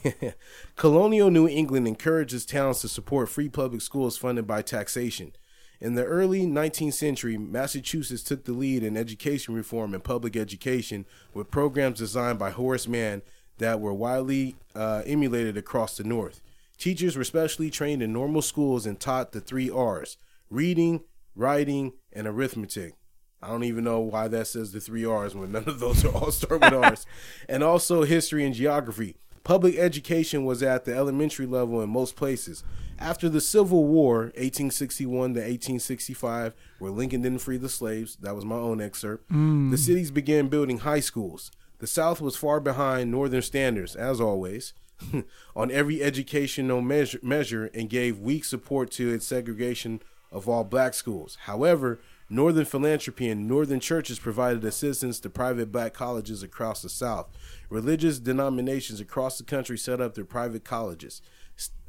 colonial 0.76 1.32
New 1.32 1.48
England 1.48 1.88
encourages 1.88 2.46
towns 2.46 2.82
to 2.82 2.90
support 2.90 3.30
free 3.30 3.48
public 3.48 3.82
schools 3.82 4.18
funded 4.18 4.46
by 4.46 4.62
taxation. 4.62 5.32
In 5.80 5.96
the 5.96 6.04
early 6.04 6.42
19th 6.46 6.96
century, 6.96 7.38
Massachusetts 7.38 8.24
took 8.24 8.44
the 8.44 8.52
lead 8.52 8.84
in 8.84 8.98
education 8.98 9.54
reform 9.54 9.94
and 9.94 10.04
public 10.04 10.36
education 10.36 11.06
with 11.34 11.50
programs 11.50 12.00
designed 12.00 12.40
by 12.40 12.50
Horace 12.50 12.90
Mann 12.90 13.22
that 13.60 13.80
were 13.80 13.94
widely 13.94 14.58
uh, 14.76 15.04
emulated 15.06 15.56
across 15.56 15.96
the 15.96 16.04
North. 16.04 16.42
Teachers 16.78 17.18
were 17.18 17.24
specially 17.24 17.70
trained 17.70 18.02
in 18.04 18.14
normal 18.14 18.42
schools 18.42 18.86
and 18.86 19.00
taught 19.00 19.32
the 19.32 19.42
three 19.42 19.70
R's 19.70 20.18
reading, 20.50 21.02
writing, 21.36 21.94
and 22.14 22.28
arithmetic. 22.28 22.96
I 23.42 23.50
don't 23.50 23.64
even 23.64 23.84
know 23.84 24.00
why 24.00 24.28
that 24.30 24.48
says 24.48 24.72
the 24.72 24.80
three 24.80 25.06
R's 25.06 25.36
when 25.36 25.52
none 25.52 25.68
of 25.68 25.80
those 25.80 26.04
are 26.06 26.12
all 26.16 26.32
start 26.32 26.62
with 26.62 26.74
R's. 26.74 27.06
And 27.50 27.64
also 27.64 28.04
history 28.04 28.46
and 28.46 28.54
geography. 28.54 29.18
Public 29.44 29.78
education 29.78 30.44
was 30.44 30.62
at 30.62 30.86
the 30.86 30.94
elementary 30.94 31.46
level 31.46 31.82
in 31.82 31.90
most 31.90 32.16
places. 32.16 32.64
After 33.00 33.30
the 33.30 33.40
Civil 33.40 33.86
War, 33.86 34.24
1861 34.36 35.36
to 35.36 35.40
1865, 35.40 36.54
where 36.80 36.92
Lincoln 36.92 37.22
didn't 37.22 37.40
free 37.40 37.58
the 37.58 37.70
slaves, 37.70 38.18
that 38.22 38.36
was 38.36 38.44
my 38.44 38.56
own 38.56 38.82
excerpt, 38.82 39.30
mm. 39.32 39.72
the 39.72 39.78
cities 39.78 40.12
began 40.12 40.48
building 40.48 40.80
high 40.80 41.00
schools. 41.00 41.52
The 41.80 41.88
South 41.88 42.20
was 42.20 42.36
far 42.36 42.60
behind 42.60 43.12
Northern 43.12 43.44
standards, 43.44 43.96
as 43.96 44.20
always, 44.20 44.74
on 45.56 45.72
every 45.72 46.02
educational 46.02 46.82
measure, 46.82 47.20
measure 47.22 47.70
and 47.74 47.90
gave 47.90 48.20
weak 48.20 48.46
support 48.46 48.92
to 48.92 49.14
its 49.14 49.26
segregation 49.26 50.02
of 50.32 50.50
all 50.50 50.64
black 50.64 50.94
schools. 50.94 51.38
However, 51.42 52.00
Northern 52.30 52.66
philanthropy 52.66 53.30
and 53.30 53.48
Northern 53.48 53.80
churches 53.80 54.20
provided 54.20 54.64
assistance 54.66 55.20
to 55.22 55.30
private 55.30 55.72
black 55.72 55.94
colleges 55.94 56.44
across 56.44 56.82
the 56.82 56.90
South. 56.90 57.28
Religious 57.70 58.20
denominations 58.20 59.00
across 59.00 59.38
the 59.38 59.44
country 59.44 59.78
set 59.78 60.02
up 60.02 60.16
their 60.16 60.26
private 60.26 60.66
colleges. 60.66 61.22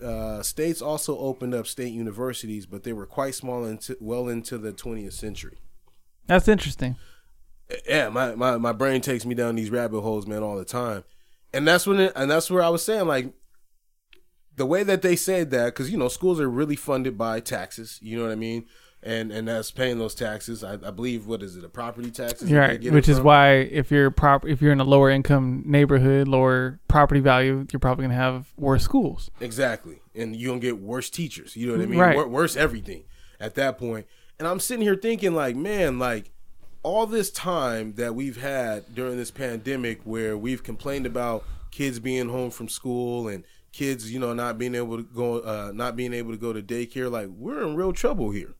Uh, 0.02 0.42
states 0.42 0.80
also 0.80 1.18
opened 1.18 1.54
up 1.54 1.66
state 1.66 1.92
universities, 1.92 2.66
but 2.66 2.84
they 2.84 2.92
were 2.92 3.04
quite 3.04 3.34
small 3.34 3.64
into 3.64 3.96
well 4.00 4.28
into 4.28 4.56
the 4.56 4.72
20th 4.72 5.12
century. 5.12 5.58
That's 6.26 6.48
interesting. 6.48 6.96
yeah, 7.86 8.08
my, 8.08 8.34
my 8.34 8.56
my 8.56 8.72
brain 8.72 9.00
takes 9.00 9.26
me 9.26 9.34
down 9.34 9.56
these 9.56 9.70
rabbit 9.70 10.00
holes, 10.00 10.26
man, 10.26 10.42
all 10.42 10.56
the 10.56 10.64
time. 10.64 11.04
And 11.52 11.66
that's 11.66 11.86
when 11.86 12.00
it, 12.00 12.12
and 12.14 12.30
that's 12.30 12.50
where 12.50 12.62
I 12.62 12.68
was 12.68 12.84
saying 12.84 13.06
like 13.06 13.32
the 14.56 14.66
way 14.66 14.82
that 14.82 15.02
they 15.02 15.16
said 15.16 15.50
that 15.50 15.74
cuz 15.74 15.90
you 15.90 15.96
know, 15.96 16.08
schools 16.08 16.40
are 16.40 16.50
really 16.50 16.76
funded 16.76 17.16
by 17.16 17.40
taxes, 17.40 17.98
you 18.02 18.16
know 18.16 18.24
what 18.24 18.32
I 18.32 18.36
mean? 18.36 18.66
And 19.02 19.30
and 19.30 19.46
that's 19.46 19.70
paying 19.70 19.98
those 19.98 20.14
taxes. 20.14 20.64
I, 20.64 20.72
I 20.74 20.90
believe 20.90 21.26
what 21.26 21.42
is 21.42 21.56
it, 21.56 21.64
a 21.64 21.68
property 21.68 22.10
taxes? 22.10 22.50
Right, 22.50 22.82
which 22.92 23.08
is 23.08 23.20
why 23.20 23.52
if 23.52 23.90
you're 23.90 24.10
prop 24.10 24.44
if 24.44 24.60
you're 24.60 24.72
in 24.72 24.80
a 24.80 24.84
lower 24.84 25.08
income 25.08 25.62
neighborhood, 25.64 26.26
lower 26.26 26.80
property 26.88 27.20
value, 27.20 27.64
you're 27.72 27.80
probably 27.80 28.04
gonna 28.04 28.14
have 28.14 28.52
worse 28.56 28.82
schools. 28.82 29.30
Exactly. 29.40 30.00
And 30.14 30.34
you're 30.34 30.50
going 30.50 30.60
to 30.60 30.66
get 30.66 30.80
worse 30.80 31.10
teachers. 31.10 31.54
You 31.54 31.68
know 31.68 31.74
what 31.74 31.82
I 31.82 31.86
mean? 31.86 32.00
Right. 32.00 32.16
Wor- 32.16 32.26
worse 32.26 32.56
everything 32.56 33.04
at 33.38 33.54
that 33.54 33.78
point. 33.78 34.06
And 34.38 34.48
I'm 34.48 34.58
sitting 34.58 34.82
here 34.82 34.96
thinking, 34.96 35.32
like, 35.32 35.54
man, 35.54 36.00
like, 36.00 36.32
all 36.88 37.04
this 37.04 37.30
time 37.30 37.92
that 37.96 38.14
we've 38.14 38.40
had 38.40 38.94
during 38.94 39.18
this 39.18 39.30
pandemic 39.30 40.00
where 40.04 40.38
we've 40.38 40.62
complained 40.62 41.04
about 41.04 41.44
kids 41.70 41.98
being 41.98 42.30
home 42.30 42.50
from 42.50 42.66
school 42.66 43.28
and 43.28 43.44
kids, 43.72 44.10
you 44.10 44.18
know, 44.18 44.32
not 44.32 44.56
being 44.56 44.74
able 44.74 44.96
to 44.96 45.02
go, 45.02 45.40
uh, 45.40 45.70
not 45.74 45.96
being 45.96 46.14
able 46.14 46.30
to 46.30 46.38
go 46.38 46.50
to 46.50 46.62
daycare, 46.62 47.10
like, 47.10 47.28
we're 47.28 47.62
in 47.62 47.76
real 47.76 47.92
trouble 47.92 48.30
here. 48.30 48.54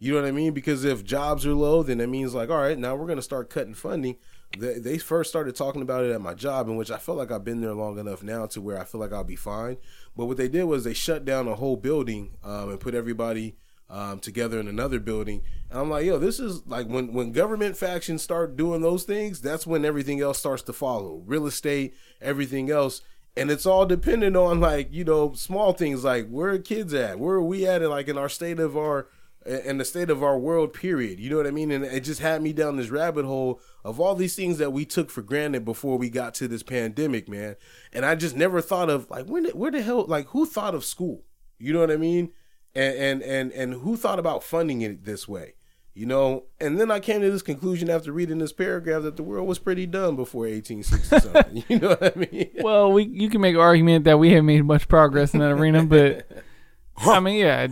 You 0.00 0.12
know 0.12 0.20
what 0.20 0.26
I 0.26 0.32
mean? 0.32 0.54
Because 0.54 0.82
if 0.84 1.04
jobs 1.04 1.46
are 1.46 1.54
low, 1.54 1.84
then 1.84 1.98
that 1.98 2.08
means 2.08 2.34
like, 2.34 2.50
all 2.50 2.58
right, 2.58 2.76
now 2.76 2.96
we're 2.96 3.06
going 3.06 3.14
to 3.14 3.22
start 3.22 3.48
cutting 3.48 3.74
funding. 3.74 4.16
They, 4.58 4.80
they 4.80 4.98
first 4.98 5.30
started 5.30 5.54
talking 5.54 5.82
about 5.82 6.04
it 6.04 6.10
at 6.10 6.20
my 6.20 6.34
job, 6.34 6.68
in 6.68 6.74
which 6.74 6.90
I 6.90 6.98
feel 6.98 7.14
like 7.14 7.30
I've 7.30 7.44
been 7.44 7.60
there 7.60 7.74
long 7.74 7.96
enough 8.00 8.24
now 8.24 8.46
to 8.46 8.60
where 8.60 8.80
I 8.80 8.84
feel 8.84 9.00
like 9.00 9.12
I'll 9.12 9.22
be 9.22 9.36
fine. 9.36 9.76
But 10.16 10.26
what 10.26 10.36
they 10.36 10.48
did 10.48 10.64
was 10.64 10.82
they 10.82 10.94
shut 10.94 11.24
down 11.24 11.46
a 11.46 11.54
whole 11.54 11.76
building 11.76 12.38
um, 12.42 12.70
and 12.70 12.80
put 12.80 12.96
everybody 12.96 13.56
um, 13.90 14.20
together 14.20 14.60
in 14.60 14.68
another 14.68 15.00
building. 15.00 15.42
And 15.70 15.80
I'm 15.80 15.90
like, 15.90 16.04
yo, 16.04 16.18
this 16.18 16.38
is 16.40 16.66
like 16.66 16.86
when 16.86 17.12
when 17.12 17.32
government 17.32 17.76
factions 17.76 18.22
start 18.22 18.56
doing 18.56 18.82
those 18.82 19.04
things, 19.04 19.40
that's 19.40 19.66
when 19.66 19.84
everything 19.84 20.20
else 20.20 20.38
starts 20.38 20.62
to 20.64 20.72
follow. 20.72 21.22
Real 21.26 21.46
estate, 21.46 21.94
everything 22.20 22.70
else. 22.70 23.02
And 23.36 23.50
it's 23.50 23.66
all 23.66 23.86
dependent 23.86 24.36
on 24.36 24.60
like, 24.60 24.92
you 24.92 25.04
know, 25.04 25.32
small 25.32 25.72
things 25.72 26.04
like 26.04 26.28
where 26.28 26.50
are 26.50 26.58
kids 26.58 26.92
at? 26.92 27.18
Where 27.18 27.36
are 27.36 27.42
we 27.42 27.66
at 27.66 27.82
in 27.82 27.90
like 27.90 28.08
in 28.08 28.18
our 28.18 28.28
state 28.28 28.58
of 28.58 28.76
our 28.76 29.08
in 29.46 29.78
the 29.78 29.84
state 29.84 30.10
of 30.10 30.22
our 30.22 30.38
world 30.38 30.74
period 30.74 31.18
you 31.18 31.30
know 31.30 31.36
what 31.36 31.46
i 31.46 31.50
mean 31.50 31.70
and 31.70 31.84
it 31.84 32.00
just 32.00 32.20
had 32.20 32.42
me 32.42 32.52
down 32.52 32.76
this 32.76 32.90
rabbit 32.90 33.24
hole 33.24 33.60
of 33.84 33.98
all 33.98 34.14
these 34.14 34.36
things 34.36 34.58
that 34.58 34.72
we 34.72 34.84
took 34.84 35.10
for 35.10 35.22
granted 35.22 35.64
before 35.64 35.96
we 35.96 36.10
got 36.10 36.34
to 36.34 36.48
this 36.48 36.62
pandemic 36.62 37.28
man 37.28 37.56
and 37.92 38.04
i 38.04 38.14
just 38.14 38.36
never 38.36 38.60
thought 38.60 38.90
of 38.90 39.08
like 39.10 39.26
when 39.26 39.46
where 39.50 39.70
the 39.70 39.80
hell 39.80 40.04
like 40.06 40.26
who 40.28 40.44
thought 40.44 40.74
of 40.74 40.84
school 40.84 41.24
you 41.58 41.72
know 41.72 41.80
what 41.80 41.90
i 41.90 41.96
mean 41.96 42.30
and 42.78 42.96
and 42.96 43.22
and, 43.22 43.52
and 43.52 43.74
who 43.82 43.96
thought 43.96 44.18
about 44.18 44.42
funding 44.42 44.80
it 44.82 45.04
this 45.04 45.26
way 45.26 45.54
you 45.94 46.06
know 46.06 46.44
and 46.60 46.78
then 46.78 46.90
i 46.90 47.00
came 47.00 47.20
to 47.20 47.30
this 47.30 47.42
conclusion 47.42 47.90
after 47.90 48.12
reading 48.12 48.38
this 48.38 48.52
paragraph 48.52 49.02
that 49.02 49.16
the 49.16 49.22
world 49.22 49.48
was 49.48 49.58
pretty 49.58 49.86
done 49.86 50.14
before 50.14 50.42
1860 50.42 51.20
something 51.20 51.64
you 51.68 51.78
know 51.78 51.88
what 51.88 52.16
i 52.16 52.20
mean 52.20 52.50
Well, 52.60 52.92
we 52.92 53.04
you 53.04 53.28
can 53.28 53.40
make 53.40 53.54
an 53.54 53.60
argument 53.60 54.04
that 54.04 54.18
we 54.18 54.30
haven't 54.30 54.46
made 54.46 54.64
much 54.64 54.86
progress 54.88 55.34
in 55.34 55.40
that 55.40 55.50
arena, 55.50 55.84
but 55.84 56.28
I 56.98 57.20
mean, 57.20 57.36
yeah, 57.36 57.68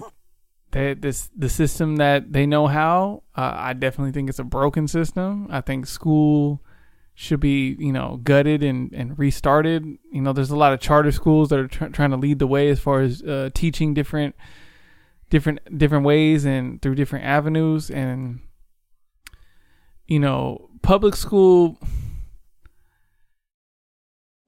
they, 0.70 0.94
this 0.94 1.30
the 1.36 1.48
system 1.48 1.96
that 1.96 2.32
they 2.32 2.46
know 2.46 2.66
how. 2.66 3.22
Uh, 3.36 3.52
I 3.56 3.72
definitely 3.72 4.12
think 4.12 4.28
it's 4.28 4.38
a 4.38 4.44
broken 4.44 4.88
system. 4.88 5.48
I 5.50 5.60
think 5.60 5.86
school 5.86 6.62
should 7.14 7.40
be 7.40 7.76
you 7.78 7.92
know 7.92 8.20
gutted 8.22 8.62
and, 8.62 8.92
and 8.92 9.18
restarted. 9.18 9.84
You 10.12 10.20
know, 10.20 10.32
there's 10.32 10.50
a 10.50 10.56
lot 10.56 10.72
of 10.72 10.80
charter 10.80 11.12
schools 11.12 11.48
that 11.48 11.58
are 11.58 11.68
tr- 11.68 11.86
trying 11.86 12.10
to 12.10 12.16
lead 12.16 12.38
the 12.38 12.46
way 12.46 12.68
as 12.68 12.78
far 12.78 13.00
as 13.02 13.22
uh, 13.22 13.50
teaching 13.54 13.94
different 13.94 14.34
different 15.30 15.78
different 15.78 16.04
ways 16.04 16.44
and 16.44 16.80
through 16.80 16.94
different 16.94 17.24
avenues 17.24 17.90
and 17.90 18.40
you 20.06 20.20
know 20.20 20.70
public 20.82 21.16
school 21.16 21.78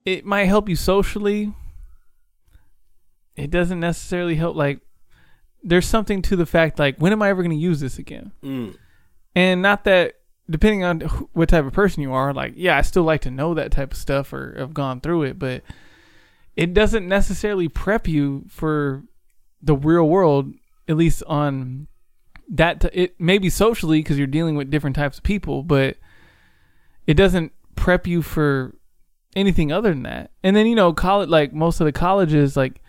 it 0.05 0.25
might 0.25 0.45
help 0.45 0.67
you 0.69 0.75
socially. 0.75 1.53
It 3.35 3.51
doesn't 3.51 3.79
necessarily 3.79 4.35
help. 4.35 4.55
Like, 4.55 4.79
there's 5.63 5.87
something 5.87 6.21
to 6.23 6.35
the 6.35 6.45
fact, 6.45 6.79
like, 6.79 6.97
when 6.97 7.11
am 7.11 7.21
I 7.21 7.29
ever 7.29 7.43
going 7.43 7.55
to 7.55 7.61
use 7.61 7.79
this 7.79 7.97
again? 7.97 8.31
Mm. 8.43 8.75
And 9.35 9.61
not 9.61 9.83
that, 9.83 10.15
depending 10.49 10.83
on 10.83 11.01
wh- 11.01 11.35
what 11.35 11.49
type 11.49 11.65
of 11.65 11.73
person 11.73 12.01
you 12.01 12.13
are, 12.13 12.33
like, 12.33 12.53
yeah, 12.55 12.77
I 12.77 12.81
still 12.81 13.03
like 13.03 13.21
to 13.21 13.31
know 13.31 13.53
that 13.53 13.71
type 13.71 13.91
of 13.91 13.97
stuff 13.97 14.33
or 14.33 14.55
have 14.57 14.73
gone 14.73 14.99
through 14.99 15.23
it, 15.23 15.39
but 15.39 15.63
it 16.55 16.73
doesn't 16.73 17.07
necessarily 17.07 17.67
prep 17.67 18.07
you 18.07 18.45
for 18.49 19.03
the 19.61 19.75
real 19.75 20.07
world, 20.07 20.53
at 20.89 20.97
least 20.97 21.23
on 21.27 21.87
that. 22.49 22.81
T- 22.81 22.89
it 22.91 23.15
maybe 23.19 23.49
socially 23.49 23.99
because 23.99 24.17
you're 24.17 24.27
dealing 24.27 24.55
with 24.55 24.69
different 24.69 24.95
types 24.95 25.17
of 25.17 25.23
people, 25.23 25.63
but 25.63 25.95
it 27.07 27.13
doesn't 27.13 27.53
prep 27.75 28.05
you 28.05 28.21
for 28.21 28.75
anything 29.35 29.71
other 29.71 29.89
than 29.89 30.03
that. 30.03 30.31
And 30.43 30.55
then 30.55 30.67
you 30.67 30.75
know, 30.75 30.91
college 30.91 31.29
like 31.29 31.53
most 31.53 31.79
of 31.79 31.85
the 31.85 31.91
colleges, 31.91 32.57
like 32.57 32.81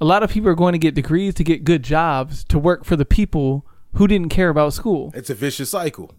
a 0.00 0.04
lot 0.04 0.22
of 0.22 0.30
people 0.30 0.50
are 0.50 0.54
going 0.54 0.72
to 0.72 0.78
get 0.78 0.94
degrees 0.94 1.34
to 1.34 1.44
get 1.44 1.64
good 1.64 1.82
jobs 1.82 2.44
to 2.44 2.58
work 2.58 2.84
for 2.84 2.96
the 2.96 3.04
people 3.04 3.66
who 3.94 4.06
didn't 4.06 4.28
care 4.28 4.48
about 4.48 4.72
school. 4.72 5.12
it's 5.14 5.30
a 5.30 5.34
vicious 5.34 5.70
cycle 5.70 6.12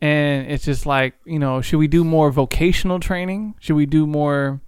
And 0.00 0.50
it's 0.50 0.64
just 0.64 0.86
like, 0.86 1.14
you 1.24 1.38
know, 1.38 1.60
should 1.60 1.78
we 1.78 1.88
do 1.88 2.04
more 2.04 2.30
vocational 2.30 3.00
training? 3.00 3.54
Should 3.58 3.74
we 3.74 3.86
do 3.86 4.06
more 4.06 4.60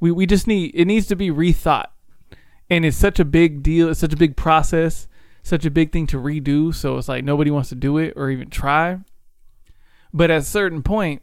we 0.00 0.10
we 0.10 0.26
just 0.26 0.46
need 0.46 0.72
it 0.74 0.84
needs 0.84 1.06
to 1.06 1.16
be 1.16 1.30
rethought. 1.30 1.86
And 2.68 2.84
it's 2.84 2.96
such 2.96 3.20
a 3.20 3.24
big 3.24 3.62
deal, 3.62 3.88
it's 3.88 4.00
such 4.00 4.12
a 4.12 4.16
big 4.16 4.36
process, 4.36 5.06
such 5.42 5.64
a 5.64 5.70
big 5.70 5.92
thing 5.92 6.06
to 6.08 6.18
redo, 6.18 6.74
so 6.74 6.98
it's 6.98 7.08
like 7.08 7.24
nobody 7.24 7.50
wants 7.50 7.68
to 7.70 7.74
do 7.74 7.98
it 7.98 8.14
or 8.16 8.30
even 8.30 8.48
try. 8.48 9.00
But 10.12 10.30
at 10.30 10.38
a 10.38 10.44
certain 10.44 10.82
point, 10.82 11.22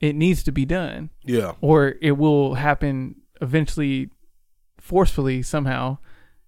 it 0.00 0.14
needs 0.14 0.42
to 0.44 0.52
be 0.52 0.64
done. 0.64 1.10
Yeah. 1.24 1.52
Or 1.60 1.94
it 2.00 2.12
will 2.12 2.54
happen 2.54 3.16
eventually 3.40 4.10
forcefully 4.78 5.42
somehow 5.42 5.98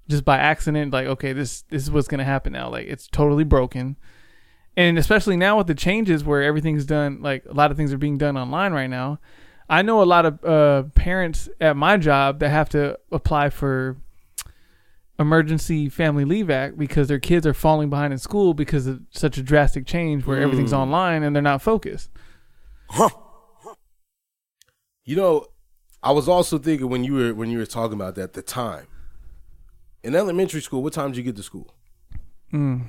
just 0.09 0.25
by 0.25 0.39
accident 0.39 0.93
like 0.93 1.07
okay 1.07 1.33
this 1.33 1.63
this 1.63 1.83
is 1.83 1.91
what's 1.91 2.09
going 2.09 2.19
to 2.19 2.25
happen 2.25 2.53
now. 2.53 2.69
Like 2.69 2.87
it's 2.87 3.07
totally 3.07 3.45
broken. 3.45 3.97
And 4.77 4.99
especially 4.99 5.37
now 5.37 5.59
with 5.59 5.67
the 5.67 5.75
changes 5.75 6.25
where 6.25 6.43
everything's 6.43 6.87
done 6.87 7.23
like 7.23 7.45
a 7.45 7.53
lot 7.53 7.71
of 7.71 7.77
things 7.77 7.93
are 7.93 7.99
being 7.99 8.19
done 8.19 8.37
online 8.37 8.73
right 8.73 8.89
now 8.89 9.19
i 9.69 9.83
know 9.83 10.03
a 10.03 10.05
lot 10.05 10.27
of 10.27 10.45
uh, 10.45 10.83
parents 10.95 11.49
at 11.61 11.77
my 11.77 11.97
job 11.97 12.41
that 12.41 12.51
have 12.51 12.69
to 12.69 12.99
apply 13.13 13.51
for 13.51 13.97
emergency 15.21 15.89
family 15.89 16.25
leave 16.25 16.51
act 16.51 16.77
because 16.79 17.07
their 17.07 17.19
kids 17.21 17.47
are 17.47 17.55
falling 17.55 17.91
behind 17.91 18.13
in 18.13 18.19
school 18.19 18.55
because 18.55 18.87
of 18.87 19.01
such 19.11 19.37
a 19.39 19.43
drastic 19.43 19.87
change 19.87 20.25
where 20.27 20.41
everything's 20.41 20.73
online 20.73 21.23
and 21.23 21.37
they're 21.37 21.43
not 21.43 21.63
focused 21.63 22.11
You 25.05 25.17
know, 25.17 25.47
I 26.03 26.13
was 26.13 26.29
also 26.29 26.59
thinking 26.59 26.89
when 26.89 27.05
you 27.05 27.15
were 27.15 27.35
when 27.35 27.51
you 27.51 27.59
were 27.59 27.67
talking 27.67 27.95
about 27.95 28.15
that 28.15 28.33
the 28.33 28.43
time. 28.43 28.87
In 30.03 30.15
elementary 30.15 30.63
school, 30.63 30.83
what 30.83 30.93
time 30.93 31.11
did 31.11 31.19
you 31.19 31.23
get 31.25 31.37
to 31.37 31.43
school? 31.43 31.75
Mm. 32.53 32.87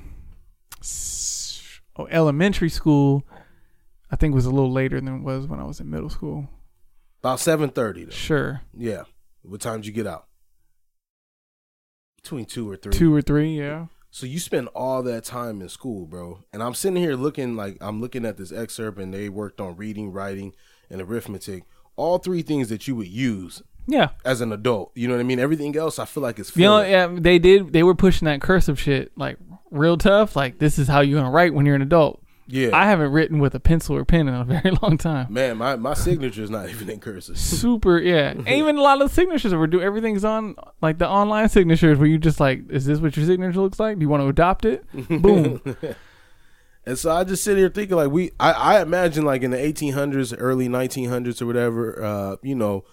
oh, 1.96 2.06
elementary 2.10 2.70
school, 2.70 3.24
I 4.10 4.16
think 4.16 4.34
was 4.34 4.46
a 4.46 4.50
little 4.50 4.72
later 4.72 5.00
than 5.00 5.16
it 5.16 5.22
was 5.22 5.46
when 5.46 5.60
I 5.60 5.64
was 5.64 5.78
in 5.78 5.90
middle 5.90 6.08
school. 6.10 6.48
About 7.20 7.38
seven 7.38 7.70
thirty. 7.70 8.10
Sure, 8.10 8.62
Yeah. 8.76 9.02
What 9.42 9.60
time 9.60 9.80
did 9.80 9.86
you 9.86 9.92
get 9.92 10.06
out? 10.06 10.26
Between 12.22 12.44
two 12.44 12.70
or 12.70 12.76
three. 12.76 12.92
two 12.92 13.12
or 13.14 13.20
three, 13.20 13.58
yeah. 13.58 13.86
So 14.10 14.26
you 14.26 14.38
spend 14.38 14.68
all 14.68 15.02
that 15.02 15.24
time 15.24 15.60
in 15.60 15.68
school, 15.68 16.06
bro. 16.06 16.44
And 16.52 16.62
I'm 16.62 16.74
sitting 16.74 16.96
here 17.02 17.16
looking 17.16 17.56
like 17.56 17.78
I'm 17.80 18.00
looking 18.00 18.24
at 18.24 18.36
this 18.36 18.52
excerpt, 18.52 18.98
and 18.98 19.12
they 19.12 19.28
worked 19.28 19.60
on 19.60 19.76
reading, 19.76 20.12
writing, 20.12 20.54
and 20.88 21.00
arithmetic. 21.00 21.64
All 21.96 22.18
three 22.18 22.42
things 22.42 22.68
that 22.68 22.86
you 22.86 22.94
would 22.96 23.08
use 23.08 23.62
Yeah, 23.86 24.10
as 24.24 24.40
an 24.40 24.52
adult. 24.52 24.92
You 24.94 25.08
know 25.08 25.14
what 25.14 25.20
I 25.20 25.24
mean? 25.24 25.40
Everything 25.40 25.76
else, 25.76 25.98
I 25.98 26.04
feel 26.04 26.22
like 26.22 26.38
it's 26.38 26.56
you 26.56 26.64
know, 26.64 26.82
yeah, 26.82 27.08
they 27.10 27.38
did. 27.38 27.72
They 27.72 27.82
were 27.82 27.94
pushing 27.94 28.26
that 28.26 28.40
cursive 28.40 28.78
shit 28.78 29.10
like 29.16 29.36
real 29.70 29.96
tough. 29.96 30.36
Like 30.36 30.58
this 30.58 30.78
is 30.78 30.86
how 30.86 31.00
you're 31.00 31.18
gonna 31.20 31.30
write 31.32 31.54
when 31.54 31.66
you're 31.66 31.74
an 31.76 31.82
adult. 31.82 32.21
Yeah. 32.52 32.76
I 32.76 32.84
haven't 32.84 33.12
written 33.12 33.38
with 33.38 33.54
a 33.54 33.60
pencil 33.60 33.96
or 33.96 34.04
pen 34.04 34.28
in 34.28 34.34
a 34.34 34.44
very 34.62 34.76
long 34.82 34.98
time. 34.98 35.32
Man, 35.32 35.56
my 35.56 35.76
my 35.76 35.94
signature 35.94 36.42
is 36.42 36.50
not 36.50 36.68
even 36.68 36.90
in 36.90 37.00
cursive. 37.00 37.38
Super, 37.38 37.98
yeah. 37.98 38.34
Even 38.46 38.76
a 38.76 38.82
lot 38.82 39.00
of 39.00 39.08
the 39.08 39.14
signatures 39.14 39.54
were 39.54 39.66
do 39.66 39.80
everything's 39.80 40.24
on 40.24 40.54
like 40.82 40.98
the 40.98 41.08
online 41.08 41.48
signatures 41.48 41.98
where 41.98 42.06
you 42.06 42.18
just 42.18 42.40
like, 42.40 42.68
is 42.70 42.84
this 42.84 42.98
what 42.98 43.16
your 43.16 43.24
signature 43.24 43.60
looks 43.60 43.80
like? 43.80 43.98
Do 43.98 44.02
you 44.02 44.08
want 44.10 44.22
to 44.22 44.28
adopt 44.28 44.66
it? 44.66 44.84
Boom. 45.22 45.62
And 46.84 46.98
so 46.98 47.10
I 47.12 47.24
just 47.24 47.42
sit 47.42 47.56
here 47.56 47.70
thinking 47.70 47.96
like 47.96 48.10
we 48.10 48.32
I, 48.38 48.52
I 48.52 48.82
imagine 48.82 49.24
like 49.24 49.42
in 49.42 49.50
the 49.50 49.56
1800s, 49.56 50.34
early 50.36 50.68
1900s 50.68 51.40
or 51.40 51.46
whatever, 51.46 52.04
uh, 52.04 52.36
you 52.42 52.54
know, 52.54 52.84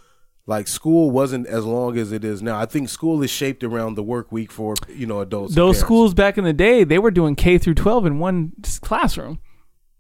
like 0.46 0.68
school 0.68 1.12
wasn't 1.12 1.48
as 1.48 1.66
long 1.66 1.98
as 1.98 2.12
it 2.12 2.24
is 2.24 2.42
now. 2.42 2.60
I 2.60 2.66
think 2.66 2.88
school 2.88 3.22
is 3.24 3.30
shaped 3.30 3.64
around 3.64 3.96
the 3.96 4.04
work 4.04 4.32
week 4.32 4.52
for, 4.52 4.74
you 4.88 5.06
know, 5.06 5.20
adults. 5.20 5.54
Those 5.54 5.80
schools 5.80 6.14
back 6.14 6.38
in 6.38 6.44
the 6.44 6.54
day, 6.54 6.84
they 6.84 6.98
were 6.98 7.12
doing 7.12 7.36
K 7.36 7.58
through 7.58 7.76
12 7.76 8.06
in 8.06 8.20
one 8.20 8.54
classroom, 8.82 9.40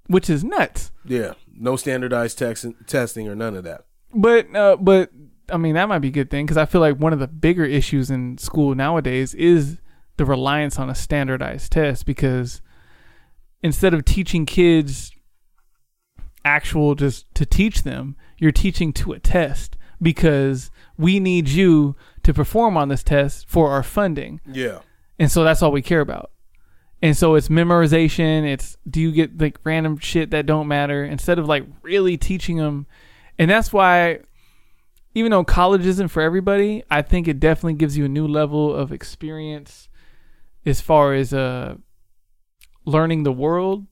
which 0.09 0.29
is 0.29 0.43
nuts. 0.43 0.91
Yeah. 1.05 1.33
No 1.53 1.75
standardized 1.75 2.37
testing 2.37 3.27
or 3.27 3.35
none 3.35 3.55
of 3.55 3.63
that. 3.63 3.85
But 4.13 4.53
uh, 4.55 4.77
but 4.77 5.11
I 5.49 5.57
mean 5.57 5.75
that 5.75 5.87
might 5.87 5.99
be 5.99 6.09
a 6.09 6.11
good 6.11 6.29
thing 6.29 6.45
because 6.45 6.57
I 6.57 6.65
feel 6.65 6.81
like 6.81 6.97
one 6.97 7.13
of 7.13 7.19
the 7.19 7.27
bigger 7.27 7.65
issues 7.65 8.09
in 8.09 8.37
school 8.37 8.75
nowadays 8.75 9.33
is 9.33 9.77
the 10.17 10.25
reliance 10.25 10.77
on 10.77 10.89
a 10.89 10.95
standardized 10.95 11.71
test 11.71 12.05
because 12.05 12.61
instead 13.61 13.93
of 13.93 14.03
teaching 14.03 14.45
kids 14.45 15.11
actual 16.45 16.95
just 16.95 17.33
to 17.35 17.45
teach 17.45 17.83
them. 17.83 18.15
You're 18.37 18.51
teaching 18.51 18.93
to 18.93 19.13
a 19.13 19.19
test 19.19 19.77
because 20.01 20.71
we 20.97 21.19
need 21.19 21.49
you 21.49 21.95
to 22.23 22.33
perform 22.33 22.77
on 22.77 22.89
this 22.89 23.03
test 23.03 23.47
for 23.47 23.71
our 23.71 23.83
funding. 23.83 24.39
Yeah. 24.45 24.79
And 25.17 25.31
so 25.31 25.43
that's 25.43 25.61
all 25.61 25.71
we 25.71 25.81
care 25.81 26.01
about. 26.01 26.31
And 27.01 27.15
so 27.15 27.35
it's 27.35 27.47
memorization. 27.47 28.45
It's 28.45 28.77
do 28.89 28.99
you 28.99 29.11
get 29.11 29.39
like 29.39 29.59
random 29.63 29.97
shit 29.97 30.31
that 30.31 30.45
don't 30.45 30.67
matter 30.67 31.03
instead 31.03 31.39
of 31.39 31.47
like 31.47 31.63
really 31.81 32.17
teaching 32.17 32.57
them. 32.57 32.87
And 33.37 33.49
that's 33.49 33.71
why, 33.71 34.19
even 35.15 35.31
though 35.31 35.45
college 35.45 35.85
isn't 35.85 36.09
for 36.09 36.21
everybody, 36.21 36.83
I 36.91 37.01
think 37.01 37.27
it 37.27 37.39
definitely 37.39 37.75
gives 37.75 37.97
you 37.97 38.03
a 38.05 38.09
new 38.09 38.27
level 38.27 38.73
of 38.75 38.91
experience 38.91 39.87
as 40.65 40.81
far 40.81 41.13
as 41.13 41.33
uh, 41.33 41.75
learning 42.85 43.23
the 43.23 43.31
world 43.31 43.85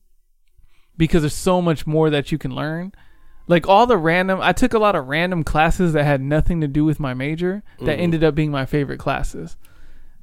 because 0.98 1.22
there's 1.22 1.34
so 1.34 1.62
much 1.62 1.88
more 1.88 2.10
that 2.10 2.32
you 2.32 2.38
can 2.38 2.52
learn. 2.54 2.92
Like 3.48 3.68
all 3.68 3.88
the 3.88 3.98
random, 3.98 4.40
I 4.42 4.52
took 4.52 4.74
a 4.74 4.80
lot 4.80 4.96
of 4.96 5.08
random 5.08 5.44
classes 5.46 5.94
that 5.94 6.04
had 6.04 6.22
nothing 6.22 6.60
to 6.62 6.68
do 6.68 6.84
with 6.84 7.00
my 7.00 7.14
major 7.14 7.64
that 7.80 7.98
Mhm. 7.98 8.02
ended 8.02 8.24
up 8.24 8.36
being 8.36 8.52
my 8.52 8.66
favorite 8.66 8.98
classes. 9.00 9.56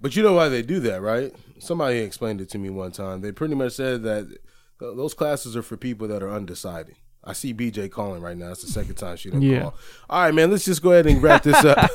But 0.05 0.15
you 0.17 0.23
know 0.23 0.35
why 0.35 0.51
they 0.51 0.61
do 0.61 0.81
that, 0.81 1.01
right? 1.01 1.33
Somebody 1.61 2.01
explained 2.01 2.43
it 2.43 2.51
to 2.51 2.59
me 2.59 2.69
one 2.69 2.93
time. 2.93 3.23
They 3.23 3.33
pretty 3.33 3.55
much 3.55 3.73
said 3.73 4.03
that 4.03 4.27
those 4.79 5.15
classes 5.15 5.57
are 5.57 5.63
for 5.63 5.79
people 5.79 6.07
that 6.09 6.23
are 6.23 6.31
undecided. 6.31 6.97
I 7.25 7.33
see 7.33 7.55
BJ 7.55 7.91
calling 7.91 8.21
right 8.21 8.37
now. 8.37 8.51
It's 8.51 8.61
the 8.61 8.67
second 8.71 8.97
time 8.97 9.17
she 9.17 9.31
done 9.31 9.41
Yeah. 9.41 9.63
call. 9.63 9.75
All 10.11 10.23
right, 10.25 10.35
man. 10.35 10.51
Let's 10.51 10.67
just 10.67 10.83
go 10.83 10.93
ahead 10.93 11.07
and 11.07 11.23
wrap 11.23 11.43
this 11.43 11.65
up. 11.65 11.91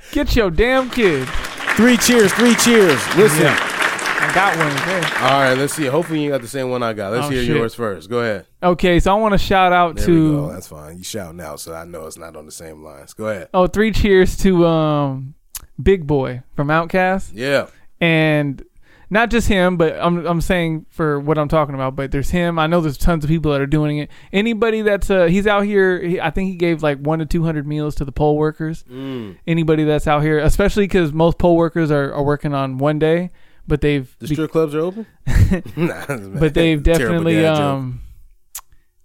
Get 0.12 0.36
your 0.36 0.52
damn 0.52 0.88
kid. 0.88 1.28
three 1.76 1.96
cheers, 1.96 2.32
three 2.34 2.54
cheers. 2.54 3.00
Listen. 3.16 3.46
I 3.48 4.30
got 4.32 4.56
one. 4.56 4.68
Okay. 4.68 5.16
All 5.24 5.40
right, 5.42 5.54
let's 5.54 5.74
see. 5.74 5.86
Hopefully 5.86 6.22
you 6.22 6.30
got 6.30 6.42
the 6.42 6.46
same 6.48 6.70
one 6.70 6.80
I 6.84 6.92
got. 6.92 7.10
Let's 7.10 7.26
Oh, 7.26 7.30
hear 7.30 7.42
shit. 7.44 7.56
yours 7.56 7.74
first. 7.74 8.08
Go 8.08 8.20
ahead. 8.20 8.46
Okay, 8.62 9.00
so 9.00 9.10
I 9.10 9.18
want 9.18 9.32
to 9.32 9.38
shout 9.38 9.72
out 9.72 9.96
There 9.96 10.06
to 10.06 10.32
go. 10.36 10.52
That's 10.52 10.68
fine. 10.68 10.96
You 10.98 11.02
shouting 11.02 11.40
out, 11.40 11.58
so 11.58 11.74
I 11.74 11.84
know 11.86 12.06
it's 12.06 12.16
not 12.16 12.36
on 12.36 12.46
the 12.46 12.52
same 12.52 12.84
lines. 12.84 13.14
Go 13.14 13.26
ahead. 13.26 13.48
oh 13.52 13.66
three 13.66 13.90
cheers 13.90 14.36
to 14.38 14.64
um 14.64 15.34
Big 15.82 16.06
Boi 16.06 16.42
from 16.54 16.68
Outkast 16.68 17.32
Yeah. 17.34 17.66
and 18.00 18.62
not 19.10 19.28
just 19.30 19.46
him, 19.48 19.76
but 19.76 19.94
I'm 20.00 20.24
I'm 20.26 20.40
saying 20.40 20.86
for 20.88 21.20
what 21.20 21.36
I'm 21.36 21.48
talking 21.48 21.74
about. 21.74 21.94
But 21.94 22.12
there's 22.12 22.30
him. 22.30 22.58
I 22.58 22.66
know 22.66 22.80
there's 22.80 22.96
tons 22.96 23.24
of 23.24 23.28
people 23.28 23.52
that 23.52 23.60
are 23.60 23.66
doing 23.66 23.98
it. 23.98 24.10
Anybody 24.32 24.80
that's 24.80 25.10
uh 25.10 25.26
he's 25.26 25.46
out 25.46 25.66
here. 25.66 26.00
He, 26.02 26.18
I 26.18 26.30
think 26.30 26.48
he 26.48 26.56
gave 26.56 26.82
like 26.82 26.98
one 26.98 27.18
to 27.18 27.26
two 27.26 27.42
hundred 27.44 27.66
meals 27.66 27.94
to 27.96 28.06
the 28.06 28.12
poll 28.12 28.38
workers. 28.38 28.84
Mm. 28.90 29.36
Anybody 29.46 29.84
that's 29.84 30.06
out 30.06 30.22
here, 30.22 30.38
especially 30.38 30.84
because 30.84 31.12
most 31.12 31.36
poll 31.36 31.56
workers 31.56 31.90
are, 31.90 32.10
are 32.14 32.22
working 32.22 32.54
on 32.54 32.78
one 32.78 32.98
day, 32.98 33.30
but 33.68 33.82
they've 33.82 34.16
The 34.18 34.28
be- 34.28 34.34
strip 34.34 34.50
clubs 34.50 34.74
are 34.74 34.80
open? 34.80 35.06
Nah, 35.76 36.06
but 36.38 36.54
they've 36.54 36.82
definitely 36.82 37.34
dad 37.34 37.56
joke. 37.56 37.84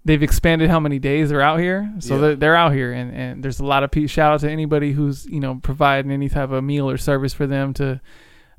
They've 0.07 0.23
expanded 0.23 0.69
how 0.69 0.79
many 0.79 0.97
days 0.99 1.29
they're 1.29 1.41
out 1.41 1.59
here 1.59 1.93
so 1.99 2.15
Yeah. 2.15 2.21
they're, 2.21 2.35
they're 2.35 2.55
out 2.55 2.73
here 2.73 2.91
and, 2.93 3.13
and 3.13 3.43
there's 3.43 3.59
a 3.59 3.65
lot 3.65 3.83
of 3.83 3.91
pe- 3.91 4.07
shout 4.07 4.33
out 4.33 4.39
to 4.41 4.49
anybody 4.49 4.93
who's 4.93 5.25
you 5.27 5.39
know 5.39 5.59
providing 5.61 6.11
any 6.11 6.29
type 6.29 6.49
of 6.51 6.63
meal 6.63 6.89
or 6.89 6.97
service 6.97 7.33
for 7.33 7.45
them 7.45 7.73
to 7.75 8.01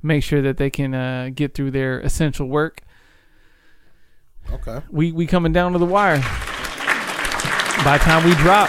make 0.03 0.23
sure 0.23 0.41
that 0.43 0.57
they 0.59 0.71
can 0.71 0.95
uh, 0.95 1.31
get 1.35 1.55
through 1.55 1.71
their 1.73 2.01
essential 2.01 2.47
work 2.49 2.83
Okay. 4.53 4.81
we 4.91 5.11
we 5.13 5.27
coming 5.27 5.53
down 5.53 5.73
to 5.73 5.79
the 5.79 5.85
wire 5.87 6.21
by 7.85 7.99
the 7.99 8.05
time 8.05 8.25
we 8.25 8.35
drop 8.37 8.69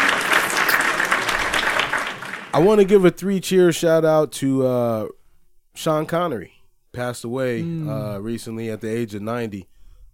I 2.51 2.59
want 2.59 2.79
to 2.79 2.85
give 2.85 3.05
a 3.05 3.11
three 3.11 3.39
cheer 3.39 3.71
shout 3.71 4.03
out 4.03 4.31
to 4.33 4.65
uh, 4.65 5.07
Sean 5.75 6.05
Connery. 6.07 6.53
Passed 6.91 7.23
away 7.23 7.61
Hmm. 7.61 7.87
uh, 7.87 8.17
recently 8.17 8.69
at 8.71 8.81
the 8.81 8.89
age 8.89 9.13
of 9.13 9.21
90. 9.21 9.67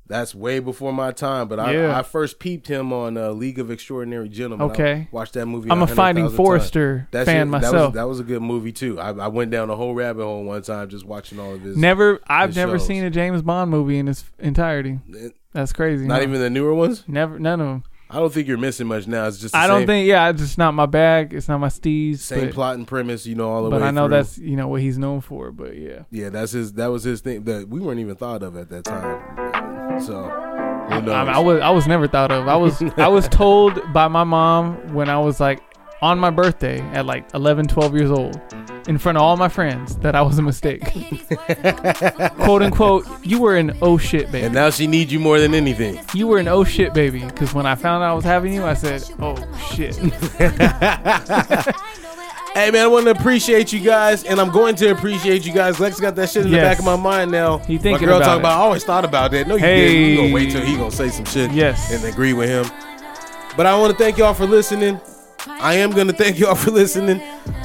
That's 0.07 0.35
way 0.35 0.59
before 0.59 0.93
my 0.93 1.11
time, 1.11 1.47
but 1.47 1.59
I, 1.59 1.73
Yeah. 1.73 1.97
I 1.97 2.03
first 2.03 2.37
peeped 2.37 2.67
him 2.67 2.93
on 2.93 3.17
uh, 3.17 3.29
League 3.31 3.57
of 3.57 3.71
Extraordinary 3.71 4.29
Gentlemen. 4.29 4.69
Okay. 4.71 4.93
I 4.93 5.07
watched 5.11 5.33
that 5.33 5.47
movie. 5.47 5.71
I'm 5.71 5.79
a 5.79 5.89
100,000 5.89 5.95
Finding. 5.95 6.29
Forrester 6.29 7.07
fan 7.11 7.25
shit- 7.25 7.25
that 7.25 7.37
was- 7.47 7.49
myself. 7.51 7.93
That 7.95 8.07
was, 8.07 8.19
a 8.19 8.23
good 8.23 8.41
movie 8.43 8.71
too. 8.71 8.99
I, 8.99 9.09
I 9.11 9.27
went 9.29 9.49
down 9.51 9.69
a 9.71 9.75
whole 9.75 9.95
rabbit 9.95 10.23
hole 10.23 10.43
one 10.43 10.61
time 10.61 10.89
just 10.89 11.05
watching 11.05 11.39
all 11.39 11.55
of 11.55 11.61
his. 11.61 11.75
never 11.75 12.19
i've 12.27 12.49
his 12.49 12.55
never 12.55 12.77
shows. 12.77 12.87
seen 12.87 13.03
a 13.03 13.09
james 13.09 13.41
bond 13.41 13.71
movie 13.71 13.97
in 13.97 14.07
its 14.07 14.23
entirety 14.39 14.99
that's 15.53 15.73
crazy 15.73 16.05
Not 16.07 16.17
huh? 16.21 16.27
even 16.27 16.39
the 16.39 16.49
newer 16.49 16.73
ones. 16.73 17.03
never 17.07 17.39
none 17.39 17.59
of 17.61 17.67
them 17.67 17.83
I 18.07 18.19
don't 18.19 18.31
think 18.31 18.47
you're 18.47 18.59
missing 18.59 18.85
much 18.85 19.07
now. 19.07 19.25
It's 19.27 19.39
just 19.39 19.53
the 19.53 19.57
i 19.57 19.65
don't 19.65 19.81
same, 19.81 19.87
think 19.87 20.07
yeah 20.07 20.29
it's 20.29 20.39
just 20.39 20.57
not 20.59 20.73
my 20.75 20.85
bag 20.85 21.33
it's 21.33 21.47
not 21.49 21.57
my 21.57 21.67
steez 21.69 22.19
same 22.19 22.45
but- 22.45 22.53
plot 22.53 22.75
and 22.75 22.87
premise. 22.87 23.25
You 23.25 23.33
know 23.35 23.49
all 23.49 23.63
the 23.63 23.71
but 23.71 23.81
way. 23.81 23.87
I 23.87 23.91
know 23.91 24.07
through. 24.07 24.17
that's 24.17 24.37
you 24.37 24.55
know 24.55 24.67
what 24.67 24.81
he's 24.81 24.97
known 24.99 25.21
for. 25.21 25.51
But 25.51 25.75
yeah, 25.75 26.03
Yeah, 26.11 26.29
that's 26.29 26.51
his. 26.51 26.73
That 26.73 26.87
was 26.87 27.03
his 27.03 27.21
thing 27.21 27.43
that 27.45 27.67
we 27.67 27.79
weren't 27.79 27.99
even 27.99 28.15
thought 28.15 28.43
of 28.43 28.55
at 28.55 28.69
that 28.69 28.83
time. 28.85 29.44
So 29.99 30.23
who 30.89 31.01
knows? 31.01 31.09
I, 31.09 31.23
mean, 31.23 31.33
I 31.33 31.39
was 31.39 31.61
I 31.61 31.69
was 31.69 31.87
never 31.87 32.07
thought 32.07 32.31
of. 32.31 32.47
I 32.47 32.55
was 32.55 32.81
I 32.97 33.07
was 33.07 33.27
told 33.29 33.81
by 33.93 34.07
my 34.07 34.23
mom 34.23 34.93
when 34.93 35.09
I 35.09 35.19
was 35.19 35.39
like 35.39 35.61
on 36.01 36.19
my 36.19 36.29
birthday 36.29 36.81
at 36.91 37.05
like 37.05 37.25
11, 37.33 37.67
12 37.67 37.95
years 37.95 38.11
old, 38.11 38.39
in 38.87 38.97
front 38.97 39.17
of 39.17 39.23
all 39.23 39.37
my 39.37 39.47
friends, 39.47 39.95
that 39.97 40.13
I 40.15 40.21
was 40.21 40.37
a 40.37 40.41
mistake. 40.41 40.83
Quote 42.35 42.61
unquote, 42.61 43.07
you 43.25 43.41
were 43.41 43.55
an 43.55 43.75
oh 43.81 43.97
shit 43.97 44.31
baby. 44.31 44.45
and 44.45 44.53
now 44.53 44.69
she 44.69 44.87
needs 44.87 45.11
you 45.11 45.19
more 45.19 45.39
than 45.39 45.55
anything. 45.55 45.99
You 46.13 46.27
were 46.27 46.37
an 46.37 46.47
oh 46.47 46.63
shit 46.63 46.93
baby. 46.93 47.25
Because 47.25 47.53
when 47.53 47.65
I 47.65 47.75
found 47.75 48.03
out 48.03 48.11
I 48.11 48.13
was 48.13 48.25
having 48.25 48.53
you, 48.53 48.63
I 48.65 48.73
said, 48.73 49.03
oh 49.19 49.35
shit. 49.71 49.97
Hey 52.55 52.71
man, 52.71 52.83
I 52.85 52.87
want 52.87 53.03
to 53.03 53.11
appreciate 53.11 53.73
you 53.73 53.81
guys, 53.81 54.23
and 54.23 54.39
I'm 54.39 54.49
going 54.49 54.75
to 54.77 54.89
appreciate 54.91 55.45
you 55.45 55.51
guys. 55.51 55.77
Lex 55.77 55.99
got 55.99 56.15
that 56.15 56.29
shit 56.29 56.45
in 56.45 56.51
the 56.51 56.57
back 56.57 56.79
of 56.79 56.85
my 56.85 56.95
mind 56.95 57.29
now. 57.29 57.57
He 57.57 57.77
my 57.77 57.97
girl 57.99 58.15
about 58.15 58.19
talking 58.19 58.35
it. 58.35 58.39
about. 58.39 58.51
I 58.59 58.61
always 58.61 58.85
thought 58.85 59.03
about 59.03 59.31
that. 59.31 59.45
No, 59.45 59.55
you 59.55 59.59
Hey. 59.59 59.87
didn't. 59.87 60.09
You 60.09 60.15
gonna 60.21 60.33
wait 60.33 60.51
till 60.51 60.61
he 60.65 60.77
gonna 60.77 60.89
say 60.89 61.09
some 61.09 61.25
shit. 61.25 61.51
Yes. 61.51 61.91
and 61.91 62.01
agree 62.05 62.31
with 62.31 62.47
him. 62.47 62.65
But 63.57 63.65
I 63.65 63.77
want 63.77 63.91
to 63.91 63.97
thank 64.01 64.17
y'all 64.17 64.33
for 64.33 64.45
listening. 64.45 65.01
I 65.47 65.73
am 65.73 65.91
gonna 65.91 66.13
thank 66.13 66.39
y'all 66.39 66.55
for 66.55 66.71
listening. 66.71 67.21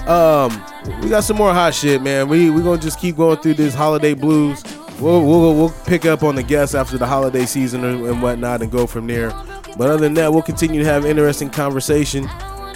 Um, 0.09 0.61
we 1.03 1.09
got 1.09 1.23
some 1.23 1.37
more 1.37 1.55
hot 1.55 1.73
shit, 1.73 2.03
man. 2.03 2.29
We 2.29 2.51
we 2.51 2.61
gonna 2.61 2.83
just 2.83 2.99
keep 2.99 3.17
going 3.17 3.37
through 3.39 3.55
this 3.55 3.75
holiday 3.75 4.15
blues. 4.15 4.65
We'll 4.99 5.25
we'll, 5.25 5.55
we'll 5.55 5.75
pick 5.87 6.05
up 6.05 6.25
on 6.25 6.35
the 6.35 6.43
guests 6.43 6.75
after 6.75 6.99
the 6.99 7.07
holiday 7.07 7.47
season 7.47 7.85
and, 7.85 8.05
and 8.07 8.21
whatnot, 8.21 8.61
and 8.61 8.73
go 8.73 8.89
from 8.89 9.07
there. 9.07 9.31
But 9.79 9.89
other 9.89 9.99
than 9.99 10.15
that, 10.15 10.33
we'll 10.33 10.43
continue 10.43 10.81
to 10.83 10.87
have 10.87 11.07
interesting 11.07 11.49
conversation. 11.49 12.29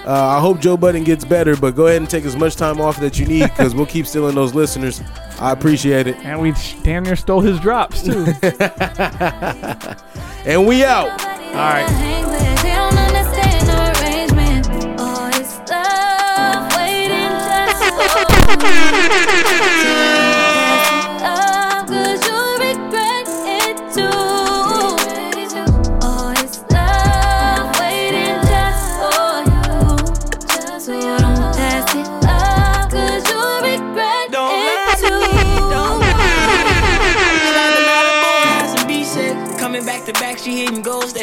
Uh, 0.07 0.37
I 0.37 0.41
hope 0.41 0.61
Joe 0.61 0.77
Budden 0.77 1.05
gets 1.05 1.25
better, 1.25 1.57
but 1.57 1.75
go 1.75 1.87
ahead 1.87 2.03
and 2.03 2.11
take 2.11 2.25
as 2.25 2.37
much 2.37 2.57
time 2.57 2.81
off 2.81 3.01
that 3.01 3.19
you 3.19 3.27
need 3.27 3.45
because 3.45 3.75
we'll 3.75 3.87
keep 3.87 4.07
stealing 4.07 4.35
those 4.35 4.55
listeners. 4.55 5.01
I 5.41 5.53
appreciate 5.53 6.07
it. 6.07 6.17
And 6.17 6.41
we 6.41 6.53
damn 6.83 7.05
near 7.05 7.17
stole 7.17 7.41
his 7.41 7.59
drops 7.61 8.03
too. 8.03 8.25
And 10.47 10.67
we 10.67 10.85
out. 10.85 11.09
All 11.09 11.55
right. 11.55 11.89
They 11.89 12.25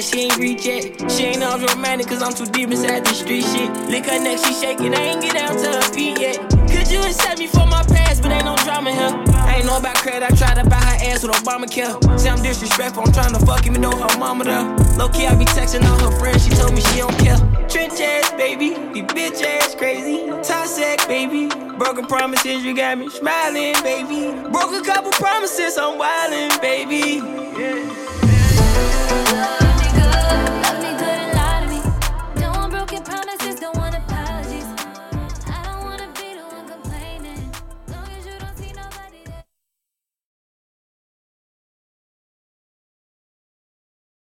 that 0.01 0.09
she 0.09 0.21
ain't 0.25 0.37
reach 0.37 0.65
yet. 0.65 1.11
She 1.11 1.23
ain't 1.25 1.43
always 1.43 1.73
romantic, 1.73 2.07
cause 2.07 2.21
I'm 2.21 2.33
too 2.33 2.45
deep 2.45 2.71
inside 2.71 3.05
the 3.05 3.13
street 3.13 3.45
shit. 3.45 3.69
Lick 3.89 4.05
her 4.05 4.19
neck, 4.19 4.39
she 4.39 4.53
shaking, 4.53 4.95
I 4.95 5.13
ain't 5.13 5.21
get 5.21 5.35
down 5.35 5.55
to 5.55 5.67
her 5.77 5.93
feet 5.93 6.19
yet. 6.19 6.37
Could 6.69 6.89
you 6.89 7.01
accept 7.03 7.39
me 7.39 7.47
for 7.47 7.65
my 7.67 7.83
past, 7.83 8.21
but 8.21 8.31
ain't 8.31 8.45
no 8.45 8.55
drama 8.65 8.91
here. 8.91 9.13
I 9.45 9.57
ain't 9.57 9.65
know 9.65 9.77
about 9.77 9.95
credit, 9.97 10.23
I 10.23 10.33
tried 10.35 10.61
to 10.61 10.69
buy 10.69 10.81
her 10.81 10.97
ass 11.11 11.23
with 11.23 11.35
Obamacare. 11.37 12.19
Say 12.19 12.29
I'm 12.29 12.41
disrespectful, 12.41 13.03
I'm 13.05 13.13
trying 13.13 13.33
to 13.33 13.45
fuck 13.45 13.65
even 13.67 13.81
though 13.81 13.95
her 13.95 14.17
mama 14.17 14.43
there. 14.45 14.65
Low 14.97 15.09
key, 15.09 15.27
I 15.27 15.35
be 15.35 15.45
texting 15.45 15.85
all 15.85 15.99
her 15.99 16.17
friends, 16.17 16.45
she 16.45 16.51
told 16.51 16.73
me 16.73 16.81
she 16.81 16.97
don't 16.97 17.17
care. 17.19 17.37
Trench 17.69 17.99
ass, 18.01 18.31
baby, 18.31 18.69
the 18.93 19.05
bitch 19.13 19.43
ass 19.43 19.75
crazy. 19.75 20.27
Toxic, 20.41 21.07
baby. 21.07 21.47
Broken 21.77 22.05
promises, 22.05 22.63
you 22.63 22.75
got 22.75 22.97
me 22.97 23.09
smiling, 23.09 23.75
baby. 23.83 24.31
Broke 24.49 24.73
a 24.73 24.81
couple 24.81 25.11
promises, 25.11 25.77
I'm 25.77 25.99
wildin', 25.99 26.61
baby. 26.61 27.21
Yeah. 27.59 28.10